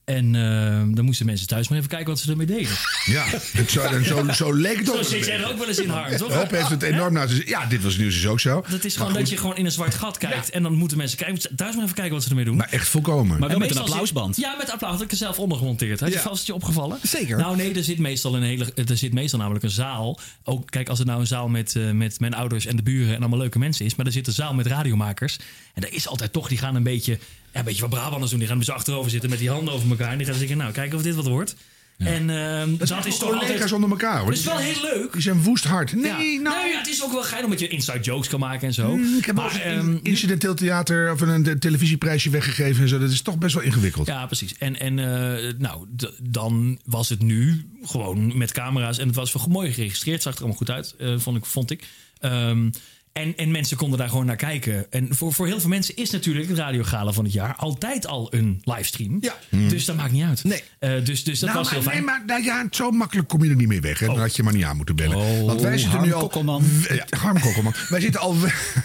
En 0.05 0.35
eh, 0.35 0.95
dan 0.95 1.05
moesten 1.05 1.27
mensen 1.27 1.47
thuis 1.47 1.69
maar 1.69 1.79
even 1.79 1.91
kijken 1.91 2.09
wat 2.09 2.19
ze 2.21 2.31
ermee 2.31 2.47
deden. 2.47 2.73
Ja, 3.05 3.25
het 3.53 3.71
zo, 3.71 3.81
en 3.83 4.05
zo, 4.05 4.27
zo 4.33 4.53
leek 4.53 4.77
het 4.77 4.87
Zo 4.87 4.97
ook. 4.97 5.03
zit 5.05 5.25
jij 5.27 5.37
er 5.39 5.51
ook 5.51 5.59
wel 5.59 5.69
eens 5.69 5.79
in, 5.79 5.89
Harm, 5.89 6.17
toch? 6.17 6.51
Heeft 6.51 6.69
het 6.69 6.83
enorm 6.83 7.29
zich. 7.29 7.49
Ja, 7.49 7.67
dit 7.67 7.83
was 7.83 7.97
nieuws 7.97 8.17
is 8.17 8.27
ook 8.27 8.41
zo. 8.41 8.65
Dat 8.69 8.85
is 8.85 8.97
gewoon 8.97 9.13
dat 9.13 9.29
je 9.31 9.37
gewoon 9.37 9.57
in 9.57 9.65
een 9.65 9.73
zwart 9.73 9.95
gat 9.95 10.19
kijkt. 10.19 10.51
En 10.51 10.63
dan 10.63 10.75
moeten 10.75 10.97
mensen 10.97 11.19
kijken. 11.19 11.57
Thuis 11.57 11.75
maar 11.75 11.83
even 11.85 11.95
kijken 11.97 12.13
wat 12.15 12.23
ze 12.23 12.29
ermee 12.29 12.45
doen. 12.45 12.57
Maar 12.57 12.69
echt 12.71 12.89
volkomen. 12.89 13.39
Maar 13.39 13.49
wel 13.49 13.59
met 13.59 13.71
een 13.71 13.79
applausband. 13.79 14.35
Zit, 14.35 14.45
ja, 14.45 14.55
met 14.59 14.71
applaus. 14.71 14.93
Had 14.93 15.03
ik 15.03 15.11
er 15.11 15.17
zelf 15.17 15.39
onder 15.39 15.59
gemonteerd. 15.59 16.01
Had 16.01 16.09
je 16.09 16.15
Ja. 16.15 16.21
vast 16.21 16.47
je 16.47 16.55
opgevallen? 16.55 16.99
Zeker. 17.03 17.37
Nou 17.37 17.57
nee, 17.57 17.75
er 17.75 17.85
zit 17.85 17.99
meestal 17.99 18.37
een 18.37 18.43
hele, 18.43 18.73
er 18.75 18.97
zit 18.97 19.13
meestal 19.13 19.39
namelijk 19.39 19.65
een 19.65 19.71
zaal. 19.71 20.19
Ook 20.45 20.71
kijk, 20.71 20.89
als 20.89 20.99
het 20.99 21.07
nou 21.09 21.21
een 21.21 21.27
zaal 21.27 21.49
met, 21.49 21.77
eh, 21.77 21.91
met 21.91 22.21
mijn 22.21 22.35
ouders 22.35 22.67
en 22.67 22.77
de 22.77 22.83
buren 22.83 23.15
en 23.15 23.21
allemaal 23.21 23.39
leuke 23.39 23.59
mensen 23.59 23.85
is, 23.85 23.95
maar 23.95 24.07
er 24.07 24.13
zit 24.13 24.27
een 24.27 24.33
zaal 24.33 24.55
met 24.55 24.67
radiomakers. 24.67 25.37
En 25.75 25.81
daar 25.83 25.93
is 25.93 26.09
altijd 26.09 26.33
toch, 26.33 26.49
die 26.49 26.59
gaan 26.59 26.75
een 26.75 26.83
beetje, 26.83 27.19
ja, 27.55 27.59
een 27.61 27.65
beetje 27.65 27.81
wat 27.81 27.91
Brabanders 27.91 28.31
doen. 28.31 28.39
Die 28.41 28.49
gaan 28.49 28.59
dus 28.59 28.71
achterover 28.71 29.11
zitten 29.11 29.31
met 29.31 29.39
die 29.39 29.51
handen 29.51 29.75
over 29.75 29.91
elkaar. 29.91 30.11
En 30.13 30.19
die 30.19 30.27
gaan 30.27 30.37
zeggen, 30.37 30.57
nou, 30.57 30.73
kijken 30.73 30.97
of 30.97 31.03
dit 31.03 31.15
wat 31.15 31.27
wordt. 31.27 31.57
En 31.99 32.31
ehm, 32.31 32.77
Dat 32.77 32.89
dat 32.89 33.07
is 33.07 33.19
toch 33.19 33.29
collega's 33.29 33.51
altijd... 33.51 33.73
onder 33.73 33.91
elkaar 33.91 34.19
hoor. 34.19 34.29
Dat 34.31 34.39
is 34.39 34.45
wel 34.45 34.57
heel 34.57 34.83
leuk. 34.83 35.13
Die 35.13 35.23
zijn 35.23 35.43
woest 35.43 35.65
hard. 35.65 35.93
Nee, 35.93 36.05
Ja. 36.05 36.17
nou. 36.17 36.43
Nou 36.43 36.69
ja, 36.69 36.79
het 36.79 36.89
is 36.89 37.05
ook 37.05 37.13
wel 37.13 37.23
geil 37.23 37.45
omdat 37.45 37.61
je 37.61 37.69
inside 37.69 38.01
jokes 38.01 38.29
kan 38.29 38.41
maken 38.41 38.67
en 38.69 38.75
zo. 38.75 38.97
Mm, 38.97 39.19
Ik 39.19 39.25
heb 39.25 39.35
maar, 39.35 39.45
ook 39.45 39.51
eens 39.53 39.61
ehm, 39.63 39.79
een 39.79 40.01
incidenteel 40.03 40.55
theater 40.55 41.13
of 41.13 41.21
een 41.21 41.29
een 41.47 41.59
televisieprijsje 41.59 42.31
weggegeven 42.31 42.83
en 42.83 42.89
zo. 42.89 42.99
Dat 42.99 43.11
is 43.11 43.23
toch 43.23 43.39
best 43.39 43.55
wel 43.55 43.63
ingewikkeld. 43.63 44.07
Ja, 44.07 44.27
precies. 44.27 44.55
En, 44.59 44.81
en 44.81 44.99
eh, 44.99 45.53
nou, 45.59 45.87
dan 46.23 46.79
was 46.85 47.09
het 47.09 47.23
nu 47.23 47.65
gewoon 47.85 48.37
met 48.39 48.53
camera's. 48.53 48.99
En 48.99 49.07
het 49.07 49.17
was 49.17 49.33
wel 49.33 49.47
mooi 49.49 49.73
geregistreerd. 49.73 50.23
Zag 50.23 50.33
er 50.33 50.39
allemaal 50.39 50.57
goed 50.59 50.71
uit, 50.71 50.95
eh, 50.99 51.15
vond 51.19 51.37
ik. 51.37 51.45
Vond 51.45 51.71
ik. 51.71 51.85
Ehm, 52.21 52.71
en, 53.15 53.37
en 53.37 53.51
mensen 53.51 53.77
konden 53.77 53.99
daar 53.99 54.09
gewoon 54.09 54.27
naar 54.27 54.37
kijken. 54.37 54.93
En 54.93 55.09
voor, 55.11 55.33
voor 55.33 55.47
heel 55.47 55.61
veel 55.61 55.69
mensen 55.69 55.97
is 55.97 56.11
natuurlijk 56.11 56.49
het 56.49 56.59
radiogala 56.59 57.13
van 57.13 57.25
het 57.25 57.33
jaar 57.33 57.55
altijd 57.55 58.07
al 58.07 58.35
een 58.35 58.63
livestream. 58.65 59.19
Ja. 59.21 59.37
Dus 59.51 59.85
dat 59.85 59.97
maakt 59.97 60.13
niet 60.13 60.25
uit. 60.25 60.45
Nee. 60.45 60.63
Eh, 60.79 61.05
dus, 61.05 61.25
dus 61.25 61.39
dat 61.39 61.49
nou, 61.49 61.63
was 61.63 61.71
heel 61.71 61.83
fijn. 61.83 61.97
nee, 61.97 62.05
maar 62.05 62.23
nou 62.27 62.43
ja, 62.43 62.67
zo 62.71 62.91
makkelijk 62.91 63.29
kom 63.29 63.45
je 63.45 63.51
er 63.51 63.57
niet 63.57 63.69
mee 63.69 63.81
weg. 63.81 63.99
Hè? 63.99 64.07
Dan 64.07 64.19
had 64.19 64.37
je 64.37 64.43
maar 64.43 64.53
niet 64.53 64.65
aan 64.65 64.77
moeten 64.77 64.97
bellen. 64.97 65.17
Oh, 65.17 65.47
Want 65.47 65.61
wij 65.61 65.79
zitten 65.79 65.91
Harm 65.91 66.05
nu 66.05 66.15
al. 66.15 66.21
Kokkelman. 66.21 66.65
Ja, 66.89 67.19
Harm 67.19 67.41
Kokkelman. 67.41 67.75
wij 67.89 68.01
zitten 68.01 68.21
al, 68.21 68.37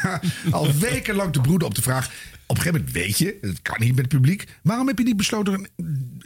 al 0.52 0.74
wekenlang 0.80 1.34
te 1.34 1.42
broeden 1.42 1.68
op 1.68 1.76
de 1.76 1.82
vraag. 1.82 2.12
Op 2.50 2.56
een 2.58 2.62
gegeven 2.62 2.86
moment 2.86 3.06
weet 3.06 3.18
je, 3.18 3.38
het 3.42 3.62
kan 3.62 3.76
niet 3.80 3.90
met 3.90 3.98
het 4.00 4.08
publiek. 4.08 4.48
Waarom 4.64 4.88
heb 4.88 4.98
je 4.98 5.04
niet 5.04 5.18
besloten 5.18 5.68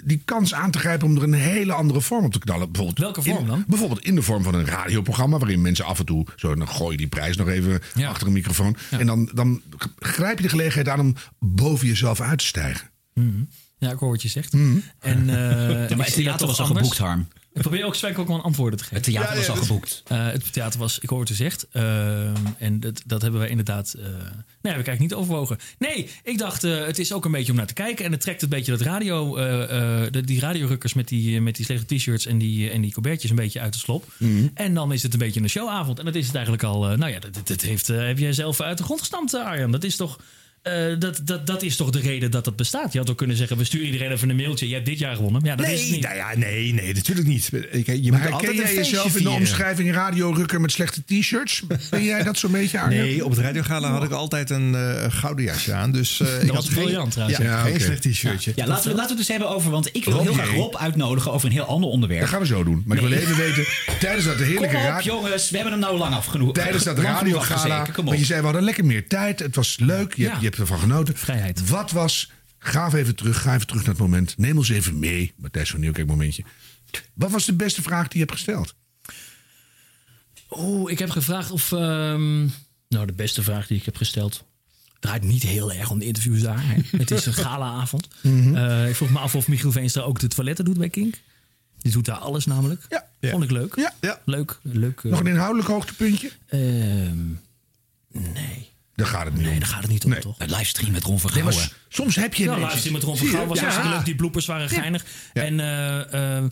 die 0.04 0.22
kans 0.26 0.54
aan 0.54 0.72
te 0.72 0.80
grijpen 0.80 1.08
om 1.08 1.16
er 1.16 1.24
een 1.24 1.34
hele 1.34 1.74
andere 1.74 2.02
vorm 2.02 2.26
op 2.26 2.32
te 2.34 2.40
knallen? 2.40 2.72
Bijvoorbeeld 2.72 3.00
Welke 3.00 3.22
vorm 3.22 3.38
in- 3.38 3.46
dan? 3.46 3.64
Bijvoorbeeld 3.68 4.06
in 4.06 4.16
de 4.16 4.22
vorm 4.22 4.44
van 4.44 4.54
een 4.56 4.66
radioprogramma 4.66 5.38
waarin 5.38 5.62
mensen 5.62 5.86
af 5.86 6.00
en 6.00 6.06
toe 6.06 6.26
zo 6.36 6.56
dan 6.56 6.68
gooi 6.68 6.92
je 6.92 6.98
die 6.98 7.08
prijs 7.08 7.38
nog 7.38 7.48
even 7.48 7.82
achter 8.06 8.28
een 8.28 8.34
microfoon. 8.34 8.76
En 8.90 9.06
dan, 9.06 9.30
dan 9.34 9.62
grijp 10.00 10.38
je 10.38 10.44
de 10.44 10.50
gelegenheid 10.50 10.90
aan 10.90 11.00
om 11.00 11.16
boven 11.40 11.88
jezelf 11.88 12.22
uit 12.22 12.40
te 12.40 12.46
stijgen. 12.46 12.90
Mhm. 13.14 13.44
Ja, 13.78 13.92
ik 13.92 13.98
hoor 13.98 14.10
wat 14.10 14.22
je 14.22 14.30
zegt. 14.30 14.54
Mhm. 14.54 14.78
En, 15.00 15.20
eh, 15.30 15.36
maar 15.68 15.92
ik 15.92 15.98
het 15.98 16.08
zie 16.14 16.24
theater 16.24 16.48
dat 16.48 16.56
toch 16.56 16.68
geboekt, 16.68 16.98
Harm. 16.98 17.28
Ik 17.54 17.62
probeer 17.62 17.86
ook 17.86 17.96
Svenk 17.96 18.20
ook 18.20 18.28
wel 18.28 18.42
antwoorden 18.44 18.78
te 18.80 18.84
geven. 18.84 18.98
Het 18.98 19.06
theater 19.06 19.36
was 19.36 19.50
al 19.50 19.56
geboekt. 19.56 20.04
Eh, 20.08 20.26
het 20.26 20.54
theater 20.54 20.80
was, 20.80 21.00
ik 21.00 21.10
hoor 21.10 21.20
wat 21.20 21.30
u 21.30 21.34
zegt. 21.34 21.68
Ehm, 21.72 22.36
en 22.58 22.80
dat, 22.80 23.02
dat 23.06 23.22
hebben 23.22 23.40
wij 23.40 23.50
inderdaad. 23.50 23.94
eh 23.94 24.06
nee, 24.06 24.14
we 24.62 24.70
eigenlijk 24.70 25.00
niet 25.00 25.14
overwogen. 25.14 25.58
Nee, 25.78 26.10
ik 26.24 26.38
dacht, 26.38 26.64
eh, 26.64 26.86
het 26.86 27.00
is 27.00 27.14
ook 27.14 27.26
een 27.26 27.32
beetje 27.32 27.52
om 27.52 27.58
naar 27.58 27.68
te 27.68 27.74
kijken. 27.74 28.06
En 28.06 28.12
het 28.12 28.22
trekt 28.22 28.42
een 28.42 28.50
beetje 28.50 28.72
dat 28.72 28.82
radio, 28.82 29.36
eh, 29.38 30.04
eh, 30.04 30.12
de- 30.12 30.22
die 30.22 30.40
radiorukkers 30.40 30.94
met 30.94 31.08
die, 31.08 31.42
met 31.42 31.56
die 31.56 31.66
slechte 31.66 31.96
t-shirts 31.96 32.26
en 32.26 32.38
die, 32.38 32.70
en 32.70 32.82
die 32.82 32.94
colbertjes 32.94 33.30
een 33.30 33.36
beetje 33.36 33.60
uit 33.60 33.74
de 33.74 33.80
slop. 33.80 34.06
Mhm. 34.18 34.48
En 34.54 34.74
dan 34.74 34.94
is 34.94 35.04
het 35.04 35.14
een 35.14 35.20
beetje 35.20 35.42
een 35.42 35.50
showavond. 35.50 36.00
En 36.00 36.06
dat 36.06 36.16
is 36.16 36.26
het 36.26 36.34
eigenlijk 36.36 36.64
al. 36.64 36.80
nou 36.82 37.12
ja, 37.12 37.20
dat, 37.44 37.62
heeft, 37.62 37.88
heb 37.88 38.18
jij 38.20 38.34
zelf 38.34 38.62
uit 38.62 38.78
de 38.78 38.84
grond 38.84 39.00
gestampt, 39.00 39.34
Arjan. 39.34 39.72
Dat 39.72 39.84
is 39.84 39.96
toch. 39.96 40.20
Eh, 40.64 41.00
dat, 41.00 41.22
dat, 41.24 41.48
dat 41.48 41.62
is 41.62 41.76
toch 41.76 41.90
de 41.90 42.00
reden 42.00 42.32
dat 42.32 42.46
het 42.46 42.56
bestaat. 42.56 42.94
Je 42.94 43.00
had 43.00 43.10
ook 43.10 43.18
kunnen 43.18 43.38
zeggen: 43.38 43.58
we 43.58 43.64
sturen 43.64 43.86
iedereen 43.86 44.12
even 44.12 44.30
een 44.30 44.36
mailtje. 44.36 44.68
Je 44.68 44.74
hebt 44.74 44.86
dit 44.86 45.00
jaar 45.00 45.16
gewonnen. 45.16 45.42
Ja, 45.44 45.56
dat 45.56 45.66
is 45.66 45.72
het 45.72 45.82
nee, 45.82 45.92
niet. 45.92 46.02
nou 46.02 46.16
ja, 46.16 46.36
nee, 46.36 46.74
nee, 46.74 46.94
natuurlijk 46.94 47.28
niet. 47.28 47.50
Ik- 47.72 47.88
Je 47.88 48.12
maar 48.12 48.20
moet 48.22 48.32
altijd 48.32 48.56
jij 48.58 48.76
jezelf 48.76 49.16
in 49.18 49.24
de 49.24 49.30
omschrijving 49.30 49.94
radiorukker 49.94 50.62
met 50.62 50.72
slechte 50.72 51.04
t-shirts? 51.06 51.64
Ben 51.90 52.04
jij 52.04 52.24
dat 52.24 52.38
zo'n 52.38 52.52
beetje 52.52 52.78
aan? 52.80 52.90
Nee, 52.90 53.26
op 53.26 53.32
het 53.32 53.40
radiogala 53.40 53.92
had 53.92 54.04
ik 54.04 54.12
altijd 54.12 54.50
een 54.50 54.76
eh, 54.76 55.06
gouden 55.12 55.46
jasje 55.46 55.74
aan. 55.74 55.92
Dus, 55.92 56.20
eh, 56.20 56.44
ik 56.44 56.52
was 56.52 56.66
had 56.66 56.76
briljant 56.76 57.12
trouwens. 57.12 57.40
Ja, 57.40 57.46
Ja, 57.46 57.62
geen 57.62 57.80
slecht 57.80 58.02
t-shirtje. 58.02 58.52
Ja, 58.56 58.68
laten 58.68 58.90
we, 58.90 58.96
laten 58.96 59.04
we 59.04 59.08
het 59.08 59.18
dus 59.18 59.28
hebben 59.28 59.50
over, 59.50 59.72
want 59.72 59.90
ik 59.94 60.06
wil 60.06 60.14
Rob, 60.14 60.24
heel 60.24 60.34
graag 60.34 60.50
nee. 60.50 60.58
Rob 60.58 60.76
uitnodigen 60.76 61.32
over 61.32 61.48
een 61.48 61.54
heel 61.54 61.64
ander 61.66 61.90
onderwerp. 61.90 62.22
Dat 62.22 62.30
gaan 62.30 62.40
we 62.40 62.46
zo 62.46 62.64
doen. 62.64 62.84
Maar 62.86 62.98
ik 62.98 63.04
wil 63.04 63.12
even 63.12 63.36
weten, 63.38 63.66
tijdens 64.00 64.26
dat 64.26 64.36
Kom 64.36 64.46
heerlijke 64.46 64.76
op, 64.76 64.82
radio... 64.84 65.14
jongens, 65.14 65.50
we 65.50 65.56
hebben 65.56 65.74
hem 65.74 65.82
nou 65.82 65.98
lang 65.98 66.16
afgenoeg. 66.16 66.54
Tijdens 66.54 66.84
dat 66.84 66.96
genoeg 67.00 67.12
radiogala, 67.12 67.88
want 68.04 68.20
je 68.20 68.26
zei 68.26 68.40
we 68.40 68.46
hadden 68.46 68.64
lekker 68.64 68.86
meer 68.86 69.08
tijd. 69.08 69.40
Het 69.40 69.56
was 69.56 69.78
leuk, 69.80 70.14
je, 70.16 70.32
hebt 70.56 70.70
ervan 70.70 70.80
genoten. 70.90 71.18
Vrijheid. 71.18 71.70
Wat 71.70 71.92
was, 71.92 72.32
ga 72.60 72.94
even 72.94 73.16
terug, 73.16 73.42
ga 73.42 73.54
even 73.56 73.68
terug 73.68 73.82
naar 73.82 73.92
het 73.94 74.02
moment. 74.04 74.38
Neem 74.38 74.58
ons 74.58 74.70
even 74.70 75.00
mee, 75.00 75.34
Matthijs 75.36 75.70
van 75.70 75.80
Nieuwkerk 75.80 76.08
momentje. 76.08 76.44
Wat 77.14 77.32
was 77.32 77.46
de 77.46 77.54
beste 77.54 77.82
vraag 77.82 78.08
die 78.08 78.14
je 78.20 78.26
hebt 78.26 78.32
gesteld? 78.32 78.76
Oeh, 80.50 80.92
ik 80.92 81.00
heb 81.00 81.10
gevraagd 81.10 81.52
of. 81.52 81.72
ehm, 81.72 82.42
nou, 82.90 83.06
de 83.06 83.14
beste 83.16 83.44
vraag 83.44 83.68
die 83.68 83.78
ik 83.78 83.86
heb 83.86 83.96
gesteld. 83.98 84.46
Draait 85.00 85.24
niet 85.24 85.44
heel 85.44 85.72
erg 85.74 85.90
om 85.90 86.00
de 86.00 86.06
interviews 86.06 86.42
daar. 86.42 86.64
Het 86.98 87.12
is 87.12 87.26
een 87.26 87.34
galaavond. 87.34 88.08
Eh, 88.22 88.90
ik 88.90 88.96
vroeg 88.96 89.10
me 89.10 89.20
af 89.20 89.36
of 89.36 89.48
Michiel 89.48 89.72
Veenstra 89.72 90.02
ook 90.02 90.20
de 90.20 90.28
toiletten 90.28 90.66
doet 90.66 90.78
bij 90.78 90.90
Kink. 90.90 91.22
Die 91.78 91.92
doet 91.92 92.06
daar 92.06 92.18
alles 92.18 92.46
namelijk. 92.46 92.86
Ja. 92.90 93.08
Vond 93.32 93.44
ik 93.44 93.52
leuk. 93.52 93.76
Ja. 93.76 93.94
Ja. 94.02 94.22
Leuk. 94.26 94.60
leuk 94.62 95.00
eh, 95.04 95.12
Nog 95.12 95.20
een 95.20 95.28
inhoudelijk 95.28 95.68
hoogtepuntje? 95.68 96.32
ehm, 96.48 97.18
nee. 98.12 98.70
Daar 98.96 99.08
gaat 99.08 99.26
het 99.26 99.34
niet 99.34 99.44
Nee, 99.44 99.54
om. 99.54 99.60
daar 99.60 99.70
gaat 99.70 99.82
het 99.82 99.92
niet 99.92 100.04
om, 100.04 100.10
Nee. 100.12 100.20
toch? 100.20 100.36
Een 100.40 100.50
livestream 100.50 100.92
met 100.92 101.04
Ron 101.04 101.20
Nee, 101.34 101.44
maar 101.44 101.54
s- 101.54 101.74
soms 101.90 102.16
heb 102.16 102.34
je... 102.34 102.44
Ja, 102.44 102.50
mensen- 102.50 102.68
luister 102.68 102.92
met 102.92 103.04
Ron 103.04 103.18
Zie 103.18 103.26
van 103.26 103.32
je? 103.36 103.38
Gaal 103.38 103.48
was 103.48 103.58
Ja. 103.58 103.64
hartstikke 103.64 103.96
leuk. 103.96 104.06
Die 104.06 104.16
bloepers 104.16 104.46
waren 104.46 104.70
geinig. 104.70 105.06
En 105.34 105.60
eh, 105.60 106.38
eh, 106.38 106.44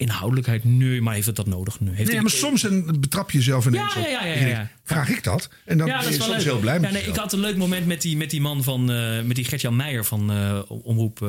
inhoudelijkheid, 0.00 0.64
nee. 0.64 1.00
Maar 1.00 1.14
heeft 1.14 1.26
het 1.26 1.36
dat 1.36 1.46
nodig 1.46 1.80
nu? 1.80 1.86
Heeft 1.88 1.98
Nee, 2.04 2.12
het- 2.14 2.22
maar 2.22 2.30
soms 2.32 2.62
een, 2.62 2.96
betrap 3.00 3.30
je 3.30 3.38
jezelf 3.38 3.66
in 3.66 3.72
Ja, 3.72 3.90
ja, 3.96 4.08
ja, 4.08 4.24
ja, 4.24 4.46
ja. 4.46 4.70
Vraag 4.84 5.08
ik 5.08 5.24
dat? 5.24 5.48
En 5.64 5.78
dan 5.78 5.86
ja, 5.86 5.94
ben 5.94 6.04
dat 6.04 6.14
je 6.14 6.20
soms 6.22 6.34
leuk. 6.36 6.44
heel 6.44 6.58
blij 6.58 6.80
met 6.80 6.90
ja, 6.90 6.96
nee, 6.96 7.06
Ik 7.06 7.16
had 7.16 7.32
een 7.32 7.40
leuk 7.40 7.56
moment 7.56 7.86
met 7.86 8.02
die, 8.02 8.16
met 8.16 8.30
die 8.30 8.40
man 8.40 8.62
van, 8.64 8.90
eh, 8.90 9.22
met 9.22 9.36
die 9.36 9.44
Gertjan 9.44 9.76
Meijer 9.76 10.04
van 10.04 10.30
eh, 10.32 10.58
Omroep 10.68 11.22
eh, 11.22 11.28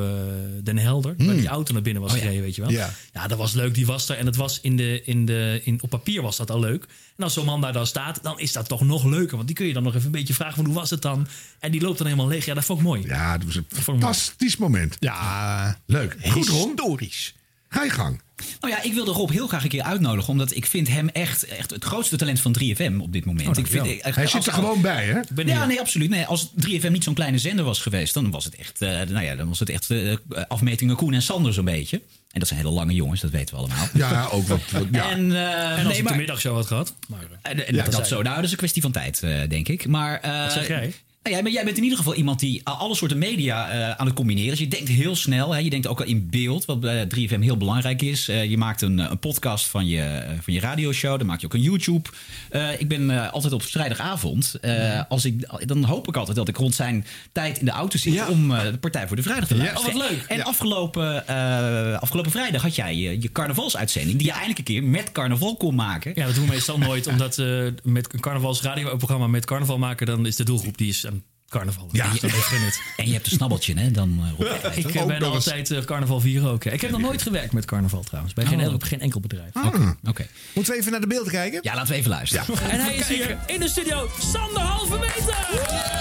Den 0.64 0.78
Helder. 0.78 1.14
Waar 1.18 1.36
die 1.36 1.48
auto 1.48 1.74
naar 1.74 1.82
binnen 1.82 2.02
was 2.02 2.12
Oh, 2.12 2.18
ja. 2.18 2.24
gereden, 2.24 2.44
weet 2.44 2.56
je 2.56 2.62
wel. 2.62 2.72
Ja. 2.72 2.90
ja, 3.14 3.28
dat 3.28 3.38
was 3.38 3.54
leuk. 3.54 3.74
Die 3.76 3.86
was 3.86 4.10
er. 4.10 4.18
En 4.18 4.26
het 4.26 4.36
was 4.36 4.60
in 4.62 4.76
de, 4.78 5.02
in 5.04 5.26
de, 5.26 5.62
in, 5.64 5.80
op 5.82 5.90
papier 5.90 6.22
was 6.22 6.38
dat 6.38 6.52
al 6.52 6.60
leuk. 6.60 6.84
En 7.18 7.24
als 7.24 7.34
zo'n 7.34 7.46
man 7.46 7.62
daar 7.62 7.74
dan 7.74 7.88
staat, 7.88 8.20
dan 8.24 8.40
is 8.40 8.52
dat 8.54 8.68
toch 8.68 8.82
nog 8.82 9.04
leuker. 9.06 9.36
Want 9.36 9.48
die 9.48 9.56
kun 9.56 9.66
je 9.68 9.74
dan 9.74 9.84
nog 9.84 9.94
even 9.94 10.06
een 10.06 10.12
beetje 10.12 10.34
vragen 10.34 10.56
van 10.56 10.66
hoe 10.66 10.74
was 10.74 10.90
het 10.90 11.02
dan? 11.02 11.28
En 11.60 11.72
die 11.72 11.82
loopt 11.82 11.98
dan 11.98 12.08
helemaal 12.08 12.28
leeg. 12.28 12.46
Ja, 12.46 12.54
dat 12.54 12.66
vond 12.66 12.80
ik 12.80 12.86
mooi. 12.86 13.04
Ja, 13.08 13.38
dat 13.38 13.46
was 13.46 13.56
een 13.56 13.66
fantastisch 13.70 14.58
moment. 14.58 14.96
Ja, 15.00 15.78
Leuk. 15.86 16.16
Goed, 16.24 16.48
Ron. 16.48 16.68
historisch. 16.68 17.36
Ga 17.74 17.84
je 17.84 17.90
gang. 17.90 18.22
Nou 18.62 18.74
ja, 18.74 18.82
ik 18.84 18.94
wilde 18.94 19.12
Rob 19.12 19.30
heel 19.30 19.48
graag 19.48 19.64
een 19.64 19.70
keer 19.70 19.84
uitnodigen. 19.84 20.30
Omdat 20.30 20.56
ik 20.56 20.66
vind 20.66 20.88
hem 20.88 21.10
echt, 21.10 21.44
echt 21.46 21.70
het 21.70 21.84
grootste 21.84 22.16
talent 22.18 22.40
van 22.40 22.56
3FM 22.60 22.96
op 22.98 23.14
dit 23.14 23.26
moment. 23.26 23.58
ik 23.58 23.68
vind, 23.68 23.88
Oh, 23.88 24.14
Hij 24.16 24.28
zit 24.28 24.46
er 24.48 24.54
gewoon 24.54 24.82
bij, 24.82 25.06
hè? 25.06 25.20
ben 25.34 25.48
ja, 25.48 25.58
hier. 25.58 25.68
nee, 25.68 25.80
absoluut. 25.80 26.10
Nee, 26.10 26.26
als 26.26 26.50
3FM 26.68 26.92
niet 26.92 27.04
zo'n 27.04 27.14
kleine 27.14 27.38
zender 27.38 27.66
was 27.66 27.80
geweest, 27.80 28.14
dan 28.14 28.32
was 28.32 28.46
het 28.46 28.56
echt, 28.56 28.82
eh, 28.82 28.90
nou 28.90 29.22
ja, 29.26 29.36
dan 29.36 29.48
was 29.48 29.60
het 29.60 29.70
echt 29.70 29.90
eh, 29.92 30.16
afmetingen 30.48 30.96
Koen 30.96 31.14
en 31.14 31.22
Sander 31.22 31.54
zo'n 31.54 31.66
beetje. 31.66 32.02
En 32.32 32.40
dat 32.40 32.48
zijn 32.48 32.60
hele 32.60 32.72
lange 32.72 32.94
jongens, 32.94 33.22
dat 33.22 33.32
weten 33.32 33.56
we 33.56 33.60
allemaal. 33.62 33.88
Ja, 33.94 34.28
ook 34.32 34.48
wat. 34.48 34.60
wat- 34.72 34.86
ja. 34.92 35.10
En, 35.10 35.32
eh, 35.32 35.70
En 35.72 35.74
als 35.76 35.84
nee, 35.84 35.98
ik 35.98 36.04
maar, 36.04 36.12
de 36.12 36.18
middagshow 36.18 36.56
had 36.56 36.66
gehad. 36.68 36.94
Maar, 37.08 37.20
en, 37.42 37.68
en 37.68 37.76
Ja, 37.76 37.84
dat, 37.84 37.92
dat 37.94 38.08
zo, 38.08 38.22
nou, 38.22 38.36
dat 38.36 38.44
is 38.44 38.52
een 38.52 38.58
kwestie 38.58 38.82
van 38.82 38.92
tijd, 38.92 39.24
eh, 39.24 39.40
denk 39.50 39.68
ik. 39.68 39.88
Maar, 39.88 40.20
eh, 40.20 40.44
Wat 40.44 40.52
zeg 40.52 40.68
jij? 40.68 40.94
Nou 41.24 41.36
ja, 41.36 41.42
maar 41.42 41.52
jij 41.52 41.64
bent 41.64 41.78
in 41.78 41.84
ieder 41.84 41.98
geval 41.98 42.16
iemand 42.16 42.40
die 42.40 42.62
alle 42.64 42.96
soorten 42.96 43.18
media 43.18 43.70
eh, 43.70 43.90
aan 43.92 44.06
het 44.06 44.16
combineren 44.16 44.52
is. 44.52 44.60
Je 44.60 44.68
denkt 44.68 44.90
heel 44.90 45.16
snel. 45.16 45.52
Hè? 45.54 45.60
Je 45.60 45.70
denkt 45.70 45.88
ook 45.88 46.00
al 46.00 46.06
in 46.06 46.28
beeld, 46.30 46.66
wat 46.66 46.80
bij 46.80 47.06
3FM 47.16 47.40
heel 47.40 47.58
belangrijk 47.58 48.02
is. 48.02 48.28
Eh, 48.28 48.46
je 48.50 48.58
maakt 48.58 48.82
een, 48.82 48.98
een 48.98 49.20
podcast 49.20 49.66
van 49.68 49.88
je, 49.88 50.02
eh, 50.02 50.38
van 50.42 50.54
je 50.54 50.60
radioshow. 50.60 51.18
Dan 51.18 51.28
maak 51.28 51.40
je 51.40 51.46
ook 51.46 51.54
een 51.54 51.62
YouTube. 51.62 52.10
Eh, 52.50 52.80
ik 52.80 52.88
ben 52.88 53.10
eh, 53.10 53.32
altijd 53.34 53.54
op 53.54 53.64
vrijdagavond. 53.64 54.54
eh, 54.62 55.02
als 55.10 55.26
ik, 55.26 55.68
dan 55.68 55.84
hoop 55.84 56.08
ik 56.08 56.18
altijd 56.18 56.38
dat 56.38 56.48
ik 56.48 56.58
rond 56.58 56.76
zijn 56.76 57.06
tijd 57.32 57.60
in 57.60 57.66
de 57.66 57.72
auto 57.72 57.98
zit... 57.98 58.28
om 58.28 58.52
eh, 58.52 58.64
de 58.64 58.78
Partij 58.78 59.08
voor 59.08 59.16
de 59.16 59.22
Vrijdag 59.24 59.48
te 59.48 59.56
Ja. 59.56 59.64
luisteren. 59.64 59.96
Oh, 59.96 60.02
wat 60.02 60.10
leuk. 60.10 60.24
En 60.28 60.44
afgelopen, 60.44 61.28
eh, 61.28 62.00
afgelopen 62.02 62.32
vrijdag 62.32 62.62
had 62.62 62.76
jij 62.76 62.96
je, 62.96 63.22
je 63.22 63.32
carnavalsuitzending... 63.32 64.18
die 64.18 64.26
je 64.28 64.32
eindelijk 64.34 64.60
een 64.60 64.66
keer 64.66 64.84
met 64.84 65.12
carnaval 65.12 65.56
kon 65.58 65.76
maken. 65.76 66.12
Ja, 66.16 66.26
dat 66.26 66.36
doen 66.36 66.46
we 66.46 66.52
meestal 66.52 66.78
nooit. 66.78 67.08
Omdat 67.08 67.38
eh, 67.38 67.48
met 67.84 68.14
een 68.14 68.20
carnavalsradioprogramma 68.20 69.28
met 69.28 69.46
carnaval 69.46 69.78
maken... 69.78 70.06
dan 70.06 70.26
is 70.26 70.36
de 70.36 70.44
doelgroep 70.44 70.78
die 70.78 70.90
is 70.90 71.06
carnaval. 71.52 71.90
Ja. 71.92 72.06
En 72.06 72.14
je, 72.14 72.20
dat 72.22 72.32
gun 72.32 72.62
het. 72.62 72.82
En 72.98 73.08
je 73.08 73.14
hebt 73.14 73.26
een 73.26 73.32
snabbeltje, 73.32 73.74
hè? 73.80 73.92
Dan, 73.92 74.20
eh, 74.40 74.46
Rob. 74.48 74.76
Ik 74.78 74.94
eh, 74.96 75.02
Ook 75.02 75.08
ben 75.08 75.20
nog 75.22 75.34
altijd 75.34 75.72
eh, 75.72 75.84
carnaval 75.84 76.20
vieren 76.20 76.50
ook. 76.50 76.64
hè. 76.64 76.72
Ik 76.72 76.82
heb 76.82 76.92
nog 76.92 77.02
nooit 77.02 77.22
gewerkt 77.22 77.54
met 77.54 77.66
carnaval 77.66 78.04
trouwens. 78.04 78.34
Bij 78.34 78.46
geen, 78.46 78.58
Oh. 78.60 78.64
enkel, 78.64 78.88
geen 78.88 79.02
enkel 79.02 79.20
bedrijf. 79.20 79.50
Oké. 80.08 80.28
Moeten 80.54 80.74
we 80.74 80.80
even 80.80 80.92
naar 80.92 81.02
de 81.02 81.08
beelden 81.08 81.32
kijken? 81.32 81.60
Ja, 81.64 81.74
laten 81.76 81.92
we 81.92 81.96
even 81.98 82.10
luisteren. 82.10 82.46
En 82.70 82.80
hij 82.80 82.96
is 82.96 83.08
hier 83.08 83.38
in 83.46 83.60
de 83.60 83.68
studio, 83.68 84.10
Sander 84.32 84.62
Halve 84.62 84.98
Meter! 85.00 85.36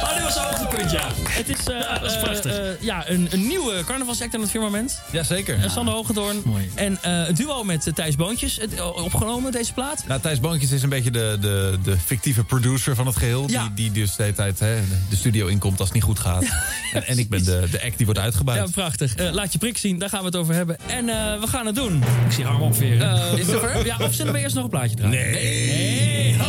Oh, 0.03 0.14
dit 0.14 0.22
was 0.22 0.36
een 0.36 0.42
hoogtepunt, 0.42 0.90
ja. 0.90 1.09
Het 1.28 1.48
is, 1.48 1.64
dat 1.64 2.03
is 2.12 2.18
prachtig. 2.18 2.76
ja, 2.80 3.09
een, 3.09 3.28
een 3.30 3.46
nieuwe 3.46 3.82
carnavalsact 3.86 4.34
aan 4.34 4.40
het 4.40 4.51
firmament. 4.51 5.01
Jazeker. 5.12 5.59
Eh, 5.64 5.70
Sander 5.70 5.94
Hogendoorn. 5.94 6.42
En 6.74 6.98
eh, 7.03 7.28
een 7.28 7.34
duo 7.34 7.64
met 7.64 7.90
Thijs 7.94 8.16
Boontjes. 8.16 8.57
Het, 8.57 8.80
opgenomen, 8.80 9.53
deze 9.53 9.72
plaat. 9.72 10.05
Nou, 10.07 10.20
Thijs 10.20 10.40
Boontjes 10.40 10.70
is 10.70 10.82
een 10.82 10.88
beetje 10.88 11.11
de, 11.11 11.36
de, 11.40 11.78
de 11.82 11.96
fictieve 11.98 12.44
producer 12.44 12.94
van 12.94 13.07
het 13.07 13.16
geheel. 13.16 13.48
Ja. 13.48 13.62
Die, 13.74 13.90
die 13.90 14.03
dus 14.03 14.16
de 14.16 14.22
hele 14.22 14.34
tijd 14.34 14.59
hè, 14.59 14.76
de 15.11 15.16
studio 15.16 15.39
inkomt 15.49 15.78
als 15.78 15.88
het 15.88 15.95
niet 15.95 16.05
goed 16.05 16.18
gaat. 16.18 16.45
en, 16.93 17.07
en 17.07 17.18
ik 17.18 17.28
ben 17.28 17.45
de, 17.45 17.68
de 17.70 17.82
act 17.82 17.97
die 17.97 18.07
wordt 18.07 18.20
uitgebuit. 18.20 18.59
Ja, 18.59 18.66
prachtig. 18.72 19.14
Eh, 19.14 19.32
laat 19.32 19.53
je 19.53 19.59
prik 19.59 19.78
zien, 19.78 19.99
daar 19.99 20.09
gaan 20.09 20.20
we 20.20 20.26
het 20.26 20.36
over 20.36 20.55
hebben. 20.55 20.76
En 20.86 21.09
eh, 21.09 21.41
we 21.41 21.47
gaan 21.47 21.66
het 21.66 21.74
doen. 21.74 22.03
Ik 22.26 22.32
zie 22.32 22.45
Harm 22.45 22.62
opveren. 22.62 23.38
Is 23.38 23.47
het? 23.47 23.84
Ja, 23.84 23.97
of 24.01 24.14
zullen 24.14 24.32
we 24.32 24.38
eerst 24.38 24.55
nog 24.55 24.64
een 24.64 24.70
plaatje 24.70 24.97
draaien? 24.97 25.30
Nee. 25.32 26.34
Oh. 26.41 26.49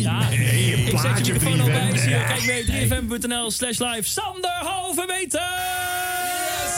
Ja. 0.00 0.28
Nee, 0.28 0.72
een 0.72 0.78
Ik 0.78 0.86
zet 0.88 1.00
plaatje 1.00 1.24
je 1.24 1.32
microfoon 1.32 1.60
al 1.60 1.66
3FM. 1.66 1.70
bij. 1.72 1.98
Zie 1.98 2.08
je, 2.10 2.16
Nee. 2.16 2.24
Kijk 2.24 2.46
mee, 2.46 2.88
3fm.nl 2.88 3.50
slash 3.50 3.78
live. 3.78 4.08
Sander 4.08 4.60
Hovenmeter! 4.64 5.40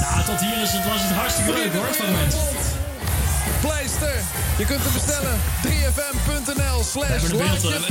Nou, 0.01 0.25
tot 0.25 0.41
hier 0.41 0.63
is 0.63 0.73
het, 0.73 0.85
was 0.89 1.03
het 1.03 1.11
hartstikke 1.11 1.53
leuk 1.53 1.73
hoor, 1.73 1.87
het 1.87 1.99
moment. 1.99 2.62
Je 4.59 4.65
kunt 4.67 4.83
hem 4.83 4.93
bestellen. 4.93 5.39
3fm.nl 5.67 6.79
We 6.79 6.85
slash 6.85 7.33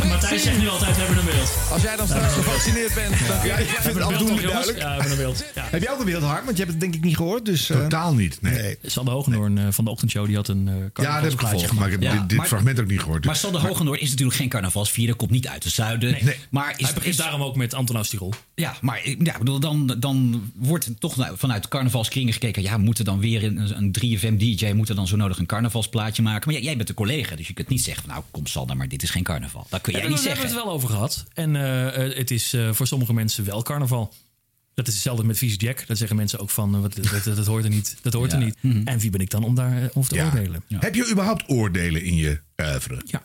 Matthijs 0.10 0.44
zegt 0.44 0.58
nu 0.58 0.68
altijd, 0.70 0.96
we 0.96 1.02
hebben 1.02 1.20
een 1.20 1.26
beeld. 1.26 1.52
Als 1.72 1.82
jij 1.82 1.96
dan 1.96 2.08
straks 2.08 2.34
gevaccineerd 2.34 2.94
bent, 2.94 3.10
dan 3.28 3.40
kun 3.40 3.50
je... 3.50 3.56
Ja, 3.56 3.58
jij 3.62 3.66
vindt 3.82 3.98
het 3.98 4.02
afdoende 4.08 4.42
duidelijk. 4.42 4.78
Ja, 4.78 4.84
we 4.86 4.92
hebben 5.02 5.12
een 5.12 5.18
beeld. 5.18 5.44
Ja. 5.56 5.68
Heb 5.70 5.82
jij 5.82 5.92
ook 5.92 6.00
een 6.00 6.06
beeld, 6.06 6.24
Harm? 6.24 6.46
Want 6.46 6.58
je 6.58 6.64
hebt 6.64 6.72
het 6.72 6.82
denk 6.82 6.96
ik 6.96 7.04
niet 7.04 7.16
gehoord. 7.16 7.46
Dus, 7.46 7.70
eh, 7.70 7.78
Totaal 7.80 8.14
niet. 8.14 8.38
Nee. 8.42 8.78
Sander 8.84 9.14
Hogendoorn 9.14 9.58
eh, 9.58 9.64
van 9.70 9.86
de 9.86 9.92
ochtendshow, 9.92 10.26
die 10.26 10.36
had 10.36 10.48
een 10.48 10.68
eh 10.68 10.74
Ja, 10.74 10.80
dat 10.80 10.86
heb 10.86 10.88
ik 10.88 10.94
carnavalsplaatje 10.94 11.60
gevolgd, 11.60 11.74
maar 11.80 11.86
ik 11.88 11.94
heb 11.94 12.02
Ja, 12.02 12.12
dit, 12.20 12.30
dit 12.30 12.38
maar- 12.38 12.48
fragment 12.48 12.80
ook 12.80 12.88
niet 12.88 13.00
gehoord. 13.02 13.26
Maar 13.26 13.36
Sander 13.36 13.62
Hogendoorn 13.62 14.00
is 14.00 14.10
natuurlijk 14.10 14.38
geen 14.38 14.50
carnavalsvierder. 14.50 15.16
Komt 15.16 15.32
niet 15.32 15.48
uit 15.48 15.64
de 15.64 15.70
zuiden. 15.70 16.18
Nee. 16.24 16.36
Maar 16.50 16.74
is, 16.78 16.86
Hij 16.86 16.94
begint 16.94 17.14
is- 17.14 17.20
daarom 17.22 17.42
ook 17.44 17.56
met 17.56 17.74
Anton 17.74 17.96
Austirol. 17.96 18.34
Ja, 18.56 18.76
maar 18.82 19.02
ja, 19.04 19.12
ik 19.34 19.38
bedoel, 19.38 19.60
dan, 19.60 19.96
dan 20.00 20.44
wordt 20.56 20.86
er 20.86 20.98
toch 20.98 21.16
nou- 21.16 21.38
vanuit 21.38 21.68
carnavalskringen 21.68 22.34
gekeken... 22.34 22.62
ja, 22.62 22.78
moet 22.78 23.00
er 23.00 23.06
dan 23.06 23.20
weer 23.20 23.44
een, 23.44 23.72
een 23.78 23.92
3FM-dj... 24.00 24.72
moet 24.74 24.90
er 24.90 24.96
dan 24.96 25.08
zo 25.08 25.16
nodig 25.16 25.38
een 25.38 25.46
carnavalsplaatje 25.46 26.00
maken? 26.22 26.52
Maar 26.52 26.60
ja, 26.60 26.66
jij 26.66 26.76
bent 26.76 26.88
de 26.88 26.94
collega, 26.94 27.36
dus 27.36 27.48
je 27.48 27.54
kunt 27.54 27.68
niet 27.70 27.82
zeggen... 27.84 28.04
van, 28.04 28.12
nou, 28.14 28.24
kom 28.32 28.46
Sander, 28.46 28.78
maar 28.78 28.88
dit 28.88 29.04
is 29.04 29.10
geen 29.10 29.24
carnaval. 29.24 29.68
Dat 29.70 29.82
kun 29.82 29.94
jij 29.94 30.02
Ja, 30.02 30.08
niet 30.08 30.22
we 30.22 30.28
hebben 30.28 30.42
zeggen. 30.44 30.58
het 30.58 30.66
wel 30.68 30.76
over 30.76 30.90
gehad. 30.90 31.26
En 31.34 31.56
eh, 31.56 32.18
het 32.18 32.32
is 32.32 32.54
eh, 32.54 32.74
voor 32.74 32.88
sommige 32.88 33.14
mensen 33.14 33.46
wel 33.46 33.64
carnaval. 33.64 34.14
Dat 34.74 34.88
is 34.88 34.94
hetzelfde 34.94 35.24
met 35.24 35.38
Vies 35.38 35.56
Jack. 35.58 35.88
Dat 35.88 35.98
zeggen 35.98 36.16
mensen 36.18 36.40
ook 36.40 36.50
van, 36.50 36.76
eh, 36.76 36.82
wat, 36.82 36.96
dat, 36.96 37.24
dat, 37.24 37.36
dat 37.36 37.46
hoort 37.46 37.64
er 37.64 37.70
niet. 37.70 37.98
Dat 38.02 38.14
hoort 38.14 38.32
er 38.34 38.38
niet. 38.38 38.56
En 38.86 39.00
wie 39.00 39.10
ben 39.10 39.22
ik 39.22 39.30
dan 39.30 39.44
om 39.44 39.56
daar 39.56 39.82
eh, 39.84 39.90
over 39.94 40.10
te 40.10 40.16
Ja. 40.16 40.26
oordelen? 40.26 40.64
Heb 40.68 40.96
je 40.96 41.10
überhaupt 41.12 41.44
oordelen 41.50 42.04
in 42.04 42.16
je 42.16 42.40
oeuvre? 42.58 43.02
Ja. 43.06 43.22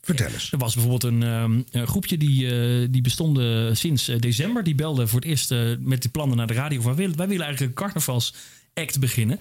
Vertel 0.00 0.26
eens. 0.32 0.52
Er 0.52 0.58
was 0.58 0.74
bijvoorbeeld 0.74 1.04
een, 1.12 1.22
ehm, 1.22 1.60
een 1.70 1.86
groepje 1.86 2.16
die, 2.16 2.50
eh, 2.50 2.86
die 2.90 3.02
bestonden 3.02 3.76
sinds 3.76 4.04
december. 4.18 4.64
Die 4.64 4.74
belde 4.74 5.06
voor 5.06 5.20
het 5.20 5.28
eerst 5.28 5.50
met 5.78 6.00
die 6.02 6.10
plannen 6.10 6.36
naar 6.36 6.46
de 6.46 6.54
radio. 6.54 6.80
Van, 6.80 6.94
wij 6.94 7.00
willen 7.00 7.16
wij 7.16 7.28
willen 7.28 7.44
eigenlijk 7.44 7.76
een 7.76 7.84
carnavalsact 7.84 8.98
beginnen. 9.00 9.40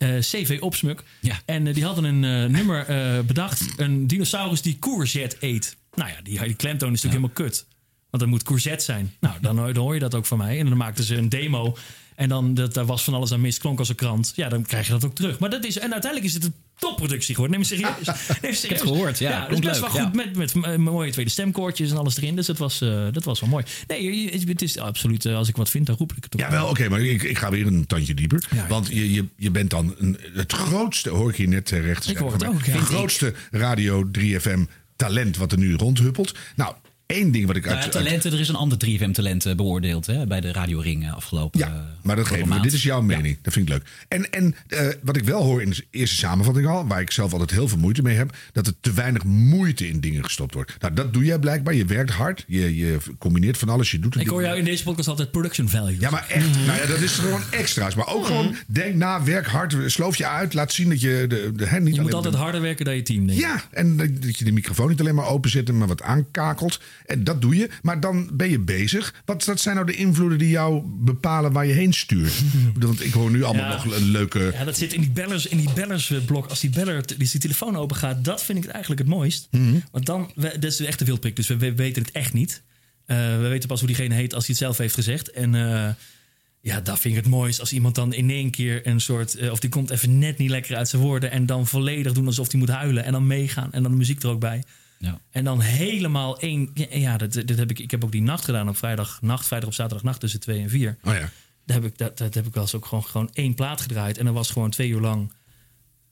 Eh, 0.00 0.18
CV 0.18 0.58
Opsmuk. 0.60 1.02
En 1.44 1.66
eh, 1.66 1.74
die 1.74 1.84
hadden 1.84 2.04
een 2.04 2.24
eh, 2.24 2.50
nummer 2.50 2.86
bedacht. 3.24 3.64
Een 3.76 4.06
dinosaurus 4.06 4.62
die 4.62 4.78
courgette 4.78 5.36
eet. 5.40 5.76
Nou 5.94 6.10
ja, 6.10 6.16
die, 6.22 6.42
die 6.42 6.54
klemtoon 6.54 6.92
is 6.92 7.02
natuurlijk 7.02 7.34
helemaal 7.34 7.50
kut. 7.50 7.66
Want 8.10 8.22
dat 8.22 8.26
moet 8.32 8.42
courgette 8.42 8.84
zijn. 8.84 9.14
Nou, 9.20 9.34
dan, 9.40 9.56
dan 9.56 9.76
hoor 9.76 9.94
je 9.94 10.00
dat 10.00 10.14
ook 10.14 10.26
van 10.26 10.38
mij. 10.38 10.58
En 10.58 10.66
dan 10.66 10.76
maakten 10.76 11.04
ze 11.04 11.16
een 11.16 11.28
demo. 11.28 11.76
En 12.20 12.28
dan, 12.28 12.54
dat, 12.54 12.74
daar 12.74 12.86
was 12.86 13.04
van 13.04 13.14
alles 13.14 13.32
aan 13.32 13.40
mis, 13.40 13.58
klonk 13.58 13.78
als 13.78 13.88
een 13.88 13.94
krant. 13.94 14.32
Ja, 14.36 14.48
dan 14.48 14.62
krijg 14.62 14.86
je 14.86 14.92
dat 14.92 15.04
ook 15.04 15.14
terug. 15.14 15.38
Maar 15.38 15.50
dat 15.50 15.64
is, 15.64 15.78
en 15.78 15.92
uiteindelijk 15.92 16.24
is 16.30 16.34
het 16.34 16.44
een 16.44 16.54
topproductie 16.78 17.34
geworden. 17.34 17.60
Neem 17.60 17.68
me 17.68 17.76
serieus. 17.76 18.06
Neem 18.42 18.54
serieus. 18.54 18.80
het 18.80 18.88
gehoord, 18.88 19.18
ja. 19.18 19.30
dat 19.30 19.40
is 19.40 19.46
Klonk 19.46 19.64
best 19.64 19.80
leuk, 19.80 19.92
wel 19.92 20.04
goed. 20.04 20.14
ja. 20.14 20.24
Met, 20.24 20.54
met, 20.54 20.64
eh, 20.64 20.76
mooie 20.76 21.12
tweede 21.12 21.30
stemkoortjes 21.30 21.90
en 21.90 21.96
alles 21.96 22.16
erin. 22.16 22.36
Dus 22.36 22.46
dat 22.46 22.58
was, 22.58 22.80
eh, 22.80 23.06
dat 23.12 23.24
was 23.24 23.40
wel 23.40 23.48
mooi. 23.48 23.64
Nee, 23.86 24.30
het 24.46 24.62
is 24.62 24.78
absoluut, 24.78 25.24
eh, 25.24 25.36
als 25.36 25.48
ik 25.48 25.56
wat 25.56 25.70
vind, 25.70 25.86
dan 25.86 25.96
roep 25.96 26.12
ik 26.16 26.24
het 26.24 26.34
ook. 26.34 26.40
Ja, 26.40 26.50
wel, 26.50 26.68
oké, 26.68 26.88
maar 26.88 27.00
ik, 27.00 27.22
ik 27.22 27.38
ga 27.38 27.50
weer 27.50 27.66
een 27.66 27.86
tandje 27.86 28.14
dieper. 28.14 28.48
Want 28.68 28.86
je, 28.86 29.12
je, 29.12 29.24
je 29.36 29.50
bent 29.50 29.70
dan 29.70 29.94
een, 29.98 30.18
het 30.34 30.52
grootste, 30.52 31.10
hoor 31.10 31.30
ik 31.30 31.36
je 31.36 31.48
net 31.48 31.72
eh, 31.72 31.80
recht 31.80 32.10
Ik 32.10 32.16
hoor 32.16 32.32
het 32.32 32.46
ook, 32.46 32.64
ja. 32.64 32.72
Het 32.72 32.82
grootste 32.82 33.34
Radio 33.50 34.10
3FM 34.18 34.60
talent 34.96 35.36
wat 35.36 35.52
er 35.52 35.58
nu 35.58 35.74
rondhuppelt. 35.74 36.34
Nou, 36.56 36.74
één 37.10 37.30
ding 37.30 37.46
wat 37.46 37.56
ik 37.56 37.64
Nou 37.64 37.76
uit... 37.76 37.84
ja, 37.84 37.90
talenten, 37.90 38.32
er 38.32 38.40
is 38.40 38.48
een 38.48 38.54
ander 38.54 38.78
3FM-talent 38.86 39.46
eh, 39.46 39.54
beoordeeld 39.54 40.06
hè, 40.06 40.26
bij 40.26 40.40
de 40.40 40.52
Radio 40.52 40.80
Ring 40.80 41.04
eh, 41.04 41.14
afgelopen. 41.14 41.60
Ja, 41.60 41.96
maar 42.02 42.16
dat 42.16 42.26
geeft 42.26 42.40
me. 42.40 42.46
maand. 42.46 42.62
Dit 42.62 42.72
is 42.72 42.82
jouw 42.82 43.02
mening. 43.02 43.38
Dat 43.42 43.52
vind 43.52 43.68
ik 43.68 43.74
leuk. 43.74 43.86
En, 44.08 44.30
en 44.30 44.54
eh, 44.68 44.86
wat 45.02 45.16
ik 45.16 45.24
wel 45.24 45.42
hoor 45.42 45.62
in 45.62 45.70
de 45.70 45.84
eerste 45.90 46.16
samenvatting 46.16 46.66
al, 46.66 46.86
waar 46.86 47.00
ik 47.00 47.10
zelf 47.10 47.32
altijd 47.32 47.50
heel 47.50 47.68
veel 47.68 47.78
moeite 47.78 48.02
mee 48.02 48.16
heb, 48.16 48.36
dat 48.52 48.66
er 48.66 48.72
te 48.80 48.92
weinig 48.92 49.24
moeite 49.24 49.88
in 49.88 50.00
dingen 50.00 50.24
gestopt 50.24 50.54
wordt. 50.54 50.72
Nou, 50.80 50.94
dat 50.94 51.12
doe 51.12 51.24
jij 51.24 51.38
blijkbaar. 51.38 51.74
Je 51.74 51.84
werkt 51.84 52.10
hard. 52.10 52.44
Je, 52.46 52.76
je 52.76 52.98
combineert 53.18 53.58
van 53.58 53.68
alles. 53.68 53.90
Je 53.90 53.98
doet 53.98 54.14
het. 54.14 54.22
Ik 54.22 54.28
hoor 54.28 54.42
jou 54.42 54.58
in 54.58 54.64
deze 54.64 54.82
podcast 54.82 55.08
altijd 55.08 55.30
production 55.30 55.68
value. 55.68 56.00
Ja, 56.00 56.10
maar 56.10 56.26
echt. 56.28 56.56
Nou 56.66 56.80
ja, 56.80 56.86
dat 56.86 57.00
is 57.00 57.12
gewoon 57.12 57.42
extra's. 57.50 57.94
Maar 57.94 58.14
ook 58.14 58.26
gewoon 58.26 58.54
denk 58.66 58.94
na, 58.94 59.24
werk 59.24 59.46
hard, 59.46 59.76
sloof 59.86 60.16
je 60.16 60.26
uit. 60.26 60.54
Laat 60.54 60.72
zien 60.72 60.88
dat 60.88 61.00
je 61.00 61.24
de, 61.28 61.52
de, 61.54 61.66
hè, 61.66 61.80
niet 61.80 61.94
Je 61.94 62.00
moet 62.00 62.14
altijd 62.14 62.34
harder 62.34 62.60
werken 62.60 62.84
dan 62.84 62.96
je 62.96 63.02
team, 63.02 63.26
denk 63.26 63.40
ja, 63.40 63.64
en 63.70 63.96
dat 63.96 64.38
je 64.38 64.44
de 64.44 64.52
microfoon 64.52 64.88
niet 64.88 65.00
alleen 65.00 65.14
maar 65.14 65.28
openzet, 65.28 65.72
maar 65.72 65.88
wat 65.88 66.02
aankakelt. 66.02 66.80
En 67.06 67.24
dat 67.24 67.40
doe 67.40 67.56
je. 67.56 67.70
Maar 67.82 68.00
dan 68.00 68.30
ben 68.32 68.50
je 68.50 68.58
bezig. 68.58 69.14
Wat, 69.24 69.44
wat 69.44 69.60
zijn 69.60 69.74
nou 69.74 69.86
de 69.86 69.94
invloeden 69.96 70.38
die 70.38 70.48
jou 70.48 70.82
bepalen 70.86 71.52
waar 71.52 71.66
je 71.66 71.72
heen 71.72 71.92
stuurt? 71.92 72.32
Want 72.78 73.04
ik 73.04 73.12
hoor 73.12 73.30
nu 73.30 73.42
allemaal 73.42 73.70
Ja. 73.70 73.84
nog 73.84 73.96
een 73.96 74.10
leuke. 74.10 74.50
Ja, 74.58 74.64
dat 74.64 74.78
zit 74.78 74.92
in 74.92 75.00
die 75.00 75.10
bellers, 75.10 75.46
in 75.46 75.56
die 75.56 75.72
bellersblok. 75.74 76.46
Als 76.46 76.60
die 76.60 76.70
beller, 76.70 76.96
als 76.96 77.30
die 77.30 77.40
telefoon 77.40 77.76
open 77.76 77.96
gaat, 77.96 78.24
dat 78.24 78.42
vind 78.42 78.58
ik 78.58 78.64
het 78.64 78.72
eigenlijk 78.72 79.02
het 79.02 79.10
mooist. 79.10 79.48
Mhm. 79.50 79.74
Want 79.92 80.06
dan, 80.06 80.30
we, 80.34 80.58
dat 80.58 80.70
is 80.72 80.80
echt 80.80 81.00
een 81.00 81.06
wildprik, 81.06 81.36
dus 81.36 81.46
we, 81.46 81.56
we 81.56 81.74
weten 81.74 82.02
het 82.02 82.12
echt 82.12 82.32
niet. 82.32 82.62
Eh, 83.06 83.16
we 83.16 83.48
weten 83.48 83.68
pas 83.68 83.78
hoe 83.78 83.88
diegene 83.88 84.14
heet 84.14 84.34
als 84.34 84.46
hij 84.46 84.54
het 84.54 84.64
zelf 84.64 84.78
heeft 84.78 84.94
gezegd. 84.94 85.30
En 85.30 85.54
eh, 85.54 85.88
ja, 86.60 86.80
dat 86.80 87.00
vind 87.00 87.16
ik 87.16 87.20
het 87.22 87.30
mooist. 87.30 87.60
Als 87.60 87.72
iemand 87.72 87.94
dan 87.94 88.12
in 88.12 88.30
één 88.30 88.50
keer 88.50 88.86
een 88.86 89.00
soort, 89.00 89.34
eh, 89.36 89.50
of 89.50 89.58
die 89.60 89.70
komt 89.70 89.90
even 89.90 90.18
net 90.18 90.38
niet 90.38 90.50
lekker 90.50 90.76
uit 90.76 90.88
zijn 90.88 91.02
woorden. 91.02 91.30
En 91.30 91.46
dan 91.46 91.66
volledig 91.66 92.12
doen 92.12 92.26
alsof 92.26 92.50
hij 92.50 92.60
moet 92.60 92.68
huilen. 92.68 93.04
En 93.04 93.12
dan 93.12 93.26
meegaan. 93.26 93.72
En 93.72 93.82
dan 93.82 93.90
de 93.90 93.98
muziek 93.98 94.22
er 94.22 94.28
ook 94.28 94.40
bij. 94.40 94.62
Ja. 95.02 95.20
En 95.30 95.44
dan 95.44 95.60
helemaal 95.60 96.38
één. 96.40 96.70
Ja, 96.74 96.86
Ja, 96.90 97.16
dat, 97.16 97.32
dat 97.32 97.56
heb 97.58 97.70
ik, 97.70 97.78
ik 97.78 97.90
heb 97.90 98.04
ook 98.04 98.12
die 98.12 98.22
nacht 98.22 98.44
gedaan 98.44 98.68
op 98.68 98.76
vrijdagnacht, 98.76 99.46
vrijdag 99.46 99.68
op 99.68 99.74
zaterdagnacht 99.74 100.20
tussen 100.20 100.40
twee 100.40 100.62
en 100.62 100.68
vier. 100.70 100.96
Oh 101.04 101.12
ja. 101.14 101.30
Daar 101.64 101.76
heb 101.76 101.84
ik, 101.84 101.98
dat, 101.98 102.18
dat 102.18 102.34
heb 102.34 102.46
ik 102.46 102.54
wel 102.54 102.62
eens 102.62 102.74
ook 102.74 102.86
gewoon, 102.86 103.04
gewoon 103.04 103.30
één 103.32 103.54
plaat 103.54 103.80
gedraaid. 103.80 104.18
En 104.18 104.24
dat 104.24 104.34
was 104.34 104.50
gewoon 104.50 104.70
twee 104.70 104.88
uur 104.88 105.00
lang 105.00 105.32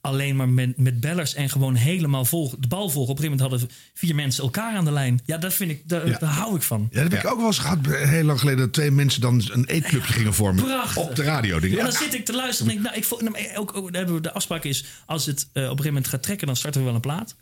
alleen 0.01 0.36
maar 0.36 0.49
met, 0.49 0.76
met 0.78 1.01
bellers 1.01 1.34
en 1.34 1.49
gewoon 1.51 1.74
helemaal 1.74 2.24
vol. 2.24 2.55
De 2.59 2.68
bal 2.68 2.89
volgen. 2.89 3.12
Op 3.12 3.18
een 3.18 3.24
gegeven 3.24 3.45
moment 3.45 3.61
hadden 3.61 3.78
vier 3.95 4.14
mensen 4.14 4.43
elkaar 4.43 4.76
aan 4.76 4.84
de 4.84 4.93
lijn. 4.93 5.20
Ja, 5.24 5.39
dat 5.39 5.55
vind 5.55 5.70
ik, 5.70 5.89
daar, 5.89 6.09
Ja. 6.09 6.18
daar 6.18 6.30
hou 6.30 6.57
ik 6.57 6.62
van. 6.62 6.89
Ja, 6.93 7.03
dat 7.03 7.12
heb 7.12 7.22
ik 7.22 7.30
ook 7.30 7.39
wel 7.39 7.47
eens 7.47 7.59
gehad, 7.59 7.86
eh, 7.86 8.09
heel 8.09 8.24
lang 8.24 8.39
geleden, 8.39 8.61
dat 8.61 8.72
twee 8.72 8.91
mensen 8.91 9.20
dan 9.20 9.43
een 9.53 9.64
eetclubje 9.64 10.12
gingen 10.12 10.34
vormen. 10.34 10.64
Prachtig. 10.64 10.97
Op 11.03 11.14
de 11.16 11.22
radio. 11.22 11.61
Denk 11.61 11.72
ik, 11.72 11.78
En 11.78 11.84
dan 11.84 11.95
zit 11.95 12.14
ik 12.14 12.24
te 12.24 12.34
luisteren 12.34 12.72
en 12.72 12.76
denk, 12.76 12.86
nou, 12.86 12.99
ik 13.01 13.09
voel, 13.09 13.18
nou, 13.18 13.30
maar 13.30 13.57
ook, 13.57 13.76
ook, 13.76 13.86
daar 13.86 13.97
hebben 13.97 14.14
we 14.14 14.20
de 14.22 14.32
afspraak 14.32 14.64
is, 14.64 14.84
als 15.07 15.26
het 15.26 15.39
eh, 15.41 15.47
op 15.47 15.55
een 15.55 15.62
gegeven 15.68 15.86
moment 15.86 16.09
gaat 16.09 16.22
trekken, 16.22 16.47
dan 16.47 16.57
starten 16.57 16.80
we 16.80 16.86
wel 16.86 16.95
een 16.95 17.01
plaat. 17.01 17.36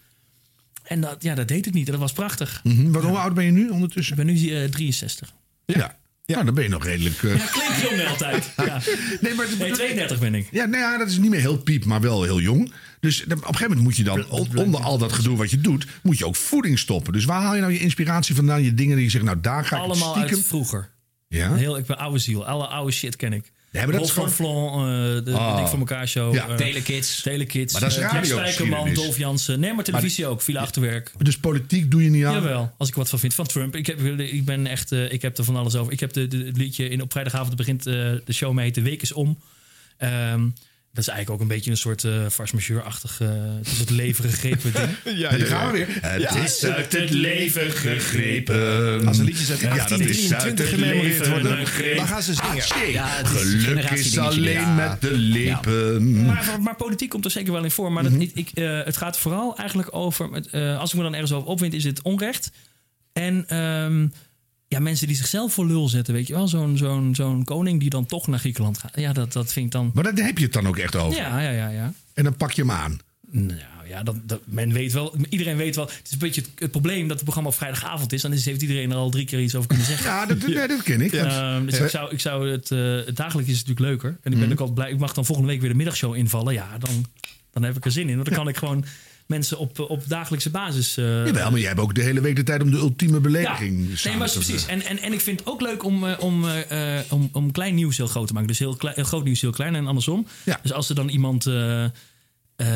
En 0.86 1.00
dat, 1.00 1.22
ja, 1.22 1.34
dat 1.34 1.48
deed 1.48 1.64
het 1.64 1.74
niet. 1.74 1.86
En 1.86 1.92
dat 1.92 2.00
was 2.00 2.12
prachtig. 2.12 2.60
Wat, 2.64 3.02
Hoe 3.02 3.18
oud 3.18 3.34
ben 3.34 3.44
je 3.44 3.50
nu 3.50 3.68
ondertussen? 3.70 4.18
Ik 4.18 4.24
ben 4.24 4.34
nu 4.34 4.50
eh, 4.50 4.64
63. 4.70 5.32
Ja. 5.66 5.76
ja. 5.78 6.34
Nou, 6.34 6.44
dan 6.44 6.54
ben 6.54 6.62
je 6.64 6.70
nog 6.70 6.84
redelijk. 6.84 7.22
eh, 7.22 7.36
Ja, 7.36 7.46
klinkt 7.46 7.80
jong 7.90 8.06
altijd. 8.08 8.52
Ja. 8.66 8.80
Nee, 9.20 9.34
maar 9.34 9.46
Nee, 9.58 9.70
32 9.72 10.18
ben 10.18 10.34
ik. 10.34 10.48
Ja, 10.50 10.64
nou 10.64 10.82
ja, 10.82 10.98
dat 10.98 11.08
is 11.08 11.18
niet 11.18 11.30
meer 11.30 11.40
heel 11.40 11.58
piep, 11.58 11.84
maar 11.84 12.00
wel 12.00 12.22
heel 12.22 12.40
jong. 12.40 12.72
Dus 13.00 13.24
op 13.24 13.30
een 13.30 13.38
gegeven 13.38 13.62
moment 13.68 13.80
moet 13.82 13.96
je 13.96 14.02
dan, 14.04 14.26
on- 14.28 14.56
onder 14.56 14.80
al 14.80 14.98
dat 14.98 15.12
gedoe 15.12 15.36
wat 15.36 15.50
je 15.50 15.60
doet, 15.60 15.86
moet 16.02 16.18
je 16.18 16.26
ook 16.26 16.36
voeding 16.36 16.78
stoppen. 16.78 17.12
Dus 17.12 17.24
waar 17.24 17.42
haal 17.42 17.54
je 17.54 17.60
nou 17.60 17.72
je 17.72 17.78
inspiratie 17.78 18.34
vandaan? 18.34 18.62
Je 18.62 18.74
dingen 18.74 18.94
die 18.96 19.04
je 19.04 19.10
zegt, 19.10 19.24
nou 19.24 19.40
daar 19.40 19.64
ga 19.64 19.76
ik 19.76 19.82
Allemaal 19.82 20.14
stiekem... 20.14 20.36
uit 20.36 20.46
vroeger. 20.46 20.90
Ja? 21.28 21.54
Heel, 21.54 21.76
ik 21.76 21.86
ben 21.86 21.98
oude 21.98 22.18
ziel. 22.18 22.46
Alle 22.46 22.66
oude 22.66 22.92
shit 22.92 23.16
ken 23.16 23.32
ik. 23.32 23.52
Ja, 23.70 23.82
maar 23.84 23.92
dat 23.92 24.04
is 24.04 24.10
gewoon- 24.10 24.30
Flon, 24.30 24.72
eh, 24.72 24.84
de 25.24 25.32
Oh. 25.34 25.56
Dik 25.56 25.66
voor 25.66 25.78
elkaar 25.78 26.08
show. 26.08 26.34
Ja. 26.34 26.48
eh, 26.48 26.54
Telekids. 26.56 27.22
Telekids. 27.22 27.72
Maar 27.72 27.82
dat 27.82 27.90
is 27.90 27.96
Jack 27.96 28.04
radiogeschiedenis. 28.12 28.54
Spijkerman, 28.54 28.94
Dolf 28.94 29.18
Jansen. 29.18 29.60
Nee, 29.60 29.72
maar 29.74 29.84
televisie 29.84 30.26
ook. 30.26 30.42
Viel 30.42 30.58
achterwerk. 30.58 31.12
Dus 31.18 31.38
politiek 31.38 31.90
doe 31.90 32.02
je 32.04 32.10
niet 32.10 32.24
aan? 32.24 32.32
Jawel, 32.32 32.72
als 32.78 32.88
ik 32.88 32.94
wat 32.94 33.08
van 33.08 33.18
vind. 33.18 33.34
Van 33.34 33.46
Trump. 33.46 33.76
Ik 33.76 33.86
heb, 33.86 34.00
ik 34.18 34.44
ben 34.44 34.66
echt, 34.66 34.92
eh, 34.92 35.12
ik 35.12 35.22
heb 35.22 35.38
er 35.38 35.44
van 35.44 35.56
alles 35.56 35.74
over. 35.74 35.92
Ik 35.92 36.00
heb 36.00 36.12
de, 36.12 36.26
de, 36.28 36.44
het 36.44 36.56
liedje 36.56 36.88
in, 36.88 37.02
op 37.02 37.12
vrijdagavond 37.12 37.56
begint 37.56 37.86
eh, 37.86 37.94
de 38.24 38.32
show 38.32 38.52
mee. 38.52 38.70
De 38.72 38.82
week 38.82 39.02
is 39.02 39.12
om. 39.12 39.38
Ehm, 39.96 40.46
dat 40.96 41.04
is 41.06 41.10
eigenlijk 41.10 41.30
ook 41.30 41.40
een 41.40 41.54
beetje 41.56 41.70
een 41.70 41.76
soort 41.76 42.04
eh 42.04 42.26
farce 42.30 42.54
majeure-achtig... 42.54 43.20
eh, 43.20 43.28
het 43.58 43.66
is 43.66 43.78
het 43.78 43.90
leven 43.90 44.30
gegrepen 44.30 44.72
ding. 44.72 44.88
Ja, 45.22 45.30
daar 45.36 45.46
gaan 45.46 45.72
we 45.72 45.78
weer. 45.78 45.88
Het 46.00 46.22
Ja. 46.22 46.36
is 46.36 46.64
uit 46.64 46.92
het 46.92 47.10
leven 47.10 47.70
gegrepen. 47.70 49.06
Als 49.06 49.18
een 49.18 49.24
liedje 49.24 49.44
zegt 49.44 49.60
Ja, 49.60 49.68
dat 49.68 50.00
is 50.00 50.32
uit 50.32 50.50
1823 50.50 50.70
het 50.70 50.80
leven 50.80 51.30
worden, 51.30 51.66
gegrepen. 51.66 51.96
dan 51.96 52.06
gaan 52.06 52.22
ze 52.22 52.34
zingen. 52.34 52.50
Hatsje. 52.50 52.92
Ja, 52.92 53.06
het 53.08 53.30
is 53.30 53.64
Geluk 53.64 53.90
is 53.90 54.18
alleen 54.18 54.52
ja. 54.52 54.74
met 54.74 55.00
de 55.00 55.12
lippen. 55.12 56.24
Maar, 56.26 56.56
maar 56.60 56.76
politiek 56.76 57.10
komt 57.10 57.24
er 57.24 57.30
zeker 57.30 57.52
wel 57.52 57.64
in 57.64 57.70
voor. 57.70 57.92
Maar 57.92 58.02
dat, 58.02 58.12
ik, 58.12 58.30
ik, 58.34 58.50
eh, 58.54 58.82
het 58.84 58.96
gaat 58.96 59.18
vooral 59.18 59.56
eigenlijk 59.56 59.88
over... 59.94 60.30
eh, 60.50 60.78
als 60.78 60.90
ik 60.90 60.96
me 60.96 61.02
dan 61.02 61.12
ergens 61.12 61.32
over 61.32 61.48
opwind, 61.48 61.72
is 61.74 61.84
het 61.84 62.02
onrecht. 62.02 62.50
En 63.12 63.44
ehm, 63.48 64.06
ja, 64.68 64.78
mensen 64.80 65.06
die 65.06 65.16
zichzelf 65.16 65.52
voor 65.52 65.66
lul 65.66 65.88
zetten. 65.88 66.14
Weet 66.14 66.26
je 66.26 66.32
wel, 66.34 66.48
zo'n 66.48 66.76
zo'n 66.76 67.14
zo'n 67.14 67.44
koning 67.44 67.80
die 67.80 67.90
dan 67.90 68.06
toch 68.06 68.26
naar 68.26 68.38
Griekenland 68.38 68.78
gaat. 68.78 69.00
Ja, 69.00 69.12
dat, 69.12 69.32
dat 69.32 69.52
vind 69.52 69.66
ik 69.66 69.72
dan... 69.72 69.90
Maar 69.94 70.14
daar 70.14 70.26
heb 70.26 70.38
je 70.38 70.44
het 70.44 70.52
dan 70.52 70.66
ook 70.66 70.76
echt 70.76 70.96
over. 70.96 71.20
Ja, 71.20 71.40
ja, 71.40 71.50
ja, 71.50 71.68
ja. 71.68 71.92
En 72.14 72.24
dan 72.24 72.36
pak 72.36 72.52
je 72.52 72.62
hem 72.62 72.70
aan. 72.70 72.98
Nou 73.30 73.88
ja, 73.88 74.02
dat, 74.02 74.16
dat, 74.28 74.40
men 74.44 74.72
weet 74.72 74.92
wel, 74.92 75.14
iedereen 75.28 75.56
weet 75.56 75.76
wel. 75.76 75.84
Het 75.86 76.00
is 76.04 76.12
een 76.12 76.18
beetje 76.18 76.40
het, 76.40 76.50
het 76.54 76.70
probleem 76.70 77.00
dat 77.02 77.14
het 77.16 77.22
programma 77.22 77.50
op 77.50 77.56
vrijdagavond 77.56 78.12
is. 78.12 78.22
Dan 78.22 78.32
is, 78.32 78.44
heeft 78.44 78.62
iedereen 78.62 78.90
er 78.90 78.96
al 78.96 79.10
drie 79.10 79.24
keer 79.24 79.40
iets 79.40 79.54
over 79.54 79.68
kunnen 79.68 79.86
zeggen. 79.86 80.06
Ja, 80.10 80.26
dat, 80.26 80.46
nee, 80.46 80.68
dat 80.68 80.82
ken 80.82 81.00
ik. 81.00 81.10
Want- 81.20 81.26
Ehm, 81.26 81.64
dus 81.66 81.78
Ja. 81.78 81.84
ik 81.84 81.90
zou, 81.90 82.10
ik 82.12 82.20
zou 82.20 82.50
het, 82.50 82.70
eh, 82.70 82.78
het 83.06 83.16
dagelijks 83.16 83.50
is 83.50 83.56
natuurlijk 83.64 83.86
leuker. 83.86 84.08
En 84.22 84.32
ik 84.32 84.38
ben 84.38 84.48
Mhm. 84.48 84.52
ook 84.52 84.60
al 84.68 84.72
blij. 84.72 84.90
Ik 84.90 84.98
mag 84.98 85.12
dan 85.14 85.24
volgende 85.24 85.50
week 85.50 85.60
weer 85.60 85.70
de 85.70 85.76
middagshow 85.76 86.14
invallen. 86.14 86.54
Ja, 86.54 86.78
dan, 86.78 87.06
dan 87.52 87.62
heb 87.62 87.76
ik 87.76 87.84
er 87.84 87.90
zin 87.92 88.08
in. 88.08 88.14
Want 88.14 88.26
dan 88.28 88.36
kan 88.36 88.48
ik 88.48 88.56
gewoon 88.56 88.84
mensen 89.26 89.58
op, 89.58 89.80
op 89.80 90.08
dagelijkse 90.08 90.50
basis. 90.50 90.96
eh, 90.96 91.04
Jawel, 91.26 91.50
maar 91.50 91.58
jij 91.58 91.68
hebt 91.68 91.80
ook 91.80 91.94
de 91.94 92.02
hele 92.02 92.20
week 92.20 92.36
de 92.36 92.42
tijd 92.42 92.62
om 92.62 92.70
de 92.70 92.76
ultieme 92.76 93.20
belediging 93.20 93.86
nee, 93.86 93.96
samen 93.96 94.18
maar 94.18 94.28
te- 94.28 94.34
precies. 94.38 94.66
En, 94.66 94.82
en, 94.82 94.98
en 94.98 95.12
ik 95.12 95.20
vind 95.20 95.38
het 95.40 95.48
ook 95.48 95.60
leuk 95.60 95.84
om, 95.84 96.06
eh, 96.06 96.20
om, 96.20 96.48
eh, 96.48 96.98
om, 97.10 97.28
om 97.32 97.52
klein 97.52 97.74
nieuws 97.74 97.96
heel 97.96 98.06
groot 98.06 98.26
te 98.26 98.32
maken. 98.32 98.48
Dus 98.48 98.58
heel, 98.58 98.76
klein, 98.76 99.04
groot 99.04 99.24
nieuws 99.24 99.40
heel 99.40 99.50
klein 99.50 99.74
en 99.74 99.86
andersom. 99.86 100.26
Dus 100.62 100.72
als 100.72 100.88
er 100.88 100.94
dan 100.94 101.08
iemand... 101.08 101.44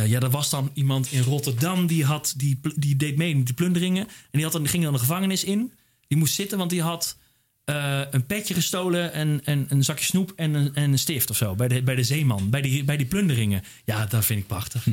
ja, 0.07 0.21
er 0.21 0.31
was 0.31 0.51
dan 0.51 0.71
iemand 0.75 1.13
in 1.13 1.23
Rotterdam 1.23 1.87
die, 1.87 2.05
had, 2.05 2.35
die, 2.37 2.61
die 2.77 2.97
deed 2.97 3.17
mee 3.17 3.37
met 3.37 3.47
die 3.47 3.55
plunderingen. 3.55 4.07
En 4.07 4.13
die, 4.31 4.43
had 4.43 4.53
dan, 4.53 4.63
die 4.63 4.71
ging 4.71 4.85
dan 4.85 4.93
de 4.93 4.99
gevangenis 4.99 5.45
in. 5.45 5.73
Die 6.09 6.19
moest 6.19 6.35
zitten, 6.35 6.59
want 6.59 6.71
die 6.71 6.83
had 6.83 7.17
een 8.11 8.27
petje 8.27 8.55
gestolen... 8.55 9.13
en, 9.13 9.41
en 9.45 9.67
een 9.69 9.85
zakje 9.85 10.05
snoep 10.05 10.33
en 10.37 10.55
een, 10.55 10.75
en 10.75 10.93
een 10.93 10.99
stift 10.99 11.31
of 11.31 11.37
zo. 11.37 11.55
Bij 11.55 11.69
de, 11.69 11.83
bij 11.83 11.95
de 11.95 12.03
zeeman, 12.05 12.51
bij 12.51 12.61
die, 12.61 12.85
bij 12.85 12.97
die 12.97 13.07
plunderingen. 13.07 13.63
Ja, 13.85 14.07
dat 14.07 14.25
vind 14.25 14.41
ik 14.41 14.47
prachtig. 14.47 14.87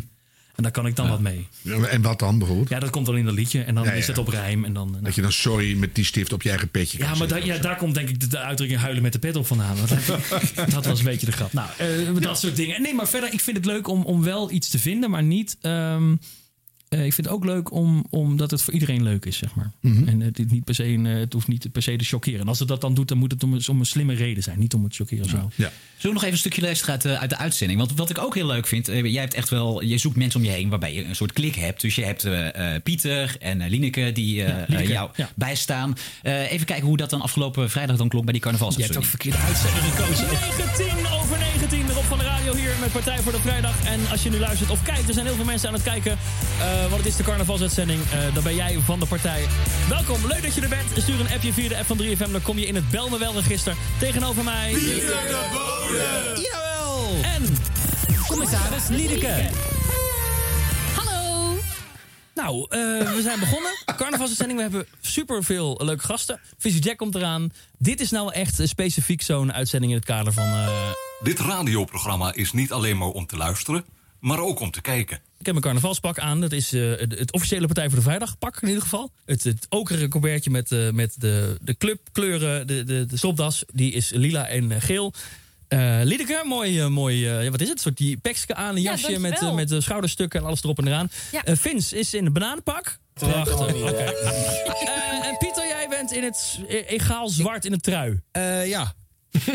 En 0.58 0.64
daar 0.64 0.72
kan 0.72 0.86
ik 0.88 0.96
dan 0.96 1.10
wat 1.10 1.20
mee. 1.20 1.48
En 1.90 2.02
wat 2.02 2.20
dan 2.20 2.38
bijvoorbeeld? 2.38 2.70
Ja, 2.70 2.80
dat 2.80 2.90
komt 2.90 3.08
wel 3.08 3.16
in 3.16 3.26
dat 3.26 3.34
liedje. 3.34 3.62
En 3.64 3.76
dan 3.76 3.84
Ja, 3.84 3.92
ja. 3.92 3.96
is 3.98 4.08
het 4.08 4.18
op 4.18 4.28
rijm. 4.28 4.66
En 4.66 4.74
dan, 4.74 4.98
Dat 5.02 5.16
je 5.16 5.22
dan 5.22 5.32
sorry 5.32 5.76
met 5.78 5.96
die 5.96 6.06
stift 6.06 6.34
op 6.34 6.42
je 6.42 6.50
eigen 6.50 6.70
petje 6.70 6.98
ja, 6.98 7.16
maar 7.16 7.28
da- 7.28 7.36
ja, 7.36 7.58
daar 7.58 7.76
komt 7.78 7.94
denk 7.94 8.10
ik 8.10 8.20
de, 8.20 8.28
de 8.28 8.38
uitdrukking 8.40 8.80
huilen 8.82 9.04
met 9.04 9.14
de 9.14 9.20
pet 9.20 9.36
op 9.36 9.48
vandaan. 9.48 9.76
Dat, 9.78 10.20
dat 10.74 10.86
was 10.86 11.00
een 11.00 11.06
beetje 11.06 11.26
de 11.26 11.32
grap. 11.32 11.54
Nou, 11.54 11.70
eh, 11.78 11.88
dat 12.22 12.40
soort 12.40 12.56
dingen. 12.56 12.82
Nee, 12.82 12.94
maar 12.94 13.08
verder, 13.08 13.34
ik 13.34 13.40
vind 13.42 13.58
het 13.58 13.66
leuk 13.66 13.88
om, 13.88 14.04
om 14.04 14.24
wel 14.24 14.52
iets 14.52 14.70
te 14.70 14.80
vinden, 14.80 15.10
maar 15.10 15.24
niet... 15.24 15.58
ehm, 15.62 16.16
eh, 16.90 17.06
ik 17.06 17.14
vind 17.14 17.28
het 17.28 17.36
ook 17.36 17.46
leuk 17.46 17.72
om, 17.72 18.06
omdat 18.10 18.52
het 18.52 18.62
voor 18.62 18.74
iedereen 18.74 19.04
leuk 19.04 19.26
is, 19.26 19.38
zeg 19.38 19.56
maar. 19.56 19.72
Mhm. 19.82 20.08
En 20.08 20.20
het, 20.20 20.40
is 20.40 20.46
niet 20.50 20.64
per 20.64 20.76
se 20.76 20.86
een, 20.86 21.06
eh, 21.06 21.14
het 21.20 21.34
hoeft 21.34 21.48
niet 21.48 21.72
per 21.72 21.82
se 21.82 21.96
te 21.96 22.04
chockeren. 22.06 22.40
En 22.40 22.48
als 22.48 22.60
het 22.60 22.68
dat 22.68 22.82
dan 22.82 22.94
doet, 22.94 23.08
dan 23.08 23.18
moet 23.18 23.32
het 23.32 23.44
om, 23.44 23.54
een- 23.54 23.64
om 23.70 23.80
een 23.80 23.86
slimme 23.86 24.14
reden 24.14 24.44
zijn. 24.44 24.60
Niet 24.60 24.74
om 24.74 24.84
het 24.84 24.96
chockeren 24.96 25.24
of 25.24 25.30
zo. 25.30 25.38
Ja. 25.56 25.72
Zullen 25.98 26.02
we 26.02 26.08
nog 26.14 26.22
even 26.22 26.32
een 26.32 26.38
stukje 26.38 26.62
luisteren 26.62 26.94
uit 26.94 27.02
de, 27.02 27.18
uit 27.20 27.30
de 27.30 27.38
uitzending? 27.38 27.80
Want 27.80 27.94
wat 27.96 28.10
ik 28.10 28.18
ook 28.18 28.36
heel 28.36 28.46
leuk 28.48 28.68
vind, 28.68 28.88
eh, 28.88 29.04
jij 29.06 29.22
hebt 29.22 29.34
echt 29.34 29.50
wel, 29.50 29.82
je 29.84 29.98
zoekt 29.98 30.16
mensen 30.16 30.40
om 30.40 30.46
je 30.46 30.52
heen 30.52 30.70
waarbij 30.70 30.94
je 30.94 31.04
een 31.06 31.16
soort 31.16 31.34
klik 31.34 31.56
hebt. 31.56 31.82
Dus 31.82 31.96
je 31.96 32.04
hebt 32.04 32.24
eh, 32.26 32.76
eh, 32.76 32.82
Pieter 32.84 33.36
en 33.40 33.62
eh, 33.62 33.70
Lineke 33.70 34.12
die 34.12 34.44
eh, 34.44 34.54
Lineke, 34.68 34.84
eh, 34.84 34.90
jou 34.90 35.10
ja. 35.16 35.30
bijstaan. 35.36 35.94
Eh, 36.22 36.52
even 36.52 36.66
kijken 36.66 36.86
hoe 36.86 36.98
dat 36.98 37.10
dan 37.10 37.22
afgelopen 37.22 37.70
vrijdag 37.70 37.98
dan 37.98 38.08
klonk 38.10 38.26
bij 38.26 38.34
die 38.34 38.42
Je 38.48 38.82
hebt 38.84 38.98
ook 38.98 39.04
verkeerde 39.06 39.38
uitzending 39.38 39.84
gekozen. 39.84 40.26
19 40.28 41.08
over 41.12 41.38
19, 41.38 41.90
Rob 41.92 42.04
van 42.04 42.18
de 42.18 42.24
Radio 42.24 42.56
hier 42.56 42.72
met 42.80 42.92
Partij 42.92 43.20
voor 43.20 43.32
de 43.32 43.40
Vrijdag. 43.40 43.84
En 43.86 44.00
als 44.12 44.24
je 44.24 44.30
nu 44.30 44.40
luistert 44.40 44.70
of 44.70 44.84
kijkt, 44.84 45.08
er 45.08 45.14
zijn 45.14 45.26
heel 45.26 45.36
veel 45.36 45.46
mensen 45.46 45.68
aan 45.68 45.74
het 45.74 45.84
kijken. 45.84 46.18
Eh, 46.84 46.90
want 46.90 46.96
het 46.98 47.06
is 47.06 47.16
de 47.16 47.24
carnavalsuitzending. 47.24 48.02
Eh, 48.12 48.34
dan 48.34 48.44
ben 48.44 48.56
jij 48.56 48.80
van 48.86 49.00
de 49.00 49.06
partij. 49.06 49.46
Welkom, 49.90 50.28
leuk 50.28 50.44
dat 50.44 50.56
je 50.56 50.62
er 50.62 50.70
bent. 50.70 50.90
Stuur 50.98 51.20
een 51.20 51.30
appje 51.30 51.54
via 51.54 51.70
de 51.70 51.78
app 51.78 51.86
van 51.86 51.98
3FM. 52.02 52.32
Dan 52.32 52.42
kom 52.42 52.58
je 52.58 52.66
in 52.66 52.76
het 52.76 52.90
Bel 52.90 53.10
me 53.10 53.18
wel 53.20 53.34
register. 53.34 53.76
Tegenover 54.00 54.44
mij... 54.44 54.72
Pieter 54.74 55.08
de 55.08 55.48
Bode. 55.52 56.42
Jawel! 56.42 57.10
En... 57.24 57.56
Commissaris 58.28 58.88
Liedeke. 58.90 59.50
Hallo. 60.96 61.56
Nou, 62.36 62.66
eh, 62.70 62.80
we 63.14 63.20
zijn 63.24 63.40
begonnen. 63.40 63.72
Carnavalsuitzending. 63.98 64.56
We 64.58 64.62
hebben 64.66 64.86
superveel 65.02 65.80
leuke 65.84 66.04
gasten. 66.06 66.40
Visie 66.58 66.82
Jack 66.82 66.98
komt 66.98 67.16
eraan. 67.16 67.52
Dit 67.78 68.02
is 68.02 68.10
nou 68.12 68.34
echt 68.34 68.60
specifiek 68.64 69.22
zo'n 69.22 69.54
uitzending 69.54 69.92
in 69.92 69.98
het 69.98 70.08
kader 70.08 70.34
van... 70.34 70.44
eh, 70.44 70.68
Dit 71.24 71.40
radioprogramma 71.40 72.34
is 72.34 72.52
niet 72.52 72.72
alleen 72.72 72.98
maar 72.98 73.08
om 73.08 73.26
te 73.26 73.38
luisteren, 73.38 73.86
maar 74.20 74.40
ook 74.40 74.60
om 74.60 74.72
te 74.72 74.82
kijken. 74.82 75.16
Ik 75.18 75.46
heb 75.46 75.54
mijn 75.54 75.62
carnavalspak 75.66 76.20
aan. 76.20 76.42
Dat 76.42 76.52
is 76.52 76.74
eh, 76.74 76.90
het, 76.90 77.20
het 77.20 77.32
officiële 77.32 77.66
Partij 77.66 77.88
voor 77.88 77.96
de 77.96 78.04
Vrijdag 78.04 78.38
pak 78.38 78.62
in 78.62 78.68
ieder 78.68 78.84
geval. 78.84 79.12
Het, 79.26 79.44
het 79.44 79.66
okere 79.70 80.08
colbertje 80.08 80.50
met, 80.50 80.72
eh, 80.72 80.90
met 80.90 81.16
de, 81.18 81.58
de 81.62 81.78
clubkleuren, 81.78 82.68
de, 82.68 82.84
de, 82.84 83.06
de 83.06 83.18
stropdas. 83.18 83.64
Die 83.74 83.92
is 83.92 84.10
lila 84.10 84.48
en 84.48 84.72
eh, 84.72 84.82
geel. 84.82 85.14
Eh 85.68 86.00
Liedeke, 86.04 86.44
mooi, 86.46 86.88
mooi 86.88 87.18
ja, 87.26 87.50
wat 87.50 87.62
is 87.62 87.68
het? 87.68 87.78
Een 87.78 87.84
soort 87.84 87.98
die 87.98 88.18
pekske 88.18 88.56
aan, 88.56 88.76
een 88.76 88.82
Ja, 88.82 88.92
jasje 88.92 89.20
met, 89.20 89.40
eh, 89.40 89.54
met 89.54 89.70
de 89.70 89.82
schouderstukken 89.82 90.40
en 90.40 90.46
alles 90.46 90.64
erop 90.64 90.78
en 90.78 90.88
eraan. 90.88 91.10
Ja. 91.32 91.56
Vince 91.56 91.98
is 91.98 92.14
in 92.14 92.26
een 92.26 92.34
bananenpak. 92.34 92.98
Prachtig. 93.14 93.74
Oké. 93.74 93.88
Eh, 93.88 95.28
en 95.28 95.38
Pieter, 95.38 95.68
jij 95.68 95.88
bent 95.90 96.12
in 96.12 96.24
het 96.24 96.60
egaal 96.88 97.30
zwart 97.30 97.66
in 97.66 97.74
een 97.74 97.82
trui. 97.82 98.22
ja. 98.66 98.94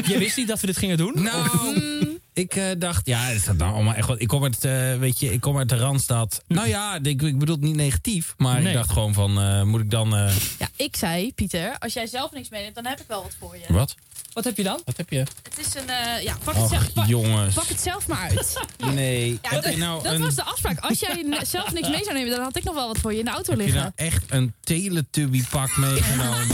Jij 0.07 0.19
wist 0.19 0.37
niet 0.37 0.49
dat 0.49 0.61
we 0.61 0.67
dit 0.67 0.77
gingen 0.77 0.97
doen? 0.97 1.23
Nou, 1.23 2.02
ik 2.33 2.55
eh, 2.57 2.65
dacht, 2.79 3.07
ja, 3.07 3.29
is 3.29 3.45
dat 3.45 3.57
nou 3.57 3.75
allemaal 3.75 3.95
echt 3.95 4.09
wat? 4.09 4.21
Ik 4.21 4.29
kom 4.29 4.43
uit, 4.45 4.65
eh, 4.65 4.97
weet 4.99 5.21
je, 5.21 5.33
ik 5.33 5.41
kom 5.41 5.59
uit 5.59 5.69
de 5.69 5.77
Randstad. 5.77 6.43
Nou 6.47 6.69
ja, 6.69 6.99
ik, 7.03 7.23
ik 7.23 7.39
bedoel 7.39 7.55
het 7.55 7.65
niet 7.65 7.75
negatief, 7.77 8.35
maar 8.37 8.59
Nee. 8.61 8.69
ik 8.69 8.75
dacht 8.75 8.91
gewoon 8.91 9.15
van, 9.15 9.41
eh, 9.41 9.63
moet 9.63 9.81
ik 9.81 9.91
dan... 9.91 10.17
eh, 10.17 10.35
Ja, 10.59 10.69
ik 10.77 10.97
zei, 10.97 11.35
Pieter, 11.35 11.77
als 11.79 11.93
jij 11.93 12.07
zelf 12.07 12.33
niks 12.33 12.49
meeneemt, 12.49 12.75
dan 12.75 12.87
heb 12.87 13.01
ik 13.01 13.07
wel 13.09 13.23
wat 13.23 13.35
voor 13.39 13.57
je. 13.57 13.73
wat? 13.75 13.95
Wat 14.33 14.45
heb 14.45 14.57
je 14.57 14.63
dan? 14.63 14.81
Wat 14.85 14.97
heb 14.97 15.11
je? 15.11 15.19
Het 15.19 15.59
is 15.59 15.75
een, 15.75 15.89
eh, 15.89 16.23
ja, 16.23 16.37
pak 16.45 16.55
het, 16.55 16.63
Och, 16.63 16.71
zelf, 16.71 16.93
pak, 16.93 17.07
jongens. 17.07 17.55
pak 17.55 17.67
het 17.69 17.81
zelf 17.81 18.07
maar 18.07 18.19
uit. 18.31 18.61
Nee. 18.95 19.39
Ja, 19.43 19.49
heb 19.51 19.63
dat 19.63 19.77
nou 19.77 20.03
dat 20.03 20.13
een, 20.13 20.21
was 20.21 20.35
de 20.35 20.43
afspraak. 20.45 20.79
Als 20.79 21.01
jij 21.01 21.25
zelf 21.47 21.73
niks 21.73 21.89
mee 21.89 22.03
zou 22.05 22.15
nemen, 22.17 22.31
dan 22.31 22.41
had 22.43 22.57
ik 22.57 22.65
nog 22.65 22.75
wel 22.75 22.87
wat 22.87 22.99
voor 22.99 23.13
je 23.13 23.19
in 23.19 23.25
de 23.25 23.31
auto 23.31 23.51
heb 23.51 23.59
je 23.61 23.65
liggen. 23.65 23.83
nou 23.83 23.93
echt 24.11 24.25
een 24.29 24.55
Teletubby 24.61 25.45
pak 25.51 25.77
meegenomen? 25.77 26.47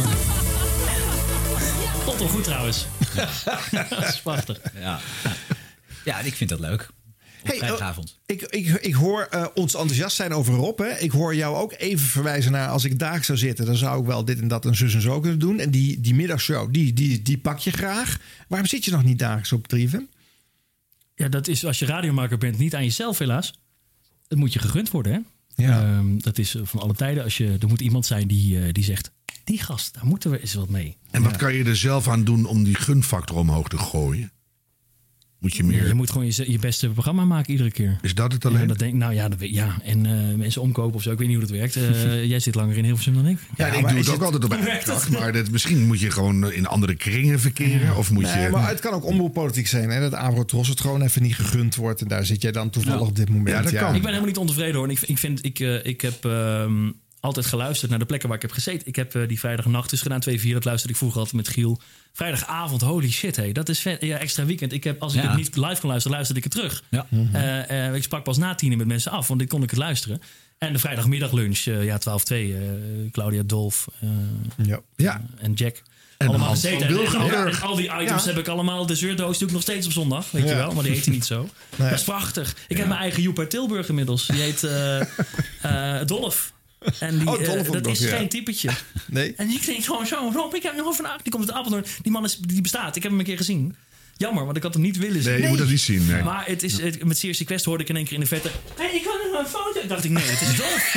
Tot 2.05 2.18
wel 2.18 2.29
goed 2.29 2.45
trouwens. 2.45 2.87
dat 3.91 4.05
is 4.09 4.20
prachtig. 4.20 4.61
Ja. 4.81 5.01
Ja, 6.09 6.21
ik 6.21 6.35
vind 6.35 6.51
dat 6.51 6.61
leuk. 6.61 6.91
Op 7.41 7.49
Hey, 7.49 7.57
vrijdagavond. 7.57 8.19
Ik, 8.27 8.43
ik, 8.43 8.69
ik 8.69 8.95
hoor 8.95 9.27
eh, 9.31 9.47
ons 9.55 9.75
enthousiast 9.75 10.17
zijn 10.17 10.33
over 10.33 10.55
Rob. 10.55 10.79
Hè. 10.79 10.99
Ik 10.99 11.11
hoor 11.11 11.35
jou 11.35 11.57
ook 11.57 11.75
even 11.77 12.07
verwijzen 12.07 12.53
naar 12.53 12.69
als 12.69 12.85
ik 12.85 12.99
daar 12.99 13.25
zou 13.25 13.39
zitten, 13.39 13.67
dan 13.67 13.77
zou 13.77 14.01
ik 14.01 14.07
wel 14.07 14.25
dit 14.25 14.41
en 14.41 14.49
dat 14.49 14.65
en 14.65 14.77
zus 14.77 14.95
en 14.95 15.01
zo 15.01 15.21
kunnen 15.21 15.39
doen. 15.39 15.59
En 15.59 15.71
die, 15.71 16.01
die 16.01 16.15
middagshow, 16.15 16.73
die, 16.73 16.93
die, 16.93 17.23
die 17.23 17.39
pak 17.39 17.59
je 17.59 17.71
graag. 17.71 18.19
Waarom 18.49 18.69
zit 18.69 18.85
je 18.85 18.91
nog 18.91 19.05
niet 19.05 19.19
dagelijks 19.19 19.53
op 19.53 19.67
3FM? 19.77 20.17
Ja, 21.15 21.29
dat 21.29 21.49
is 21.49 21.65
als 21.65 21.79
je 21.79 21.87
radiomaker 21.87 22.39
bent 22.39 22.59
niet 22.59 22.75
aan 22.75 22.85
jezelf 22.85 23.19
helaas. 23.19 23.53
Dat 24.29 24.39
moet 24.39 24.53
je 24.53 24.59
gegund 24.59 24.91
worden, 24.91 25.13
hè? 25.13 25.21
Ja. 25.65 25.83
Ehm, 25.83 26.19
dat 26.19 26.39
is 26.39 26.55
eh, 26.55 26.63
van 26.65 26.81
alle 26.81 26.95
tijden. 26.95 27.23
Als 27.25 27.37
je, 27.37 27.57
er 27.61 27.69
moet 27.69 27.81
iemand 27.81 28.07
zijn 28.07 28.29
die, 28.29 28.61
eh, 28.61 28.73
die 28.73 28.85
zegt... 28.85 29.11
Die 29.45 29.63
gast, 29.63 29.95
daar 29.95 30.07
moeten 30.07 30.31
we 30.31 30.41
eens 30.41 30.55
wat 30.55 30.69
mee. 30.69 30.97
En 31.11 31.23
wat 31.23 31.37
kan 31.37 31.55
je 31.55 31.65
er 31.65 31.77
zelf 31.77 32.09
aan 32.09 32.25
doen 32.25 32.47
om 32.47 32.65
die 32.65 32.75
gunfactor 32.75 33.37
omhoog 33.37 33.69
te 33.69 33.79
gooien? 33.79 34.33
Moet 35.39 35.57
je 35.57 35.64
meer... 35.64 35.86
Je 35.86 35.95
moet 35.95 36.11
gewoon 36.11 36.26
je, 36.26 36.51
je 36.51 36.59
beste 36.59 36.89
programma 36.89 37.24
maken 37.24 37.51
iedere 37.51 37.70
keer. 37.70 37.99
Is 38.03 38.14
dat 38.14 38.32
het 38.32 38.45
alleen? 38.45 38.61
Ja, 38.61 38.66
dat 38.66 38.78
denk, 38.78 38.95
nou 38.95 39.14
ja, 39.14 39.28
dat, 39.28 39.39
ja. 39.41 39.76
en 39.82 40.07
eh, 40.07 40.36
mensen 40.36 40.62
omkopen 40.62 40.95
of 40.95 41.03
zo. 41.03 41.12
Ik 41.12 41.18
weet 41.18 41.28
niet 41.28 41.36
hoe 41.36 41.47
dat 41.47 41.57
werkt. 41.57 41.76
Eh, 41.76 42.24
jij 42.32 42.41
zit 42.41 42.55
langer 42.55 42.76
in 42.76 42.84
Hilversum 42.84 43.14
dan 43.14 43.26
ik. 43.26 43.39
Ja, 43.57 43.66
ik 43.66 43.89
doe 43.89 43.99
het 43.99 44.09
ook 44.09 44.22
altijd 44.22 44.45
op 44.45 44.53
eigen 44.53 44.78
kracht. 44.78 45.11
Maar 45.11 45.32
dat, 45.32 45.51
misschien 45.51 45.86
moet 45.86 46.01
je 46.01 46.11
gewoon 46.11 46.53
in 46.53 46.66
andere 46.66 46.95
kringen 46.95 47.41
verkeren. 47.41 47.97
Of 47.97 48.11
moet 48.11 48.22
Nee, 48.22 48.43
je... 48.43 48.51
maar 48.51 48.68
het 48.68 48.80
kan 48.80 48.93
ook 48.93 49.05
omroeppolitiek 49.05 49.66
zijn. 49.66 49.91
Hè? 49.91 50.01
Dat 50.01 50.14
Avrotros 50.14 50.68
het 50.68 50.80
gewoon 50.80 51.03
even 51.03 51.22
niet 51.22 51.34
gegund 51.34 51.74
wordt. 51.74 52.01
En 52.01 52.09
daar 52.09 52.24
zit 52.24 52.43
jij 52.43 52.53
dan 52.53 52.70
toevallig 52.70 53.09
op 53.09 53.16
dit 53.16 53.28
moment. 53.28 53.66
Ik 53.66 53.80
ben 53.80 53.93
helemaal 53.93 54.24
niet 54.24 54.36
ontevreden 54.36 54.74
hoor. 54.74 54.91
Ik, 54.91 55.01
ik, 55.01 55.18
vind, 55.18 55.45
ik, 55.45 55.61
eh, 55.61 55.84
ik 55.86 56.01
heb 56.01 56.24
ehm, 56.24 56.91
altijd 57.21 57.47
geluisterd 57.47 57.91
naar 57.91 57.99
de 57.99 58.05
plekken 58.05 58.29
waar 58.29 58.37
ik 58.37 58.43
heb 58.43 58.53
gezeten. 58.53 58.87
Ik 58.87 58.97
heb 58.97 59.14
eh, 59.14 59.29
die 59.29 59.39
vrijdagnacht 59.39 59.91
dus 59.91 60.01
gedaan, 60.03 60.21
2-4. 60.31 60.53
Dat 60.53 60.64
luisterde 60.64 60.93
ik 60.93 60.97
vroeger 60.99 61.19
altijd 61.19 61.37
met 61.37 61.49
Giel. 61.49 61.81
Vrijdagavond, 62.12 62.81
holy 62.81 63.11
shit, 63.11 63.37
hey, 63.37 63.53
dat 63.53 63.69
is 63.69 63.79
vet. 63.81 64.03
Ja, 64.03 64.19
extra 64.19 64.45
weekend. 64.45 64.73
Ik 64.73 64.85
heb, 64.85 65.03
als 65.03 65.14
ik 65.14 65.23
Ja. 65.23 65.29
het 65.29 65.37
niet 65.37 65.57
live 65.57 65.81
kon 65.81 65.89
luisteren, 65.91 66.16
luisterde 66.16 66.41
ik 66.47 66.53
het 66.53 66.53
terug. 66.53 66.83
Ja. 66.89 67.07
Eh, 67.33 67.87
eh, 67.87 67.95
ik 67.95 68.03
sprak 68.03 68.25
pas 68.25 68.37
na 68.39 68.55
tien 68.55 68.77
met 68.77 68.87
mensen 68.87 69.12
af, 69.12 69.29
want 69.29 69.41
ik 69.41 69.49
kon 69.49 69.62
ik 69.62 69.71
het 69.71 69.79
luisteren. 69.79 70.23
En 70.59 70.73
de 70.73 70.79
vrijdagmiddaglunch, 70.79 71.59
ja, 71.59 71.99
12-2. 71.99 72.55
eh, 72.55 72.61
Claudia 73.12 73.43
Dolf 73.47 73.89
ja. 74.57 74.81
Ja. 74.97 75.23
en 75.41 75.53
Jack. 75.53 75.83
En 76.19 76.29
allemaal 76.29 76.51
gezeten. 76.51 76.87
En- 76.89 76.97
en, 77.31 77.47
en 77.47 77.61
al 77.61 77.77
die 77.77 77.85
items 78.01 78.23
Ja. 78.25 78.29
heb 78.31 78.39
ik 78.39 78.49
allemaal. 78.49 78.87
De 78.87 78.95
zeurdoos 78.95 79.39
doe 79.39 79.49
ik 79.49 79.55
nog 79.55 79.62
steeds 79.62 79.87
op 79.87 79.93
zondag, 79.93 80.31
weet 80.31 80.49
je 80.49 80.55
wel. 80.55 80.73
Maar 80.73 80.83
die 80.83 80.93
heet 80.93 81.05
hij 81.05 81.14
niet 81.14 81.25
zo. 81.27 81.49
Nee. 81.77 81.89
Dat 81.91 81.99
is 81.99 82.05
prachtig. 82.05 82.55
Ik 82.69 82.77
heb 82.77 82.87
mijn 82.87 83.01
eigen 83.01 83.23
Joep 83.23 83.39
uit 83.39 83.51
Tilburg 83.51 83.89
inmiddels. 83.89 84.27
Die 84.27 84.41
heet 84.41 84.64
eh, 84.64 86.01
Dolf. 86.07 86.53
En 87.01 87.18
die, 87.18 87.29
Oh, 87.29 87.41
eh, 87.57 87.70
dat 87.70 87.87
is 87.87 87.99
ja. 87.99 88.16
geen 88.16 88.29
typetje. 88.29 88.70
Nee. 89.07 89.35
En 89.37 89.51
ik 89.51 89.66
denk 89.66 89.85
gewoon 89.85 90.07
zo, 90.07 90.31
Rob, 90.35 90.55
ik 90.55 90.62
heb 90.62 90.76
nog 90.76 90.95
vandaag. 90.95 91.22
Die 91.22 91.33
komt 91.33 91.49
uit 91.49 91.59
Apeldoorn. 91.59 91.85
Die 92.03 92.12
man 92.12 92.24
is, 92.24 92.37
die 92.37 92.61
bestaat. 92.62 92.97
Ik 92.97 93.03
heb 93.03 93.11
hem 93.11 93.20
een 93.20 93.26
keer 93.26 93.37
gezien. 93.37 93.76
Jammer, 94.16 94.45
want 94.45 94.57
ik 94.57 94.62
had 94.62 94.72
hem 94.74 94.83
niet 94.83 94.97
willen 94.99 95.22
zien. 95.22 95.33
Nee, 95.33 95.43
je 95.43 95.49
moet 95.49 95.59
dat 95.59 95.68
niet 95.68 95.81
zien. 95.81 96.07
Nee. 96.07 96.22
Maar 96.22 96.47
het 96.47 96.62
is, 96.62 96.81
het- 96.81 97.05
met 97.05 97.18
Serious 97.18 97.45
Quest 97.45 97.64
hoorde 97.64 97.83
ik 97.83 97.89
in 97.89 97.97
één 97.97 98.05
keer 98.05 98.14
in 98.14 98.20
de 98.20 98.26
vette... 98.26 98.51
Hey, 98.76 98.91
ik 98.95 99.03
wil 99.05 99.12
nog 99.33 99.41
een 99.41 99.47
foto. 99.51 99.87
Dacht 99.87 100.05
ik, 100.05 100.11
nee, 100.11 100.24
het 100.26 100.41
is 100.41 100.57
Dolf. 100.62 100.95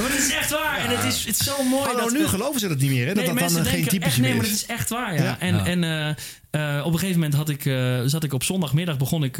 Maar 0.00 0.10
het 0.10 0.18
is 0.18 0.32
echt 0.32 0.50
waar. 0.50 0.78
En 0.78 0.96
het 0.96 1.04
is, 1.04 1.24
het 1.24 1.40
is 1.40 1.46
zo 1.46 1.62
mooi. 1.62 1.96
Dat 1.96 2.10
nu 2.10 2.26
geloven 2.26 2.60
ze 2.60 2.68
dat 2.68 2.78
niet 2.78 2.90
meer, 2.90 3.06
hè? 3.06 3.14
Dat 3.14 3.26
dat 3.26 3.38
dan 3.38 3.48
geen 3.48 3.62
denken 3.62 3.88
typische 3.88 4.04
echt, 4.04 4.18
Nee, 4.18 4.28
meer 4.28 4.36
maar 4.36 4.44
is. 4.44 4.50
het 4.50 4.60
is 4.60 4.66
echt 4.66 4.88
waar, 4.88 5.14
ja. 5.14 5.38
En, 5.38 5.64
en 5.64 5.84
eh, 5.84 6.78
eh, 6.78 6.86
op 6.86 6.92
een 6.92 6.98
gegeven 6.98 7.20
moment 7.20 7.34
had 7.34 7.48
ik, 7.48 7.66
eh, 7.66 8.00
zat 8.04 8.24
ik 8.24 8.32
op 8.32 8.42
zondagmiddag... 8.42 8.96
begon 8.96 9.24
ik 9.24 9.36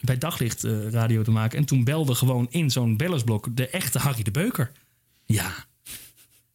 bij 0.00 0.18
Daglicht 0.18 0.62
radio 0.90 1.22
te 1.22 1.30
maken. 1.30 1.58
En 1.58 1.64
toen 1.64 1.84
belde 1.84 2.14
gewoon 2.14 2.46
in 2.50 2.70
zo'n 2.70 2.96
bellersblok... 2.96 3.56
de 3.56 3.68
echte 3.68 3.98
Harry 3.98 4.22
de 4.22 4.30
Beuker. 4.30 4.70
Ja. 5.24 5.52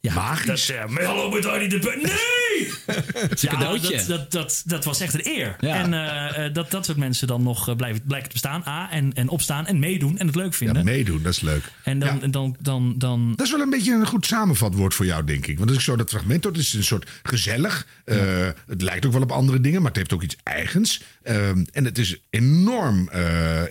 Ja, 0.02 0.14
Magisch. 0.14 0.66
Dat, 0.66 0.76
eh, 0.98 1.06
hallo 1.06 1.30
met 1.30 1.46
Harry 1.46 1.68
de. 1.68 1.78
Nee! 2.02 2.72
cadeautje. 3.50 3.96
Dat, 3.96 4.08
dat, 4.08 4.32
dat, 4.32 4.64
dat 4.66 4.86
was 4.86 5.00
echt 5.00 5.14
een 5.14 5.28
eer. 5.28 5.56
Ja. 5.60 5.76
En 5.76 5.94
eh, 5.94 6.46
eh, 6.46 6.54
dat 6.54 6.72
dat 6.72 6.86
soort 6.86 6.98
mensen 6.98 7.28
dan 7.28 7.44
nog 7.44 7.76
blijven, 7.76 8.02
blijken 8.08 8.28
te 8.28 8.34
bestaan. 8.34 8.64
A, 8.68 8.92
en, 8.92 9.14
en 9.14 9.30
opstaan 9.30 9.66
en 9.66 9.80
meedoen 9.80 10.18
en 10.18 10.28
het 10.28 10.36
leuk 10.36 10.54
vinden. 10.54 10.78
Ja, 10.78 10.84
meedoen, 10.84 11.24
dat 11.24 11.34
is 11.34 11.40
leuk. 11.40 11.64
En 11.84 12.00
dan, 12.00 12.22
en 12.22 12.32
dan, 12.32 12.56
dan, 12.60 12.94
dan 12.98 13.34
Dat 13.36 13.46
is 13.46 13.52
wel 13.52 13.62
een 13.62 13.70
beetje 13.70 13.94
een 13.94 14.08
goed 14.08 14.26
samenvatwoord 14.26 14.94
voor 14.94 15.06
jou, 15.06 15.24
denk 15.24 15.48
ik. 15.48 15.58
Want 15.58 15.70
als 15.70 15.78
ik 15.78 15.84
zo 15.84 15.96
dat 15.96 16.10
fragment 16.10 16.44
hoor, 16.44 16.54
het 16.54 16.62
is 16.62 16.74
een 16.74 16.84
soort 16.84 17.10
gezellig. 17.24 17.88
eh, 18.06 18.48
het 18.68 18.82
lijkt 18.82 19.06
ook 19.06 19.12
wel 19.14 19.22
op 19.22 19.32
andere 19.32 19.62
dingen, 19.62 19.80
maar 19.82 19.90
het 19.90 19.98
heeft 19.98 20.14
ook 20.14 20.24
iets 20.24 20.38
eigens. 20.44 21.02
Ehm, 21.24 21.66
en 21.72 21.86
het 21.86 21.98
is 21.98 22.22
enorm 22.30 23.10
eh, 23.10 23.62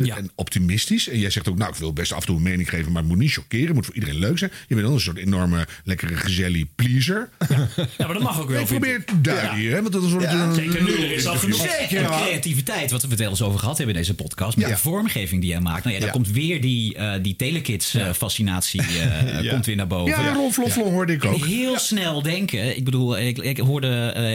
energiek. 0.00 0.24
En 0.24 0.30
optimistisch. 0.34 1.08
En 1.08 1.18
jij 1.18 1.30
zegt 1.30 1.48
ook, 1.48 1.58
nou, 1.58 1.70
ik 1.72 1.78
wil 1.78 1.92
best 1.92 2.12
af 2.12 2.20
en 2.20 2.26
toe 2.26 2.36
een 2.36 2.42
mening 2.42 2.68
geven, 2.68 2.92
maar 2.92 3.02
het 3.02 3.10
moet 3.10 3.20
niet 3.20 3.32
chockeren. 3.32 3.66
Het 3.66 3.74
moet 3.74 3.84
voor 3.84 3.94
iedereen 3.94 4.18
leuk 4.18 4.38
zijn. 4.38 4.50
Je 4.68 4.74
bent 4.74 4.86
wel 4.86 4.94
een 4.96 5.00
soort 5.00 5.16
enorme, 5.16 5.66
lekkere, 5.84 6.16
gezellige 6.16 6.66
pleaser. 6.74 7.28
Ja, 7.48 7.68
maar 7.98 8.12
dat 8.12 8.22
mag 8.22 8.40
ook 8.40 8.48
wel. 8.50 8.60
Ik 8.60 8.66
probeer 8.66 9.04
te 9.04 9.20
duiden 9.20 9.54
hier, 9.58 9.70
hè? 9.72 9.80
Want 9.80 9.92
dat 9.92 10.02
is 10.02 10.12
een 10.12 10.20
Ja, 10.20 10.32
een- 10.44 10.54
zeker 10.54 10.82
nu, 10.82 10.92
er 10.92 11.12
is 11.12 11.26
al 11.26 11.36
genoeg. 11.36 11.64
En 11.66 11.88
creativiteit, 12.06 12.90
wat 12.90 13.02
we 13.02 13.08
het 13.08 13.18
wel 13.18 13.30
eens 13.30 13.42
over 13.42 13.58
gehad 13.58 13.76
hebben 13.78 13.94
in 13.94 14.00
deze 14.00 14.14
podcast. 14.14 14.56
Met 14.56 14.66
Ja. 14.66 14.72
de 14.72 14.78
vormgeving 14.80 15.40
die 15.40 15.50
jij 15.50 15.60
maakt. 15.60 15.82
Nou 15.84 15.94
ja, 15.94 16.00
daar 16.00 16.08
Ja. 16.08 16.14
komt 16.14 16.30
weer 16.30 16.60
die, 16.60 16.94
eh 16.94 17.12
die 17.22 17.36
telekids-fascinatie 17.36 18.80
eh, 18.82 19.42
Ja. 19.44 19.50
komt 19.50 19.66
weer 19.66 19.76
naar 19.76 19.86
boven. 19.86 20.22
Ja, 20.22 20.32
Ron 20.32 20.52
Flonflon 20.52 20.90
hoorde 20.92 21.12
ik 21.12 21.24
En 21.24 21.30
ook. 21.30 21.46
heel 21.46 21.78
snel 21.78 22.22
denken. 22.22 22.76
Ik 22.76 22.84
bedoel, 22.84 23.18
ik, 23.18 23.38
ik 23.38 23.58
hoorde 23.58 23.88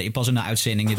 eh, 0.03 0.11
pas 0.11 0.27
in 0.27 0.33
de 0.33 0.41
uitzending. 0.41 0.95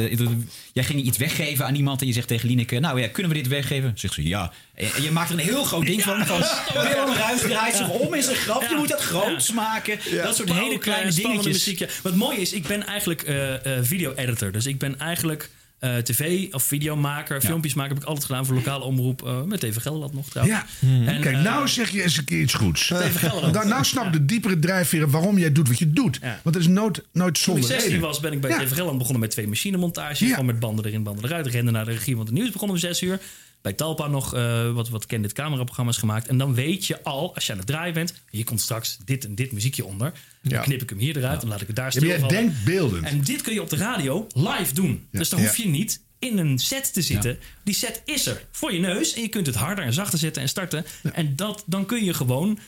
jij 0.72 0.84
ging 0.84 1.02
iets 1.02 1.18
weggeven 1.18 1.66
aan 1.66 1.74
iemand. 1.74 2.00
En 2.00 2.06
je 2.06 2.12
zegt 2.12 2.28
tegen 2.28 2.48
Lineke: 2.48 2.78
Nou 2.78 3.00
ja, 3.00 3.08
kunnen 3.08 3.32
we 3.32 3.38
dit 3.38 3.48
weggeven? 3.48 3.92
Zegt 3.94 4.14
ze 4.14 4.28
ja. 4.28 4.52
En 4.74 5.02
je 5.02 5.10
maakt 5.10 5.30
er 5.30 5.38
een 5.38 5.44
heel 5.44 5.64
groot 5.64 5.86
ding 5.86 6.02
van. 6.02 6.26
van 6.26 6.38
Willem 6.88 7.12
Ruijs 7.14 7.40
draait 7.40 7.74
zich 7.76 7.88
om 7.88 8.14
in 8.14 8.22
zijn 8.22 8.36
grap. 8.36 8.62
Je 8.68 8.76
moet 8.76 8.88
dat 8.88 9.00
groots 9.00 9.52
maken. 9.52 9.98
Dat 10.22 10.36
soort 10.36 10.48
Maar 10.48 10.58
hele 10.58 10.74
ook, 10.74 10.80
kleine 10.80 11.06
eh, 11.06 11.12
spannende 11.12 11.42
dingetjes. 11.42 11.66
muziek, 11.66 11.78
ja. 11.78 11.86
Wat 12.02 12.14
mooi 12.14 12.36
is, 12.38 12.52
ik 12.52 12.66
ben 12.66 12.86
eigenlijk 12.86 13.22
eh, 13.22 13.54
eh, 13.78 13.84
video-editor. 13.84 14.52
Dus 14.52 14.66
ik 14.66 14.78
ben 14.78 14.98
eigenlijk 14.98 15.50
eh, 15.78 15.96
tv- 15.96 16.52
of 16.52 16.62
videomaker. 16.62 17.40
Filmpjes 17.40 17.74
maken 17.74 17.92
heb 17.94 18.02
ik 18.02 18.08
altijd 18.08 18.26
gedaan 18.26 18.46
voor 18.46 18.54
lokale 18.54 18.84
omroep. 18.84 19.26
eh, 19.26 19.42
met 19.42 19.60
TV 19.60 19.76
Gelderland 19.80 20.14
nog 20.14 20.28
trouwens. 20.28 20.58
Ja, 20.80 20.88
En, 21.06 21.20
kijk, 21.20 21.36
eh, 21.36 21.42
nou 21.42 21.68
zeg 21.68 21.90
je 21.90 22.02
eens 22.02 22.16
een 22.16 22.24
keer 22.24 22.40
iets 22.40 22.54
goeds. 22.54 22.82
Gelderland. 22.86 23.54
Nou, 23.54 23.68
nou 23.68 23.84
snap 23.84 24.12
de 24.12 24.24
diepere 24.24 24.58
drijfveren 24.58 25.10
waarom 25.10 25.38
jij 25.38 25.52
doet 25.52 25.68
wat 25.68 25.78
je 25.78 25.90
doet. 25.92 26.18
Want 26.20 26.54
het 26.54 26.56
is 26.56 26.66
nooit, 26.66 26.96
nooit 26.96 27.04
Toen 27.12 27.26
ik 27.28 27.36
zonder 27.36 27.64
16 27.64 27.86
reden. 27.88 28.00
was, 28.06 28.20
ben 28.20 28.32
ik 28.32 28.40
bij 28.40 28.50
Ja. 28.50 28.56
TV 28.58 28.66
Gelderland 28.68 28.98
begonnen 28.98 29.20
met 29.20 29.30
twee 29.30 29.48
machinemontages. 29.48 30.28
Gewoon 30.28 30.46
met 30.46 30.58
banden 30.60 30.84
erin, 30.84 31.02
banden 31.02 31.24
eruit. 31.24 31.46
Rende 31.46 31.70
naar 31.70 31.84
de 31.84 31.92
regie, 31.92 32.16
want 32.16 32.28
het 32.28 32.36
nieuws 32.38 32.50
begon 32.50 32.70
om 32.70 32.76
6 32.76 33.02
uur. 33.02 33.18
Bij 33.64 33.72
Talpa 33.72 34.06
nog 34.06 34.34
eh, 34.34 34.72
wat, 34.72 34.88
wat 34.88 35.06
candid 35.06 35.32
cameraprogramma's 35.32 35.96
gemaakt. 35.96 36.26
En 36.28 36.38
dan 36.38 36.54
weet 36.54 36.86
je 36.86 37.02
al, 37.02 37.34
als 37.34 37.46
je 37.46 37.52
aan 37.52 37.58
het 37.58 37.66
draaien 37.66 37.94
bent... 37.94 38.14
hier 38.30 38.44
komt 38.44 38.60
straks 38.60 38.98
dit 39.04 39.24
en 39.24 39.34
dit 39.34 39.52
muziekje 39.52 39.84
onder. 39.84 40.12
Dan 40.42 40.52
Ja. 40.52 40.60
knip 40.62 40.82
ik 40.82 40.88
hem 40.90 40.98
hier 40.98 41.16
eruit, 41.16 41.40
dan 41.40 41.50
laat 41.50 41.60
ik 41.60 41.66
het 41.66 41.76
daar 41.76 41.92
Ja, 41.94 42.00
jij 42.00 42.08
stilvallen. 42.08 42.34
denkt 42.44 42.64
beeldend. 42.64 43.04
En 43.04 43.20
dit 43.20 43.42
kun 43.42 43.54
je 43.54 43.62
op 43.62 43.70
de 43.70 43.76
radio 43.76 44.26
live 44.34 44.74
doen. 44.74 45.06
Dus 45.10 45.28
dan 45.28 45.40
Ja. 45.40 45.46
hoef 45.46 45.56
je 45.56 45.68
niet 45.68 46.02
in 46.18 46.38
een 46.38 46.58
set 46.58 46.92
te 46.92 47.02
zitten. 47.02 47.38
Die 47.64 47.74
set 47.74 48.02
is 48.04 48.26
er 48.26 48.46
voor 48.50 48.72
je 48.72 48.78
neus. 48.80 49.14
En 49.14 49.22
je 49.22 49.28
kunt 49.28 49.46
het 49.46 49.54
harder 49.56 49.84
en 49.84 49.92
zachter 49.92 50.18
zetten 50.18 50.42
en 50.42 50.48
starten. 50.48 50.84
En 51.12 51.36
dat, 51.36 51.62
dan 51.66 51.86
kun 51.86 52.04
je 52.04 52.14
gewoon 52.14 52.58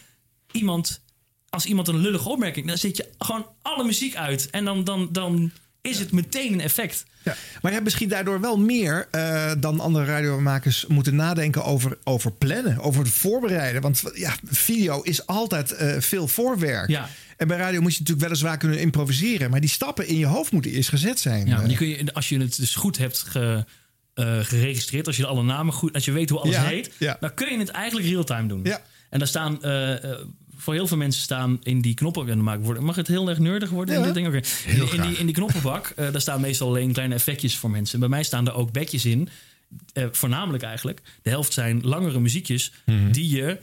iemand... 0.53 1.05
Als 1.49 1.65
iemand 1.67 1.89
een 1.89 1.99
lullige 1.99 2.29
opmerking... 2.29 2.67
dan 2.67 2.79
zet 2.79 2.97
je 2.97 3.09
gewoon 3.19 3.47
alle 3.63 3.85
muziek 3.85 4.15
uit. 4.17 4.51
En 4.51 4.65
dan, 4.65 4.85
dan, 4.85 5.09
dan 5.13 5.51
is 5.89 5.99
het 5.99 6.13
meteen 6.13 6.53
een 6.53 6.61
effect. 6.61 7.05
Ja. 7.23 7.33
Maar 7.33 7.61
je 7.63 7.71
hebt 7.71 7.85
misschien 7.85 8.09
daardoor 8.09 8.41
wel 8.41 8.59
meer 8.59 9.09
eh, 9.11 9.53
dan 9.59 9.81
andere 9.81 10.05
radiomakers 10.05 10.85
moeten 10.89 11.15
nadenken 11.15 11.65
over, 11.65 11.99
over 12.05 12.33
plannen, 12.33 12.79
over 12.79 13.01
het 13.05 13.13
voorbereiden. 13.13 13.83
Want 13.83 14.03
ja, 14.15 14.35
video 14.45 15.03
is 15.03 15.27
altijd 15.27 15.73
eh, 15.73 16.01
veel 16.01 16.29
voorwerk. 16.29 16.89
Ja. 16.89 17.09
En 17.37 17.49
bij 17.49 17.57
radio 17.57 17.81
moet 17.81 17.93
je 17.93 17.99
natuurlijk 17.99 18.27
weliswaar 18.27 18.57
kunnen 18.59 18.81
improviseren, 18.81 19.51
maar 19.51 19.61
die 19.61 19.71
stappen 19.71 20.07
in 20.07 20.19
je 20.19 20.27
hoofd 20.27 20.53
moeten 20.53 20.71
eerst 20.71 20.89
gezet 20.89 21.21
zijn. 21.21 21.47
Ja, 21.47 21.57
maar 21.57 21.63
die 21.69 21.73
Eh, 21.73 21.79
kun 21.79 21.89
je, 21.89 22.15
als 22.15 22.29
je 22.29 22.39
het 22.39 22.57
dus 22.57 22.75
goed 22.75 22.99
hebt 22.99 23.19
ge, 23.19 23.65
geregistreerd, 24.43 25.07
als 25.07 25.17
je 25.17 25.27
alle 25.27 25.43
namen 25.43 25.73
goed, 25.75 25.93
als 25.95 26.05
je 26.05 26.13
weet 26.13 26.31
hoe 26.31 26.39
alles 26.39 26.55
Ja, 26.55 26.63
heet, 26.65 26.91
ja. 26.99 27.17
dan 27.21 27.35
kun 27.35 27.53
je 27.53 27.59
het 27.59 27.69
eigenlijk 27.69 28.09
real-time 28.09 28.49
doen. 28.49 28.61
Ja. 28.65 28.81
En 29.11 29.19
daar 29.19 29.29
staan, 29.29 29.59
voor 30.57 30.75
heel 30.75 30.87
veel 30.87 30.97
mensen 30.97 31.23
staan 31.23 31.59
in 31.63 31.81
die 31.81 31.95
knoppen, 31.95 32.23
en 32.23 32.35
dan 32.35 32.45
maak 32.45 32.59
ik 32.59 32.65
worden, 32.65 32.85
mag 32.85 32.97
het 32.97 33.07
heel 33.09 33.29
erg 33.29 33.39
nerdig 33.39 33.71
worden? 33.71 33.95
in 33.97 34.03
dit 34.03 34.15
ding? 34.15 34.27
In, 34.27 34.93
in, 34.93 35.03
die, 35.03 35.17
in 35.19 35.27
die 35.27 35.35
knoppenbak, 35.35 35.87
eh, 35.97 36.13
daar 36.13 36.21
staan 36.21 36.41
meestal 36.41 36.69
alleen 36.69 36.93
kleine 36.93 37.15
effectjes 37.15 37.57
voor 37.57 37.71
mensen. 37.71 38.01
Bij 38.01 38.09
mij 38.09 38.23
staan 38.23 38.47
er 38.47 38.55
ook 38.55 38.73
bedjes 38.73 39.05
in, 39.05 39.29
eh, 39.93 40.07
voornamelijk 40.11 40.63
eigenlijk. 40.63 41.01
De 41.23 41.31
helft 41.31 41.53
zijn 41.53 41.81
langere 41.85 42.21
muziekjes 42.21 42.73
Mhm. 42.85 43.11
die 43.13 43.29
je 43.37 43.59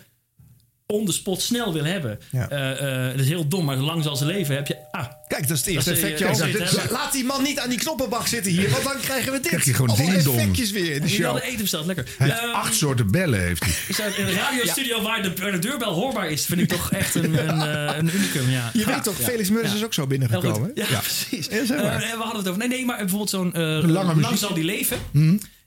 on 0.94 1.06
the 1.06 1.12
spot 1.12 1.42
snel 1.42 1.74
wil 1.74 1.84
hebben. 1.84 2.20
Ja. 2.32 2.50
Eh, 2.50 3.06
eh, 3.06 3.12
dat 3.12 3.20
is 3.20 3.28
heel 3.28 3.48
dom, 3.48 3.66
maar 3.66 3.76
lang 3.78 4.04
zal 4.04 4.16
ze 4.16 4.26
leven 4.26 4.56
heb 4.56 4.68
je... 4.68 4.78
Ah, 4.92 5.06
Kijk, 5.28 5.48
dat 5.48 5.58
is 5.58 5.66
het 5.66 5.74
eerste 5.74 5.90
Dat 5.90 6.00
eh, 6.00 6.54
effectje. 6.54 6.92
Laat 6.92 7.12
die 7.12 7.24
man 7.24 7.44
niet 7.44 7.60
aan 7.60 7.70
die 7.70 7.78
knoppenbak 7.80 8.28
zitten 8.28 8.52
hier, 8.52 8.70
want 8.70 8.84
dan 8.84 9.00
krijgen 9.02 9.32
we 9.32 9.40
dit. 9.40 9.48
Krijg 9.48 9.66
je 9.66 9.74
gewoon 9.74 9.96
ding-dong. 9.96 10.38
effectjes 10.38 10.72
weer 10.72 10.92
in 10.96 11.02
de 11.02 11.10
show. 11.10 11.38
eten 11.44 11.58
besteld? 11.62 11.86
Lekker. 11.86 12.06
Hij 12.18 12.28
heeft 12.28 12.40
Ehm, 12.42 12.50
acht 12.52 12.76
soorten 12.76 13.12
bellen 13.12 13.40
heeft 13.42 13.64
hij. 13.64 14.06
Een 14.18 14.34
radiostudio 14.34 15.02
waar, 15.02 15.22
de, 15.24 15.34
waar 15.40 15.52
de 15.52 15.60
deurbel 15.60 15.94
hoorbaar 15.94 16.30
is, 16.30 16.46
vind 16.46 16.62
ik 16.62 16.68
toch 16.68 16.92
echt 16.92 17.16
een, 17.16 17.50
een, 17.50 17.62
eh, 17.62 17.98
een 17.98 18.10
unicum. 18.16 18.50
Ja. 18.50 18.70
Je 18.74 18.80
Ja. 18.80 18.86
weet 18.86 19.04
toch, 19.04 19.18
Ja. 19.20 19.26
Felix 19.26 19.50
Meurders 19.50 19.72
Ja. 19.74 19.78
is 19.80 19.86
ook 19.86 19.94
zo 19.94 20.08
binnengekomen. 20.08 20.72
Ja, 20.76 20.86
Ja. 20.90 21.00
precies. 21.00 21.48
Ja, 21.52 21.66
zeg 21.66 21.82
maar. 21.82 21.98
we 22.00 22.16
hadden 22.18 22.38
het 22.38 22.48
over. 22.48 22.60
Nee, 22.60 22.68
nee, 22.68 22.86
maar 22.86 22.98
bijvoorbeeld 22.98 23.30
zo'n 23.30 23.54
eh, 23.54 23.62
Lange 23.84 24.20
Lang 24.22 24.38
zal 24.38 24.54
die 24.54 24.64
leven. 24.64 24.98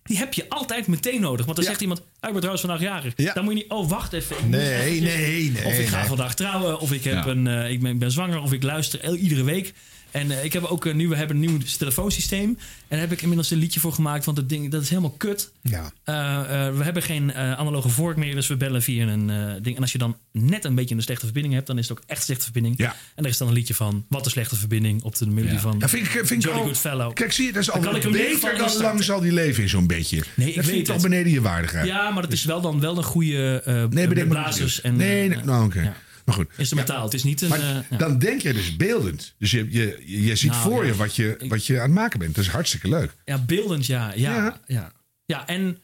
Die 0.07 0.17
heb 0.19 0.35
je 0.35 0.49
altijd 0.49 0.87
meteen 0.87 1.21
nodig. 1.21 1.45
Want 1.45 1.57
dan 1.57 1.65
Ja. 1.65 1.71
zegt 1.71 1.83
iemand, 1.83 2.01
ah, 2.01 2.07
ik 2.17 2.21
ben 2.31 2.35
trouwens 2.37 2.61
vandaag 2.61 2.81
jarig. 2.81 3.13
Ja. 3.17 3.33
Dan 3.35 3.45
moet 3.45 3.53
je 3.53 3.59
niet, 3.59 3.71
oh 3.71 3.89
wacht 3.89 4.13
even. 4.13 4.37
Nee, 4.51 4.75
eventjes- 4.75 5.15
nee, 5.15 5.51
nee, 5.51 5.65
Of 5.65 5.79
ik 5.79 5.87
ga 5.87 5.99
nee. 5.99 6.07
vandaag 6.09 6.35
trouwen. 6.35 6.81
Of 6.81 6.93
ik, 6.93 7.05
heb 7.05 7.25
Ja. 7.25 7.27
een, 7.31 7.47
eh, 7.47 7.71
ik, 7.71 7.81
ben, 7.81 7.91
ik 7.93 7.99
ben 7.99 8.11
zwanger. 8.11 8.41
Of 8.41 8.53
ik 8.53 8.63
luister 8.63 9.01
el- 9.01 9.15
iedere 9.17 9.43
week. 9.45 9.73
En 10.17 10.31
eh, 10.31 10.45
ik 10.45 10.53
heb 10.53 10.65
ook 10.65 10.85
een, 10.85 10.97
nu, 10.97 11.09
we 11.09 11.17
hebben 11.17 11.37
een 11.37 11.43
nieuw 11.43 11.59
telefoonsysteem. 11.79 12.49
En 12.49 12.59
daar 12.89 12.99
heb 12.99 13.13
ik 13.13 13.21
inmiddels 13.23 13.51
een 13.51 13.59
liedje 13.59 13.81
voor 13.81 13.93
gemaakt. 13.93 14.25
Want 14.25 14.37
dat 14.37 14.49
ding 14.49 14.71
dat 14.71 14.83
is 14.83 14.89
helemaal 14.89 15.11
kut. 15.17 15.51
Ja. 15.63 15.93
Eh, 16.05 16.67
eh, 16.67 16.77
we 16.77 16.85
hebben 16.85 17.03
geen 17.03 17.33
eh, 17.33 17.53
analoge 17.53 17.89
vork 17.89 18.17
meer, 18.17 18.35
dus 18.35 18.47
we 18.47 18.57
bellen 18.57 18.83
via 18.83 19.07
een 19.07 19.31
eh, 19.31 19.53
ding. 19.63 19.77
En 19.77 19.83
als 19.83 19.93
je 19.93 19.99
dan 19.99 20.17
net 20.33 20.65
een 20.65 20.75
beetje 20.75 20.95
een 20.95 21.03
slechte 21.03 21.25
verbinding 21.25 21.55
hebt, 21.55 21.67
dan 21.67 21.79
is 21.79 21.89
het 21.89 21.99
ook 21.99 22.05
echt 22.07 22.19
een 22.19 22.25
slechte 22.25 22.45
verbinding. 22.45 22.79
Ja. 22.79 22.95
En 23.15 23.25
er 23.25 23.31
is 23.31 23.39
dan 23.39 23.49
een 23.49 23.55
liedje 23.55 23.75
van 23.75 24.05
Wat 24.09 24.25
een 24.25 24.31
slechte 24.31 24.57
verbinding 24.57 25.03
op 25.03 25.17
de 25.17 25.27
melodie 25.27 25.53
Ja. 25.53 25.61
van 25.61 25.77
Ja, 25.79 25.89
vind 25.89 26.15
ik, 26.15 26.27
vind 26.27 26.43
Jolly 26.43 26.59
Goodfellow. 26.63 27.13
Kijk, 27.15 27.33
zie 27.33 27.47
je, 27.47 27.53
dat 27.53 27.61
is 27.63 27.67
Dan 27.69 27.77
al 27.77 27.83
kan 27.83 27.97
ik 27.97 28.03
hem 28.03 28.13
niet 28.13 28.21
beter 28.21 28.41
dan 28.41 28.51
instarten. 28.51 28.83
lang 28.83 29.05
zal 29.05 29.21
die 29.21 29.33
leven 29.33 29.63
in 29.63 29.69
zo'n 29.69 29.87
beetje. 29.87 30.23
Nee, 30.35 30.49
ik 30.49 30.55
dat 30.57 30.65
vind 30.65 30.77
ik 30.79 30.85
toch 30.85 31.03
beneden 31.03 31.33
je 31.33 31.41
waardigheid. 31.41 31.87
Ja, 31.87 32.11
maar 32.11 32.23
het 32.23 32.33
is 32.33 32.45
wel 32.45 32.61
dan 32.61 32.81
wel 32.81 32.97
een 32.97 33.05
goede 33.05 33.63
eh 33.65 33.85
Nee, 33.85 34.27
blazers 34.27 34.75
niet. 34.77 34.85
en 34.85 34.97
Nee, 34.97 35.29
nee, 35.29 35.39
eh, 35.39 35.45
nou 35.45 35.65
oké. 35.67 35.93
Maar 36.27 36.35
goed. 36.35 36.49
instrumentaal. 36.57 37.05
Het 37.05 37.15
is 37.15 37.25
niet 37.25 37.41
een. 37.41 37.49
Maar 37.49 37.59
eh, 37.61 37.79
ja. 37.91 37.97
dan 37.97 38.19
denk 38.19 38.41
je 38.41 38.53
dus 38.53 38.77
beeldend. 38.77 39.35
Dus 39.39 39.51
je, 39.51 39.67
je, 39.71 40.03
je, 40.07 40.23
je 40.23 40.37
ziet 40.37 40.51
Nou, 40.51 40.63
voor 40.63 40.83
ja. 40.85 40.91
je 40.91 40.97
wat, 40.97 41.17
je 41.17 41.37
wat 41.49 41.67
je 41.67 41.77
aan 41.77 41.83
het 41.83 41.93
maken 41.93 42.19
bent. 42.19 42.35
Dat 42.35 42.45
is 42.45 42.51
hartstikke 42.51 42.89
leuk. 42.89 43.17
Ja, 43.25 43.39
beeldend, 43.39 43.87
ja. 43.87 44.13
Ja, 44.15 44.35
Ja. 44.35 44.61
ja. 44.67 44.93
ja. 45.27 45.47
en, 45.47 45.79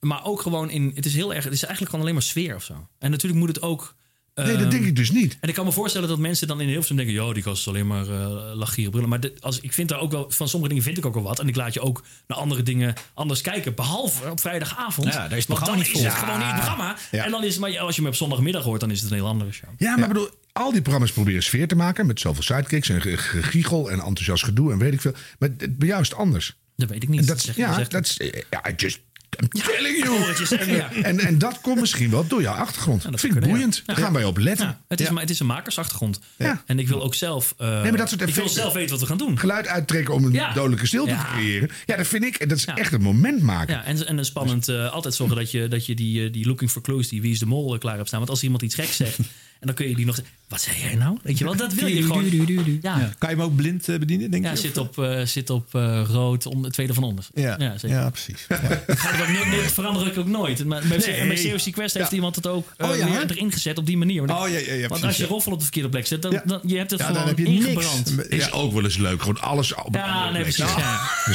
maar 0.00 0.24
ook 0.24 0.40
gewoon 0.40 0.70
in. 0.70 0.92
Het 0.94 1.06
is 1.06 1.14
heel 1.14 1.34
erg. 1.34 1.44
Het 1.44 1.52
is 1.52 1.60
eigenlijk 1.60 1.90
gewoon 1.90 2.00
alleen 2.04 2.14
maar 2.14 2.28
sfeer 2.28 2.54
of 2.54 2.64
zo. 2.64 2.88
En 2.98 3.10
natuurlijk 3.10 3.40
moet 3.40 3.48
het 3.48 3.62
ook. 3.62 3.96
Nee, 4.46 4.56
dat 4.56 4.70
denk 4.70 4.84
ik 4.84 4.96
dus 4.96 5.10
niet. 5.10 5.36
En 5.40 5.48
ik 5.48 5.54
kan 5.54 5.64
me 5.64 5.72
voorstellen 5.72 6.08
dat 6.08 6.18
mensen 6.18 6.46
dan 6.48 6.60
in 6.60 6.68
Hilversum 6.68 6.96
denken... 6.96 7.14
joh, 7.14 7.34
die 7.34 7.42
gast 7.42 7.60
is 7.60 7.68
alleen 7.68 7.86
maar 7.86 8.06
uh, 8.08 8.50
lachieren 8.54 8.90
brillen. 8.90 9.08
Maar 9.08 9.20
dit- 9.20 9.40
als, 9.42 9.60
ik 9.60 9.72
vind 9.72 9.88
daar 9.88 10.00
ook 10.00 10.10
wel... 10.10 10.30
van 10.30 10.48
sommige 10.48 10.68
dingen 10.68 10.84
vind 10.86 10.98
ik 10.98 11.06
ook 11.06 11.14
wel 11.14 11.22
wat. 11.22 11.38
En 11.38 11.48
ik 11.48 11.56
laat 11.56 11.74
je 11.74 11.80
ook 11.80 12.04
naar 12.26 12.38
andere 12.38 12.62
dingen 12.62 12.94
anders 13.14 13.40
kijken. 13.40 13.74
Behalve 13.74 14.30
op 14.30 14.40
vrijdagavond. 14.40 15.06
Ja, 15.12 15.28
daar 15.28 15.30
is 15.30 15.36
het 15.36 15.46
programma 15.46 15.76
niet 15.76 15.86
is 15.86 15.92
voor. 15.92 16.02
het 16.02 16.12
gewoon 16.12 16.38
niet 16.38 16.46
het 16.46 16.54
programma. 16.54 16.96
Ja. 17.10 17.24
En 17.24 17.30
dan 17.30 17.44
is 17.44 17.50
het, 17.50 17.60
maar 17.60 17.78
als 17.78 17.94
je 17.96 18.00
hem 18.00 18.10
op 18.10 18.16
zondagmiddag 18.16 18.62
hoort... 18.64 18.80
dan 18.80 18.90
is 18.90 19.00
het 19.00 19.10
een 19.10 19.16
heel 19.16 19.26
andere 19.26 19.52
show. 19.52 19.68
Ja, 19.78 19.96
maar 19.96 20.08
bedoel, 20.08 20.28
al 20.52 20.70
die 20.70 20.80
programma's 20.80 21.12
proberen 21.12 21.42
sfeer 21.42 21.68
te 21.68 21.74
maken. 21.76 22.06
Met 22.06 22.20
zoveel 22.20 22.42
sidekicks 22.42 22.88
en 22.88 23.00
ge- 23.00 23.16
gegiegel 23.16 23.90
en 23.90 23.98
enthousiast 24.00 24.44
gedoe 24.44 24.72
en 24.72 24.78
weet 24.78 24.92
ik 24.92 25.00
veel. 25.00 25.12
Maar 25.38 25.48
het- 25.58 25.78
bij 25.78 25.88
jou 25.88 26.00
is 26.02 26.08
het 26.08 26.18
anders. 26.18 26.56
Dat 26.76 26.88
weet 26.88 27.02
ik 27.02 27.08
niet. 27.08 27.26
Dat, 27.26 27.50
ja, 27.56 27.84
dat 27.88 28.04
is... 28.04 28.20
Ja, 28.50 28.62
just... 28.76 29.00
I'm 29.42 29.48
telling 29.48 30.04
you. 30.04 30.76
ja. 30.76 30.92
En, 31.02 31.18
en 31.20 31.38
dat 31.38 31.60
komt 31.60 31.80
misschien 31.80 32.10
wel 32.10 32.26
door 32.26 32.42
jouw 32.42 32.54
achtergrond. 32.54 33.02
dat 33.02 33.10
dat 33.10 33.20
vind 33.20 33.34
ik 33.36 33.40
boeiend. 33.42 33.76
ja. 33.76 33.82
Daar 33.86 33.96
gaan 33.96 34.12
wij 34.12 34.24
op 34.24 34.38
letten. 34.38 34.66
Ja, 34.66 34.80
het, 34.88 35.00
is, 35.00 35.06
Ja. 35.06 35.12
maar 35.12 35.22
het 35.22 35.30
is 35.30 35.40
een 35.40 35.46
makersachtergrond. 35.46 36.20
Ja. 36.36 36.62
En 36.66 36.78
ik 36.78 36.88
wil 36.88 37.02
ook 37.02 37.14
zelf... 37.14 37.54
eh, 37.58 37.68
Nee, 37.68 37.82
maar 37.82 37.96
dat 37.96 38.08
soort 38.08 38.22
ik 38.22 38.34
wil 38.34 38.48
zelf 38.48 38.72
weten 38.72 38.90
wat 38.90 39.00
we 39.00 39.06
gaan 39.06 39.18
doen. 39.18 39.38
Geluid 39.38 39.66
uittrekken 39.66 40.14
om 40.14 40.24
een 40.24 40.32
Ja. 40.32 40.52
dodelijke 40.52 40.86
stilte 40.86 41.10
Ja. 41.10 41.24
te 41.24 41.30
creëren. 41.32 41.70
Ja, 41.86 41.96
dat 41.96 42.06
vind 42.06 42.24
ik... 42.24 42.48
Dat 42.48 42.58
is 42.58 42.64
Ja. 42.64 42.76
echt 42.76 42.92
een 42.92 43.02
moment 43.02 43.42
maken. 43.42 43.74
Ja, 43.74 43.84
en, 43.84 44.06
en 44.06 44.18
een 44.18 44.24
spannend 44.24 44.68
eh, 44.68 44.92
altijd 44.92 45.14
zorgen 45.14 45.36
dat 45.36 45.50
je, 45.50 45.68
dat 45.68 45.86
je 45.86 45.94
die, 45.94 46.24
eh, 46.26 46.32
die 46.32 46.46
Looking 46.46 46.70
for 46.70 46.82
Clues, 46.82 47.08
die 47.08 47.20
Wie 47.20 47.32
is 47.32 47.38
de 47.38 47.46
Mol 47.46 47.74
eh, 47.74 47.80
klaar 47.80 47.96
hebt 47.96 48.06
staan. 48.06 48.18
Want 48.18 48.30
als 48.30 48.42
iemand 48.42 48.62
iets 48.62 48.74
geks 48.74 48.96
zegt, 48.96 49.18
en 49.60 49.66
dan 49.66 49.74
kun 49.74 49.88
je 49.88 49.94
die 49.94 50.06
nog 50.06 50.14
zeggen, 50.14 50.34
wat 50.48 50.60
zei 50.60 50.76
jij 50.80 50.94
nou? 50.94 51.18
Weet 51.22 51.38
je 51.38 51.44
wel, 51.44 51.56
dat 51.56 51.74
wil 51.74 51.86
je 51.86 52.02
gewoon. 52.02 52.78
Ja, 52.82 53.12
Kan 53.18 53.30
je 53.30 53.36
hem 53.36 53.44
ook 53.44 53.56
blind 53.56 53.88
eh, 53.88 53.98
bedienen, 53.98 54.30
denk 54.30 54.44
je? 54.44 54.50
ja 54.50 54.56
zit 54.56 54.76
op, 54.76 54.98
eh, 54.98 55.22
zit 55.24 55.50
op 55.50 55.74
eh, 55.74 56.02
rood, 56.10 56.46
om 56.46 56.62
de 56.62 56.70
tweede 56.70 56.94
van 56.94 57.02
onder. 57.02 57.26
Ja, 57.34 57.56
ja, 57.58 57.78
zeker. 57.78 57.96
ja 57.96 58.10
precies. 58.10 58.46
Ja. 58.48 58.58
Dat 59.62 59.72
verander 59.72 60.06
ik 60.06 60.18
ook 60.18 60.26
nooit. 60.26 60.64
Maar 60.64 60.82
bij, 60.88 60.98
Nee. 60.98 61.26
bij 61.26 61.50
COC 61.50 61.72
Quest 61.72 61.94
heeft 61.94 62.08
Ja. 62.10 62.14
iemand 62.14 62.36
het 62.36 62.46
ook 62.46 62.72
eh, 62.76 62.88
Oh, 62.90 62.96
ja, 62.96 63.06
weer 63.10 63.30
erin 63.30 63.52
gezet 63.52 63.78
op 63.78 63.86
die 63.86 63.96
manier. 63.96 64.22
Oh, 64.22 64.48
ja, 64.48 64.58
ja, 64.58 64.72
ja, 64.72 64.88
want 64.88 65.04
als 65.04 65.16
je 65.16 65.22
ja. 65.22 65.28
roffel 65.28 65.52
op 65.52 65.58
de 65.58 65.64
verkeerde 65.64 65.88
plek 65.88 66.06
zet, 66.06 66.22
dan, 66.22 66.32
je 66.62 66.76
hebt 66.76 66.90
het 66.90 67.00
Ja, 67.00 67.06
dan 67.06 67.14
gewoon 67.16 67.28
heb 67.28 67.38
je 67.38 67.48
niks. 67.48 67.66
ingebrand. 67.66 68.30
Is 68.30 68.52
ook 68.52 68.72
wel 68.72 68.84
eens 68.84 68.96
leuk. 68.96 69.20
Gewoon 69.20 69.40
alles 69.40 69.74
op 69.74 69.94
Ja, 69.94 70.02
andere 70.02 70.32
nee, 70.32 70.42
plek. 70.42 70.54
precies. 70.54 70.74
Ja. 70.76 70.80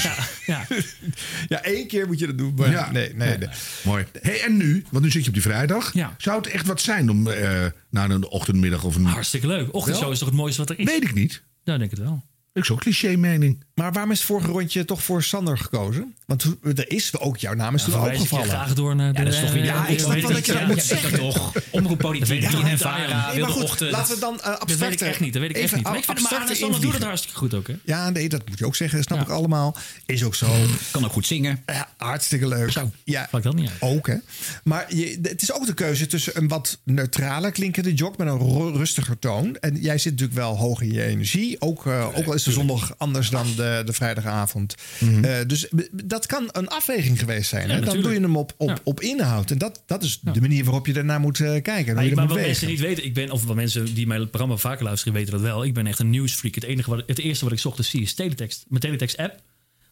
Ja. 0.03 0.15
Ja, 0.45 0.65
ja. 0.69 0.83
ja, 1.47 1.63
één 1.63 1.87
keer 1.87 2.07
moet 2.07 2.19
je 2.19 2.25
dat 2.25 2.37
doen. 2.37 2.53
Maar 2.57 2.71
Ja. 2.71 2.91
nee, 2.91 3.13
nee, 3.15 3.37
nee. 3.37 3.47
Mooi. 3.83 4.05
Hey, 4.21 4.41
en 4.41 4.57
nu? 4.57 4.85
Want 4.91 5.03
nu 5.03 5.11
zit 5.11 5.21
je 5.21 5.27
op 5.27 5.33
die 5.33 5.43
vrijdag. 5.43 5.91
Zou 6.17 6.37
het 6.37 6.47
echt 6.47 6.67
wat 6.67 6.81
zijn 6.81 7.09
om 7.09 7.27
eh 7.93 8.09
na 8.09 8.15
een 8.15 8.27
ochtendmiddag 8.27 8.83
of 8.83 8.95
een... 8.95 9.05
Hartstikke 9.05 9.47
leuk. 9.47 9.73
Ochtendshow 9.73 10.03
Wel? 10.03 10.11
is 10.11 10.19
toch 10.19 10.27
het 10.27 10.37
mooiste 10.37 10.59
wat 10.61 10.69
er 10.69 10.79
is? 10.79 10.85
Weet 10.85 11.03
ik 11.03 11.13
niet. 11.13 11.43
Ja, 11.63 11.73
ik 11.73 11.79
denk 11.79 11.91
het 11.91 11.99
wel. 11.99 12.23
Ik 12.53 12.65
zo'n 12.65 12.77
cliché 12.77 13.15
mening. 13.15 13.63
Maar 13.73 13.91
waarom 13.91 14.11
is 14.11 14.17
het 14.17 14.27
vorige 14.27 14.47
rondje 14.47 14.85
toch 14.85 15.03
voor 15.03 15.23
Sander 15.23 15.57
gekozen? 15.57 16.15
Want 16.25 16.55
er 16.75 16.91
is 16.91 17.17
ook 17.19 17.37
jouw 17.37 17.53
naam 17.53 17.75
is 17.75 17.83
toen 17.83 17.93
ik 17.93 17.99
je 17.99 18.17
opgevallen. 18.17 18.47
graag 18.47 18.73
door 18.73 18.95
naar 18.95 19.13
de... 19.13 19.19
Ja, 19.19 19.25
dat 19.25 19.33
is 19.33 19.39
toch 19.39 19.51
weer... 19.51 19.63
Ja, 19.63 19.87
ik 19.87 19.99
snap 19.99 20.19
wel 20.19 20.31
dat 20.31 20.45
je 20.45 20.51
dat 20.51 20.61
ja, 20.61 20.67
moet 20.67 20.75
ja, 20.75 20.81
zeggen. 20.81 21.11
dat 21.19 21.19
toch. 21.19 21.53
Omroep 21.69 21.97
Politiek, 21.97 22.41
ik 22.43 22.51
en. 22.51 22.77
Vara, 22.77 22.97
Nee, 22.97 23.07
maar 23.07 23.35
Wilde 23.35 23.51
goed, 23.51 23.63
Ochtend. 23.63 23.91
laten 23.91 24.13
we 24.13 24.19
dan 24.19 24.41
eh 24.41 24.59
Dat 24.59 24.75
weet 24.77 24.91
ik 24.93 25.01
echt 25.01 25.19
niet. 25.19 25.33
Dat 25.33 25.41
weet 25.41 25.49
ik 25.51 25.55
echt 25.55 25.65
even 25.65 25.77
niet. 25.77 25.87
Maar 25.87 25.97
ik 25.97 26.03
vind 26.03 26.21
maar 26.21 26.55
Sander 26.55 26.81
doet 26.81 26.93
het 26.93 27.03
hartstikke 27.03 27.37
goed 27.37 27.53
ook, 27.53 27.67
hè? 27.67 27.75
Ja, 27.85 28.09
nee, 28.09 28.29
dat 28.29 28.49
moet 28.49 28.59
je 28.59 28.65
ook 28.65 28.75
zeggen. 28.75 28.97
Dat 28.97 29.07
snap 29.07 29.17
Ja. 29.19 29.23
ik 29.23 29.31
allemaal. 29.31 29.77
Is 30.05 30.23
ook 30.23 30.35
zo. 30.35 30.47
Kan 30.91 31.05
ook 31.05 31.11
goed 31.11 31.25
zingen. 31.27 31.63
Ja, 31.65 31.89
hartstikke 31.97 32.47
leuk. 32.47 32.73
Ja, 33.03 33.27
Maakt 33.31 33.43
dat 33.43 33.55
niet 33.55 33.69
uit. 33.69 33.81
ook 33.81 34.07
hè. 34.07 34.15
Maar 34.63 34.95
je, 34.95 35.19
het 35.21 35.41
is 35.41 35.51
ook 35.53 35.65
de 35.65 35.73
keuze 35.73 36.05
tussen 36.07 36.37
een 36.37 36.47
wat 36.47 36.79
neutraler 36.83 37.51
klinkende 37.51 37.93
jog 37.93 38.17
met 38.17 38.27
een 38.27 38.37
ru- 38.39 38.77
rustiger 38.77 39.19
toon. 39.19 39.55
En 39.55 39.75
jij 39.81 39.97
zit 39.97 40.11
natuurlijk 40.11 40.39
wel 40.39 40.57
hoog 40.57 40.81
in 40.81 40.91
je 40.91 41.03
energie. 41.03 41.61
Ook, 41.61 41.85
eh, 41.87 42.07
ook 42.15 42.25
al 42.25 42.33
is 42.33 42.42
de 42.43 42.51
zondag 42.51 42.93
anders 42.97 43.29
dan 43.29 43.45
de, 43.55 43.81
de 43.85 43.93
vrijdagavond. 43.93 44.75
Eh, 45.21 45.35
dus 45.47 45.65
b- 45.75 45.89
dat 46.03 46.25
kan 46.25 46.49
een 46.51 46.67
afweging 46.67 47.19
geweest 47.19 47.49
zijn. 47.49 47.61
Mhm. 47.67 47.71
Ja, 47.71 47.79
hè? 47.79 47.85
Dan 47.85 48.01
doe 48.01 48.13
je 48.13 48.19
hem 48.19 48.35
op, 48.37 48.53
op, 48.57 48.69
Ja. 48.69 48.77
op 48.83 49.01
inhoud. 49.01 49.51
En 49.51 49.57
dat, 49.57 49.83
dat 49.85 50.03
is 50.03 50.19
de 50.21 50.41
manier 50.41 50.63
waarop 50.63 50.85
je 50.87 50.93
daarnaar 50.93 51.19
moet 51.19 51.39
eh, 51.39 51.61
kijken. 51.61 51.95
Maar, 51.95 52.05
je 52.05 52.15
maar 52.15 52.27
wat 52.27 52.37
mensen 52.37 52.67
niet 52.67 52.79
weten, 52.79 53.05
ik 53.05 53.13
ben, 53.13 53.31
of 53.31 53.43
wat 53.45 53.55
mensen 53.55 53.93
die 53.93 54.07
mijn 54.07 54.29
programma 54.29 54.55
vaker 54.55 54.83
luisteren 54.83 55.13
weten 55.13 55.31
dat 55.31 55.41
wel. 55.41 55.63
Ik 55.65 55.73
ben 55.73 55.87
echt 55.87 55.99
een 55.99 56.09
nieuwsfreak. 56.09 56.55
Het, 56.55 56.63
enige 56.63 56.89
wat, 56.89 57.03
het 57.07 57.19
eerste 57.19 57.43
wat 57.43 57.53
ik 57.53 57.59
's 57.59 57.65
ochtends 57.65 57.89
zie 57.89 58.01
is 58.01 58.13
teletext. 58.13 58.65
Mijn 58.67 58.81
teletext 58.81 59.17
app. 59.17 59.41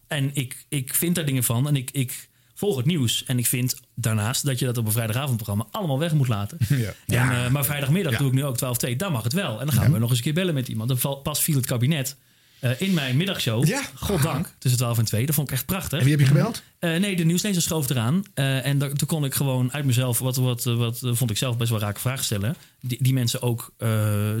En 0.08 0.30
ik, 0.34 0.64
ik 0.68 0.94
vind 0.94 1.14
daar 1.14 1.24
dingen 1.26 1.44
van. 1.44 1.68
En 1.68 1.76
ik, 1.76 1.90
ik 1.92 2.28
volg 2.54 2.76
het 2.76 2.86
nieuws. 2.86 3.24
En 3.26 3.38
ik 3.38 3.46
vind 3.46 3.74
daarnaast 3.94 4.44
dat 4.44 4.58
je 4.58 4.64
dat 4.64 4.78
op 4.78 4.86
een 4.86 4.92
vrijdagavondprogramma 4.92 5.66
allemaal 5.70 5.98
weg 5.98 6.12
moet 6.12 6.28
laten. 6.28 6.58
Ja. 7.06 7.30
En, 7.30 7.44
eh, 7.44 7.50
maar 7.50 7.64
vrijdagmiddag 7.64 8.12
Ja. 8.12 8.18
doe 8.18 8.26
ik 8.28 8.32
nu 8.34 8.44
ook 8.44 8.56
12-2. 8.88 8.96
Dan 8.96 9.12
mag 9.12 9.22
het 9.22 9.32
wel. 9.32 9.60
En 9.60 9.66
dan 9.66 9.74
gaan 9.74 9.92
we 9.92 9.98
nog 9.98 10.08
eens 10.08 10.18
een 10.18 10.24
keer 10.24 10.32
bellen 10.34 10.54
met 10.54 10.68
iemand. 10.68 11.00
Dan 11.02 11.22
pas 11.22 11.42
viel 11.42 11.56
het 11.56 11.66
kabinet 11.66 12.16
eh, 12.62 12.70
in 12.78 12.94
mijn 12.94 13.16
middagshow. 13.16 13.66
Ja. 13.66 13.82
Goddank. 13.94 14.54
Tussen 14.58 14.80
12 14.80 14.98
en 14.98 15.04
2. 15.04 15.26
Dat 15.26 15.34
vond 15.34 15.48
ik 15.48 15.54
echt 15.54 15.66
prachtig. 15.66 15.98
En 15.98 16.04
wie 16.04 16.10
heb 16.10 16.20
je 16.20 16.26
gebeld? 16.26 16.62
Eh, 16.78 16.96
nee, 16.96 17.16
de 17.16 17.24
nieuwslezer 17.24 17.62
schoof 17.62 17.90
eraan. 17.90 18.22
Eh, 18.34 18.66
en 18.66 18.78
toen 18.78 19.08
kon 19.08 19.24
ik 19.24 19.34
gewoon 19.34 19.72
uit 19.72 19.84
mezelf, 19.84 20.18
wat, 20.18 20.36
wat, 20.36 20.64
wat, 20.64 20.98
vond 21.02 21.30
ik 21.30 21.36
zelf 21.36 21.56
best 21.56 21.70
wel 21.70 21.78
rake 21.78 22.00
vragen 22.00 22.24
stellen. 22.24 22.56
Die, 22.80 22.98
die 23.02 23.12
mensen 23.12 23.42
ook, 23.42 23.72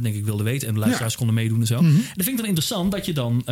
denk 0.00 0.14
ik, 0.14 0.24
wilden 0.24 0.44
weten. 0.44 0.68
En 0.68 0.74
de 0.74 0.80
luisteraars 0.80 1.16
konden 1.16 1.34
meedoen 1.34 1.60
en 1.60 1.66
zo. 1.66 1.78
En 1.78 1.94
dat 1.94 2.24
vind 2.24 2.28
ik 2.28 2.36
dan 2.36 2.46
interessant 2.46 2.92
dat 2.92 3.06
je 3.06 3.12
dan. 3.12 3.44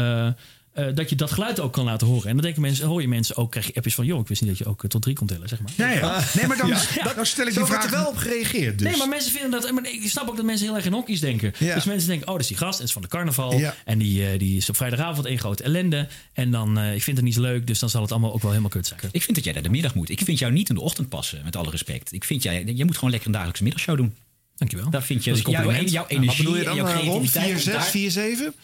Eh, 0.73 0.87
dat 0.95 1.11
je 1.11 1.17
dat 1.17 1.31
geluid 1.31 1.61
ook 1.61 1.73
kan 1.73 1.85
laten 1.85 2.07
horen. 2.07 2.29
En 2.29 2.33
dan 2.35 2.43
denken 2.43 2.63
mensen, 2.63 2.87
hoor 2.87 3.01
je 3.01 3.09
mensen 3.09 3.37
ook, 3.37 3.51
krijg 3.51 3.67
je 3.67 3.75
appjes 3.75 3.95
van... 3.95 4.05
joh, 4.05 4.21
ik 4.21 4.29
wist 4.29 4.41
niet 4.41 4.51
dat 4.51 4.59
je 4.59 4.67
ook 4.67 4.83
eh, 4.83 4.91
tot 4.91 5.03
drie 5.03 5.15
kon 5.15 5.27
tellen, 5.27 5.49
zeg 5.49 5.61
maar. 5.61 5.73
Nee, 5.77 5.99
ja. 5.99 6.23
nee 6.37 6.47
maar 6.47 6.57
dan, 6.57 6.69
Ja. 6.69 7.13
dan 7.15 7.27
stel 7.27 7.47
ik 7.47 7.53
Zo 7.53 7.59
die 7.59 7.69
vraag. 7.73 7.85
er 7.85 7.91
wel 7.91 8.07
op 8.07 8.17
gereageerd 8.17 8.79
dus. 8.79 8.89
Nee, 8.89 8.97
maar 8.97 9.09
mensen 9.09 9.33
vinden 9.33 9.51
dat. 9.51 9.71
maar 9.73 9.85
Ik 9.93 10.09
snap 10.11 10.29
ook 10.29 10.37
dat 10.37 10.45
mensen 10.45 10.67
heel 10.67 10.77
erg 10.77 10.85
in 10.85 10.93
hokjes 10.93 11.21
denken. 11.21 11.53
Ja. 11.59 11.75
Dus 11.75 11.85
mensen 11.85 12.09
denken: 12.09 12.27
oh, 12.27 12.33
dat 12.33 12.43
is 12.43 12.49
die 12.49 12.57
gast, 12.57 12.79
dat 12.79 12.87
is 12.87 12.93
van 12.93 13.03
de 13.03 13.09
carnaval. 13.09 13.59
Ja. 13.59 13.75
En 13.85 13.99
die, 13.99 14.27
eh, 14.27 14.39
die 14.39 14.57
is 14.57 14.69
op 14.69 14.77
vrijdagavond 14.77 15.27
één 15.27 15.39
grote 15.39 15.63
ellende. 15.63 16.09
En 16.33 16.51
dan, 16.51 16.79
eh, 16.79 16.95
ik 16.95 17.03
vind 17.03 17.17
het 17.17 17.25
niet 17.27 17.35
zo 17.35 17.41
leuk, 17.41 17.67
dus 17.67 17.79
dan 17.79 17.91
zal 17.91 18.03
het 18.03 18.11
allemaal 18.11 18.33
ook 18.33 18.41
wel 18.43 18.51
helemaal 18.51 18.71
kut 18.71 18.87
zijn. 18.87 19.01
Ik 19.13 19.23
vind 19.23 19.35
dat 19.37 19.45
jij 19.45 19.53
naar 19.53 19.63
de 19.63 19.69
middag 19.71 19.95
moet. 19.95 20.09
Ik 20.11 20.21
vind 20.25 20.39
jou 20.39 20.53
niet 20.53 20.69
in 20.69 20.75
de 20.75 20.81
ochtend 20.81 21.09
passen, 21.09 21.41
met 21.45 21.57
alle 21.57 21.71
respect. 21.71 22.13
Ik 22.13 22.25
vind 22.25 22.43
jij, 22.43 22.63
je 22.75 22.85
moet 22.85 22.95
gewoon 22.95 23.11
lekker 23.11 23.29
een 23.29 23.35
dagelijkse 23.35 23.63
middagshow 23.63 23.97
doen. 23.97 24.15
Dankjewel. 24.61 24.91
Daar 24.91 25.03
vind 25.03 25.25
je 25.25 25.31
Dat 25.31 25.39
is 25.39 25.45
een 25.45 25.51
jouw, 25.51 25.63
compliment. 25.63 25.93
jouw 25.93 26.05
energie 26.09 26.27
wat 26.29 26.37
bedoel 26.37 26.55
je 26.55 26.61
en 26.61 26.67
dan? 26.67 26.77
jouw 26.77 26.87
eh, 26.87 26.93
Rond 27.07 27.31
creativiteit. 27.31 27.45
4, 27.47 27.61
6, 27.61 27.73
daar- 27.73 27.83
4, 27.85 28.11
7? 28.11 28.55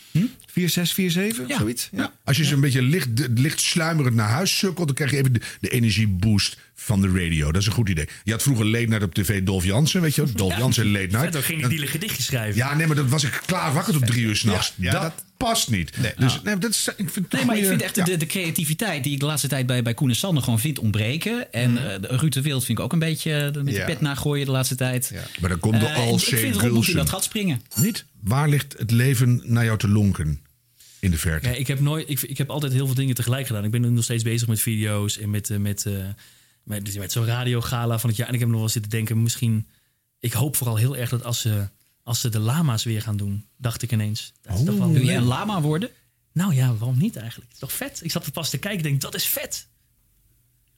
4, 0.47 0.68
6, 0.70 0.93
4, 0.93 1.10
7? 1.10 1.47
Zoiets? 1.59 1.89
Ja. 1.93 2.12
Als 2.24 2.36
je 2.36 2.44
ze 2.44 2.55
een 2.55 2.60
beetje 2.60 2.82
licht, 2.82 3.09
licht 3.35 3.60
sluimerend 3.60 4.14
naar 4.16 4.28
huis 4.28 4.59
sukkelt... 4.59 4.86
dan 4.86 4.97
krijg 4.97 5.10
je 5.10 5.16
even 5.16 5.32
de, 5.32 5.40
de 5.60 5.68
energieboost 5.68 6.56
van 6.74 7.01
de 7.01 7.06
radio. 7.09 7.52
Dat 7.52 7.60
is 7.60 7.66
een 7.66 7.73
goed 7.74 7.89
idee. 7.89 8.09
Je 8.24 8.32
had 8.32 8.43
vroeger 8.43 8.66
late 8.66 8.85
night 8.85 9.02
op 9.02 9.14
tv 9.14 9.43
Dolf 9.43 9.64
Jansen, 9.64 10.01
weet 10.01 10.14
je 10.14 10.23
wel? 10.24 10.32
Dolf 10.43 10.56
Jansen 10.56 10.90
late 10.90 11.06
night. 11.06 11.36
Ook 11.36 11.44
ging 11.44 11.59
die 11.60 11.68
Dan- 11.68 11.78
die 11.78 11.86
gedichtjes 11.86 12.24
schrijven. 12.24 12.56
Ja, 12.56 12.74
nee, 12.74 12.86
maar 12.86 12.97
dan 12.97 13.09
was 13.09 13.24
ik 13.24 13.40
klaar 13.47 13.73
wakker 13.73 13.93
tot 13.93 14.06
drie 14.06 14.24
uur 14.24 14.36
s'nachts. 14.36 14.73
Ja, 14.77 14.93
ja, 14.93 15.01
dat, 15.01 15.24
past 15.37 15.71
niet. 15.71 15.93
dus 16.17 16.43
nee, 16.43 16.59
dat 16.59 16.71
is, 16.71 16.89
ik 16.97 17.11
vind 17.11 17.33
Nee, 17.33 17.45
maar 17.45 17.57
ik 17.59 17.67
vind 17.67 17.83
echt 17.83 18.07
de, 18.07 18.17
de 18.17 18.27
creativiteit 18.27 19.05
die 19.05 19.13
ik 19.13 19.21
de 19.21 19.27
laatste 19.27 19.49
tijd 19.49 19.67
bij, 19.67 19.83
bij 19.83 19.95
Koen 19.95 20.09
en 20.09 20.17
Sander 20.17 20.43
gewoon 20.43 20.61
vind 20.61 20.79
ontbreken. 20.79 21.53
En 21.53 21.93
eh, 21.93 22.01
de 22.01 22.17
Ruud 22.17 22.33
de 22.33 22.43
Wild 22.43 22.65
vind 22.65 22.79
ik 22.79 22.85
ook 22.85 22.93
een 22.93 22.99
beetje 22.99 23.33
eh, 23.33 23.63
met 23.63 23.75
Ja. 23.75 23.87
de 23.87 23.93
pet 23.93 24.01
nagooien 24.01 24.47
de 24.47 24.53
laatste 24.53 24.75
tijd. 24.75 25.13
Maar 25.41 25.51
dan 25.51 25.59
komt 25.59 25.81
de 25.81 25.87
Eh, 25.87 25.97
en 25.99 26.03
Al 26.09 26.15
Ik 26.15 26.21
vind 26.21 26.57
Rob 26.57 26.73
moet 26.73 26.89
in 26.89 26.97
dat 26.97 27.09
gat 27.09 27.25
springen. 27.25 27.63
Niet? 27.75 28.05
Waar 28.21 28.49
ligt 28.49 28.75
het 28.79 28.91
leven 28.91 29.41
naar 29.45 29.65
jou 29.65 29.79
te 29.79 29.89
lonken? 29.89 30.41
In 31.01 31.11
de 31.11 31.19
verte. 31.19 31.49
Ja, 31.49 31.55
ik, 31.55 31.67
heb 31.67 31.81
nooit, 31.81 32.11
ik, 32.11 32.21
ik 32.21 32.39
heb 32.39 32.51
altijd 32.51 32.73
heel 32.73 32.87
veel 32.87 32.95
dingen 32.95 33.15
tegelijk 33.15 33.47
gedaan. 33.47 33.65
Ik 33.65 33.71
ben 33.71 33.95
nog 33.95 34.05
steeds 34.05 34.23
bezig 34.23 34.49
met 34.49 34.61
video's 34.61 35.19
en 35.19 35.31
met, 35.31 35.51
eh, 35.51 35.59
met, 35.59 35.87
eh, 35.87 35.93
met, 36.63 36.85
dus 36.85 36.97
met 36.97 37.13
zo'n 37.13 37.25
radiogala 37.27 37.99
van 37.99 38.09
het 38.09 38.19
jaar. 38.19 38.29
En 38.29 38.35
ik 38.35 38.41
heb 38.41 38.49
nog 38.49 38.59
wel 38.59 38.69
zitten 38.69 38.91
denken, 38.91 39.23
misschien... 39.23 39.67
Ik 40.21 40.33
hoop 40.33 40.57
vooral 40.57 40.77
heel 40.77 40.97
erg 40.97 41.11
dat 41.11 41.25
als 41.25 41.41
ze, 41.41 41.69
als 42.07 42.20
ze 42.20 42.28
de 42.28 42.39
lama's 42.39 42.85
weer 42.85 43.03
gaan 43.03 43.16
doen, 43.16 43.47
dacht 43.57 43.83
ik 43.83 43.93
ineens. 43.93 44.33
Dat 44.43 44.62
wel 44.62 44.93
Wil 44.93 45.03
jij 45.03 45.05
leuk. 45.05 45.16
een 45.16 45.24
lama 45.24 45.61
worden? 45.61 45.91
Nou 46.33 46.55
ja, 46.55 46.74
waarom 46.74 46.99
niet 46.99 47.16
eigenlijk? 47.16 47.47
Het 47.53 47.55
is 47.62 47.69
toch 47.69 47.73
vet? 47.77 48.01
Ik 48.05 48.11
zat 48.11 48.27
er 48.27 48.33
pas 48.33 48.51
te 48.51 48.59
kijken 48.59 48.81
en 48.85 48.89
denk, 48.91 49.01
dat 49.01 49.15
is 49.15 49.27
vet. 49.27 49.69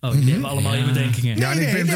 Oh, 0.01 0.13
die 0.13 0.31
hebben 0.33 0.49
allemaal 0.51 0.73
Ja. 0.75 0.79
in 0.81 0.87
bedenkingen. 0.87 1.37
Ja, 1.39 1.51
en 1.53 1.59
ik 1.61 1.69
ik 1.69 1.77
heb 1.77 1.89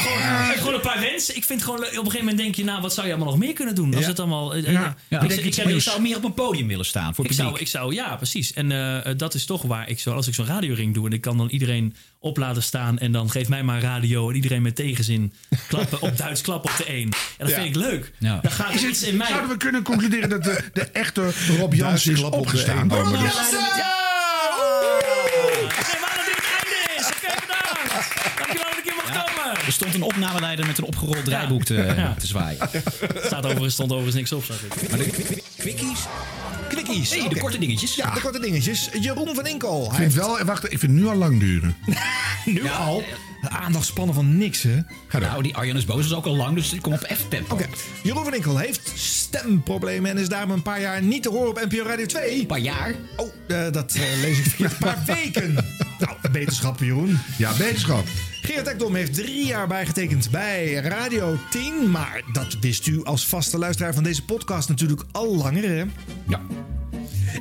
gewoon, 0.00 0.18
ik 0.18 0.46
heb 0.50 0.58
gewoon 0.58 0.74
een 0.74 0.80
paar 0.80 1.00
wensen. 1.00 1.36
Ik 1.36 1.44
vind 1.44 1.62
gewoon, 1.62 1.78
op 1.78 1.84
een 1.86 1.94
gegeven 1.96 2.18
moment 2.18 2.36
denk 2.38 2.54
je, 2.54 2.64
nou, 2.64 2.82
wat 2.82 2.94
zou 2.94 3.06
je 3.06 3.12
allemaal 3.12 3.30
nog 3.32 3.42
meer 3.42 3.52
kunnen 3.52 3.74
doen? 3.74 3.94
Als 3.94 4.02
Ja. 4.02 4.08
het 4.10 4.18
allemaal... 4.20 4.54
eh, 4.54 4.62
Ja. 4.62 4.68
eh, 4.84 4.90
Ja. 5.08 5.20
Ik, 5.22 5.30
ik, 5.30 5.44
iets 5.44 5.58
ik, 5.58 5.80
zou 5.80 6.00
meer 6.00 6.16
op 6.16 6.24
een 6.24 6.34
podium 6.34 6.66
willen 6.68 6.84
staan 6.84 7.14
voor 7.14 7.24
ik, 7.24 7.30
publiek. 7.30 7.48
zou, 7.48 7.60
ik 7.60 7.68
zou, 7.68 7.94
ja, 7.94 8.16
precies. 8.16 8.52
En 8.52 8.72
eh, 8.72 9.06
eh, 9.06 9.18
dat 9.18 9.34
is 9.34 9.44
toch 9.44 9.62
waar 9.62 9.88
ik 9.88 10.00
zo, 10.00 10.14
als 10.14 10.26
ik 10.28 10.34
zo'n 10.34 10.46
radioring 10.46 10.94
doe 10.94 11.06
en 11.06 11.12
ik 11.12 11.20
kan 11.20 11.36
dan 11.36 11.48
iedereen 11.48 11.94
op 12.18 12.36
laten 12.36 12.62
staan 12.62 12.98
en 12.98 13.12
dan 13.12 13.30
geef 13.30 13.48
mij 13.48 13.62
maar 13.62 13.80
radio 13.80 14.28
en 14.28 14.34
iedereen 14.34 14.62
met 14.62 14.76
tegenzin 14.76 15.32
klappen 15.68 16.00
op 16.02 16.16
Duits 16.22 16.40
klappen 16.40 16.70
op 16.70 16.76
de 16.76 16.84
één. 16.84 17.02
En 17.08 17.12
dat 17.38 17.48
Ja. 17.48 17.54
vind 17.54 17.66
ik 17.68 17.74
leuk. 17.82 18.12
Ja. 18.18 18.38
Dan 18.42 18.50
gaat 18.52 18.74
er 18.74 18.88
iets 18.88 19.02
in 19.02 19.16
mij. 19.16 19.26
Zouden 19.28 19.50
we 19.50 19.56
kunnen 19.56 19.82
concluderen 19.82 20.28
dat 20.28 20.44
de, 20.44 20.64
de 20.72 20.82
echte 20.84 21.30
Rob 21.58 21.72
Jansen 21.74 22.12
is 22.12 22.18
klap 22.18 22.32
op 22.32 22.38
de 22.38 22.38
opgestaan? 22.48 22.88
Ja, 22.88 23.02
dat- 23.02 23.10
ja! 23.10 23.88
Geef 25.68 26.02
aan 26.04 26.16
dat 26.16 26.26
dit 26.26 26.36
het 26.36 26.48
einde 26.58 26.78
is. 26.96 27.06
Oké, 27.06 27.34
bedankt. 27.40 27.92
Dankjewel 28.38 28.68
dat 28.70 28.78
ik 28.78 28.84
hier 28.84 28.94
mocht 28.94 29.10
komen. 29.10 29.66
Er 29.66 29.72
stond 29.90 30.04
een 30.04 30.16
opnameleider 30.16 30.66
met 30.66 30.78
een 30.78 30.84
opgerold 30.84 31.24
draaiboek 31.24 31.62
te, 31.64 31.74
Ja. 31.74 32.14
te 32.18 32.26
zwaaien. 32.26 32.58
Staat 33.24 33.44
overigens, 33.44 33.74
stond 33.74 33.90
overigens 33.92 34.16
niks 34.16 34.32
op, 34.32 34.44
zag 34.44 34.56
ik. 34.62 34.68
Quickies. 35.56 35.98
Quickies. 36.68 37.10
Nee, 37.10 37.28
de 37.28 37.38
korte 37.38 37.58
dingetjes. 37.58 37.94
Ja, 37.94 38.10
de 38.14 38.20
korte 38.20 38.40
dingetjes. 38.40 38.88
Jeroen 39.00 39.34
van 39.34 39.46
Inkel. 39.46 39.78
Ik 39.84 39.88
vind 39.88 39.98
heeft 40.02 40.14
wel, 40.14 40.44
wacht, 40.44 40.64
ik 40.72 40.78
vind 40.78 40.92
het 40.92 41.00
nu 41.00 41.06
al 41.06 41.14
lang 41.14 41.40
duren. 41.40 41.76
nu 42.44 42.68
al 42.70 43.02
de 43.40 43.48
aandachtspannen 43.48 44.14
van 44.14 44.38
niks, 44.38 44.62
hè? 44.62 44.76
Ga 45.08 45.18
door. 45.18 45.28
Nou, 45.28 45.42
die 45.42 45.54
Arjan 45.56 45.76
is 45.76 45.84
boos 45.84 46.04
is 46.04 46.12
ook 46.12 46.26
al 46.26 46.36
lang, 46.36 46.54
dus 46.54 46.72
ik 46.72 46.82
kom 46.82 46.92
op 46.92 47.06
F-tempo. 47.14 47.54
Oké, 47.54 47.66
Jeroen 48.02 48.24
van 48.24 48.34
Inkel 48.34 48.56
heeft 48.58 48.92
stemproblemen 48.94 50.10
en 50.10 50.18
is 50.18 50.28
daarom 50.28 50.50
een 50.50 50.62
paar 50.62 50.80
jaar 50.80 51.02
niet 51.02 51.22
te 51.22 51.28
horen 51.28 51.48
op 51.48 51.64
NPO 51.68 51.82
Radio 51.86 52.06
2. 52.06 52.40
Een 52.40 52.46
paar 52.46 52.58
jaar. 52.58 52.94
Oh, 53.16 53.28
eh, 53.48 53.72
dat 53.72 53.94
eh, 53.94 54.02
lees 54.20 54.38
ik 54.38 54.44
verkeerd. 54.44 54.72
Een 54.72 54.78
paar 54.78 55.02
weken. 55.16 55.56
Nou, 56.00 56.16
beterschap, 56.32 56.80
Jeroen. 56.80 57.18
Ja, 57.38 57.50
beterschap. 57.50 58.04
Geert 58.42 58.66
Ekdom 58.66 58.94
heeft 58.94 59.14
drie 59.14 59.46
jaar 59.46 59.68
bijgetekend 59.68 60.30
bij 60.30 60.72
Radio 60.74 61.36
10. 61.50 61.90
Maar 61.90 62.22
dat 62.32 62.56
wist 62.60 62.86
u 62.86 63.04
als 63.04 63.26
vaste 63.26 63.58
luisteraar 63.58 63.94
van 63.94 64.02
deze 64.02 64.24
podcast 64.24 64.68
natuurlijk 64.68 65.02
al 65.12 65.36
langer, 65.36 65.62
hè? 65.62 65.84
Ja. 66.28 66.40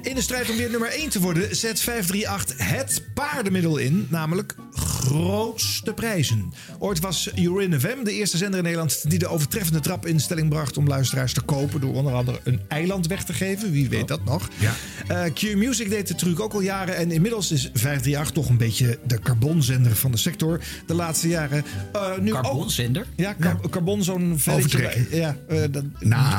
In 0.02 0.16
de 0.16 0.22
strijd 0.22 0.50
om 0.50 0.56
weer 0.58 0.70
nummer 0.70 0.90
1 0.90 1.10
te 1.10 1.20
worden 1.20 1.56
zet 1.56 1.82
538 1.82 2.68
het 2.70 3.02
paardenmiddel 3.14 3.78
in, 3.78 4.08
namelijk 4.10 4.56
grootste 4.74 5.94
prijzen. 5.94 6.54
Ooit 6.80 7.00
was 7.00 7.30
Urin 7.36 7.80
FM 7.80 8.04
de 8.04 8.12
eerste 8.14 8.38
zender 8.38 8.58
in 8.58 8.64
Nederland 8.64 9.10
die 9.10 9.20
de 9.20 9.28
overtreffende 9.28 9.80
trap 9.80 10.06
in 10.06 10.20
stelling 10.20 10.50
bracht 10.50 10.78
om 10.78 10.88
luisteraars 10.88 11.34
te 11.34 11.42
kopen 11.42 11.82
door 11.82 11.94
onder 11.94 12.14
andere 12.14 12.40
een 12.44 12.62
eiland 12.68 13.08
weg 13.08 13.24
te 13.24 13.34
geven. 13.34 13.72
Wie 13.72 13.90
weet 13.90 14.08
dat 14.08 14.26
nog? 14.26 14.50
Ja. 14.58 14.74
Eh, 15.08 15.34
Q 15.34 15.56
Music 15.56 15.90
deed 15.90 16.08
de 16.08 16.16
truc 16.16 16.40
ook 16.40 16.54
al 16.54 16.62
jaren 16.62 16.96
en 16.96 17.12
inmiddels 17.12 17.52
is 17.52 17.62
538 17.74 18.32
toch 18.32 18.50
een 18.50 18.58
beetje 18.58 19.00
de 19.08 19.20
carbonzender 19.20 19.96
van 19.96 20.12
de 20.12 20.18
sector. 20.18 20.60
De 20.86 20.94
laatste 20.94 21.28
jaren. 21.28 21.66
eh, 21.94 22.18
nu 22.18 22.34
ook- 22.36 22.42
Carbonzender? 22.44 23.06
Ja, 23.16 23.36
car- 23.40 23.70
carbon, 23.70 24.04
zo'n 24.04 24.34
velletje. 24.38 25.06
Ja, 25.12 25.36
eh, 25.48 25.62
dat- 25.72 25.84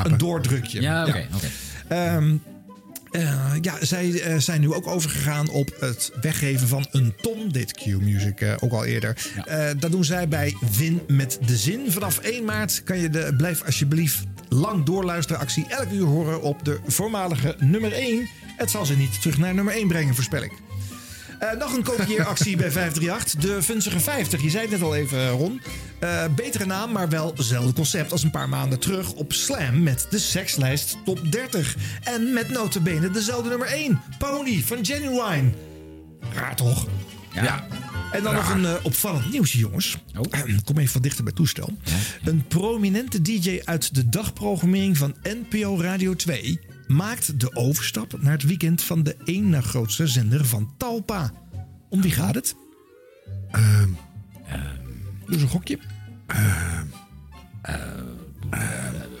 een 0.03 0.17
doordrukje. 0.17 0.81
Ja, 0.81 1.07
oké. 1.07 1.27
oké. 1.35 1.47
Ehm, 1.87 2.35
eh, 3.11 3.53
ja, 3.61 3.85
zij 3.85 4.21
eh, 4.21 4.37
zijn 4.37 4.61
nu 4.61 4.73
ook 4.73 4.87
overgegaan 4.87 5.49
op 5.49 5.75
het 5.79 6.11
weggeven 6.21 6.67
van 6.67 6.87
een 6.91 7.13
ton. 7.21 7.49
Dit 7.49 7.73
Q-Music 7.73 8.41
eh, 8.41 8.53
ook 8.59 8.71
al 8.71 8.85
eerder. 8.85 9.31
Eh, 9.45 9.69
dat 9.79 9.91
doen 9.91 10.03
zij 10.03 10.27
bij 10.27 10.55
Win 10.77 11.01
met 11.07 11.39
de 11.45 11.57
Zin. 11.57 11.91
Vanaf 11.91 12.17
1 12.17 12.45
maart 12.45 12.83
kan 12.83 12.97
je 12.97 13.09
de 13.09 13.33
Blijf 13.37 13.63
Alsjeblieft 13.63 14.23
lang 14.49 14.85
doorluisteren 14.85 15.41
actie 15.41 15.65
elk 15.67 15.91
uur 15.91 16.05
horen 16.05 16.41
op 16.41 16.65
de 16.65 16.79
voormalige 16.87 17.55
nummer 17.59 17.93
1. 17.93 18.27
Het 18.57 18.71
zal 18.71 18.85
ze 18.85 18.97
niet 18.97 19.21
terug 19.21 19.37
naar 19.37 19.53
nummer 19.53 19.73
1 19.73 19.87
brengen, 19.87 20.15
voorspel 20.15 20.43
ik. 20.43 20.70
Eh, 21.41 21.57
nog 21.57 21.73
een 21.73 21.83
kopieeractie 21.83 22.57
bij 22.57 22.71
538. 22.71 23.41
De 23.41 23.63
Funzige 23.63 23.99
50. 23.99 24.41
Je 24.41 24.49
zei 24.49 24.61
het 24.61 24.71
net 24.71 24.81
al 24.81 24.95
even, 24.95 25.29
Ron. 25.29 25.61
Eh, 25.99 26.23
betere 26.35 26.65
naam, 26.65 26.91
maar 26.91 27.09
wel 27.09 27.33
hetzelfde 27.35 27.73
concept 27.73 28.11
als 28.11 28.23
een 28.23 28.31
paar 28.31 28.49
maanden 28.49 28.79
terug 28.79 29.13
op 29.13 29.33
Slam 29.33 29.83
met 29.83 30.07
de 30.09 30.19
sekslijst 30.19 30.97
top 31.05 31.31
30. 31.31 31.75
En 32.03 32.33
met 32.33 32.49
notabene 32.49 33.11
dezelfde 33.11 33.49
nummer 33.49 33.67
1. 33.67 34.01
Pony 34.17 34.63
van 34.65 34.85
Genuine. 34.85 35.49
Raar 36.33 36.55
toch? 36.55 36.87
Ja. 37.33 37.67
En 38.11 38.23
dan 38.23 38.33
nog 38.33 38.53
een 38.53 38.65
eh, 38.65 38.73
opvallend 38.83 39.31
nieuwsje, 39.31 39.57
jongens. 39.57 39.97
Kom 40.63 40.77
even 40.77 40.93
wat 40.93 41.03
dichter 41.03 41.23
bij 41.23 41.33
toestel. 41.33 41.73
Een 42.23 42.43
prominente 42.47 43.21
DJ 43.21 43.61
uit 43.63 43.95
de 43.95 44.09
dagprogrammering 44.09 44.97
van 44.97 45.15
NPO 45.23 45.81
Radio 45.81 46.15
2 46.15 46.59
maakt 46.95 47.39
de 47.39 47.55
overstap 47.55 48.21
naar 48.21 48.31
het 48.31 48.43
weekend 48.43 48.81
van 48.83 49.03
de 49.03 49.15
één 49.25 49.49
na 49.49 49.61
grootste 49.61 50.07
zender 50.07 50.45
van 50.45 50.73
Talpa. 50.77 51.31
Om 51.89 52.01
wie 52.01 52.11
gaat 52.11 52.35
het? 52.35 52.55
Ehm, 53.51 53.89
Doe 55.25 55.33
eens 55.33 55.41
een 55.41 55.47
gokje. 55.47 55.79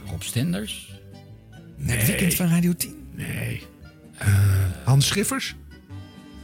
Rob 0.09 0.21
Stenders? 0.21 0.91
Het 1.81 2.05
weekend 2.05 2.33
van 2.33 2.47
Radio 2.47 2.73
10. 2.73 2.95
Nee. 3.15 3.63
Eh, 4.17 4.27
Hans 4.83 5.07
Schiffers? 5.07 5.55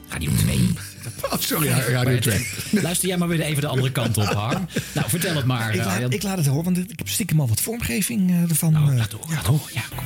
Radio 0.10 0.32
2. 0.36 0.60
Oh, 1.22 1.40
sorry, 1.40 1.68
ja, 1.68 1.80
Radio 1.80 2.20
2. 2.20 2.48
Luister 2.84 3.08
jij 3.08 3.18
maar 3.18 3.28
weer 3.28 3.42
even 3.42 3.62
de 3.62 3.68
andere 3.68 3.92
kant 3.92 4.18
op, 4.18 4.24
Harm. 4.24 4.68
Nou, 4.96 5.10
vertel 5.10 5.36
het 5.36 5.46
maar. 5.46 5.74
Ik 5.74 5.80
eh, 5.80 5.86
laat, 5.86 6.14
ik 6.14 6.24
laat 6.24 6.38
het 6.38 6.46
horen, 6.48 6.64
want 6.64 6.78
ik 6.78 6.98
heb 6.98 7.10
stiekem 7.10 7.40
al 7.40 7.48
wat 7.48 7.62
vormgeving 7.62 8.30
eh, 8.30 8.50
ervan. 8.50 8.78
Oh, 8.78 8.90
eh, 8.90 8.98
laat 8.98 9.12
horen, 9.12 9.30
laat 9.30 9.46
horen. 9.46 9.74
Ja, 9.74 9.84
kom. 9.96 10.06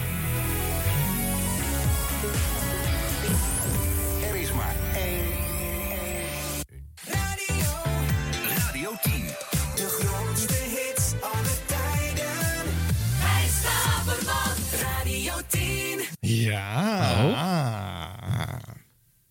Ja. 16.41 17.25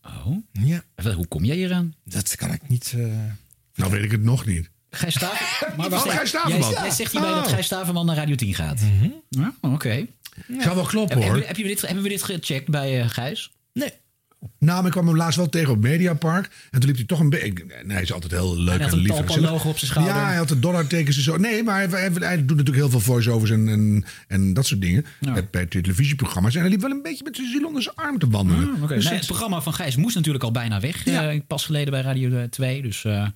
Oh? 0.03 0.37
Ja. 0.53 0.83
Wel, 0.95 1.13
Hoe 1.13 1.27
kom 1.27 1.45
jij 1.45 1.57
hier 1.57 1.73
aan? 1.73 1.95
Dat 2.05 2.35
kan 2.37 2.53
ik 2.53 2.69
niet. 2.69 2.93
eh, 2.97 3.05
Nou 3.75 3.91
weet 3.91 4.05
ik 4.05 4.11
het 4.11 4.23
nog 4.23 4.47
niet. 4.47 4.71
Gijs 4.91 5.15
Staverman? 5.15 5.77
Maar 5.77 5.87
Oh, 5.87 5.93
wacht 5.93 6.05
even. 6.05 6.17
Gijs 6.17 6.29
Staverman. 6.29 6.71
Jij, 6.71 6.81
jij 6.83 6.91
zegt 6.91 7.13
hierbij 7.13 7.31
dat 7.31 7.47
Oh. 7.47 7.53
Gijs 7.53 7.67
Staverman 7.67 8.07
naar 8.07 8.17
Radio 8.17 8.35
10 8.35 8.55
gaat. 8.55 8.81
Ja, 9.29 9.55
oké. 9.61 10.07
Zou 10.59 10.75
wel 10.75 10.85
kloppen 10.85 11.19
Heb- 11.19 11.27
hoor. 11.27 11.37
Heb, 11.37 11.47
heb 11.47 11.57
je 11.57 11.63
dit, 11.63 11.81
hebben 11.81 12.03
we 12.03 12.09
dit 12.09 12.23
gecheckt 12.23 12.69
bij 12.69 13.01
eh, 13.03 13.09
Gijs? 13.09 13.51
Nee. 13.73 13.93
Nou, 14.59 14.77
maar 14.77 14.87
ik 14.87 14.91
kwam 14.93 15.07
hem 15.07 15.17
laatst 15.17 15.37
wel 15.37 15.49
tegen 15.49 15.73
op 15.73 15.81
Mediapark. 15.81 16.51
En 16.71 16.79
toen 16.81 16.89
liep 16.89 16.97
hij 16.97 17.05
toch 17.07 17.21
een 17.21 17.31
beetje... 17.31 17.65
En 17.83 17.91
hij 17.91 18.03
is 18.03 18.13
altijd 18.13 18.33
heel 18.33 18.57
leuk 18.59 18.75
Hij 18.75 18.83
had 18.85 18.93
en 18.93 18.99
een 18.99 19.03
lief. 19.03 19.09
en 19.11 19.17
Talpa 19.17 19.33
gezellig. 19.33 19.51
logo 19.51 19.69
op 19.69 19.79
zijn 19.79 19.91
schouder. 19.91 20.15
Ja, 20.17 20.27
hij 20.27 20.37
had 20.37 20.49
de 20.49 20.59
dollartekens 20.59 21.17
en 21.17 21.23
zo. 21.23 21.37
Nee, 21.37 21.63
maar 21.63 21.75
hij, 21.77 21.87
hij, 22.01 22.11
hij 22.19 22.37
doet 22.37 22.49
natuurlijk 22.57 22.77
heel 22.77 22.91
veel 22.91 23.01
voice-overs 23.01 23.51
en, 23.51 23.69
en, 23.69 24.05
en 24.29 24.53
dat 24.53 24.67
soort 24.67 24.81
dingen. 24.81 25.07
Bij, 25.21 25.49
bij 25.51 25.67
televisieprogramma's. 25.67 26.55
En 26.55 26.61
hij 26.61 26.71
liep 26.71 26.81
wel 26.81 26.91
een 26.91 27.03
beetje 27.03 27.25
met 27.25 27.37
zijn 27.37 27.51
ziel 27.51 27.67
onder 27.67 27.83
zijn 27.83 27.95
arm 27.95 28.19
te 28.19 28.29
wandelen. 28.29 28.83
Ah. 28.83 28.89
Dus 28.89 29.05
Nee, 29.05 29.15
het 29.15 29.27
programma 29.27 29.61
van 29.61 29.75
Gijs 29.75 29.97
moest 29.97 30.15
natuurlijk 30.17 30.45
al 30.45 30.53
bijna 30.53 30.81
weg. 30.81 31.07
eh, 31.07 31.41
pas 31.47 31.65
geleden 31.65 31.91
bij 31.93 32.01
Radio 32.03 32.49
2. 32.49 32.83
Dus 32.83 33.05
eh, 33.05 33.27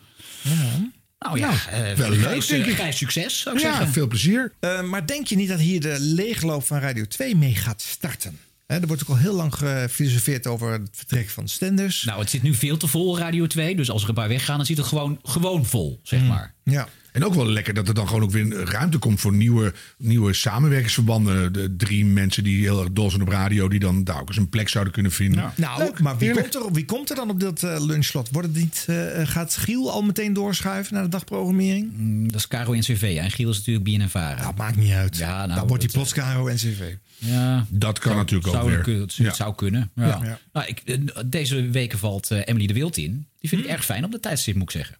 nou 1.18 1.39
ja, 1.39 1.47
Nou, 1.47 1.56
eh, 1.70 1.93
wel 1.97 2.10
leuk, 2.10 2.20
Gijs, 2.20 2.47
denk 2.47 2.64
eh, 2.64 2.70
ik. 2.70 2.76
Gijs, 2.76 2.97
succes 2.97 3.40
zou 3.40 3.56
ik 3.56 3.62
Ja, 3.62 3.68
zeggen. 3.68 3.89
veel 3.93 4.06
plezier. 4.06 4.52
Eh, 4.60 4.82
maar 4.82 5.06
denk 5.06 5.26
je 5.26 5.36
niet 5.36 5.48
dat 5.48 5.59
hier 5.60 5.81
de 5.81 5.97
leegloop 6.01 6.64
van 6.66 6.78
Radio 6.78 7.05
2 7.05 7.36
mee 7.36 7.55
gaat 7.55 7.82
starten? 7.82 8.39
Er 8.66 8.86
wordt 8.86 9.02
ook 9.02 9.08
al 9.08 9.16
heel 9.16 9.34
lang 9.34 9.54
gefilosofeerd 9.54 10.46
over 10.46 10.72
het 10.72 10.88
vertrek 10.92 11.28
van 11.28 11.48
Stenders. 11.48 12.04
Nou, 12.04 12.20
het 12.20 12.30
zit 12.30 12.42
nu 12.42 12.54
veel 12.54 12.76
te 12.76 12.86
vol, 12.86 13.18
Radio 13.18 13.46
2. 13.46 13.76
Dus 13.76 13.90
als 13.90 14.02
er 14.02 14.08
een 14.08 14.14
paar 14.14 14.28
weggaan, 14.28 14.56
dan 14.56 14.66
zit 14.66 14.76
het 14.76 14.86
gewoon, 14.86 15.18
gewoon 15.22 15.66
vol, 15.66 16.00
zeg 16.02 16.18
Hmm. 16.20 16.28
maar. 16.28 16.53
Ja. 16.64 16.88
En 17.12 17.24
ook 17.24 17.34
wel 17.34 17.46
lekker 17.48 17.74
dat 17.74 17.88
er 17.88 17.94
dan 17.94 18.06
gewoon 18.06 18.22
ook 18.22 18.30
weer 18.30 18.64
ruimte 18.64 18.98
komt 18.98 19.20
voor 19.20 19.32
nieuwe, 19.32 19.72
nieuwe 19.98 20.32
samenwerkingsverbanden. 20.32 21.52
De 21.52 21.74
drie 21.76 22.04
mensen 22.04 22.44
die 22.44 22.60
heel 22.62 22.80
erg 22.80 22.92
dol 22.92 23.10
zijn 23.10 23.22
op 23.22 23.28
radio, 23.28 23.68
die 23.68 23.78
dan 23.80 24.04
daar 24.04 24.20
ook 24.20 24.28
eens 24.28 24.36
een 24.36 24.48
plek 24.48 24.68
zouden 24.68 24.92
kunnen 24.92 25.12
vinden. 25.12 25.52
Nou, 25.56 25.92
maar 26.02 26.18
wie 26.18 26.30
komt, 26.32 26.54
er, 26.54 26.72
wie 26.72 26.84
komt 26.84 27.10
er 27.10 27.16
dan 27.16 27.30
op 27.30 27.40
dat 27.40 27.62
eh, 27.62 27.84
lunchslot? 27.84 28.28
Wordt 28.30 28.48
het 28.48 28.56
niet, 28.56 28.84
eh, 28.88 29.26
gaat 29.26 29.56
Giel 29.56 29.90
al 29.90 30.02
meteen 30.02 30.32
doorschuiven 30.32 30.94
naar 30.94 31.02
de 31.02 31.08
dagprogrammering? 31.08 31.92
Mm, 31.96 32.26
Dat 32.32 32.40
is 32.40 32.48
Caro 32.48 32.72
NCV. 32.74 33.16
En 33.20 33.30
Giel 33.30 33.50
is 33.50 33.56
natuurlijk 33.58 33.84
BNNVARA. 33.84 34.42
Dat 34.42 34.56
maakt 34.56 34.76
niet 34.76 34.92
uit. 34.92 35.16
Ja, 35.16 35.46
nou, 35.46 35.58
dan 35.58 35.68
wordt 35.68 35.82
hij 35.82 35.92
plots 35.92 36.12
Caro 36.12 36.48
NCV. 36.52 36.94
Ja, 37.18 37.66
Dat 37.70 37.98
kan 37.98 38.16
natuurlijk 38.16 38.48
ook 38.48 38.54
zou 38.54 38.68
weer. 38.70 38.80
kunnen- 38.80 39.02
Het 39.02 39.14
Ja. 39.14 39.32
zou 39.32 39.54
kunnen. 39.54 39.90
Ja. 39.94 40.06
Ja. 40.06 40.20
Ja. 40.22 40.38
Nou, 40.52 40.66
ik, 40.66 40.82
eh, 40.84 40.98
deze 41.26 41.70
weken 41.70 41.98
valt 41.98 42.30
eh, 42.30 42.40
Emily 42.44 42.66
de 42.66 42.74
Wild 42.74 42.96
in. 42.96 43.26
Die 43.40 43.48
vind 43.48 43.64
ik 43.64 43.68
erg 43.70 43.84
fijn 43.84 44.04
op 44.04 44.10
de 44.12 44.20
tijdstip, 44.20 44.54
moet 44.54 44.62
ik 44.62 44.70
zeggen. 44.70 44.96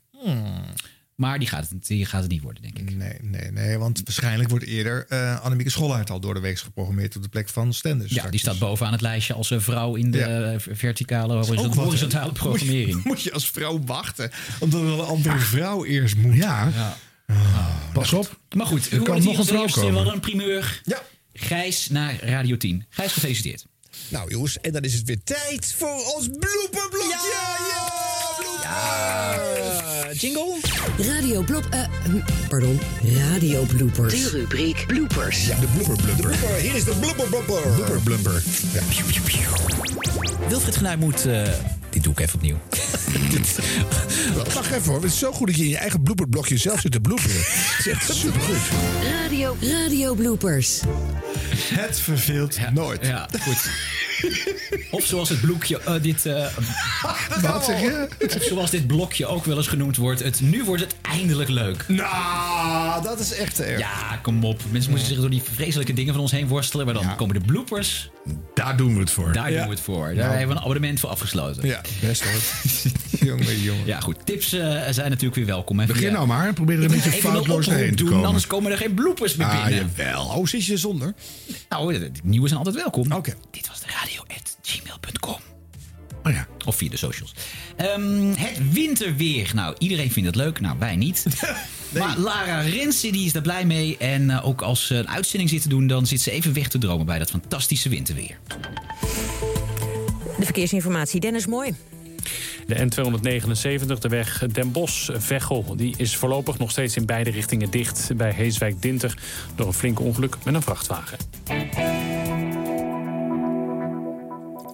Maar 1.15 1.39
die 1.39 1.49
gaat, 1.49 1.69
het, 1.69 1.87
die 1.87 2.07
gaat 2.07 2.23
het 2.23 2.31
niet 2.31 2.43
worden, 2.43 2.63
denk 2.63 2.79
ik. 2.79 2.97
Nee, 2.97 3.19
nee, 3.21 3.51
nee. 3.53 3.79
Want 3.79 4.01
waarschijnlijk 4.05 4.49
wordt 4.51 4.65
eerder 4.65 5.07
eh 5.09 5.41
Annemieke 5.41 5.71
Schollaert 5.71 6.11
al 6.11 6.21
door 6.21 6.35
de 6.35 6.41
week 6.41 6.59
geprogrammeerd 6.59 7.17
op 7.17 7.23
de 7.23 7.29
plek 7.29 7.49
van 7.49 7.73
Stenders. 7.73 8.13
Ja, 8.13 8.29
die 8.31 8.41
staat 8.41 8.59
bovenaan 8.59 8.93
het 8.93 9.01
lijstje 9.01 9.35
als 9.35 9.51
een 9.51 9.61
vrouw 9.61 9.95
in 9.95 10.11
de 10.11 10.23
eh, 10.23 10.55
verticale 10.77 11.35
Ook 11.35 11.45
horizon- 11.45 11.67
wat, 11.67 11.77
hè? 11.77 11.83
horizontale 11.83 12.33
programmering. 12.33 12.93
Moet 12.95 13.03
je, 13.03 13.09
moet 13.09 13.23
je 13.23 13.33
als 13.33 13.51
vrouw 13.51 13.81
wachten, 13.85 14.31
omdat 14.59 14.81
er 14.81 14.87
wel 14.87 14.99
een 15.01 15.07
andere 15.07 15.39
vrouw 15.39 15.85
eerst 15.85 16.17
moet. 16.17 16.35
Ja. 16.35 16.97
Pas 17.93 18.13
op. 18.13 18.39
Maar 18.57 18.67
goed, 18.67 18.91
er 18.91 19.03
kan 19.03 19.23
nog 19.23 19.39
een 19.39 19.45
vrouw? 19.45 19.67
We 19.67 19.81
hadden 19.97 20.15
een 20.15 20.21
primeur. 20.21 20.81
Ja. 20.85 21.03
Gijs 21.33 21.89
naar 21.89 22.25
Radio 22.25 22.57
10. 22.57 22.85
Gijs, 22.89 23.13
gefeliciteerd. 23.13 23.67
Nou 24.09 24.31
jongens, 24.31 24.61
en 24.61 24.73
dan 24.73 24.83
is 24.83 24.95
het 24.95 25.03
weer 25.05 25.23
tijd 25.25 25.75
voor 25.79 26.15
ons 26.17 26.29
blooperblokje. 26.29 27.43
Ja, 28.63 30.13
jingle? 30.13 30.59
Radio 30.99 31.43
Blop... 31.43 31.67
eh, 31.71 31.81
hm, 32.05 32.19
pardon, 32.49 32.81
Radio 33.31 33.63
Bloopers. 33.63 34.13
De 34.13 34.29
rubriek 34.39 34.85
Bloopers. 34.87 35.47
Ja, 35.47 35.59
de 35.59 35.67
blooper 35.67 36.05
blumper. 36.05 36.55
Hier 36.61 36.75
is 36.75 36.85
de 36.85 36.95
blooper 37.01 37.27
blumper. 37.27 37.61
Blooper 37.75 38.01
blumper. 38.01 38.43
Ja. 38.73 38.81
Wilfried 40.49 40.77
Genuij 40.77 40.97
moet... 40.97 41.27
eh, 41.27 41.49
dit 41.91 42.03
doe 42.03 42.13
ik 42.13 42.21
even 42.21 42.35
opnieuw. 42.35 42.59
Wacht 44.55 44.71
even 44.71 44.85
hoor, 44.85 45.03
het 45.03 45.13
is 45.13 45.19
zo 45.19 45.33
goed 45.33 45.47
dat 45.47 45.57
je 45.57 45.63
in 45.63 45.69
je 45.69 45.77
eigen 45.77 46.03
blooperblokje 46.03 46.57
zelf 46.57 46.81
zit 46.81 46.93
te 46.93 47.01
bloeperen. 47.01 47.37
Het 47.37 47.87
is 47.87 47.89
echt 47.93 48.15
supergoed. 48.15 48.57
Radio, 49.23 49.57
Radio 49.61 50.15
Bloopers. 50.15 50.81
Het 51.57 52.01
verveelt 52.01 52.59
nooit. 52.73 53.07
Ja, 53.07 53.29
goed. 53.41 53.69
Of 54.91 55.05
zoals 55.05 55.29
het 55.29 55.41
blokje, 55.41 55.81
eh, 55.81 55.95
dit, 56.03 56.27
eh, 56.27 56.47
Wat 57.43 57.65
zeg 57.65 57.81
je? 57.81 58.09
of 58.37 58.43
zoals 58.43 58.71
dit 58.71 58.87
blokje 58.87 59.27
ook 59.27 59.45
wel 59.45 59.57
eens 59.57 59.67
genoemd 59.67 59.97
wordt. 59.97 60.23
Het, 60.23 60.41
nu 60.41 60.65
wordt 60.65 60.83
het 60.83 60.95
eindelijk 61.03 61.49
leuk. 61.49 61.85
Nou, 61.89 63.03
dat 63.03 63.21
is 63.21 63.33
echt 63.35 63.55
te 63.57 63.63
erg. 63.65 63.79
Ja, 63.79 64.19
kom 64.23 64.45
op. 64.45 64.61
Mensen 64.71 64.91
moeten 64.91 65.09
zich 65.09 65.19
door 65.19 65.31
die 65.31 65.43
vreselijke 65.53 65.93
dingen 65.93 66.13
van 66.13 66.23
ons 66.23 66.31
heen 66.31 66.47
worstelen. 66.49 66.85
Maar 66.87 66.95
dan 66.95 67.17
komen 67.17 67.35
de 67.35 67.47
bloopers. 67.47 68.11
Daar 68.55 68.77
doen 68.77 68.95
we 68.95 69.01
het 69.01 69.11
voor. 69.11 69.33
Daar 69.33 69.51
Ja. 69.51 69.57
doen 69.59 69.67
we 69.69 69.75
het 69.75 69.81
voor. 69.83 70.05
Daar 70.07 70.15
Nou. 70.15 70.29
hebben 70.29 70.49
we 70.49 70.53
een 70.55 70.61
abonnement 70.61 71.01
voor 71.01 71.09
afgesloten. 71.11 71.67
Ja, 71.69 71.81
best 72.01 72.23
hoor. 72.25 72.41
jongen, 73.29 73.61
jongen. 73.61 73.87
Ja, 73.87 74.01
goed. 74.01 74.17
Tips 74.25 74.53
eh, 74.53 74.61
zijn 74.91 75.09
natuurlijk 75.11 75.35
weer 75.35 75.47
welkom. 75.47 75.79
hè. 75.79 75.87
Begin 75.87 76.03
Via- 76.03 76.13
nou 76.13 76.27
maar. 76.27 76.53
Probeer 76.53 76.77
er 76.79 76.85
een 76.85 76.91
beetje 76.91 77.11
foutloos 77.11 77.67
heen 77.67 77.91
te 77.91 77.95
doen, 77.97 78.09
komen. 78.09 78.27
Anders 78.27 78.47
komen 78.47 78.71
er 78.73 78.79
geen 78.79 78.95
bloopers 78.95 79.35
meer 79.37 79.47
Ah, 79.47 79.67
binnen. 79.67 79.91
jawel. 79.97 80.25
Oh, 80.25 80.47
zit 80.47 80.65
je 80.65 80.77
zonder? 80.77 81.15
Nou, 81.69 82.11
nieuwe 82.23 82.47
zijn 82.47 82.59
altijd 82.59 82.77
welkom. 82.77 83.13
Oké. 83.13 83.35
Dit 83.51 83.69
was 83.69 83.81
de 83.81 83.87
radio.gmail.com. 84.15 85.37
Oh 86.25 86.33
ja. 86.33 86.47
Of 86.65 86.77
via 86.77 86.91
de 86.91 86.97
socials. 86.97 87.35
Ehm, 87.77 88.33
het 88.37 88.73
winterweer. 88.73 89.51
Nou, 89.55 89.75
iedereen 89.79 90.11
vindt 90.11 90.29
het 90.29 90.37
leuk. 90.37 90.61
Nou, 90.61 90.79
wij 90.79 90.97
niet. 90.97 91.25
Maar 91.95 92.19
Lara 92.19 92.61
Rensen 92.61 93.13
die 93.13 93.27
is 93.27 93.33
daar 93.33 93.43
blij 93.43 93.65
mee. 93.65 93.97
En 93.99 94.31
eh, 94.31 94.47
ook 94.47 94.63
als 94.63 94.87
ze 94.87 94.95
een 94.95 95.09
uitzending 95.09 95.51
zit 95.51 95.63
te 95.63 95.69
doen... 95.69 95.87
dan 95.87 96.07
zit 96.07 96.21
ze 96.21 96.31
even 96.31 96.53
weg 96.53 96.69
te 96.69 96.79
dromen 96.79 97.07
bij 97.07 97.19
dat 97.19 97.31
fantastische 97.31 97.89
winterweer. 97.89 98.39
De 100.39 100.45
verkeersinformatie, 100.45 101.21
Dennis 101.21 101.47
Mooi. 101.47 101.75
De 102.67 102.75
N279, 102.77 103.99
de 103.99 104.09
weg 104.09 104.47
Den 104.53 104.73
Bosch-Veghel, 104.73 105.77
die 105.77 105.95
is 105.97 106.17
voorlopig 106.17 106.59
nog 106.59 106.71
steeds 106.71 106.97
in 106.97 107.07
beide 107.07 107.31
richtingen 107.31 107.71
dicht 107.71 108.11
bij 108.17 108.33
Heeswijk-Dinter 108.33 109.15
door 109.55 109.67
een 109.67 109.73
flink 109.73 110.01
ongeluk 110.01 110.37
met 110.45 110.55
een 110.55 110.63
vrachtwagen. 110.63 111.19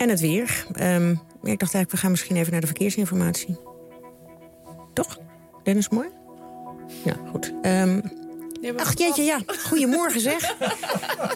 En 0.00 0.08
het 0.08 0.20
weer. 0.20 0.64
Ehm, 0.72 1.08
ja, 1.08 1.52
ik 1.52 1.58
dacht 1.58 1.74
eigenlijk, 1.74 1.90
we 1.90 1.96
gaan 1.96 2.10
misschien 2.10 2.36
even 2.36 2.52
naar 2.52 2.60
de 2.60 2.66
verkeersinformatie. 2.66 3.56
Toch? 4.94 5.18
Dennis 5.62 5.88
Mooi? 5.88 6.08
Ja, 7.04 7.16
goed. 7.30 7.52
Ehm, 7.62 8.00
ach 8.76 8.98
jeetje, 8.98 9.22
ja. 9.22 9.40
Goedemorgen 9.46 10.20
zeg. 10.30 10.54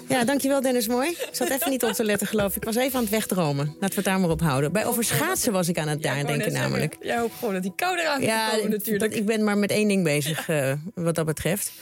Ja, 0.09 0.24
dankjewel 0.24 0.61
Dennis 0.61 0.86
Mooi. 0.89 1.11
Ik 1.11 1.28
zat 1.32 1.49
even 1.49 1.70
niet 1.70 1.82
op 1.85 1.93
te 1.93 2.05
letten, 2.05 2.27
geloof 2.27 2.51
ik. 2.51 2.57
Ik 2.57 2.65
was 2.65 2.77
even 2.77 2.95
aan 2.97 3.01
het 3.03 3.11
wegdromen. 3.11 3.66
Laten 3.66 3.89
we 3.89 3.95
het 3.95 4.05
daar 4.05 4.20
maar 4.20 4.31
op 4.31 4.41
houden. 4.41 4.73
Bij 4.73 4.86
over 4.86 5.05
schaatsen 5.05 5.53
was 5.53 5.69
ik 5.69 5.78
aan 5.78 5.89
het 5.89 6.03
daar 6.03 6.27
denken 6.27 6.53
namelijk. 6.53 6.97
Jij 7.01 7.19
hoopt 7.19 7.35
gewoon 7.39 7.55
dat 7.55 7.62
die 7.62 7.73
kou 7.77 7.99
eraan 7.99 8.20
Ja, 8.23 8.45
komt 8.49 8.57
komen 8.61 8.70
natuurlijk. 8.70 9.11
dat- 9.11 9.19
ik 9.20 9.27
ben 9.27 9.45
maar 9.45 9.59
met 9.59 9.70
één 9.70 9.89
ding 9.89 10.05
bezig 10.05 10.49
eh, 10.49 10.73
wat 10.95 11.15
dat 11.15 11.27
betreft. 11.27 11.73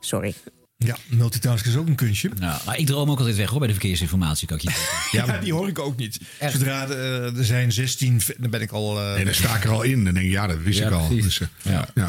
Sorry. 0.00 0.34
Ja, 0.84 0.96
multitasken 1.08 1.70
is 1.70 1.76
ook 1.76 1.86
een 1.86 1.94
kunstje. 1.94 2.30
Nou, 2.38 2.60
maar 2.66 2.78
ik 2.78 2.86
droom 2.86 3.10
ook 3.10 3.18
altijd 3.18 3.36
weg 3.36 3.48
hoor, 3.50 3.58
bij 3.58 3.68
de 3.68 3.74
verkeersinformatie. 3.74 4.46
Kan 4.46 4.56
ik 4.56 4.62
je 4.62 4.70
zeggen. 5.12 5.34
Ja, 5.34 5.38
die 5.40 5.52
hoor 5.52 5.68
ik 5.68 5.78
ook 5.78 5.96
niet. 5.96 6.18
Zodra 6.52 6.86
eh, 6.88 7.36
er 7.38 7.44
zijn 7.44 7.72
16, 7.72 8.20
dan 8.38 8.50
ben 8.50 8.60
ik 8.60 8.70
al... 8.72 9.00
eh, 9.00 9.14
Nee, 9.14 9.24
daar 9.24 9.34
sta 9.34 9.56
ik 9.56 9.64
er 9.64 9.70
al 9.70 9.82
in. 9.82 10.04
Dan 10.04 10.14
denk 10.14 10.26
ik, 10.26 10.32
ja, 10.32 10.46
dat 10.46 10.58
wist 10.62 10.78
Ja, 10.78 10.86
ik 10.86 10.92
al. 10.92 11.08
Dus, 11.08 11.40
eh, 11.40 11.46
ja. 11.62 11.88
Ja. 11.94 12.06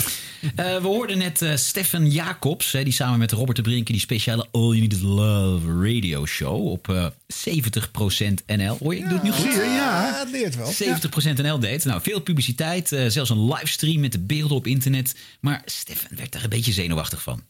Eh, 0.55 0.65
we 0.81 0.87
hoorden 0.87 1.17
net 1.17 1.41
eh 1.41 1.55
Stefan 1.55 2.09
Jacobs, 2.11 2.71
hè, 2.71 2.83
die 2.83 2.93
samen 2.93 3.19
met 3.19 3.31
Robert 3.31 3.55
de 3.57 3.61
Brinken 3.63 3.93
die 3.93 4.01
speciale 4.01 4.47
All 4.51 4.61
You 4.61 4.79
Need 4.79 4.93
Is 4.93 4.99
Love 5.01 5.67
radio 5.93 6.25
show 6.25 6.67
op 6.67 6.89
eh 6.89 7.05
70% 7.27 8.45
NL. 8.45 8.77
Hoor 8.79 8.95
je, 8.95 8.99
ik 9.01 9.05
doe 9.09 9.13
het 9.19 9.23
nu 9.23 9.31
goed. 9.31 9.53
Ja, 9.53 10.13
het 10.19 10.31
leert 10.31 10.55
wel. 10.55 10.73
70% 10.73 11.41
NL 11.41 11.59
deed. 11.59 11.85
Nou, 11.85 12.01
veel 12.01 12.19
publiciteit, 12.19 12.91
eh, 12.91 13.05
zelfs 13.07 13.29
een 13.29 13.45
livestream 13.47 13.99
met 13.99 14.11
de 14.11 14.19
beelden 14.19 14.57
op 14.57 14.67
internet. 14.67 15.15
Maar 15.39 15.61
Stefan 15.65 16.17
werd 16.17 16.31
daar 16.31 16.43
een 16.43 16.49
beetje 16.49 16.71
zenuwachtig 16.71 17.21
van. 17.21 17.41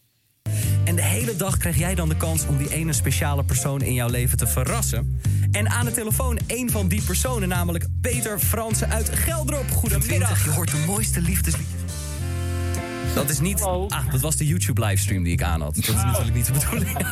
En 0.86 0.96
de 0.96 1.02
hele 1.02 1.36
dag 1.36 1.56
krijg 1.56 1.78
jij 1.78 1.94
dan 1.94 2.08
de 2.08 2.16
kans 2.16 2.46
om 2.46 2.56
die 2.56 2.72
ene 2.72 2.92
speciale 2.92 3.44
persoon 3.44 3.82
in 3.82 3.94
jouw 3.94 4.08
leven 4.08 4.38
te 4.38 4.46
verrassen. 4.46 5.20
En 5.50 5.70
aan 5.70 5.84
de 5.84 5.90
telefoon 5.90 6.38
één 6.46 6.70
van 6.70 6.88
die 6.88 7.02
personen, 7.02 7.48
namelijk 7.48 7.86
Peter 8.00 8.38
Fransen 8.38 8.90
uit 8.90 9.08
Geldrop. 9.08 9.70
Goedemiddag. 9.70 10.44
Je 10.44 10.50
hoort 10.50 10.70
de 10.70 10.84
mooiste 10.86 11.20
liefdesliedjes. 11.20 11.75
Dat 13.14 13.30
is 13.30 13.40
niet... 13.40 13.62
Ah, 13.62 14.10
dat 14.10 14.20
was 14.20 14.36
de 14.36 14.46
YouTube-livestream 14.46 15.22
die 15.22 15.32
ik 15.32 15.42
aan 15.42 15.60
had. 15.60 15.74
Dat 15.74 15.84
is 15.84 15.94
natuurlijk 15.94 16.34
niet 16.34 16.46
de 16.46 16.52
bedoeling. 16.52 16.96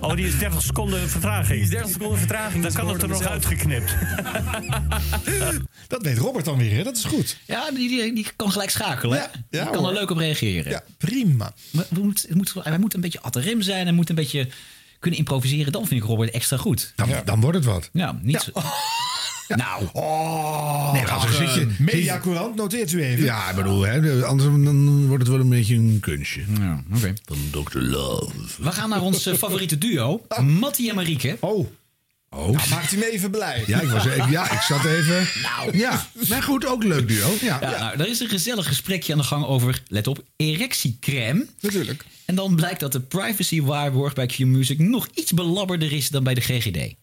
Oh, 0.00 0.14
die 0.16 0.26
is 0.26 0.38
30 0.38 0.62
seconden 0.62 1.08
vertraging. 1.08 1.48
Die 1.54 1.62
is 1.62 1.68
30 1.70 1.90
seconden 1.90 2.18
vertraging. 2.18 2.52
Dan 2.52 2.62
dus 2.62 2.72
kan 2.72 2.86
we 2.86 2.92
het 2.92 3.02
er 3.02 3.08
nog 3.08 3.16
hoorden 3.16 3.32
uitgeknipt. 3.34 3.94
Dat 5.88 6.02
weet 6.02 6.18
Robert 6.18 6.44
dan 6.44 6.58
weer, 6.58 6.76
hè? 6.76 6.82
dat 6.82 6.96
is 6.96 7.04
goed. 7.04 7.38
Ja, 7.44 7.70
die, 7.70 7.88
die, 7.88 8.14
die 8.14 8.26
kan 8.36 8.52
gelijk 8.52 8.70
schakelen. 8.70 9.18
hè? 9.18 9.24
Ja, 9.24 9.30
die 9.64 9.72
kan 9.72 9.76
hoor. 9.76 9.88
er 9.88 9.94
leuk 9.94 10.10
op 10.10 10.16
reageren. 10.16 10.70
Ja, 10.72 10.82
prima. 10.98 11.52
Maar 11.70 11.86
we 11.88 12.00
moeten, 12.00 12.28
het 12.28 12.36
moet, 12.36 12.54
hij 12.62 12.78
moet 12.78 12.94
een 12.94 13.00
beetje 13.00 13.20
at 13.20 13.32
de 13.32 13.40
rem 13.40 13.62
zijn. 13.62 13.86
Hij 13.86 13.94
moet 13.94 14.08
een 14.08 14.14
beetje 14.14 14.48
kunnen 14.98 15.18
improviseren. 15.18 15.72
Dan 15.72 15.86
vind 15.86 16.00
ik 16.02 16.06
Robert 16.06 16.30
extra 16.30 16.56
goed. 16.56 16.92
Dan, 16.96 17.08
dan 17.24 17.40
wordt 17.40 17.56
het 17.56 17.66
wat. 17.66 17.88
Ja, 17.92 18.18
niet 18.22 18.40
zo... 18.40 18.50
Nou. 19.48 19.84
Oh, 19.92 20.92
Nee, 20.92 21.06
als 21.06 21.36
zit 21.36 21.54
je- 21.54 21.60
eh, 21.60 21.78
Mediacourant, 21.78 22.54
noteert 22.54 22.92
u 22.92 23.02
even. 23.02 23.24
Ja, 23.24 23.50
ik 23.50 23.56
bedoel, 23.56 23.82
hè, 23.82 24.00
de- 24.00 24.24
anders 24.24 24.48
dan 24.64 25.06
wordt 25.06 25.22
het 25.22 25.32
wel 25.32 25.40
een 25.42 25.48
beetje 25.48 25.74
een 25.74 25.98
kunstje. 26.00 26.42
Ja, 26.58 26.82
oké. 26.96 27.12
Van 27.24 27.38
Dr. 27.50 27.78
Love. 27.78 28.32
We 28.58 28.72
gaan 28.72 28.88
naar 28.88 29.02
ons 29.02 29.26
eh, 29.26 29.34
favoriete 29.34 29.78
duo. 29.78 30.26
Mattie 30.42 30.88
en 30.88 30.94
Marieke. 30.94 31.36
Oh. 31.40 31.66
Oh. 32.30 32.50
Nou, 32.50 32.68
maakt 32.70 32.92
u 32.92 32.96
me 32.96 33.10
even 33.12 33.30
blij. 33.30 33.62
Ja, 33.66 33.80
ik, 33.80 33.88
was, 33.88 34.06
ik, 34.06 34.30
ja, 34.30 34.50
ik 34.50 34.60
zat 34.60 34.84
even... 34.84 35.26
Nou. 35.42 35.78
Ja, 35.78 36.06
maar 36.28 36.42
goed, 36.42 36.66
ook 36.66 36.82
een 36.82 36.88
leuk 36.88 37.08
duo. 37.08 37.28
Ja. 37.40 37.58
Ja, 37.60 37.70
nou, 37.78 37.98
er 38.00 38.08
is 38.08 38.20
een 38.20 38.28
gezellig 38.28 38.66
gesprekje 38.66 39.12
aan 39.12 39.18
de 39.18 39.24
gang 39.24 39.44
over, 39.44 39.82
let 39.88 40.06
op, 40.06 40.22
erectiecrème. 40.36 41.46
Natuurlijk. 41.60 42.04
En 42.24 42.34
dan 42.34 42.54
blijkt 42.54 42.80
dat 42.80 42.92
de 42.92 43.00
privacy 43.00 43.62
waarborg 43.62 44.12
bij 44.12 44.26
Q-Music 44.26 44.78
nog 44.78 45.08
iets 45.14 45.32
belabberder 45.32 45.92
is 45.92 46.08
dan 46.08 46.24
bij 46.24 46.34
de 46.34 46.40
GGD. 46.40 46.94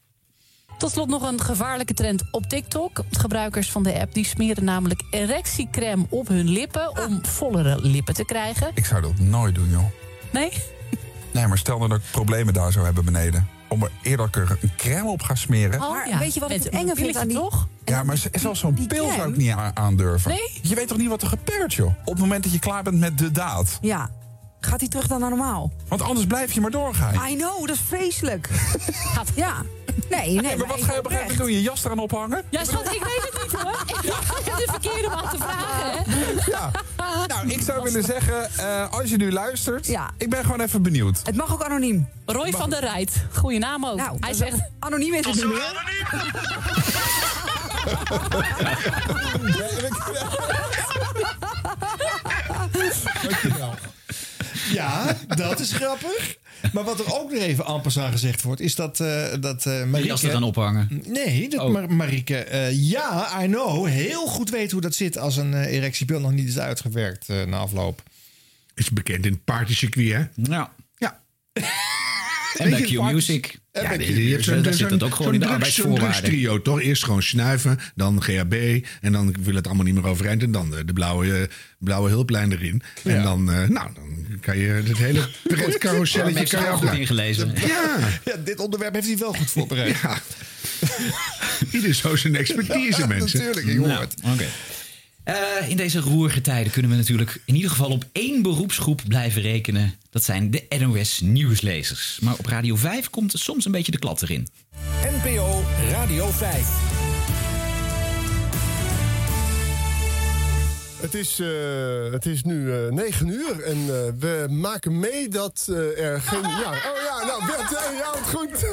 Tot 0.78 0.92
slot 0.92 1.08
nog 1.08 1.22
een 1.32 1.42
gevaarlijke 1.42 1.94
trend 1.94 2.24
op 2.32 2.46
TikTok. 2.46 3.04
Gebruikers 3.12 3.72
van 3.72 3.84
de 3.84 4.00
app 4.00 4.14
die 4.14 4.26
smeren 4.26 4.64
namelijk 4.64 5.02
erectiecrème 5.10 6.06
op 6.10 6.28
hun 6.28 6.50
lippen... 6.50 6.98
om 7.08 7.26
vollere 7.26 7.82
lippen 7.82 8.14
te 8.14 8.26
krijgen. 8.26 8.72
Ik 8.74 8.86
zou 8.86 9.02
dat 9.02 9.20
nooit 9.20 9.56
doen, 9.56 9.70
joh. 9.70 9.86
Nee? 10.32 10.52
Nee, 11.32 11.48
maar 11.48 11.58
stel 11.58 11.78
nou 11.78 11.90
dat 11.90 11.98
ik 11.98 12.06
problemen 12.12 12.54
daar 12.54 12.72
zou 12.72 12.86
hebben 12.86 13.06
beneden. 13.06 13.48
Om 13.68 13.84
er 13.84 13.92
eerder 14.02 14.58
een 14.62 14.72
crème 14.78 15.10
op 15.10 15.22
gaan 15.22 15.38
smeren. 15.38 15.80
maar 15.80 16.16
weet 16.20 16.34
je 16.34 16.40
wat 16.40 16.52
ik 16.52 16.64
het 16.64 16.70
enge 16.70 16.96
vind 16.96 17.18
aan 17.18 17.28
die... 17.28 17.38
toch? 17.38 17.68
Ja, 17.86 18.04
maar 18.04 18.18
zelfs 18.32 18.60
zo'n 18.60 18.88
pil 18.88 19.12
zou 19.12 19.30
ik 19.30 19.38
niet 19.38 19.54
aandurven. 19.74 20.32
Nee? 20.32 20.60
Je 20.62 20.76
weet 20.76 20.88
toch 20.88 20.98
niet 20.98 21.10
wat 21.10 21.22
er 21.22 21.28
gebeurt, 21.28 21.74
joh? 21.74 21.88
Op 21.88 22.14
het 22.14 22.20
moment 22.20 22.44
dat 22.44 22.52
je 22.52 22.60
klaar 22.60 22.84
bent 22.84 23.00
met 23.00 23.18
de 23.18 23.32
daad. 23.32 23.78
Ja. 23.82 24.10
Gaat 24.66 24.80
hij 24.80 24.90
terug 24.90 25.08
dan 25.08 25.20
naar 25.20 25.30
normaal? 25.30 25.72
Want 25.88 26.02
anders 26.02 26.28
blijf 26.28 26.52
je 26.52 26.62
maar 26.62 26.72
doorgaan. 26.72 27.30
I 27.30 27.36
know, 27.36 27.68
dat 27.68 27.76
is 27.76 27.82
vreselijk. 27.88 28.50
Ja. 29.36 29.54
Nee, 30.10 30.42
nee. 30.42 30.58
Maar 30.58 30.68
wat 30.68 30.84
ga 30.84 30.94
je 30.94 31.00
op 31.00 31.06
een 31.06 31.12
gegeven 31.12 31.18
moment 31.18 31.38
doen? 31.38 31.52
Je 31.52 31.62
jas 31.62 31.86
eraan 31.86 32.00
ophangen? 32.00 32.44
Ja, 32.50 32.64
schat, 32.64 32.94
ik 32.94 33.04
weet 33.04 33.30
het 33.32 33.44
niet 33.44 33.62
hoor. 33.62 33.84
Ik 33.88 33.96
heb 34.46 34.58
de 34.58 34.68
verkeerde 34.72 35.10
man 35.10 35.30
te 35.30 35.38
vragen, 35.38 35.92
hè? 35.92 36.02
Ja. 36.52 36.72
Nou, 37.28 37.48
ik 37.50 37.62
zou 37.62 37.84
willen 37.84 38.04
zeggen, 38.04 38.50
eh, 38.58 38.92
als 38.92 39.10
je 39.10 39.18
nu 39.18 39.32
luistert, 39.32 39.88
ik 40.18 40.30
ben 40.30 40.44
gewoon 40.44 40.62
even 40.62 40.82
benieuwd. 40.82 41.20
Het 41.24 41.36
mag 41.36 41.54
ook 41.54 41.64
anoniem. 41.64 42.10
Roy 42.26 42.52
van 42.52 42.70
der 42.70 42.80
Rijt. 42.80 43.26
Goeie 43.34 43.60
naam 43.60 43.86
ook. 43.86 43.98
Nou, 43.98 44.18
Hij 44.20 44.34
zegt... 44.34 44.58
Anoniem 44.80 45.14
is 45.14 45.26
het 45.26 45.36
niet 45.36 45.46
meer. 45.46 45.74
Ja, 54.74 55.18
dat 55.28 55.60
is 55.60 55.72
grappig. 55.72 56.38
Maar 56.74 56.84
wat 56.84 57.00
er 57.00 57.14
ook 57.20 57.32
nog 57.32 57.42
even 57.42 57.66
amper 57.66 58.02
aan 58.02 58.12
gezegd 58.12 58.42
wordt, 58.42 58.62
is 58.62 58.76
dat, 58.76 59.00
eh 59.00 59.26
dat 59.40 59.66
eh 59.66 59.74
Die 59.78 59.86
Marieke... 59.86 60.10
jas 60.10 60.24
er 60.24 60.32
dan 60.32 60.44
ophangen. 60.44 61.02
Nee, 61.06 61.50
dat 61.50 61.60
Oh. 61.60 61.72
Mar- 61.72 61.94
Marieke, 61.94 62.38
eh, 62.38 62.90
ja, 62.90 63.44
I 63.44 63.48
know, 63.48 63.88
heel 63.88 64.28
goed 64.28 64.50
weet 64.50 64.72
hoe 64.72 64.82
dat 64.82 64.96
zit 64.96 65.18
als 65.18 65.38
een 65.38 65.54
eh, 65.54 65.74
erectiepil 65.74 66.20
nog 66.20 66.32
niet 66.32 66.48
is 66.48 66.60
uitgewerkt 66.60 67.30
eh, 67.30 67.44
na 67.44 67.58
afloop. 67.58 68.04
Is 68.76 68.90
bekend 68.90 69.26
in 69.26 69.32
het 69.32 69.44
partycircuit, 69.44 70.12
hè? 70.12 70.24
Ja. 70.36 70.74
Ja. 70.98 71.20
En 72.58 72.70
bij 72.70 72.82
Q-Music. 72.82 73.58
En 73.72 73.84
Ja, 73.84 73.92
je 73.92 74.32
hebt 74.32 74.64
daar 74.64 74.74
zit 74.74 74.90
het 74.90 75.04
ook 75.04 75.16
gewoon 75.16 75.34
in 75.34 75.40
de 75.40 75.46
arbeidsvoorwaarden. 75.48 76.12
drugstrio, 76.22 76.62
toch? 76.62 76.82
Eerst 76.82 77.04
gewoon 77.04 77.24
snuiven, 77.24 77.80
dan 77.96 78.22
GHB. 78.22 78.86
En 79.02 79.12
dan 79.12 79.36
wil 79.44 79.56
het 79.56 79.66
allemaal 79.68 79.86
niet 79.86 79.94
meer 79.94 80.06
overeind. 80.08 80.44
En 80.44 80.52
dan 80.52 80.70
de, 80.70 80.86
de 80.86 80.94
blauwe, 80.94 81.34
eh, 81.38 81.48
blauwe 81.80 82.10
hulplijn 82.10 82.52
erin. 82.52 82.82
En 83.04 83.14
Ja. 83.14 83.24
dan, 83.24 83.52
eh, 83.52 83.58
nou, 83.70 83.90
dan 83.94 84.40
kan 84.42 84.58
je 84.58 84.68
het 84.68 84.98
hele 84.98 85.30
pretcarouselletje 85.48 86.40
heeft 86.40 86.52
kan 86.52 86.64
je 86.64 86.70
goed 86.72 86.94
ingelezen. 86.94 87.54
Ja. 87.68 87.98
Ja, 88.26 88.36
dit 88.46 88.60
onderwerp 88.60 88.94
heeft 88.94 89.08
hij 89.08 89.18
wel 89.18 89.34
goed 89.34 89.52
voorbereid. 89.52 89.98
ja. 90.02 90.18
Ieder 91.72 91.94
zo 91.94 92.16
zijn 92.16 92.36
expertise, 92.36 93.00
Ja, 93.02 93.08
mensen. 93.08 93.40
natuurlijk, 93.40 93.66
ik 93.68 93.78
hoor 93.78 93.88
Nou, 93.88 94.02
het. 94.02 94.14
oké. 94.34 94.46
Eh, 95.26 95.70
in 95.70 95.78
deze 95.78 96.00
roerige 96.00 96.42
tijden 96.42 96.72
kunnen 96.72 96.92
we 96.92 96.98
natuurlijk 96.98 97.42
in 97.46 97.56
ieder 97.56 97.70
geval 97.70 97.90
op 97.90 98.06
één 98.12 98.42
beroepsgroep 98.42 99.02
blijven 99.08 99.42
rekenen. 99.42 99.96
Dat 100.10 100.24
zijn 100.24 100.52
de 100.52 100.66
NOS 100.80 101.22
nieuwslezers. 101.22 102.18
Maar 102.22 102.34
op 102.38 102.46
Radio 102.46 102.76
5 102.76 103.10
komt 103.10 103.32
soms 103.36 103.66
een 103.66 103.72
beetje 103.72 103.92
de 103.92 104.00
klad 104.00 104.22
erin. 104.22 104.48
NPO 105.24 105.64
Radio 105.92 106.30
5. 106.30 106.96
Het 111.06 111.14
is, 111.14 111.40
eh, 111.40 112.12
het 112.12 112.26
is 112.26 112.44
nu 112.44 112.74
eh 112.74 112.92
9 112.92 113.28
uur 113.28 113.62
en 113.64 113.78
eh, 113.78 114.12
we 114.20 114.46
maken 114.50 115.00
mee 115.00 115.30
dat 115.30 115.68
eh, 115.70 116.06
er 116.06 116.22
geen... 116.22 116.42
Ja, 116.42 116.70
oh 116.70 117.02
ja, 117.06 117.26
nou 117.26 117.46
Bert, 117.46 117.70
ja, 117.98 118.14
goed. 118.24 118.66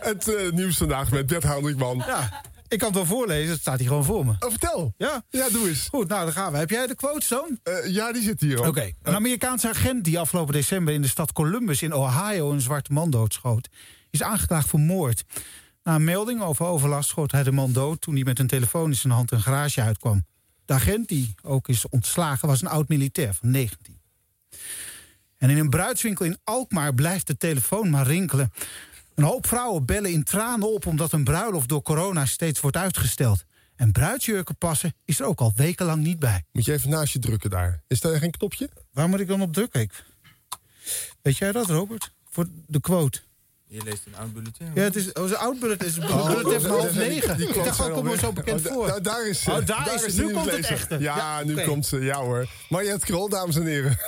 het 0.10 0.52
nieuws 0.54 0.76
vandaag 0.76 1.10
met 1.10 1.26
Bert 1.26 1.42
Hendrikman. 1.42 2.02
Ja, 2.06 2.42
ik 2.68 2.78
kan 2.78 2.88
het 2.88 2.96
wel 2.96 3.06
voorlezen, 3.06 3.50
het 3.50 3.60
staat 3.60 3.78
hier 3.78 3.88
gewoon 3.88 4.04
voor 4.04 4.24
me. 4.26 4.30
Oh, 4.38 4.50
vertel. 4.50 4.94
Ja? 4.96 5.24
Ja, 5.30 5.48
doe 5.48 5.68
eens. 5.68 5.88
Goed, 5.88 6.08
nou 6.08 6.24
dan 6.24 6.32
gaan 6.32 6.52
we. 6.52 6.58
Heb 6.58 6.70
jij 6.70 6.86
de 6.86 6.94
quote, 6.94 7.26
zoon? 7.26 7.58
Eh, 7.62 7.86
ja, 7.86 8.12
die 8.12 8.22
zit 8.22 8.40
hier 8.40 8.58
ook. 8.58 8.66
Oké. 8.66 8.92
Een 9.02 9.14
Amerikaanse 9.14 9.68
agent 9.68 10.04
die 10.04 10.18
afgelopen 10.18 10.54
december 10.54 10.94
in 10.94 11.02
de 11.02 11.08
stad 11.08 11.32
Columbus 11.32 11.82
in 11.82 11.94
Ohio 11.94 12.50
een 12.50 12.60
zwarte 12.60 12.92
man 12.92 13.10
doodschoot, 13.10 13.68
is 14.10 14.22
aangeklaagd 14.22 14.68
voor 14.68 14.80
moord. 14.80 15.24
Na 15.82 15.94
een 15.94 16.04
melding 16.04 16.42
over 16.42 16.66
overlast 16.66 17.08
schoot 17.08 17.32
hij 17.32 17.42
de 17.42 17.52
man 17.52 17.72
dood 17.72 18.00
toen 18.00 18.14
hij 18.14 18.24
met 18.24 18.38
een 18.38 18.46
telefoon 18.46 18.90
in 18.90 18.96
zijn 18.96 19.12
hand 19.12 19.30
een 19.30 19.42
garage 19.42 19.82
uitkwam. 19.82 20.26
De 20.64 20.72
agent, 20.72 21.08
die 21.08 21.34
ook 21.42 21.68
is 21.68 21.88
ontslagen, 21.88 22.48
was 22.48 22.60
een 22.60 22.68
oud-militair 22.68 23.34
van 23.34 23.50
19. 23.50 24.00
En 25.36 25.50
in 25.50 25.58
een 25.58 25.70
bruidswinkel 25.70 26.24
in 26.24 26.38
Alkmaar 26.44 26.94
blijft 26.94 27.26
de 27.26 27.36
telefoon 27.36 27.90
maar 27.90 28.06
rinkelen. 28.06 28.52
Een 29.18 29.24
hoop 29.24 29.46
vrouwen 29.46 29.84
bellen 29.84 30.10
in 30.10 30.24
tranen 30.24 30.72
op 30.72 30.86
omdat 30.86 31.12
een 31.12 31.24
bruiloft 31.24 31.68
door 31.68 31.82
corona 31.82 32.26
steeds 32.26 32.60
wordt 32.60 32.76
uitgesteld. 32.76 33.44
En 33.76 33.92
bruidsjurken 33.92 34.56
passen 34.56 34.94
is 35.04 35.20
er 35.20 35.26
ook 35.26 35.40
al 35.40 35.52
wekenlang 35.56 36.02
niet 36.02 36.18
bij. 36.18 36.44
Moet 36.52 36.64
je 36.64 36.72
even 36.72 36.90
naast 36.90 37.12
je 37.12 37.18
drukken 37.18 37.50
daar. 37.50 37.82
Is 37.86 38.00
daar 38.00 38.18
geen 38.18 38.30
knopje? 38.30 38.68
Waar 38.92 39.08
moet 39.08 39.20
ik 39.20 39.28
dan 39.28 39.42
op 39.42 39.52
drukken? 39.52 39.80
Ik... 39.80 40.04
Weet 41.22 41.36
jij 41.38 41.52
dat, 41.52 41.66
Robert? 41.66 42.12
Voor 42.30 42.46
de 42.66 42.80
quote. 42.80 43.20
Je 43.66 43.82
leest 43.84 44.06
een 44.06 44.16
oud 44.16 44.32
bulletin. 44.32 44.70
Ja, 44.74 44.82
het 44.82 44.96
is 44.96 45.12
oh, 45.12 45.28
een 45.28 45.36
oud 45.36 45.60
bulletin. 45.60 45.86
Het 45.86 45.96
is 45.96 46.02
een 46.02 46.10
Oh, 46.10 46.26
bulletin 46.26 46.60
van 46.60 46.70
dat- 46.70 46.80
half 46.80 46.94
negen. 46.94 47.36
die 47.36 47.48
Ik 47.48 47.54
dacht, 47.54 47.80
ook 47.90 48.16
zo 48.18 48.32
bekend 48.32 48.66
Oh, 48.66 48.72
voor. 48.72 48.86
da- 48.86 49.00
daar 49.00 49.28
is 49.28 49.42
ze. 49.42 49.50
Oh, 49.50 49.66
daar, 49.66 49.94
is 49.94 50.02
is 50.04 50.14
Nu 50.14 50.32
komt 50.32 50.50
het 50.50 50.66
echte. 50.66 50.98
Ja, 50.98 51.42
nu 51.44 51.64
komt 51.64 51.86
ze. 51.86 51.98
Ja 51.98 52.16
hoor. 52.18 52.48
Mariette 52.68 53.06
Krol, 53.06 53.28
dames 53.28 53.56
en 53.56 53.66
heren. 53.66 53.98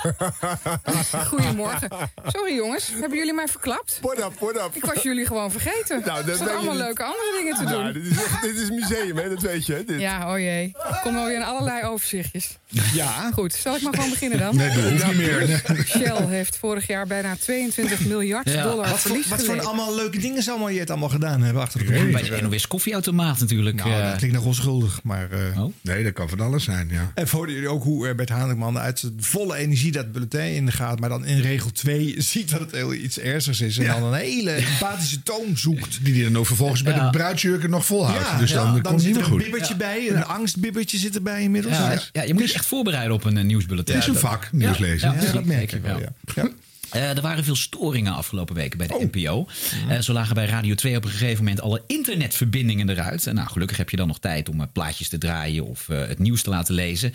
Goedemorgen. 1.26 1.88
Sorry 2.26 2.54
jongens, 2.54 2.90
hebben 3.00 3.18
jullie 3.18 3.34
mij 3.34 3.46
verklapt? 3.48 3.98
What 4.02 4.18
up, 4.18 4.32
what 4.38 4.54
up? 4.56 4.70
Ik 4.74 4.84
was 4.84 5.02
jullie 5.02 5.26
gewoon 5.26 5.50
vergeten. 5.50 6.02
Nou, 6.04 6.18
er 6.18 6.26
dat 6.26 6.36
zijn 6.36 6.38
ben 6.38 6.48
je 6.48 6.54
allemaal 6.54 6.74
niet. 6.74 6.82
leuke 6.82 7.02
andere 7.02 7.32
dingen 7.36 7.54
te 7.56 7.64
doen. 7.64 7.86
Ja, 7.86 7.92
dit, 7.92 8.04
is 8.06 8.22
echt, 8.24 8.42
dit 8.42 8.56
is 8.56 8.68
een 8.68 8.74
museum, 8.74 9.16
hè? 9.16 9.28
dat 9.28 9.40
weet 9.42 9.66
je. 9.66 9.72
Hè? 9.72 9.84
Dit. 9.84 10.00
Ja, 10.00 10.32
oh 10.32 10.38
jee. 10.38 10.72
Er 10.90 11.00
komen 11.02 11.20
alweer 11.20 11.36
in 11.36 11.42
allerlei 11.42 11.84
overzichtjes. 11.84 12.58
Ja. 12.92 13.30
Goed, 13.32 13.52
zal 13.52 13.76
ik 13.76 13.82
maar 13.82 13.94
gewoon 13.94 14.10
beginnen 14.10 14.38
dan? 14.38 14.56
Nee, 14.56 14.68
dat 14.68 14.90
hoeft 14.90 15.06
niet 15.06 15.16
meer. 15.16 15.62
Shell 15.86 16.26
heeft 16.26 16.56
vorig 16.56 16.86
jaar 16.86 17.06
bijna 17.06 17.36
22 17.36 18.04
miljard 18.06 18.50
Ja. 18.50 18.62
dollar 18.62 18.76
Wat 18.76 18.88
voor, 18.88 18.98
verlies 18.98 19.28
wat 19.28 19.44
voor 19.44 19.60
allemaal 19.60 19.94
leuke 19.94 20.18
dingen 20.18 20.42
zou 20.42 20.72
je 20.72 20.80
het 20.80 20.90
allemaal 20.90 21.08
gedaan 21.08 21.42
hebben 21.42 21.62
achter 21.62 21.78
de 21.78 21.84
computer? 21.84 22.10
Bij 22.30 22.40
de 22.40 22.46
NOS 22.46 22.66
koffieautomaat 22.66 23.40
natuurlijk. 23.40 23.76
Nou, 23.76 23.90
eh. 23.92 24.08
dat 24.08 24.16
klinkt 24.16 24.36
nog 24.36 24.44
onschuldig, 24.44 25.00
maar... 25.02 25.30
eh, 25.30 25.64
Nee, 25.80 26.04
dat 26.04 26.12
kan 26.12 26.28
van 26.28 26.40
alles 26.40 26.64
zijn, 26.64 26.88
ja. 26.90 27.10
En 27.14 27.28
vonden 27.28 27.52
jullie 27.54 27.68
ook 27.68 27.82
hoe 27.82 28.08
eh, 28.08 28.14
Bert 28.14 28.28
Hanenkman 28.28 28.78
uit 28.78 28.98
zijn 28.98 29.14
volle 29.18 29.56
energie 29.56 29.89
dat 29.92 30.12
bulletin 30.12 30.54
ingaat, 30.54 31.00
maar 31.00 31.08
dan 31.08 31.24
in 31.24 31.40
regel 31.40 31.70
2 31.72 32.14
ziet 32.22 32.50
dat 32.50 32.60
het 32.60 32.70
heel 32.70 32.94
iets 32.94 33.18
ernstigs 33.18 33.60
is 33.60 33.78
en 33.78 33.86
dan 33.86 34.02
een 34.02 34.14
hele 34.20 34.50
empathische 34.50 35.22
toon 35.22 35.56
zoekt. 35.56 35.98
Die 36.04 36.12
die 36.14 36.24
dan 36.24 36.36
ook 36.36 36.46
vervolgens 36.46 36.82
bij 36.82 36.94
Ja. 36.94 37.04
de 37.04 37.10
bruidsjurken 37.18 37.70
nog 37.70 37.86
volhoudt. 37.86 38.38
dus 38.38 38.52
dan, 38.52 38.74
ja, 38.74 38.80
komt 38.80 39.00
zit 39.02 39.08
niet 39.14 39.20
er 39.20 39.22
meer 39.22 39.32
een 39.32 39.36
goed. 39.38 39.42
bibbertje 39.50 39.76
bij, 39.76 40.04
Ja. 40.04 40.14
een 40.14 40.24
angstbibbertje 40.24 40.98
zit 40.98 41.14
erbij 41.14 41.42
inmiddels. 41.42 41.76
Ja, 41.76 41.92
Ja. 41.92 42.00
ja, 42.12 42.22
je 42.22 42.34
moet 42.34 42.48
je 42.48 42.54
echt 42.54 42.66
voorbereiden 42.66 43.14
op 43.14 43.24
een 43.24 43.36
eh, 43.36 43.44
nieuwsbulletin. 43.44 43.94
Het 43.94 44.04
is 44.04 44.08
een 44.14 44.20
vak, 44.20 44.48
nieuwslezen. 44.52 45.12
Ja, 45.14 45.22
Ja, 45.22 45.32
dat 45.32 45.44
merk 45.44 45.70
je 45.70 45.80
wel, 45.80 46.00
ja. 46.00 46.48
Eh, 46.90 47.16
er 47.16 47.20
waren 47.20 47.44
veel 47.44 47.56
storingen 47.56 48.12
afgelopen 48.14 48.54
weken 48.54 48.78
bij 48.78 48.86
de 48.86 48.94
Oh. 48.94 49.02
NPO. 49.02 49.46
Mhm. 49.82 49.90
Eh, 49.90 50.00
zo 50.00 50.12
lagen 50.12 50.34
bij 50.34 50.46
Radio 50.46 50.74
2 50.74 50.96
op 50.96 51.04
een 51.04 51.10
gegeven 51.10 51.44
moment 51.44 51.60
alle 51.60 51.82
internetverbindingen 51.86 52.88
eruit. 52.88 53.26
En 53.26 53.34
nou, 53.34 53.48
gelukkig 53.48 53.76
heb 53.76 53.90
je 53.90 53.96
dan 53.96 54.06
nog 54.06 54.18
tijd 54.20 54.48
om 54.48 54.60
eh, 54.60 54.66
plaatjes 54.72 55.08
te 55.08 55.18
draaien 55.18 55.64
of 55.66 55.88
eh, 55.88 55.98
het 56.06 56.18
nieuws 56.18 56.42
te 56.42 56.50
laten 56.50 56.74
lezen. 56.74 57.14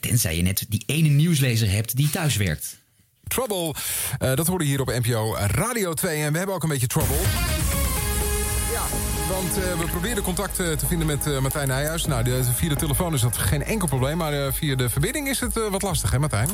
Tenzij 0.00 0.36
je 0.36 0.42
net 0.42 0.66
die 0.68 0.82
ene 0.86 1.08
nieuwslezer 1.08 1.70
hebt 1.70 1.96
die 1.96 2.10
thuis 2.10 2.36
werkt. 2.36 2.78
Trouble, 3.28 3.74
eh, 4.18 4.34
dat 4.34 4.46
hoorde 4.46 4.64
je 4.64 4.70
hier 4.70 4.80
op 4.80 4.86
NPO 4.86 5.36
Radio 5.36 5.94
2. 5.94 6.22
En 6.22 6.32
we 6.32 6.38
hebben 6.38 6.56
ook 6.56 6.62
een 6.62 6.68
beetje 6.68 6.86
trouble. 6.86 7.16
Want 9.28 9.56
eh, 9.58 9.78
we 9.78 9.86
probeerden 9.90 10.22
contact 10.22 10.60
eh, 10.60 10.70
te 10.72 10.86
vinden 10.86 11.06
met 11.06 11.26
eh, 11.26 11.38
Martijn 11.38 11.68
Nijhuis. 11.68 12.06
Nou, 12.06 12.24
de, 12.24 12.44
via 12.44 12.68
de 12.68 12.76
telefoon 12.76 13.14
is 13.14 13.20
dat 13.20 13.36
geen 13.36 13.62
enkel 13.64 13.88
probleem. 13.88 14.16
Maar 14.16 14.52
via 14.52 14.74
de 14.76 14.88
verbinding 14.90 15.28
is 15.28 15.40
het 15.40 15.68
wat 15.70 15.82
lastig, 15.82 16.10
hè 16.10 16.18
Martijn? 16.18 16.48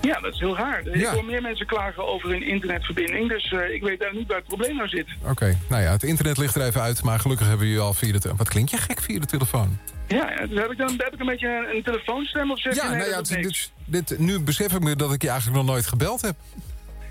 Ja, 0.00 0.20
dat 0.20 0.32
is 0.32 0.38
heel 0.40 0.56
raar. 0.56 0.86
Ik 0.86 1.00
Ja. 1.00 1.12
hoor 1.12 1.24
meer 1.24 1.42
mensen 1.42 1.66
klagen 1.66 2.06
over 2.08 2.28
hun 2.28 2.42
internetverbinding. 2.46 3.28
Dus 3.28 3.54
ik 3.72 3.82
weet 3.82 4.00
daar 4.00 4.14
niet 4.14 4.26
waar 4.26 4.36
het 4.36 4.46
probleem 4.46 4.76
nou 4.76 4.88
zit. 4.88 5.06
Oké, 5.30 5.58
nou 5.68 5.82
ja, 5.82 5.90
het 5.90 6.02
internet 6.02 6.38
ligt 6.38 6.54
er 6.54 6.62
even 6.66 6.80
uit. 6.80 7.02
Maar 7.02 7.20
gelukkig 7.20 7.46
hebben 7.46 7.66
we 7.66 7.72
je 7.72 7.78
al 7.80 7.94
via 7.94 8.18
de... 8.18 8.32
Wat 8.36 8.48
klink 8.48 8.68
je 8.68 8.76
gek 8.76 9.00
via 9.00 9.18
de 9.20 9.26
telefoon? 9.26 9.78
Ja, 10.06 10.46
dus 10.48 10.58
heb 10.58 10.70
ik 10.70 10.78
dan 10.78 10.88
heb 10.96 11.12
ik 11.14 11.20
een 11.20 11.26
beetje 11.26 11.48
een, 11.48 11.76
een 11.76 11.82
telefoonstem 11.82 12.50
of 12.50 12.60
zeg 12.60 12.74
Ja, 12.74 12.88
nee, 12.88 12.98
nou 12.98 13.10
ja, 13.10 13.20
dit, 13.20 13.70
dit, 13.84 14.18
nu 14.18 14.40
besef 14.40 14.72
ik 14.72 14.80
me 14.80 14.96
dat 14.96 15.12
ik 15.12 15.22
je 15.22 15.28
eigenlijk 15.28 15.58
nog 15.58 15.66
nooit 15.66 15.86
gebeld 15.86 16.20
heb. 16.20 16.34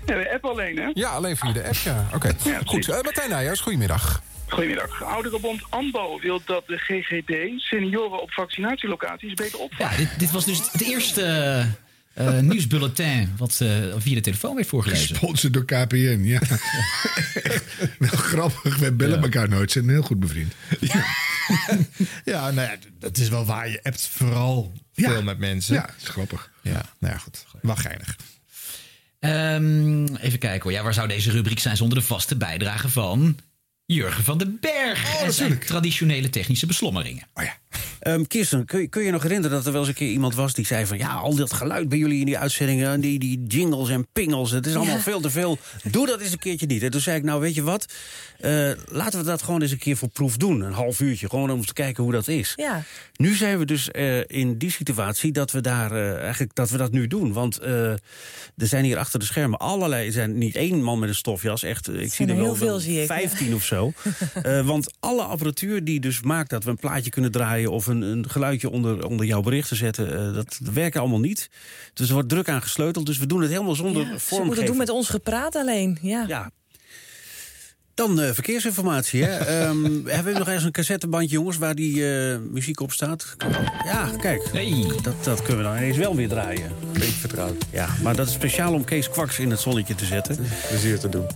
Ja, 0.06 0.14
de 0.14 0.32
app 0.32 0.44
alleen, 0.44 0.76
hè? 0.76 0.90
Ja, 0.94 1.08
alleen 1.10 1.36
via 1.36 1.52
de 1.52 1.64
app, 1.64 1.74
ja. 1.74 2.06
Oké, 2.14 2.32
Ja, 2.44 2.58
goed. 2.64 2.86
Martijn 2.86 3.30
Nijhuis, 3.30 3.60
goedemiddag. 3.60 4.22
Goedemiddag. 4.48 5.02
Ouderenbond 5.02 5.62
AMBO 5.70 6.20
wil 6.20 6.42
dat 6.44 6.66
de 6.66 6.76
GGD 6.76 7.60
senioren 7.60 8.22
op 8.22 8.32
vaccinatielocaties 8.32 9.34
beter 9.34 9.58
opvangt. 9.58 9.92
Ja, 9.92 9.98
dit, 9.98 10.18
dit 10.18 10.30
was 10.30 10.44
dus 10.44 10.58
het 10.72 10.82
eerste 10.82 11.22
eh, 12.14 12.38
eh, 12.38 12.42
nieuwsbulletin 12.42 13.34
wat 13.36 13.60
eh, 13.60 13.68
via 13.96 14.14
de 14.14 14.20
telefoon 14.20 14.54
werd 14.54 14.66
voorgelezen. 14.66 15.08
Gesponsord 15.08 15.52
door 15.52 15.64
KPN, 15.64 16.20
ja. 16.22 16.40
Wel 17.98 18.08
grappig, 18.08 18.76
we 18.76 18.92
bellen 18.92 19.22
elkaar 19.22 19.48
nooit. 19.48 19.70
Ze 19.70 19.78
zijn 19.78 19.90
heel 19.90 20.02
goed 20.02 20.20
bevriend. 20.20 20.54
Ja, 22.24 22.50
nou 22.50 22.68
ja, 22.68 22.76
dat 22.98 23.16
is 23.16 23.28
wel 23.28 23.44
waar. 23.44 23.68
Je 23.68 23.80
appt 23.82 24.06
vooral 24.06 24.72
veel 24.92 25.22
met 25.22 25.38
mensen. 25.38 25.74
Ja, 25.74 25.86
dat 25.86 25.94
is 26.02 26.08
grappig. 26.08 26.50
Ja, 26.62 26.84
nou 26.98 27.12
ja, 27.12 27.18
goed. 27.18 27.46
Wel 27.62 27.76
geinig. 27.76 28.16
Ehm, 29.20 30.14
even 30.14 30.38
kijken 30.38 30.62
hoor. 30.62 30.72
Ja, 30.72 30.82
waar 30.82 30.94
zou 30.94 31.08
deze 31.08 31.30
rubriek 31.30 31.58
zijn 31.58 31.76
zonder 31.76 31.98
de 31.98 32.04
vaste 32.04 32.36
bijdrage 32.36 32.88
van 32.88 33.36
Jurgen 33.86 34.24
van 34.24 34.38
den 34.38 34.58
Berg 34.60 35.20
en 35.22 35.32
zijn 35.32 35.58
traditionele 35.58 36.30
technische 36.30 36.66
beslommeringen? 36.66 37.28
Oh 37.34 37.44
ja. 37.44 37.58
Ehm, 38.00 38.22
Kirsten, 38.24 38.64
kun 38.64 38.80
je, 38.80 38.88
kun 38.88 39.02
je 39.02 39.10
nog 39.10 39.22
herinneren 39.22 39.56
dat 39.56 39.66
er 39.66 39.72
wel 39.72 39.80
eens 39.80 39.88
een 39.90 39.94
keer 39.96 40.08
iemand 40.10 40.34
was 40.34 40.54
die 40.54 40.66
zei 40.66 40.86
van... 40.86 40.98
ja, 40.98 41.12
al 41.14 41.34
dat 41.34 41.52
geluid 41.52 41.88
bij 41.88 41.98
jullie 41.98 42.20
in 42.20 42.26
die 42.26 42.38
uitzendingen, 42.38 42.90
en 42.90 43.00
die, 43.00 43.18
die 43.18 43.42
jingles 43.46 43.88
en 43.88 44.06
pingels... 44.12 44.50
het 44.50 44.66
is 44.66 44.74
allemaal 44.74 44.94
Ja. 44.96 45.00
veel 45.02 45.20
te 45.20 45.30
veel. 45.30 45.58
Doe 45.82 46.06
dat 46.06 46.20
eens 46.20 46.32
een 46.32 46.38
keertje 46.38 46.66
niet. 46.66 46.82
En 46.82 46.90
toen 46.90 47.00
zei 47.00 47.16
ik, 47.16 47.22
nou 47.22 47.40
weet 47.40 47.54
je 47.54 47.62
wat, 47.62 47.86
Eh, 48.40 48.70
laten 48.86 49.18
we 49.18 49.24
dat 49.24 49.42
gewoon 49.42 49.62
eens 49.62 49.70
een 49.70 49.78
keer 49.78 49.96
voor 49.96 50.08
proef 50.08 50.36
doen. 50.36 50.60
Een 50.60 50.72
half 50.72 51.00
uurtje, 51.00 51.28
gewoon 51.28 51.50
om 51.50 51.64
te 51.66 51.72
kijken 51.72 52.02
hoe 52.02 52.12
dat 52.12 52.28
is. 52.28 52.52
Ja. 52.56 52.82
Nu 53.16 53.34
zijn 53.34 53.58
we 53.58 53.64
dus 53.64 53.90
eh, 53.90 54.18
in 54.26 54.58
die 54.58 54.70
situatie 54.70 55.32
dat 55.32 55.50
we, 55.50 55.60
daar, 55.60 55.92
eh, 55.92 56.16
eigenlijk, 56.22 56.54
dat 56.54 56.70
we 56.70 56.76
dat 56.76 56.92
nu 56.92 57.06
doen. 57.06 57.32
Want 57.32 57.62
er 57.62 58.00
zijn 58.56 58.84
hier 58.84 58.98
achter 58.98 59.18
de 59.18 59.24
schermen 59.24 59.58
allerlei... 59.58 60.06
er 60.06 60.12
zijn 60.12 60.38
niet 60.38 60.56
één 60.56 60.82
man 60.82 60.98
met 60.98 61.08
een 61.08 61.14
stofjas, 61.14 61.62
echt, 61.62 61.88
ik 61.88 62.12
zie 62.12 62.26
er 62.26 62.36
wel, 62.36 62.44
heel 62.44 62.54
veel, 62.54 62.66
wel 62.66 62.78
zie 62.78 63.02
ik, 63.02 63.08
ja. 63.08 63.14
15 63.14 63.54
of 63.54 63.64
zo. 63.64 63.92
Want 64.64 64.94
alle 65.00 65.22
apparatuur 65.22 65.84
die 65.84 66.00
dus 66.00 66.22
maakt 66.22 66.50
dat 66.50 66.64
we 66.64 66.70
een 66.70 66.76
plaatje 66.76 67.10
kunnen 67.10 67.32
draaien... 67.32 67.63
of 67.70 67.86
een, 67.86 68.02
een 68.02 68.30
geluidje 68.30 68.70
onder, 68.70 69.06
onder 69.06 69.26
jouw 69.26 69.40
berichten 69.40 69.76
zetten, 69.76 70.28
eh, 70.28 70.34
dat, 70.34 70.60
werkt 70.72 70.96
allemaal 70.96 71.20
niet. 71.20 71.50
Dus 71.94 72.08
er 72.08 72.14
wordt 72.14 72.28
druk 72.28 72.48
aan 72.48 72.62
gesleuteld, 72.62 73.06
dus 73.06 73.18
we 73.18 73.26
doen 73.26 73.40
het 73.40 73.50
helemaal 73.50 73.74
zonder 73.74 73.96
Ja, 73.96 74.04
ze 74.04 74.10
moeten 74.10 74.26
vormgeving. 74.28 74.66
doen 74.66 74.76
met 74.76 74.88
ons 74.88 75.08
gepraat 75.08 75.56
alleen. 75.56 75.98
Ja. 76.02 76.24
Ja. 76.28 76.50
Dan 77.94 78.20
eh, 78.20 78.32
verkeersinformatie. 78.32 79.24
Hè. 79.24 79.36
Ehm, 79.64 80.06
hebben 80.06 80.32
we 80.32 80.38
nog 80.38 80.48
eens 80.48 80.64
een 80.64 80.72
cassettebandje, 80.72 81.36
jongens, 81.36 81.58
waar 81.58 81.74
die 81.74 82.16
eh, 82.16 82.38
muziek 82.50 82.80
op 82.80 82.92
staat? 82.92 83.36
Ja, 83.84 84.10
kijk. 84.18 84.42
Dat, 85.02 85.24
dat 85.24 85.42
kunnen 85.42 85.64
we 85.64 85.70
dan 85.70 85.76
ineens 85.76 85.96
wel 85.96 86.16
weer 86.16 86.28
draaien. 86.28 86.72
Beetje 86.92 87.06
vertrouwd. 87.06 87.64
Ja, 87.72 87.88
maar 88.02 88.16
dat 88.16 88.26
is 88.26 88.32
speciaal 88.32 88.72
om 88.72 88.84
Kees 88.84 89.10
Kwaks 89.10 89.38
in 89.38 89.50
het 89.50 89.60
zonnetje 89.60 89.94
te 89.94 90.04
zetten. 90.04 90.38
Plezier 90.68 90.98
te 90.98 91.08
doen. 91.08 91.26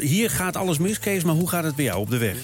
hier 0.00 0.30
gaat 0.30 0.56
alles 0.56 0.78
mis, 0.78 0.98
Kees, 0.98 1.24
maar 1.24 1.34
hoe 1.34 1.48
gaat 1.48 1.64
het 1.64 1.76
bij 1.76 1.84
jou 1.84 2.00
op 2.00 2.10
de 2.10 2.18
weg? 2.18 2.36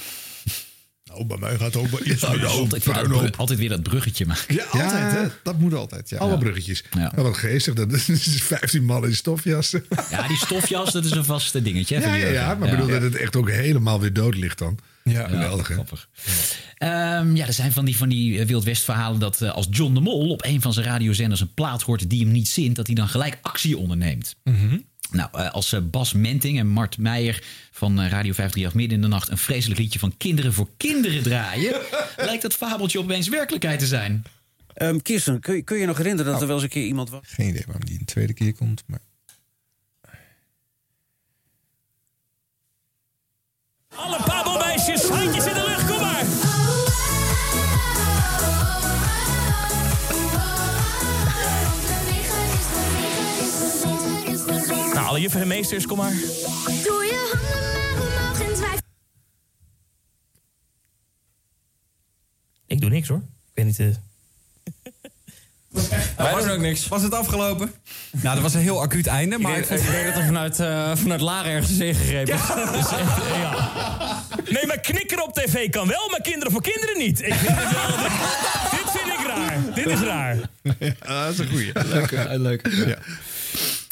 Nou, 1.10 1.24
bij 1.24 1.36
mij 1.38 1.50
gaat 1.50 1.60
het 1.60 1.76
ook 1.76 1.90
bij 1.90 2.00
iets 2.12 2.20
Ja, 2.22 2.28
altijd, 2.28 2.84
weer 2.84 2.94
dat 2.94 3.08
brug- 3.08 3.36
altijd 3.36 3.58
weer 3.58 3.68
dat 3.68 3.82
bruggetje 3.82 4.26
maken. 4.26 4.54
Ja, 4.54 4.64
altijd, 4.64 5.12
hè? 5.12 5.26
Dat 5.42 5.58
moet 5.58 5.74
altijd, 5.74 6.08
ja. 6.08 6.18
Alle 6.18 6.38
bruggetjes. 6.38 6.84
Ja. 6.96 7.12
wat 7.16 7.36
geestig. 7.36 7.74
Dat 7.74 7.92
is 7.92 8.42
15 8.42 8.84
man 8.84 9.04
in 9.04 9.14
stofjassen. 9.14 9.84
Ja, 10.10 10.28
die 10.28 10.36
stofjas, 10.36 10.92
dat 10.92 11.04
is 11.04 11.10
een 11.10 11.24
vast 11.24 11.64
dingetje. 11.64 11.96
hè, 11.96 12.06
Ja, 12.08 12.14
ja, 12.14 12.28
ja, 12.32 12.54
maar 12.54 12.68
ik 12.68 12.76
bedoel 12.76 12.90
dat 12.92 13.02
het 13.02 13.16
echt 13.16 13.36
ook 13.36 13.50
helemaal 13.50 14.00
weer 14.00 14.12
dood 14.12 14.34
ligt 14.36 14.58
dan. 14.58 14.78
Ja, 15.04 15.28
geweldig 15.28 15.68
hè? 15.68 15.74
Ehm, 16.76 17.36
ja, 17.36 17.46
er 17.46 17.52
zijn 17.52 17.72
van 17.72 17.84
die, 17.84 17.96
van 17.96 18.08
die 18.08 18.38
eh, 18.40 18.46
Wild 18.46 18.64
West 18.64 18.84
verhalen 18.84 19.20
dat 19.20 19.40
eh, 19.40 19.50
als 19.52 19.66
John 19.70 19.94
de 19.94 20.00
Mol 20.00 20.30
op 20.30 20.44
een 20.44 20.60
van 20.60 20.72
zijn 20.72 20.86
radiozenders 20.86 21.40
een 21.40 21.54
plaat 21.54 21.82
hoort 21.82 22.10
die 22.10 22.20
hem 22.24 22.32
niet 22.32 22.48
zint, 22.48 22.76
dat 22.76 22.86
hij 22.86 22.94
dan 22.96 23.08
gelijk 23.08 23.38
actie 23.42 23.78
onderneemt. 23.78 24.36
Nou, 25.10 25.28
eh, 25.32 25.50
als 25.50 25.72
eh, 25.72 25.80
Bas 25.82 26.12
Menting 26.12 26.58
en 26.58 26.66
Mart 26.66 26.98
Meijer 26.98 27.42
van 27.70 27.90
eh, 28.00 28.08
Radio 28.10 28.32
538 28.32 28.74
midden 28.74 28.96
in 28.96 29.02
de 29.02 29.08
nacht 29.08 29.28
een 29.28 29.38
vreselijk 29.38 29.80
liedje 29.80 29.98
van 29.98 30.16
Kinderen 30.16 30.52
voor 30.52 30.68
Kinderen 30.76 31.22
draaien, 31.22 31.80
lijkt 32.16 32.42
dat 32.42 32.54
fabeltje 32.54 32.98
opeens 32.98 33.28
werkelijkheid 33.28 33.78
te 33.78 33.86
zijn. 33.86 34.24
Ehm 34.74 34.98
Kirsten, 34.98 35.40
kun 35.40 35.54
je, 35.54 35.62
kun 35.62 35.78
je 35.78 35.86
nog 35.86 35.96
herinneren 35.96 36.32
dat 36.32 36.40
er 36.40 36.46
wel 36.46 36.56
eens 36.56 36.64
een 36.64 36.70
keer 36.70 36.86
iemand 36.86 37.10
was? 37.10 37.20
Geen 37.22 37.48
idee 37.48 37.62
waarom 37.66 37.84
die 37.84 37.98
een 37.98 38.04
tweede 38.04 38.32
keer 38.32 38.54
komt, 38.54 38.82
maar... 38.86 38.98
Alle 43.94 44.18
pabelmeisjes, 44.24 45.08
handjes 45.08 45.46
in 45.46 45.54
de 45.54 45.64
lucht, 45.68 45.89
alle 55.10 55.20
juffen 55.20 55.40
en 55.40 55.46
meesters, 55.48 55.86
kom 55.86 55.96
maar. 55.96 56.10
Doe 56.12 57.04
je 57.04 57.28
handen 57.32 57.72
maar 57.80 58.22
omhoog 58.22 58.40
en 58.50 58.56
zwijg. 58.56 58.80
Ik 62.66 62.80
doe 62.80 62.90
niks 62.90 63.08
hoor. 63.08 63.16
Ik 63.18 63.24
weet 63.54 63.64
niet... 63.64 63.78
eh, 63.78 63.86
Wij 66.16 66.34
doen 66.42 66.50
ook 66.50 66.58
niks. 66.58 66.88
Was 66.88 67.02
het 67.02 67.14
afgelopen? 67.14 67.72
Nou, 68.10 68.34
dat 68.34 68.42
was 68.42 68.54
een 68.54 68.60
heel 68.60 68.80
acuut 68.82 69.06
einde, 69.06 69.38
maar... 69.38 69.58
Ik 69.58 69.68
denk, 69.68 69.80
ik 69.80 69.90
denk 69.90 70.06
dat 70.06 70.16
er 70.16 70.24
vanuit, 70.24 70.60
eh 70.60 70.96
vanuit 70.96 71.20
Lara 71.20 71.48
ergens 71.48 71.70
is 71.72 71.78
ingegrepen. 71.78 72.36
Dus 72.72 72.90
echt, 72.92 73.22
eh, 73.22 73.38
ja. 73.40 74.24
Nee, 74.50 74.66
maar 74.66 74.80
knikker 74.80 75.22
op 75.22 75.34
tv 75.34 75.68
kan 75.70 75.88
wel, 75.88 76.08
maar 76.10 76.20
kinderen 76.22 76.52
voor 76.52 76.62
kinderen 76.62 76.98
niet. 76.98 77.20
Ik 77.22 77.34
vind 77.34 77.56
het 77.56 77.70
wel... 77.72 77.96
dit 78.78 78.90
vind 78.90 79.06
ik 79.20 79.26
raar. 79.26 79.74
Dit 79.74 79.86
is 79.86 80.00
raar. 80.00 80.36
Ja, 80.78 81.24
dat 81.24 81.32
is 81.32 81.38
een 81.38 81.48
goeie. 81.48 81.72
Leuk, 81.84 82.10
leuk. 82.38 82.68
Ja. 82.86 82.98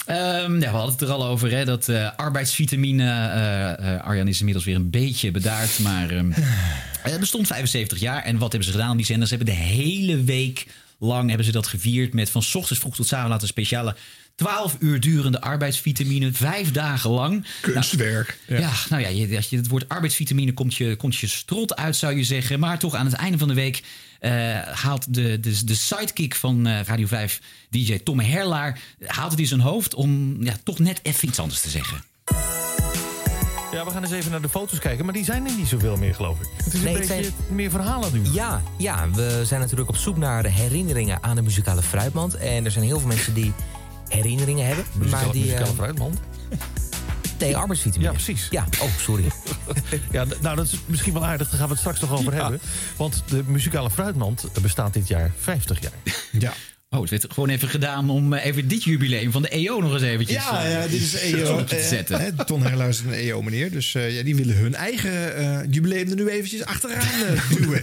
Ehm, 0.08 0.52
ja, 0.52 0.58
we 0.58 0.76
hadden 0.76 0.92
het 0.92 1.00
er 1.00 1.10
al 1.10 1.26
over, 1.26 1.50
hè, 1.50 1.64
dat 1.64 1.88
eh, 1.88 2.10
arbeidsvitamine. 2.16 3.04
eh, 3.04 3.94
eh, 3.94 4.04
Arjan 4.04 4.28
is 4.28 4.38
inmiddels 4.38 4.64
weer 4.64 4.76
een 4.76 4.90
beetje 4.90 5.30
bedaard, 5.30 5.78
maar 5.78 6.10
ehm, 6.10 6.30
het 7.02 7.20
bestond 7.20 7.46
75 7.46 7.98
jaar. 7.98 8.22
En 8.22 8.38
wat 8.38 8.52
hebben 8.52 8.68
ze 8.68 8.78
gedaan? 8.78 8.96
Die 8.96 9.06
zenders 9.06 9.30
hebben 9.30 9.48
de 9.48 9.60
hele 9.60 10.24
week 10.24 10.66
lang 10.98 11.28
hebben 11.28 11.46
ze 11.46 11.52
dat 11.52 11.66
gevierd 11.66 12.14
met 12.14 12.30
van 12.30 12.42
ochtends 12.52 12.80
vroeg 12.80 12.96
tot 12.96 13.06
's 13.06 13.12
avonds 13.12 13.30
laat 13.30 13.42
een 13.42 13.48
speciale 13.48 13.96
12 14.34 14.76
uur 14.78 15.00
durende 15.00 15.40
arbeidsvitamine, 15.40 16.32
vijf 16.32 16.72
dagen 16.72 17.10
lang. 17.10 17.46
Kunstwerk. 17.60 18.38
Nou, 18.46 18.60
ja. 18.60 18.70
nou 18.88 19.02
ja, 19.02 19.08
je, 19.08 19.36
als 19.36 19.48
je 19.48 19.56
het 19.56 19.68
woord 19.68 19.88
arbeidsvitamine 19.88 20.52
komt 20.52 20.74
je, 20.74 20.96
komt 20.96 21.16
je 21.16 21.26
strot 21.26 21.76
uit, 21.76 21.96
zou 21.96 22.16
je 22.16 22.24
zeggen. 22.24 22.60
Maar 22.60 22.78
toch 22.78 22.94
aan 22.94 23.06
het 23.06 23.14
einde 23.14 23.38
van 23.38 23.48
de 23.48 23.54
week 23.54 23.82
haalt 24.72 25.14
de, 25.14 25.40
de, 25.40 25.64
de 25.64 25.74
sidekick 25.74 26.34
van 26.34 26.66
eh, 26.66 26.80
Radio 26.84 27.06
5, 27.06 27.40
DJ 27.70 27.98
Tom 27.98 28.20
Herlaar, 28.20 28.78
haalt 29.06 29.30
het 29.30 29.40
in 29.40 29.46
zijn 29.46 29.60
hoofd 29.60 29.94
om 29.94 30.36
ja, 30.44 30.54
toch 30.64 30.78
net 30.78 31.00
even 31.02 31.28
iets 31.28 31.38
anders 31.38 31.60
te 31.60 31.68
zeggen. 31.70 32.04
Ja, 33.72 33.84
we 33.84 33.90
gaan 33.90 34.02
eens 34.02 34.12
even 34.12 34.30
naar 34.30 34.40
de 34.42 34.48
foto's 34.48 34.78
kijken, 34.78 35.04
maar 35.04 35.14
die 35.14 35.24
zijn 35.24 35.46
er 35.46 35.56
niet 35.56 35.68
zoveel 35.68 35.96
meer, 35.96 36.14
geloof 36.14 36.40
ik. 36.40 36.46
Het 36.56 36.66
is 36.66 36.72
een 36.72 36.84
Nee, 36.84 36.92
beetje 36.98 37.06
zijn- 37.22 37.32
meer 37.48 37.70
verhalen 37.70 38.12
nu. 38.12 38.22
Ja, 38.32 38.62
ja, 38.78 39.10
we 39.10 39.42
zijn 39.44 39.60
natuurlijk 39.60 39.88
op 39.88 39.96
zoek 39.96 40.16
naar 40.16 40.42
de 40.42 40.50
herinneringen 40.50 41.22
aan 41.22 41.36
de 41.36 41.42
muzikale 41.42 41.82
fruitmand. 41.82 42.34
En 42.36 42.64
er 42.64 42.70
zijn 42.70 42.84
heel 42.84 42.98
veel 42.98 43.08
mensen 43.08 43.34
die 43.34 43.52
herinneringen 44.08 44.66
hebben. 44.66 44.84
Muzikale, 44.92 45.24
maar 45.24 45.32
die, 45.32 45.42
muzikale 45.42 45.68
eh, 45.70 45.74
fruitmand? 45.76 46.18
Nee, 47.38 47.56
arbeidsvitamine. 47.56 48.10
Ja, 48.10 48.16
precies. 48.16 48.48
Ja, 48.50 48.64
oh, 48.80 48.96
sorry. 48.98 49.24
ja, 50.10 50.24
nou, 50.40 50.56
dat 50.56 50.66
is 50.66 50.78
misschien 50.86 51.12
wel 51.12 51.24
aardig. 51.24 51.48
Daar 51.48 51.58
gaan 51.58 51.66
we 51.68 51.72
het 51.72 51.80
straks 51.80 52.00
nog 52.00 52.12
over 52.12 52.34
hebben. 52.34 52.60
Want 52.96 53.22
de 53.26 53.42
muzikale 53.46 53.90
fruitmand 53.90 54.48
bestaat 54.62 54.92
dit 54.92 55.08
jaar 55.08 55.32
50 55.38 55.80
jaar. 55.80 55.92
Ja. 56.32 56.52
Oh, 56.90 57.00
het 57.00 57.10
werd 57.10 57.26
gewoon 57.32 57.48
even 57.48 57.68
gedaan 57.68 58.10
om 58.10 58.32
eh, 58.32 58.44
even 58.44 58.68
dit 58.68 58.84
jubileum 58.84 59.32
van 59.32 59.42
de 59.42 59.48
EO 59.48 59.80
nog 59.80 59.92
eens 59.92 60.02
eventjes 60.02 60.36
Ja, 60.36 60.64
eh, 60.64 60.72
ja, 60.72 60.82
dit 60.86 61.00
is 61.00 61.14
EO. 61.32 61.58
op 61.58 61.66
te 61.68 61.76
eh, 61.76 61.86
zetten. 61.88 62.20
hè, 62.20 62.44
Ton 62.44 62.62
Herluis 62.62 62.98
is 62.98 63.04
een 63.04 63.12
EO, 63.12 63.42
meneer. 63.42 63.70
Dus 63.70 63.94
eh, 63.94 64.16
ja, 64.16 64.22
die 64.22 64.36
willen 64.36 64.56
hun 64.56 64.74
eigen 64.74 65.36
eh, 65.36 65.58
jubileum 65.70 66.08
er 66.10 66.14
nu 66.16 66.28
eventjes 66.28 66.64
achteraan 66.64 67.22
eh, 67.26 67.50
duwen. 67.56 67.82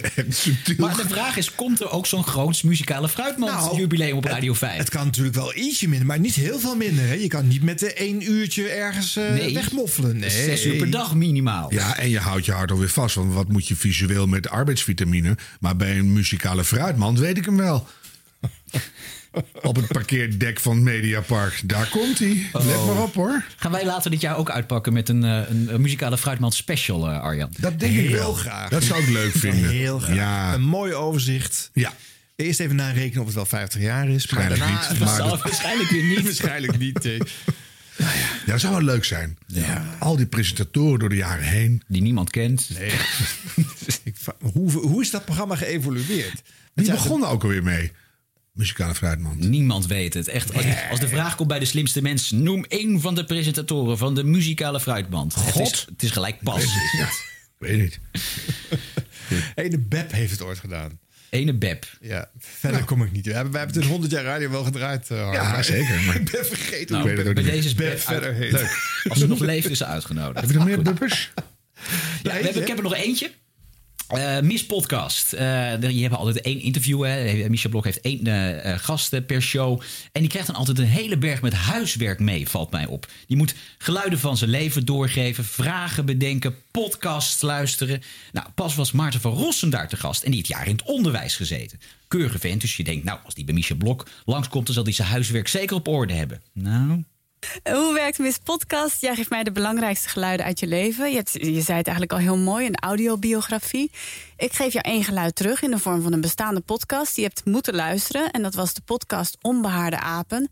Maar 0.78 0.96
de 0.96 1.04
vraag 1.08 1.38
is, 1.38 1.56
komt 1.56 1.80
er 1.82 1.92
ook 1.92 2.06
zo'n 2.08 2.24
groots 2.24 2.62
muzikale 2.62 3.10
fruitmand 3.10 3.52
Nou, 3.52 3.78
jubileum 3.78 4.18
op 4.18 4.26
Radio 4.26 4.54
5? 4.54 4.78
Het 4.78 4.90
kan 4.90 5.06
natuurlijk 5.06 5.36
wel 5.36 5.56
ietsje 5.56 5.88
minder, 5.90 6.08
maar 6.08 6.20
niet 6.20 6.36
heel 6.36 6.60
veel 6.60 6.76
minder. 6.76 7.08
Hè? 7.08 7.14
Je 7.14 7.28
kan 7.28 7.48
niet 7.48 7.64
met 7.64 7.80
de 7.80 7.94
één 7.94 8.32
uurtje 8.32 8.68
ergens 8.68 9.16
eh, 9.16 9.30
Nee. 9.34 9.54
wegmoffelen. 9.54 10.18
Nee. 10.18 10.30
Zes 10.30 10.66
uur 10.66 10.76
per 10.76 10.90
dag 10.90 11.16
minimaal. 11.16 11.74
Ja, 11.74 11.98
en 11.98 12.10
je 12.10 12.20
houdt 12.20 12.46
je 12.46 12.52
hart 12.52 12.72
alweer 12.72 12.90
vast. 12.90 13.16
Want 13.16 13.34
wat 13.34 13.48
moet 13.50 13.68
je 13.68 13.76
visueel 13.76 14.28
met 14.28 14.50
arbeidsvitamine? 14.50 15.38
Maar 15.60 15.76
bij 15.76 15.98
een 15.98 16.14
muzikale 16.14 16.64
fruitmand 16.64 17.20
weet 17.20 17.38
ik 17.38 17.46
hem 17.46 17.58
wel. 17.58 17.88
op 19.62 19.76
het 19.76 19.88
parkeerdek 19.88 20.60
van 20.60 20.84
Mediapark. 20.84 21.62
Daar 21.66 21.88
komt 21.90 22.20
hij. 22.20 22.50
Let 22.54 22.66
maar 22.86 23.02
op 23.02 23.14
hoor. 23.16 23.44
Gaan 23.56 23.72
wij 23.72 23.86
later 23.86 24.12
dit 24.12 24.22
jaar 24.22 24.38
ook 24.38 24.50
uitpakken 24.50 24.94
met 24.94 25.10
een, 25.10 25.24
eh, 25.24 25.42
een, 25.50 25.74
een 25.74 25.82
muzikale 25.82 26.18
fruitmand 26.18 26.54
special, 26.54 27.10
eh, 27.10 27.22
Arjan? 27.22 27.50
Dat 27.58 27.80
denk 27.80 27.96
ik 27.98 28.10
wel. 28.10 28.34
graag. 28.34 28.70
Dat 28.70 28.84
zou 28.84 29.02
ik 29.04 29.10
leuk 29.10 29.32
vinden. 29.46 29.70
Heel 29.70 30.00
graag. 30.00 30.16
Ja. 30.16 30.54
Een 30.54 30.62
mooi 30.62 30.94
overzicht. 30.94 31.70
Ja. 31.74 31.94
Eerst 32.36 32.60
even 32.60 32.76
narekenen 32.76 33.20
of 33.20 33.26
het 33.26 33.36
wel 33.36 33.46
50 33.46 33.82
jaar 33.82 34.10
is. 34.10 34.28
Maar 34.28 34.48
Waarschijnlijk 34.48 34.80
daarna, 34.82 34.92
niet, 34.92 35.00
maar 35.00 35.30
dat- 35.30 35.42
Waarschijnlijk 35.42 35.90
weer 35.90 36.04
niet. 36.04 36.22
Waarschijnlijk 36.30 36.78
niet. 36.78 37.06
eh. 37.06 37.18
Ja, 37.98 38.06
dat 38.46 38.60
zou 38.60 38.74
wel 38.74 38.84
leuk 38.84 39.04
zijn. 39.06 39.38
Al 40.00 40.16
die 40.16 40.26
presentatoren 40.26 41.00
door 41.00 41.10
de 41.10 41.16
jaren 41.16 41.44
heen. 41.44 41.82
Die 41.88 42.02
niemand 42.02 42.30
kent. 42.30 42.70
Nee. 42.80 42.92
Hoe, 44.54 44.72
hoe 44.72 45.02
is 45.02 45.10
dat 45.12 45.26
programma 45.26 45.56
geëvolueerd? 45.56 46.42
Die 46.76 46.92
begonnen 46.92 47.30
ook 47.30 47.44
alweer 47.44 47.64
mee. 47.64 47.92
Muzikale 48.56 48.96
fruitmand. 48.96 49.40
Niemand 49.50 49.86
weet 49.88 50.14
het. 50.14 50.28
Echt, 50.28 50.54
als, 50.54 50.66
als 50.90 51.00
de 51.00 51.08
vraag 51.08 51.36
komt 51.36 51.48
bij 51.48 51.60
de 51.60 51.66
slimste 51.66 52.02
mensen... 52.02 52.44
noem 52.44 52.66
één 52.68 53.02
van 53.02 53.16
de 53.16 53.24
presentatoren 53.26 53.98
van 53.98 54.16
de 54.16 54.24
muzikale 54.24 54.80
fruitmand. 54.80 55.36
Het 55.36 55.60
is, 55.60 55.86
het 55.90 56.04
is 56.04 56.12
gelijk 56.12 56.40
pas. 56.44 56.64
Ja, 56.98 57.10
weet 57.68 57.78
niet. 57.80 58.00
Ene 59.56 59.78
Beb 59.80 60.12
heeft 60.12 60.32
het 60.32 60.42
ooit 60.42 60.60
gedaan. 60.60 61.00
Ene 61.30 61.54
Beb. 61.54 61.86
Ja, 62.02 62.30
verder 62.38 62.84
kom 62.84 63.04
ik 63.04 63.12
niet. 63.12 63.26
We 63.26 63.34
hebben, 63.34 63.52
we 63.52 63.58
hebben 63.58 63.76
het 63.76 63.86
in 63.86 63.92
100 63.92 64.12
jaar 64.12 64.24
radio 64.24 64.50
wel 64.50 64.64
gedraaid. 64.64 65.10
eh. 65.12 65.18
Ja, 65.34 65.52
Maar- 65.52 65.64
zeker, 65.64 66.02
maar- 66.02 66.16
ik 66.22 66.32
ben 66.32 66.46
vergeten 66.46 66.96
Nou, 66.96 67.16
hoe. 67.24 67.34
Bij 67.34 67.44
deze 67.44 67.68
is 67.68 67.74
Beb 67.76 67.90
Beb 67.90 68.00
verder 68.00 68.30
uit- 68.30 68.38
heet. 68.38 68.52
Leuk. 68.52 69.02
Als 69.10 69.20
ze 69.20 69.28
nog 69.28 69.40
leeft 69.40 69.70
is 69.70 69.78
ze 69.78 69.86
uitgenodigd. 69.86 70.40
Heb 70.40 70.50
je 70.50 70.56
nog 70.56 70.66
meer 70.66 70.82
buppers? 70.82 71.32
Ja, 71.36 71.44
we 72.24 72.30
hebben, 72.32 72.62
ik 72.62 72.68
heb 72.68 72.78
er 72.78 72.84
nog 72.84 72.96
eentje. 72.96 73.32
Eh, 74.08 74.40
Miss 74.40 74.66
Podcast. 74.66 75.34
Eh, 75.34 75.82
je 75.82 76.02
hebt 76.02 76.16
altijd 76.16 76.42
één 76.42 76.60
interview. 76.60 77.04
Hè. 77.04 77.50
Michel 77.50 77.70
Blok 77.70 77.84
heeft 77.84 78.02
één 78.02 78.28
eh, 78.28 78.74
eh, 78.74 78.80
gast 78.80 79.14
eh, 79.14 79.26
per 79.26 79.42
show. 79.42 79.82
En 80.12 80.22
die 80.22 80.30
krijgt 80.30 80.48
dan 80.48 80.56
altijd 80.56 80.80
een 80.80 80.86
hele 80.86 81.18
berg 81.18 81.42
met 81.42 81.54
huiswerk 81.54 82.20
mee, 82.20 82.50
valt 82.50 82.72
mij 82.72 82.86
op. 82.86 83.08
Die 83.28 83.38
moet 83.38 83.56
geluiden 83.78 84.20
van 84.20 84.38
zijn 84.38 84.50
leven 84.50 84.86
doorgeven, 84.86 85.46
vragen 85.46 86.06
bedenken, 86.06 86.56
podcasts 86.72 87.42
luisteren. 87.42 88.02
Nou, 88.32 88.48
pas 88.56 88.76
was 88.76 88.92
Maarten 88.92 89.22
van 89.22 89.34
Rossum 89.34 89.70
daar 89.70 89.90
te 89.90 89.98
gast. 89.98 90.24
En 90.24 90.32
die 90.32 90.38
heeft 90.38 90.52
jaren 90.52 90.68
in 90.68 90.76
het 90.76 90.86
onderwijs 90.86 91.36
gezeten. 91.36 91.80
Keurige 92.08 92.40
vent, 92.40 92.62
dus 92.62 92.78
je 92.78 92.84
denkt, 92.84 93.06
nou, 93.06 93.20
als 93.26 93.34
die 93.34 93.46
bij 93.46 93.54
Michel 93.54 93.76
Blok 93.76 94.08
langskomt... 94.26 94.66
dan 94.66 94.76
zal 94.76 94.84
hij 94.84 94.94
zijn 94.94 95.08
huiswerk 95.08 95.48
zeker 95.48 95.76
op 95.76 95.88
orde 95.88 96.14
hebben. 96.14 96.42
Nou... 96.54 97.04
Hoe 97.64 97.94
werkt 97.94 98.18
Miss 98.18 98.38
Podcast? 98.44 99.02
Jij 99.02 99.16
geeft 99.16 99.30
mij 99.30 99.44
de 99.44 99.52
belangrijkste 99.52 100.10
geluiden 100.10 100.46
uit 100.46 100.60
je 100.60 100.68
leven. 100.68 101.10
Je, 101.10 101.16
hebt, 101.16 101.32
je 101.32 101.62
zei 101.62 101.78
het 101.78 101.88
eigenlijk 101.88 102.12
al 102.12 102.18
heel 102.18 102.38
mooi, 102.38 102.66
een 102.66 102.80
audiobiografie. 102.80 103.92
Ik 104.38 104.54
geef 104.54 104.74
jou 104.74 104.86
één 104.88 105.04
geluid 105.04 105.36
terug 105.36 105.62
in 105.62 105.72
de 105.72 105.80
vorm 105.80 106.02
van 106.02 106.14
een 106.14 106.22
bestaande 106.22 106.62
podcast. 106.62 107.16
Die 107.16 107.24
je 107.24 107.30
hebt 107.34 107.46
moeten 107.46 107.76
luisteren. 107.76 108.32
En 108.32 108.42
dat 108.42 108.54
was 108.54 108.74
de 108.74 108.82
podcast 108.86 109.38
Onbehaarde 109.42 110.00
Apen. 110.00 110.50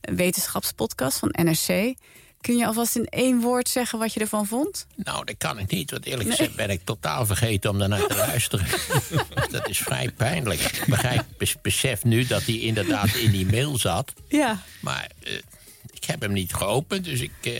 Een 0.00 0.16
wetenschapspodcast 0.16 1.18
van 1.18 1.28
NRC. 1.42 1.94
Kun 2.40 2.56
je 2.56 2.66
alvast 2.66 2.96
in 2.96 3.06
één 3.06 3.40
woord 3.40 3.68
zeggen 3.68 3.98
wat 3.98 4.12
je 4.14 4.20
ervan 4.20 4.46
vond? 4.46 4.86
Nou, 4.96 5.24
dat 5.24 5.34
kan 5.38 5.58
ik 5.58 5.70
niet, 5.70 5.90
want 5.90 6.04
eerlijk 6.04 6.30
gezegd 6.30 6.54
ben 6.56 6.70
ik 6.70 6.80
totaal 6.84 7.26
vergeten 7.26 7.70
om 7.70 7.78
daarnaar 7.78 8.06
te 8.06 8.14
luisteren. 8.16 8.66
dat 9.50 9.68
is 9.68 9.78
vrij 9.78 10.10
pijnlijk. 10.16 10.60
Ik 10.60 10.84
begrijp, 10.86 11.24
bes- 11.38 11.56
besef 11.62 12.04
nu 12.04 12.26
dat 12.26 12.42
hij 12.42 12.58
inderdaad 12.58 13.14
in 13.14 13.30
die 13.30 13.46
mail 13.46 13.78
zat. 13.78 14.12
Ja. 14.28 14.62
Maar 14.80 15.10
eh, 15.22 15.32
ik 16.04 16.10
heb 16.10 16.20
hem 16.20 16.32
niet 16.32 16.54
geopend, 16.54 17.04
dus 17.04 17.20
ik, 17.20 17.30
eh, 17.40 17.52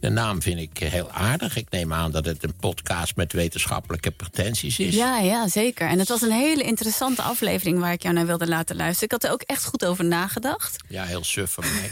de 0.00 0.08
naam 0.08 0.42
vind 0.42 0.60
ik 0.60 0.80
eh, 0.80 0.90
heel 0.90 1.10
aardig. 1.10 1.56
Ik 1.56 1.70
neem 1.70 1.92
aan 1.92 2.10
dat 2.10 2.24
het 2.24 2.42
een 2.44 2.56
podcast 2.60 3.16
met 3.16 3.32
wetenschappelijke 3.32 4.10
pretenties 4.10 4.78
is. 4.78 4.94
Ja, 4.94 5.18
ja, 5.18 5.48
zeker. 5.48 5.88
En 5.88 5.98
het 5.98 6.08
was 6.08 6.22
een 6.22 6.30
hele 6.32 6.62
interessante 6.62 7.22
aflevering 7.22 7.78
waar 7.78 7.92
ik 7.92 8.02
jou 8.02 8.14
naar 8.14 8.26
wilde 8.26 8.48
laten 8.48 8.76
luisteren. 8.76 9.04
Ik 9.04 9.10
had 9.12 9.24
er 9.24 9.30
ook 9.30 9.42
echt 9.42 9.64
goed 9.64 9.84
over 9.84 10.04
nagedacht. 10.04 10.76
Ja, 10.88 11.04
heel 11.04 11.24
suf 11.24 11.52
van 11.52 11.64
mij. 11.74 11.90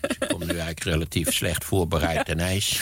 Dus 0.00 0.16
ik 0.20 0.28
kom 0.28 0.38
nu 0.40 0.46
eigenlijk 0.46 0.82
relatief 0.84 1.32
slecht 1.32 1.64
voorbereid 1.64 2.24
ten 2.24 2.38
ijs. 2.40 2.80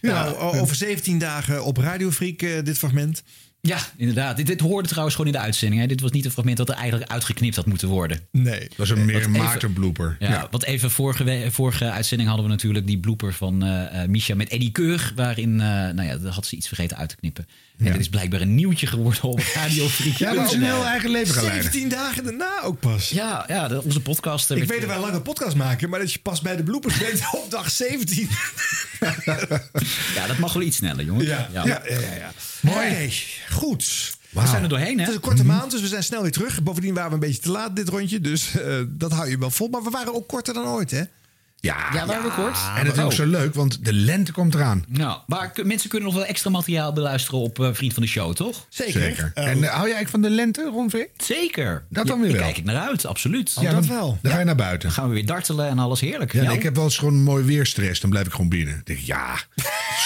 Nou, 0.00 0.34
o- 0.36 0.60
over 0.60 0.76
17 0.76 1.18
dagen 1.18 1.64
op 1.64 1.76
Radio 1.76 2.10
Freak, 2.10 2.42
eh, 2.42 2.64
dit 2.64 2.78
fragment. 2.78 3.22
Ja, 3.68 3.78
inderdaad. 3.96 4.36
Dit, 4.36 4.46
dit 4.46 4.60
hoorde 4.60 4.88
trouwens 4.88 5.16
gewoon 5.16 5.32
in 5.32 5.38
de 5.38 5.44
uitzending. 5.44 5.80
Hè. 5.80 5.86
Dit 5.86 6.00
was 6.00 6.10
niet 6.10 6.24
een 6.24 6.30
fragment 6.30 6.56
dat 6.56 6.68
er 6.68 6.74
eigenlijk 6.74 7.10
uitgeknipt 7.10 7.56
had 7.56 7.66
moeten 7.66 7.88
worden. 7.88 8.20
Nee. 8.30 8.60
Dat 8.60 8.76
was 8.76 8.90
een 8.90 9.04
meer 9.04 9.12
Wat 9.14 9.28
even- 9.28 9.32
Maarten 9.32 9.72
blooper. 9.72 10.16
Ja, 10.18 10.28
Ja. 10.30 10.48
Want 10.50 10.64
even 10.64 10.90
vorige, 10.90 11.46
vorige 11.50 11.90
uitzending 11.90 12.28
hadden 12.28 12.46
we 12.48 12.52
natuurlijk 12.52 12.86
die 12.86 12.98
blooper 12.98 13.32
van 13.34 13.62
eh 13.64 14.02
eh, 14.02 14.08
Misha 14.08 14.34
met 14.34 14.48
Eddie 14.48 14.70
Keur. 14.72 15.12
Waarin, 15.16 15.52
eh, 15.60 15.66
nou 15.66 16.02
ja, 16.02 16.16
daar 16.16 16.32
had 16.32 16.46
ze 16.46 16.56
iets 16.56 16.66
vergeten 16.68 16.96
uit 16.96 17.08
te 17.08 17.16
knippen. 17.16 17.46
En 17.84 17.92
dit 17.92 18.00
is 18.00 18.08
blijkbaar 18.08 18.40
een 18.40 18.54
nieuwtje 18.54 18.86
geworden 18.86 19.22
op 19.22 19.40
Radio 19.54 19.86
Freak. 19.88 20.16
Ja, 20.16 20.32
maar 20.32 20.52
een 20.52 20.62
heel 20.62 20.84
eigen 20.84 21.10
leven 21.10 21.34
gaan 21.34 21.44
leiden. 21.44 21.62
17 21.72 21.88
dagen 21.88 22.24
daarna 22.24 22.62
ook 22.62 22.80
pas. 22.80 23.08
Ja, 23.08 23.44
ja 23.48 23.68
de- 23.68 23.82
onze 23.82 24.00
podcast. 24.00 24.50
eh, 24.50 24.56
Ik 24.56 24.68
weet 24.68 24.80
dat 24.80 24.88
wij 24.88 24.98
lange 24.98 25.20
podcast 25.20 25.56
maken, 25.56 25.90
maar 25.90 25.98
dat 26.00 26.12
je 26.12 26.18
pas 26.18 26.40
bij 26.40 26.56
de 26.56 26.62
bloopers 26.62 26.98
bent 26.98 27.20
op 27.44 27.50
dag 27.50 27.70
17. 27.70 28.28
Ja, 30.14 30.26
dat 30.26 30.38
mag 30.38 30.52
wel 30.52 30.62
iets 30.62 30.76
sneller, 30.76 31.04
jongens. 31.04 31.26
Ja, 31.26 31.48
ja, 31.52 31.64
ja. 31.66 31.82
ja, 31.88 31.98
ja. 32.00 32.32
Mooi. 32.60 32.86
Oké, 32.90 33.08
goed. 33.54 34.14
We 34.30 34.46
zijn 34.46 34.62
er 34.62 34.68
doorheen, 34.68 34.94
hè? 34.94 35.00
Het 35.00 35.08
is 35.08 35.14
een 35.14 35.20
korte 35.20 35.44
maand, 35.44 35.70
dus 35.70 35.80
we 35.80 35.86
zijn 35.86 36.02
snel 36.02 36.22
weer 36.22 36.30
terug. 36.32 36.62
Bovendien 36.62 36.94
waren 36.94 37.08
we 37.08 37.14
een 37.14 37.20
beetje 37.20 37.40
te 37.42 37.50
laat 37.50 37.76
dit 37.76 37.88
rondje, 37.88 38.20
dus 38.20 38.54
eh, 38.60 38.74
dat 38.88 39.12
hou 39.12 39.30
je 39.30 39.38
wel 39.38 39.50
vol. 39.50 39.68
Maar 39.68 39.82
we 39.82 39.90
waren 39.90 40.14
ook 40.14 40.28
korter 40.28 40.54
dan 40.54 40.66
ooit, 40.66 40.90
hè? 40.90 41.02
Ja, 41.62 41.76
Ja, 41.92 42.06
waren 42.06 42.22
we 42.22 42.30
kort? 42.30 42.58
En 42.78 42.84
dat 42.86 42.96
is 42.96 43.02
ook 43.02 43.12
zo 43.12 43.26
leuk, 43.26 43.54
want 43.54 43.84
de 43.84 43.92
lente 43.92 44.32
komt 44.32 44.54
eraan. 44.54 44.84
Nou, 44.88 45.18
maar 45.26 45.52
mensen 45.64 45.88
kunnen 45.88 46.08
nog 46.08 46.18
wel 46.18 46.26
extra 46.28 46.50
materiaal 46.50 46.92
beluisteren 46.92 47.40
op 47.40 47.60
eh, 47.60 47.68
Vriend 47.72 47.92
van 47.94 48.02
de 48.02 48.08
Show, 48.08 48.34
toch? 48.34 48.66
Zeker. 48.68 49.30
en 49.34 49.44
eh, 49.44 49.50
hou 49.52 49.60
jij 49.62 49.70
eigenlijk 49.94 50.08
van 50.08 50.22
de 50.22 50.30
lente, 50.30 50.70
Ron? 50.72 50.90
Zeker. 51.16 51.84
Dat 51.88 52.06
dan 52.06 52.16
Ja, 52.16 52.22
weer 52.22 52.30
daar 52.32 52.40
wel. 52.40 52.50
kijk 52.52 52.58
ik 52.58 52.64
naar 52.64 52.76
uit, 52.88 53.06
absoluut. 53.06 53.56
Ja, 53.60 53.70
dat 53.72 53.86
wel. 53.86 54.18
Dan 54.22 54.32
ga 54.32 54.38
je 54.38 54.44
naar 54.44 54.54
buiten. 54.54 54.80
Dan 54.88 54.90
gaan 54.92 55.08
we 55.08 55.14
weer 55.14 55.26
dartelen 55.26 55.68
en 55.68 55.78
alles 55.78 56.00
heerlijk. 56.00 56.32
Ja, 56.32 56.42
Jan? 56.42 56.54
ik 56.54 56.62
heb 56.62 56.74
wel 56.74 56.84
eens 56.84 56.98
gewoon 56.98 57.22
mooi 57.22 57.44
weerstress. 57.44 58.00
Dan 58.00 58.10
blijf 58.10 58.26
ik 58.26 58.32
gewoon 58.32 58.48
binnen. 58.48 58.74
Dan 58.74 58.82
denk 58.84 58.98
ik, 58.98 59.04
ja, 59.06 59.34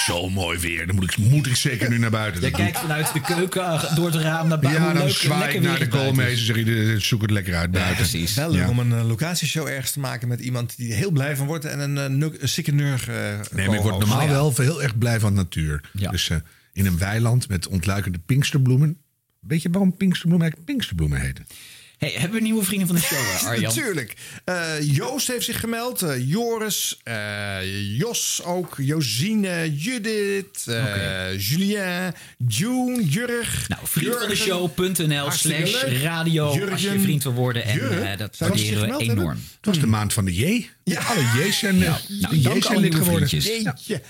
zo 0.07 0.29
mooi 0.29 0.59
weer. 0.59 0.87
Dan 0.87 0.95
moet 0.95 1.05
ik, 1.05 1.17
moet 1.17 1.47
ik 1.47 1.57
zeker 1.57 1.89
nu 1.91 1.99
naar 1.99 2.11
buiten. 2.11 2.41
Jij 2.41 2.51
doe 2.51 2.59
kijkt 2.61 2.79
vanuit 2.79 3.13
de 3.13 3.21
keuken 3.21 3.63
eh, 3.65 3.95
door 3.97 4.07
het 4.07 4.15
raam 4.15 4.49
naar 4.49 4.59
buiten. 4.59 4.83
Ja, 4.83 4.89
Hoe 4.91 4.99
dan 4.99 5.07
leuk, 5.07 5.17
zwaai 5.17 5.39
lekker 5.41 5.57
ik 5.57 5.63
naar 5.63 5.79
weer 5.79 5.79
de 5.79 5.85
het 5.85 5.95
buiten 5.95 6.15
koolmeester. 6.17 6.55
Zeg 6.55 6.65
je, 6.65 6.93
eh, 6.95 7.01
zoek 7.01 7.23
het 7.23 7.31
lekker 7.31 7.55
uit 7.57 7.71
buiten. 7.71 7.97
precies. 7.97 8.35
Wel 8.35 8.51
leuk 8.51 8.61
Ja. 8.63 8.69
om 8.69 8.79
een 8.79 8.93
eh, 8.93 9.07
locatieshow 9.09 9.67
ergens 9.67 9.91
te 9.91 10.01
maken 10.01 10.29
met 10.29 10.41
iemand 10.41 10.77
die 10.77 10.91
er 10.91 10.97
heel 10.97 11.11
blij 11.11 11.37
van 11.37 11.46
wordt 11.47 11.65
en 11.65 11.81
een, 11.81 11.99
eh, 11.99 12.07
nuk- 12.07 12.43
een 12.43 12.49
sikke 12.49 12.73
nurg. 12.73 13.09
eh, 13.09 13.15
Nee, 13.53 13.67
maar 13.67 13.77
ik 13.77 13.83
word 13.83 13.99
normaal 13.99 14.29
wel 14.29 14.53
heel 14.57 14.83
erg 14.83 14.99
blij 14.99 15.21
van 15.21 15.35
natuur. 15.35 15.91
Dus 16.11 16.31
eh, 16.31 16.37
in 16.73 16.87
een 16.87 16.99
weiland 16.99 17.49
met 17.49 17.67
ontluikende 17.69 18.19
pinksterbloemen. 18.19 18.99
Weet 19.41 19.63
je 19.63 19.71
waarom 19.71 19.97
pinksterbloemen 19.97 20.47
eigenlijk 20.47 20.71
pinksterbloemen 20.73 21.21
heten? 21.21 21.47
Hey, 21.99 22.11
hebben 22.11 22.39
we 22.39 22.41
nieuwe 22.45 22.65
vrienden 22.65 22.87
van 22.87 22.97
de 22.97 23.03
show, 23.03 23.19
eh, 23.35 23.45
Arjan? 23.47 23.63
Natuurlijk. 23.63 24.15
Eh, 24.45 24.73
Joost 24.81 25.27
heeft 25.29 25.45
zich 25.45 25.61
gemeld. 25.61 26.03
eh, 26.03 26.29
Joris. 26.31 27.01
Jos 27.99 28.41
ook. 28.45 28.75
Josine. 28.79 29.75
Judith. 29.77 30.65
Julien. 31.39 32.15
June. 32.49 33.05
Jurg. 33.05 33.69
Nou, 33.69 33.81
vriendvandeshow.nl 33.85 35.31
slash 35.31 35.83
radio 36.03 36.69
als 36.71 36.83
je 36.83 37.01
vriend 37.01 37.23
wil 37.23 37.33
worden. 37.33 37.65
En 37.65 37.79
dat 38.19 38.37
waarderen 38.39 38.81
we 38.81 38.87
hebben? 38.87 39.01
enorm. 39.11 39.41
Het 39.57 39.67
was 39.67 39.79
de 39.79 39.87
maand 39.87 40.13
van 40.13 40.25
de 40.25 40.35
J. 40.35 40.69
Ja. 40.85 41.01
Alle 41.01 41.23
J's 41.23 41.59
zijn, 41.59 41.83
eh, 41.83 41.95
nou, 42.21 42.37
J's 42.37 42.67
zijn 42.67 42.79
lid 42.79 42.95
geworden. 42.95 43.29
Ja. 43.85 44.01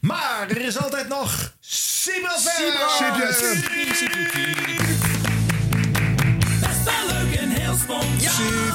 Maar 0.00 0.48
er 0.50 0.60
is 0.60 0.78
altijd 0.78 1.08
nog. 1.08 1.54
Sibel 1.60 2.28
Best 2.44 3.40
wel 3.40 5.19
spontaan. 7.82 8.20
Ja, 8.20 8.30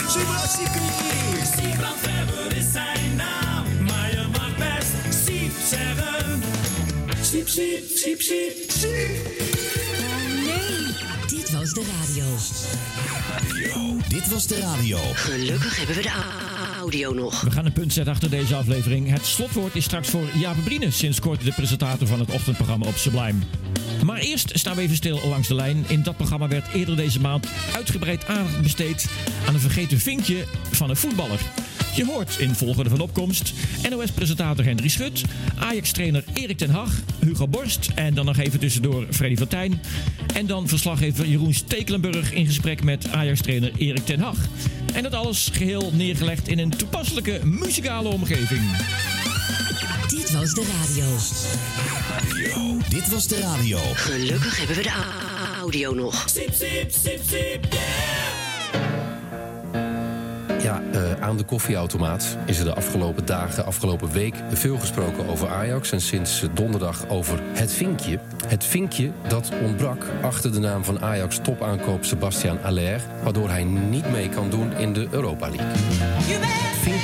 Sibel 0.10 0.48
Siebrand 1.56 2.02
Weber 2.02 2.58
is 2.58 2.72
zijn 2.72 3.16
naam. 3.16 3.66
Maar 3.88 4.12
je 4.12 4.26
mag 4.32 4.56
best 4.58 5.24
Siep 5.26 5.52
zeggen. 5.70 6.44
Siep, 7.22 7.48
siep, 7.48 7.84
siep, 7.96 8.22
siep, 8.22 8.72
siep. 8.72 9.85
Nee, 11.66 11.74
dit 11.74 11.84
was 11.84 11.88
de 11.88 11.92
radio. 11.92 12.26
Dit 14.08 14.30
was 14.30 14.48
de 14.48 14.60
radio. 14.60 14.98
Gelukkig 15.14 15.78
hebben 15.78 15.96
we 15.96 16.02
de 16.02 16.12
audio 16.80 17.14
nog. 17.14 17.42
We 17.42 17.52
gaan 17.52 17.66
een 17.66 17.74
punt 17.74 17.94
zetten 17.94 18.14
achter 18.14 18.30
deze 18.30 18.56
aflevering. 18.56 19.10
Het 19.10 19.26
slotwoord 19.26 19.76
is 19.76 19.84
straks 19.84 20.10
voor 20.10 20.28
Jaap 20.40 20.56
Brine, 20.64 20.92
sinds 20.92 21.20
kort 21.20 21.44
de 21.44 21.52
presentator 21.52 22.08
van 22.08 22.20
het 22.20 22.32
ochtendprogramma 22.32 22.86
op 22.86 22.96
Sublime. 22.96 23.40
Maar 24.04 24.18
eerst 24.18 24.52
staan 24.54 24.76
we 24.76 24.82
even 24.82 24.96
stil 24.96 25.20
langs 25.28 25.48
de 25.48 25.56
lijn. 25.56 25.86
In 25.88 26.04
dat 26.04 26.18
programma 26.18 26.48
werd 26.48 26.74
eerder 26.74 26.96
deze 26.96 27.20
maand 27.20 27.48
uitgebreid 27.76 28.28
aandacht 28.28 28.62
besteed 28.62 29.06
aan 29.48 29.54
een 29.54 29.60
vergeten 29.60 30.00
vinkje 30.00 30.46
van 30.72 30.90
een 30.90 30.98
voetballer. 30.98 31.40
Je 31.96 32.06
hoort 32.06 32.36
in 32.40 32.56
volgorde 32.56 32.90
van 32.90 33.00
opkomst 33.00 33.54
NOS-presentator 33.90 34.66
Henry 34.66 34.88
Schut, 34.88 35.24
Ajax-trainer 35.60 36.24
Erik 36.34 36.58
ten 36.58 36.70
Hag, 36.70 36.92
Hugo 37.20 37.48
Borst 37.48 37.90
en 37.96 38.14
dan 38.14 38.26
nog 38.26 38.38
even 38.38 38.60
tussendoor 38.60 39.06
Freddy 39.12 39.36
van 39.36 39.48
Tijn. 39.48 39.82
En 40.34 40.46
dan 40.46 40.68
verslaggever 40.68 41.26
Jeroen 41.26 41.54
Stekelenburg 41.56 42.32
in 42.32 42.46
gesprek 42.46 42.84
met 42.84 43.12
Ajax-trainer 43.12 43.72
Erik 43.78 44.06
ten 44.06 44.20
Hag. 44.20 44.38
En 44.94 45.04
dat 45.04 45.14
alles 45.14 45.50
geheel 45.54 45.92
neergelegd 45.94 46.48
in 46.48 46.60
een 46.60 46.70
toepasselijke 46.70 47.40
muzikale 47.44 48.10
omgeving. 48.10 48.62
Dit 50.08 50.32
was 50.32 50.54
de 50.54 50.66
radio. 50.80 51.06
Dit 52.90 53.10
was 53.10 53.28
de 53.28 53.40
radio. 53.40 53.80
Gelukkig 53.94 54.58
hebben 54.58 54.76
we 54.76 54.82
de 54.82 54.94
audio 55.60 55.94
nog. 55.94 56.26
Siep, 56.30 56.54
siep, 56.54 56.92
siep, 56.92 57.66
Ja, 60.66 60.82
eh, 60.92 61.22
aan 61.22 61.38
de 61.38 61.44
koffieautomaat 61.44 62.38
is 62.46 62.60
er 62.60 62.66
de 62.66 62.74
afgelopen 62.74 63.26
dagen, 63.26 63.66
afgelopen 63.66 64.12
week... 64.12 64.36
veel 64.52 64.78
gesproken 64.78 65.28
over 65.28 65.50
Ajax 65.50 65.92
en 65.92 66.02
sinds 66.02 66.44
donderdag 66.54 67.08
over 67.08 67.40
het 67.54 67.72
vinkje. 67.72 68.20
Het 68.48 68.64
vinkje 68.64 69.12
dat 69.28 69.52
ontbrak 69.64 70.06
achter 70.22 70.52
de 70.52 70.60
naam 70.60 70.84
van 70.84 71.02
Ajax 71.02 71.40
topaankoop 71.44 72.06
Sebastian 72.06 72.64
Aller... 72.64 73.02
waardoor 73.24 73.50
hij 73.50 73.64
niet 73.64 74.12
mee 74.12 74.30
kan 74.30 74.50
doen 74.50 74.74
in 74.78 74.94
de 74.94 75.08
Europa 75.12 75.50
League. 75.50 75.76
Vink- 76.82 77.00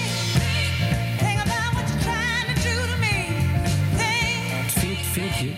vink- 4.73 5.05
vinkje 5.11 5.53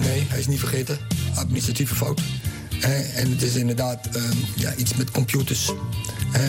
Nee, 0.00 0.26
hij 0.28 0.38
is 0.38 0.46
niet 0.46 0.58
vergeten. 0.58 0.98
Administratieve 1.34 1.94
fout. 1.94 2.20
En 3.14 3.30
het 3.30 3.42
is 3.42 3.54
inderdaad 3.54 4.06
ehm, 4.06 4.36
ja, 4.54 4.74
iets 4.74 4.94
met 4.94 5.10
computers. 5.10 5.72
Eh, 6.32 6.48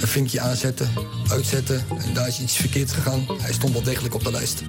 een 0.00 0.08
vinkje 0.08 0.40
aanzetten, 0.40 0.90
uitzetten. 1.30 1.84
En 2.06 2.14
daar 2.14 2.28
is 2.28 2.40
iets 2.40 2.56
verkeerd 2.56 2.92
gegaan. 2.92 3.26
Hij 3.40 3.52
stond 3.52 3.72
wel 3.72 3.82
degelijk 3.82 4.14
op 4.14 4.24
de 4.24 4.30
lijst. 4.30 4.62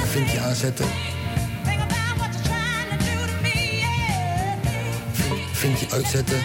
Een 0.00 0.08
vinkje 0.10 0.40
aanzetten. 0.40 0.86
Vinkje 5.52 5.86
uitzetten. 5.90 6.38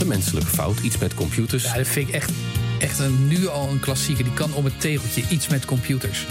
Een 0.00 0.06
menselijke 0.06 0.50
fout, 0.50 0.78
iets 0.78 0.98
met 0.98 1.14
computers. 1.14 1.62
Ja, 1.62 1.74
dat 1.74 1.86
vind 1.86 2.08
ik 2.08 2.14
echt, 2.14 2.30
echt 2.78 2.98
een, 2.98 3.28
nu 3.28 3.48
al 3.48 3.68
een 3.68 3.80
klassieker. 3.80 4.24
Die 4.24 4.32
kan 4.32 4.54
op 4.54 4.64
het 4.64 4.80
tegeltje 4.80 5.22
iets 5.28 5.48
met 5.48 5.64
computers. 5.64 6.26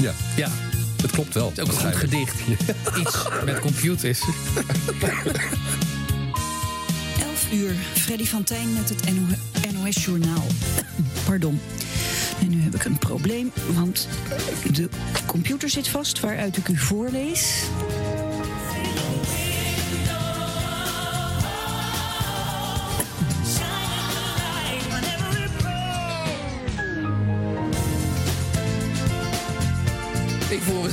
Ja. 0.00 0.12
Ja. 0.36 0.48
Het 1.04 1.12
klopt 1.12 1.34
wel. 1.34 1.48
Het 1.48 1.58
is 1.58 1.64
ook 1.64 1.70
een 1.70 1.78
goed 1.78 1.96
gedicht. 1.96 2.34
Iets 3.00 3.26
met 3.44 3.60
computers. 3.60 4.20
11 7.20 7.52
uur. 7.52 7.74
Freddy 7.94 8.24
van 8.24 8.44
Tijn 8.44 8.72
met 8.72 8.88
het 8.88 9.72
NOS 9.72 10.04
Journaal. 10.04 10.46
Pardon. 11.24 11.60
En 12.40 12.48
nu 12.48 12.62
heb 12.62 12.74
ik 12.74 12.84
een 12.84 12.98
probleem, 12.98 13.52
want 13.74 14.08
de 14.72 14.88
computer 15.26 15.68
zit 15.68 15.88
vast 15.88 16.20
waaruit 16.20 16.56
ik 16.56 16.68
u 16.68 16.76
voorlees. 16.76 17.62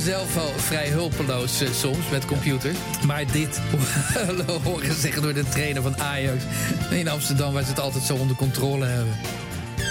Mezelf 0.04 0.34
wel 0.34 0.52
vrij 0.56 0.88
hulpeloos 0.88 1.60
eh, 1.60 1.68
soms 1.72 2.08
met 2.10 2.24
computers. 2.24 2.76
Maar 3.06 3.24
dit 3.32 3.60
horen 4.64 4.94
zeggen 4.94 5.22
door 5.22 5.34
de 5.34 5.44
trainer 5.48 5.82
van 5.82 6.00
Ajax 6.00 6.42
in 6.90 7.08
Amsterdam... 7.08 7.52
waar 7.52 7.62
ze 7.62 7.68
het 7.68 7.80
altijd 7.80 8.04
zo 8.04 8.14
onder 8.14 8.36
controle 8.36 8.84
hebben. 8.84 9.14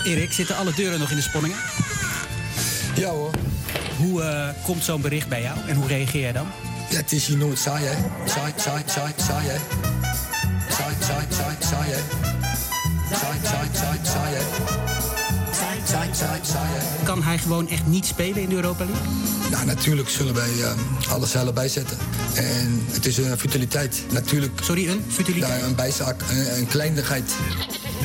Erik, 0.05 0.31
zitten 0.31 0.55
alle 0.55 0.73
deuren 0.73 0.99
nog 0.99 1.09
in 1.09 1.15
de 1.15 1.21
sponningen? 1.21 1.57
Ja 2.95 3.09
hoor. 3.09 3.31
Hoe 3.97 4.23
eh, 4.23 4.49
komt 4.63 4.83
zo'n 4.83 5.01
bericht 5.01 5.27
bij 5.27 5.41
jou 5.41 5.57
en 5.67 5.75
hoe 5.75 5.87
reageer 5.87 6.21
jij 6.21 6.31
dan? 6.31 6.47
Ja, 6.89 6.97
het 6.97 7.11
is 7.11 7.25
hier 7.25 7.37
nooit 7.37 7.59
saai, 7.59 7.85
hè? 7.85 7.95
Saai, 8.25 8.53
saai, 8.55 8.83
saai, 8.85 9.13
saai, 9.15 9.47
hè? 9.47 9.57
Saai, 10.69 10.95
saai, 10.99 11.25
saai, 11.29 11.55
saai, 11.59 11.89
hè? 11.91 11.99
Saai, 13.15 13.37
saai, 13.43 13.67
saai, 13.73 13.99
saai, 14.03 14.33
hè? 14.33 15.00
Kan 17.03 17.23
hij 17.23 17.37
gewoon 17.37 17.69
echt 17.69 17.85
niet 17.85 18.05
spelen 18.05 18.41
in 18.41 18.49
de 18.49 18.55
Europa 18.55 18.85
League? 18.85 19.07
Nou, 19.51 19.65
natuurlijk 19.65 20.09
zullen 20.09 20.33
wij 20.33 20.51
eh, 20.61 21.11
alle 21.11 21.25
zeilen 21.25 21.53
bijzetten. 21.53 21.97
En 22.35 22.85
het 22.91 23.05
is 23.05 23.17
een 23.17 23.37
futiliteit. 23.37 24.03
Natuurlijk. 24.11 24.59
Sorry, 24.63 24.87
een 24.87 25.03
futiliteit? 25.07 25.63
Een 25.63 25.75
bijzaak, 25.75 26.21
een, 26.29 26.57
een 26.57 26.67
kleinigheid. 26.67 27.31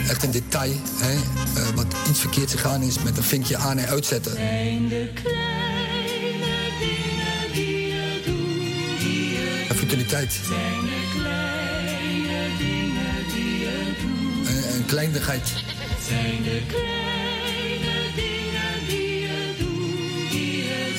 Echt 0.09 0.23
een 0.23 0.31
detail. 0.31 0.73
Hè? 0.97 1.13
eh, 1.13 1.69
wat 1.75 1.87
iets 2.09 2.21
verkeerd 2.21 2.51
gegaan 2.51 2.83
is 2.83 3.03
met 3.03 3.17
een 3.17 3.23
vinkje 3.23 3.57
aan 3.57 3.79
en 3.79 3.89
uitzetten. 3.89 4.33
Een 9.69 9.77
futiliteit. 9.77 10.41
Een, 14.47 14.75
een 14.75 14.87
kleinigheid. 14.87 15.53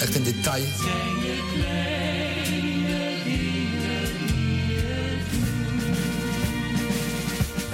Echt 0.07 0.15
een 0.15 0.23
detail. 0.23 0.63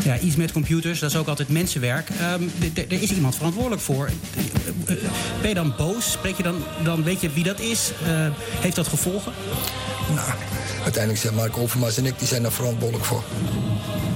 Ja, 0.04 0.18
iets 0.20 0.36
met 0.36 0.52
computers, 0.52 1.00
dat 1.00 1.10
is 1.10 1.16
ook 1.18 1.28
altijd 1.28 1.50
mensenwerk. 1.50 2.10
Ehm, 2.10 2.44
er 2.90 3.02
is 3.02 3.12
iemand 3.12 3.36
verantwoordelijk 3.36 3.82
voor. 3.82 4.10
Eh, 4.86 4.96
Ben 5.42 5.50
je 5.50 5.56
dan 5.56 5.74
boos? 5.78 6.12
Spreek 6.12 6.38
je 6.38 6.44
dan, 6.44 6.56
dan 6.84 7.04
weet 7.04 7.22
je 7.22 7.30
wie 7.30 7.44
dat 7.44 7.60
is? 7.60 7.92
Eh, 8.06 8.10
heeft 8.40 8.76
dat 8.76 8.88
gevolgen? 8.88 9.32
Nou, 10.16 10.28
uiteindelijk 10.84 11.24
zijn 11.24 11.36
Mark 11.36 11.58
Overmars 11.58 11.98
en 11.98 12.06
ik 12.06 12.20
die 12.20 12.28
zijn 12.28 12.42
daar 12.42 12.52
verantwoordelijk 12.52 13.06
voor. 13.06 13.24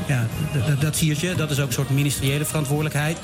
Ja, 0.08 0.28
d- 0.54 0.78
d- 0.78 0.82
dat 0.82 0.96
zie 0.96 1.16
je. 1.20 1.36
Dat 1.36 1.52
is 1.52 1.60
ook 1.60 1.68
een 1.68 1.74
soort 1.74 1.90
ministeriële 1.90 2.46
verantwoordelijkheid. 2.46 3.18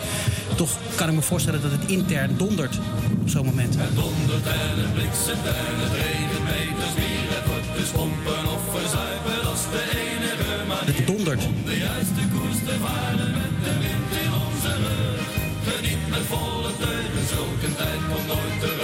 Toch 0.56 0.78
kan 0.96 1.10
ik 1.10 1.16
me 1.16 1.22
voorstellen 1.22 1.62
dat 1.62 1.72
het 1.72 1.86
intern 1.86 2.38
dondert 2.38 2.80
op 3.22 3.30
zo'n 3.30 3.46
moment. 3.46 3.76
Het 3.78 3.96
dondert 3.96 4.46
en 4.48 4.76
het 4.84 4.94
bliksemt 4.94 5.46
en 5.46 5.76
het 5.84 5.94
regent 6.02 6.44
meters 6.52 6.94
bier. 7.00 7.28
Het 7.38 7.46
wordt 7.52 7.70
dus 7.80 7.90
pompen 7.98 8.44
of 8.56 8.64
verzuipen, 8.76 9.38
dat 9.48 9.58
is 9.60 9.66
de 9.76 9.84
enige 10.06 10.56
manier. 10.72 10.96
Het 10.96 11.08
dondert. 11.08 11.42
Om 11.46 11.64
de 11.72 11.78
juiste 11.88 12.24
koers 12.34 12.60
te 12.68 12.76
varen 12.86 13.32
met 13.40 13.54
de 13.66 13.74
wind 13.84 14.12
in 14.24 14.32
onze 14.46 14.72
rug. 14.84 15.22
Geniet 15.68 16.04
met 16.14 16.26
volle 16.32 16.72
teugen, 16.84 17.24
zulke 17.34 17.70
tijd 17.80 18.02
komt 18.10 18.28
nooit 18.32 18.58
terug. 18.64 18.83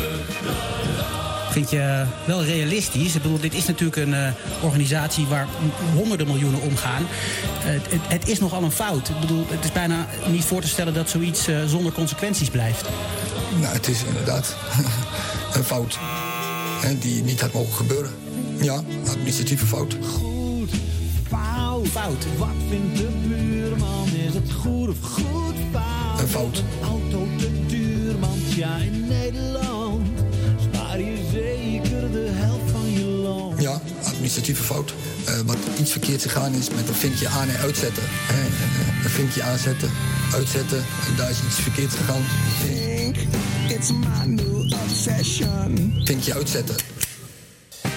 Vind 1.49 1.69
je 1.69 2.05
wel 2.25 2.43
realistisch? 2.43 3.15
Ik 3.15 3.21
bedoel, 3.21 3.39
dit 3.39 3.53
is 3.53 3.65
natuurlijk 3.65 3.95
een 3.95 4.13
eh, 4.13 4.31
organisatie 4.61 5.25
waar 5.25 5.47
honderden 5.93 6.27
miljoenen 6.27 6.61
omgaan. 6.61 7.07
Eh, 7.63 7.71
het, 7.71 8.01
het 8.07 8.27
is 8.27 8.39
nogal 8.39 8.63
een 8.63 8.71
fout. 8.71 9.09
Ik 9.09 9.19
bedoel, 9.19 9.45
het 9.49 9.63
is 9.63 9.71
bijna 9.71 10.07
niet 10.27 10.43
voor 10.43 10.61
te 10.61 10.67
stellen 10.67 10.93
dat 10.93 11.09
zoiets 11.09 11.47
eh, 11.47 11.65
zonder 11.65 11.91
consequenties 11.91 12.49
blijft. 12.49 12.89
Nou, 13.59 13.73
het 13.73 13.87
is 13.87 14.03
inderdaad 14.03 14.55
een 15.55 15.63
fout. 15.63 15.97
Hè, 16.81 16.97
die 16.97 17.23
niet 17.23 17.41
had 17.41 17.53
mogen 17.53 17.73
gebeuren. 17.73 18.11
Ja, 18.61 18.83
administratieve 19.07 19.65
fout. 19.65 19.97
Goed, 20.03 20.71
fout. 21.27 21.87
Fout. 21.87 22.25
Wat 22.37 22.47
vindt 22.69 22.97
de 22.97 23.07
buurman? 23.27 24.07
Is 24.27 24.33
het 24.33 24.51
goed 24.51 24.89
of 24.89 24.97
goed 25.01 25.55
fout? 25.71 26.19
Een 26.19 26.27
fout. 26.27 26.57
Een 26.57 26.87
auto 26.87 27.27
te 27.37 27.65
duur, 27.65 28.19
want 28.19 28.53
ja, 28.55 28.77
in 28.77 29.07
Nederland 29.07 29.78
administratieve 34.29 34.63
fout. 34.73 34.93
Eh, 35.25 35.39
wat 35.45 35.57
iets 35.79 35.91
verkeerd 35.91 36.21
gegaan 36.21 36.53
is 36.53 36.69
met 36.69 36.87
een 36.87 36.93
vinkje 36.93 37.27
aan 37.27 37.49
en 37.49 37.57
uitzetten. 37.57 38.03
Hè, 38.05 38.45
eh, 38.45 39.03
een 39.03 39.09
vinkje 39.09 39.43
aanzetten, 39.43 39.89
uitzetten. 40.33 40.77
En 40.77 41.15
daar 41.17 41.29
is 41.29 41.37
iets 41.47 41.59
verkeerd 41.59 41.93
gegaan. 41.93 42.23
Think 42.65 43.15
it's 43.69 43.91
my 43.91 44.25
new 44.25 44.73
obsession. 44.83 46.01
Vinkje 46.03 46.33
uitzetten. 46.33 46.75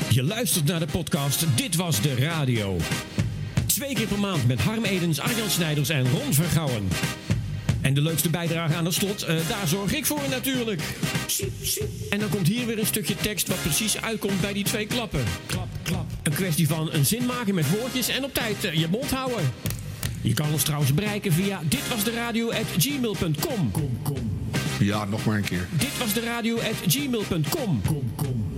Je 0.08 0.22
luistert 0.22 0.64
naar 0.64 0.80
de 0.80 0.86
podcast 0.86 1.46
Dit 1.54 1.76
Was 1.76 2.00
De 2.00 2.14
Radio. 2.14 2.76
Twee 3.66 3.94
keer 3.94 4.06
per 4.06 4.18
maand 4.18 4.46
met 4.46 4.60
Harm 4.60 4.84
Edens, 4.84 5.20
Arjan 5.20 5.50
Snijders 5.50 5.88
en 5.88 6.10
Ron 6.10 6.34
Vergouwen. 6.34 6.88
En 7.82 7.94
de 7.94 8.00
leukste 8.00 8.30
bijdrage 8.30 8.74
aan 8.74 8.84
het 8.84 8.94
slot, 8.94 9.22
eh, 9.22 9.36
daar 9.48 9.68
zorg 9.68 9.94
ik 9.94 10.06
voor 10.06 10.22
natuurlijk. 10.30 10.82
En 12.10 12.18
dan 12.18 12.28
komt 12.28 12.48
hier 12.48 12.66
weer 12.66 12.78
een 12.78 12.86
stukje 12.86 13.16
tekst 13.16 13.48
wat 13.48 13.62
precies 13.62 14.00
uitkomt 14.00 14.40
bij 14.40 14.52
die 14.52 14.64
twee 14.64 14.86
klappen. 14.86 15.24
Klap, 15.46 15.68
klap. 15.82 16.06
Een 16.22 16.34
kwestie 16.34 16.68
van 16.68 16.92
een 16.92 17.06
zin 17.06 17.26
maken 17.26 17.54
met 17.54 17.70
woordjes 17.70 18.08
en 18.08 18.24
op 18.24 18.34
tijd 18.34 18.64
eh, 18.64 18.74
je 18.74 18.88
mond 18.88 19.10
houden. 19.10 19.52
Je 20.20 20.34
kan 20.34 20.52
ons 20.52 20.62
trouwens 20.62 20.94
bereiken 20.94 21.32
via 21.32 21.60
ditwasderadio.gmail.com. 21.68 23.70
Kom, 23.70 23.98
kom. 24.02 24.30
Ja, 24.78 25.04
nog 25.04 25.24
maar 25.24 25.36
een 25.36 25.44
keer. 25.44 25.68
Dit 25.70 25.98
was 25.98 26.12
de 26.12 26.20
radio 26.20 26.56
at 26.56 26.76
gmail.com. 26.86 27.82
Kom, 27.86 28.12
kom. 28.16 28.54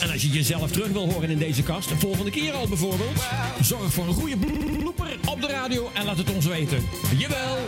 En 0.00 0.10
als 0.10 0.22
je 0.22 0.28
jezelf 0.28 0.70
terug 0.70 0.88
wil 0.88 1.12
horen 1.12 1.30
in 1.30 1.38
deze 1.38 1.62
kast, 1.62 1.88
de 1.88 1.96
volgende 1.96 2.30
keer 2.30 2.52
al 2.52 2.68
bijvoorbeeld, 2.68 3.22
zorg 3.60 3.92
voor 3.92 4.06
een 4.06 4.14
goede 4.14 4.36
blooper 4.36 5.16
op 5.28 5.40
de 5.40 5.46
radio 5.46 5.90
en 5.94 6.04
laat 6.04 6.18
het 6.18 6.34
ons 6.34 6.46
weten. 6.46 6.78
Jawel! 7.18 7.58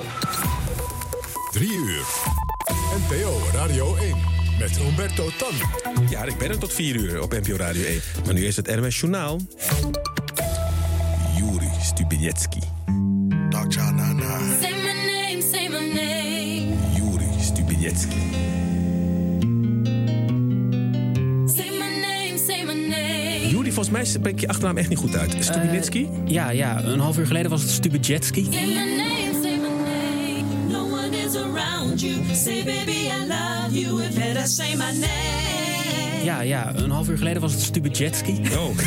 Drie 1.54 1.72
uur. 1.72 2.04
NPO 3.08 3.38
Radio 3.52 3.96
1. 3.96 4.14
Met 4.58 4.78
Umberto 4.88 5.30
Tan. 5.38 5.54
Ja, 6.10 6.24
ik 6.24 6.38
ben 6.38 6.50
er 6.50 6.58
tot 6.58 6.72
4 6.72 6.96
uur 6.96 7.22
op 7.22 7.32
NPO 7.32 7.56
Radio 7.56 7.82
1. 7.82 8.00
Maar 8.24 8.34
nu 8.34 8.46
is 8.46 8.56
het 8.56 8.76
NOS 8.76 9.00
Journaal. 9.00 9.40
Juri 11.36 11.68
Stubinetski. 11.82 12.60
Say 14.60 14.72
my 14.72 14.92
name, 14.92 15.42
say 15.52 15.68
my 15.68 15.92
name. 15.92 16.72
Juri 16.94 17.26
Stubinetski. 17.40 18.20
Say 21.46 21.70
my 21.70 22.00
name, 22.00 22.38
say 22.46 22.64
my 22.64 22.88
name. 22.88 23.48
Juri, 23.48 23.72
volgens 23.72 23.90
mij 23.90 24.04
spreek 24.04 24.40
je 24.40 24.48
achternaam 24.48 24.76
echt 24.76 24.88
niet 24.88 24.98
goed 24.98 25.16
uit. 25.16 25.36
Stubinetski? 25.38 26.08
ja, 26.24 26.50
ja, 26.50 26.84
een 26.84 27.00
half 27.00 27.18
uur 27.18 27.26
geleden 27.26 27.50
was 27.50 27.62
het 27.62 27.70
Stubinetski. 27.70 28.48
You. 32.04 32.34
Say 32.34 32.62
baby 32.64 33.10
I 33.10 33.26
love 33.26 33.72
you. 33.72 34.02
If 34.02 34.14
better 34.14 34.46
say 34.46 34.76
my 34.76 34.92
name. 34.92 36.24
Ja, 36.24 36.40
ja, 36.40 36.74
een 36.74 36.90
half 36.90 37.08
uur 37.08 37.18
geleden 37.18 37.40
was 37.40 37.52
het 37.52 37.62
Stubinetski. 37.62 38.32
Oh. 38.32 38.38
ik 38.40 38.84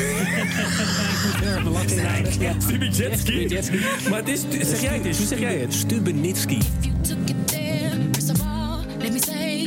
moet 1.23 1.35
heel 1.35 1.49
erg 1.49 1.64
mijn 1.64 1.69
lak 1.72 1.84
inhouden. 1.84 2.39
Ja. 2.39 2.53
Stubinetski? 2.60 3.80
Maar 4.10 4.19
het 4.19 4.27
is, 4.27 4.41
zeg 4.49 4.81
jij 4.81 4.94
het 4.94 5.06
eens? 5.06 5.18
Hoe 5.18 5.27
zeg 5.27 5.39
jij 5.39 5.57
het? 5.57 5.73
Stubinetski. 5.73 6.57
Took 7.02 7.30
it 7.30 7.48
there. 7.48 7.91
First 8.11 8.30
of 8.30 8.41
all, 8.41 8.85
let 8.99 9.11
me 9.11 9.19
say 9.19 9.61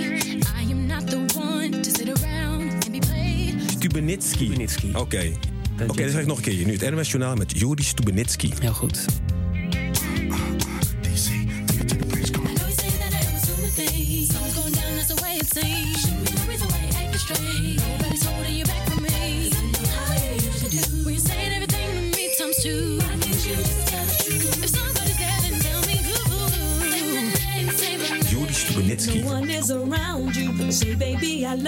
I 0.67 0.73
am 0.73 0.87
not 0.87 1.11
the 1.11 1.39
one 1.39 1.71
to 1.71 1.91
sit 1.91 2.23
around 2.23 2.73
and 2.73 2.91
be 2.91 2.99
played. 2.99 3.55
Stubinetski. 3.71 4.53
Oké. 4.95 5.33
Oké, 5.89 6.03
dan 6.03 6.11
zeg 6.11 6.21
ik 6.21 6.27
nog 6.27 6.37
een 6.37 6.43
keer. 6.43 6.67
Nu 6.67 6.77
het 6.77 6.91
NOS 6.91 7.11
Journaal 7.11 7.37
met 7.37 7.59
Juri 7.59 7.83
Stubinetski. 7.83 8.53
Heel 8.61 8.73
goed. 8.73 9.05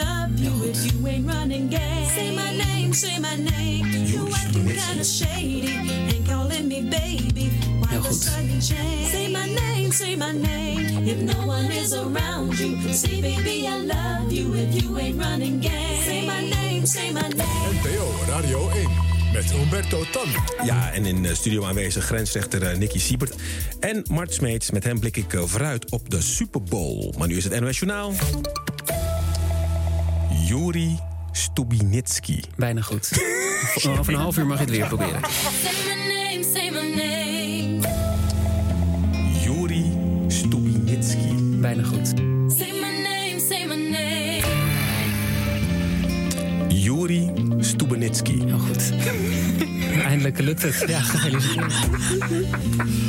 Love 0.04 0.38
you 0.38 0.52
if 0.70 0.78
you 0.86 1.06
ain't 1.06 1.26
running 1.26 1.68
game. 1.68 2.08
Say 2.16 2.34
my 2.34 2.50
name, 2.64 2.92
say 2.92 3.18
my 3.18 3.36
name. 3.36 3.86
You 4.12 4.28
acting 4.34 4.68
kinda 4.68 5.04
shady. 5.04 5.74
Ain't 6.12 6.26
calling 6.26 6.68
me 6.68 6.80
baby. 6.82 7.46
Why 7.80 7.98
the 7.98 8.12
sudden 8.12 8.60
change? 8.60 9.10
Say 9.14 9.28
my 9.28 9.46
name, 9.46 9.92
say 9.92 10.16
my 10.16 10.32
name. 10.32 11.06
If 11.12 11.18
no 11.32 11.46
one 11.46 11.70
is 11.72 11.92
around 11.94 12.58
you. 12.58 12.92
Say, 12.92 13.20
baby, 13.20 13.66
I 13.66 13.76
love 13.78 14.32
you 14.32 14.54
if 14.54 14.70
you 14.82 14.98
ain't 14.98 15.18
running 15.18 15.60
game. 15.60 16.02
Say 16.04 16.26
my 16.26 16.40
name, 16.56 16.86
say 16.86 17.12
my 17.12 17.28
name. 17.28 17.72
NPO 17.80 18.06
Radio 18.28 18.68
1 18.70 19.12
met 19.32 19.50
Humberto 19.52 20.04
Tan. 20.10 20.28
Ja, 20.64 20.92
en 20.92 21.04
in 21.06 21.22
de 21.22 21.34
studio 21.34 21.64
aanwezig 21.64 22.04
grensrechter 22.04 22.62
eh, 22.62 22.78
Nicky 22.78 22.98
Siebert. 22.98 23.34
En 23.80 24.04
Mart 24.10 24.34
Smeets. 24.34 24.70
Met 24.70 24.84
hem 24.84 25.00
blik 25.00 25.16
ik 25.16 25.32
eh, 25.32 25.42
vooruit 25.44 25.90
op 25.90 26.10
de 26.10 26.22
Super 26.22 26.62
Bowl. 26.62 27.14
Maar 27.18 27.28
nu 27.28 27.36
is 27.36 27.44
het 27.44 27.60
NOS 27.60 27.78
Journaal. 27.78 28.12
Juri 30.52 30.98
Stubinitski. 31.30 32.42
Bijna 32.56 32.80
goed. 32.80 33.10
Over 33.98 34.12
een 34.12 34.18
half 34.18 34.38
uur 34.38 34.46
mag 34.46 34.58
je 34.58 34.64
het 34.64 34.72
weer 34.72 34.86
proberen. 34.86 35.20
Say 35.30 35.72
my 35.86 35.94
name, 36.12 36.44
say 36.54 36.70
my 36.70 36.94
name. 36.94 37.80
Juri 39.44 39.92
Stubinitski. 40.26 41.34
Bijna 41.60 41.82
goed. 41.82 42.06
Say 42.06 42.72
my 42.72 43.02
name, 43.02 43.40
say 43.48 43.66
my 43.66 43.90
name. 43.90 44.42
Juri 46.68 47.30
Stubinitski. 47.58 48.42
Heel 48.44 48.58
goed. 48.58 48.92
Eindelijk 50.08 50.38
lukt 50.38 50.62
het. 50.62 50.84
Ja, 50.86 51.00
gefeliciteerd. 51.00 51.74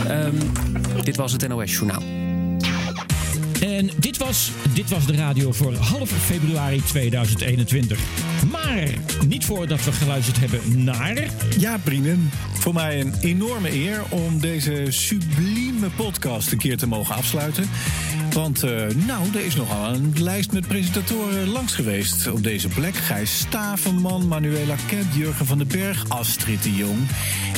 Ehm, 0.08 0.36
dit 1.04 1.16
was 1.16 1.32
het 1.32 1.48
NOS 1.48 1.72
Journaal. 1.72 2.23
En 3.64 3.90
dit 4.00 4.18
was, 4.18 4.52
dit 4.74 4.90
was 4.90 5.06
de 5.06 5.16
radio 5.16 5.52
voor 5.52 5.74
half 5.74 6.10
februari 6.10 6.82
2021. 6.84 8.00
Maar 8.52 8.88
niet 9.28 9.46
voordat 9.46 9.84
we 9.84 9.92
geluisterd 9.92 10.40
hebben 10.40 10.84
naar... 10.84 11.28
Ja, 11.58 11.80
vrienden. 11.84 12.30
Voor 12.54 12.74
mij 12.74 13.00
een 13.00 13.14
enorme 13.22 13.72
eer 13.72 14.04
om 14.10 14.40
deze 14.40 14.86
sublieme 14.90 15.90
podcast 15.90 16.52
een 16.52 16.58
keer 16.58 16.78
te 16.78 16.88
mogen 16.88 17.16
afsluiten. 17.16 17.70
Want, 18.34 18.64
eh, 18.64 18.88
nou, 19.06 19.28
er 19.34 19.46
is 19.46 19.56
nogal 19.56 19.94
een 19.94 20.14
lijst 20.18 20.52
met 20.52 20.68
presentatoren 20.68 21.48
langs 21.48 21.76
geweest 21.76 22.28
op 22.28 22.44
deze 22.44 22.68
plek. 22.68 22.96
Gijs 22.96 23.40
Stavenman, 23.40 24.28
Manuela 24.28 24.76
Kent, 24.88 25.16
Jurgen 25.16 25.46
van 25.46 25.58
den 25.58 25.68
Berg, 25.68 26.06
Astrid 26.08 26.64
de 26.64 26.76
Jong, 26.76 27.00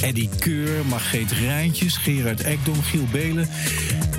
Eddie 0.02 0.30
Keur, 0.40 0.86
Margreet 0.90 1.32
Rijntjes, 1.32 1.98
Gerard 1.98 2.42
Ekdom, 2.42 2.82
Giel 2.82 3.08
Belen. 3.12 3.50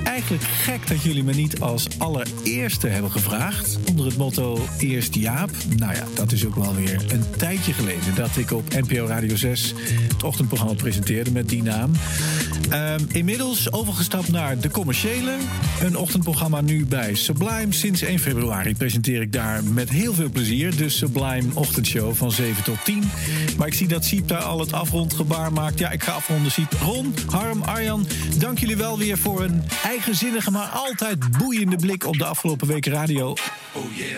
Eigenlijk 0.03 0.43
gek 0.43 0.87
dat 0.87 1.03
jullie 1.03 1.23
me 1.23 1.33
niet 1.33 1.59
als 1.77 1.99
allereerste 1.99 2.87
hebben 2.87 3.11
gevraagd. 3.11 3.77
Onder 3.89 4.05
het 4.05 4.17
motto 4.17 4.67
Eerst 4.77 5.15
Jaap. 5.15 5.49
Nou 5.77 5.93
ja, 5.93 6.03
dat 6.13 6.31
is 6.31 6.45
ook 6.45 6.55
wel 6.55 6.75
weer 6.75 7.05
een 7.11 7.23
tijdje 7.37 7.73
geleden 7.73 8.15
dat 8.15 8.37
ik 8.37 8.51
op 8.51 8.73
NPO 8.73 9.05
Radio 9.05 9.35
6 9.35 9.73
het 10.13 10.23
ochtendprogramma 10.23 10.73
presenteerde 10.73 11.31
met 11.31 11.49
die 11.49 11.63
naam. 11.63 11.91
Ehm, 12.69 12.99
inmiddels 13.07 13.71
overgestapt 13.71 14.31
naar 14.31 14.59
De 14.59 14.69
Commerciële. 14.69 15.37
Een 15.81 15.97
ochtendprogramma 15.97 16.61
nu 16.61 16.85
bij 16.85 17.15
Sublime. 17.15 17.73
Sinds 17.73 18.01
1 18.01 18.19
februari 18.19 18.75
presenteer 18.75 19.21
ik 19.21 19.33
daar 19.33 19.63
met 19.63 19.89
heel 19.89 20.13
veel 20.13 20.29
plezier 20.29 20.75
de 20.75 20.89
Sublime 20.89 21.47
Ochtendshow 21.53 22.15
van 22.15 22.31
7 22.31 22.63
tot 22.63 22.77
10. 22.85 23.03
Maar 23.57 23.67
ik 23.67 23.73
zie 23.73 23.87
dat 23.87 24.05
Siep 24.05 24.27
daar 24.27 24.43
al 24.43 24.59
het 24.59 24.73
afrondgebaar 24.73 25.53
maakt. 25.53 25.79
Ja, 25.79 25.91
ik 25.91 26.03
ga 26.03 26.11
afronden, 26.11 26.51
Siep. 26.51 26.73
Ron, 26.81 27.13
Harm, 27.29 27.61
Arjan, 27.61 28.07
dank 28.37 28.59
jullie 28.59 28.77
wel 28.77 28.97
weer 28.97 29.17
voor 29.17 29.43
een 29.43 29.63
eigenzinnige, 29.83 30.51
maar 30.51 30.67
altijd 30.67 31.37
boeiende 31.37 31.66
blik 31.75 32.05
op 32.05 32.17
de 32.17 32.25
afgelopen 32.25 32.67
week 32.67 32.85
radio. 32.85 33.35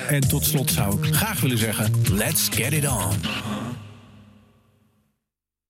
En 0.07 0.27
tot 0.27 0.45
slot 0.45 0.71
zou 0.71 1.07
ik 1.07 1.15
graag 1.15 1.41
willen 1.41 1.57
zeggen: 1.57 1.91
let's 2.11 2.47
get 2.51 2.73
it 2.73 2.88
on. 2.88 3.59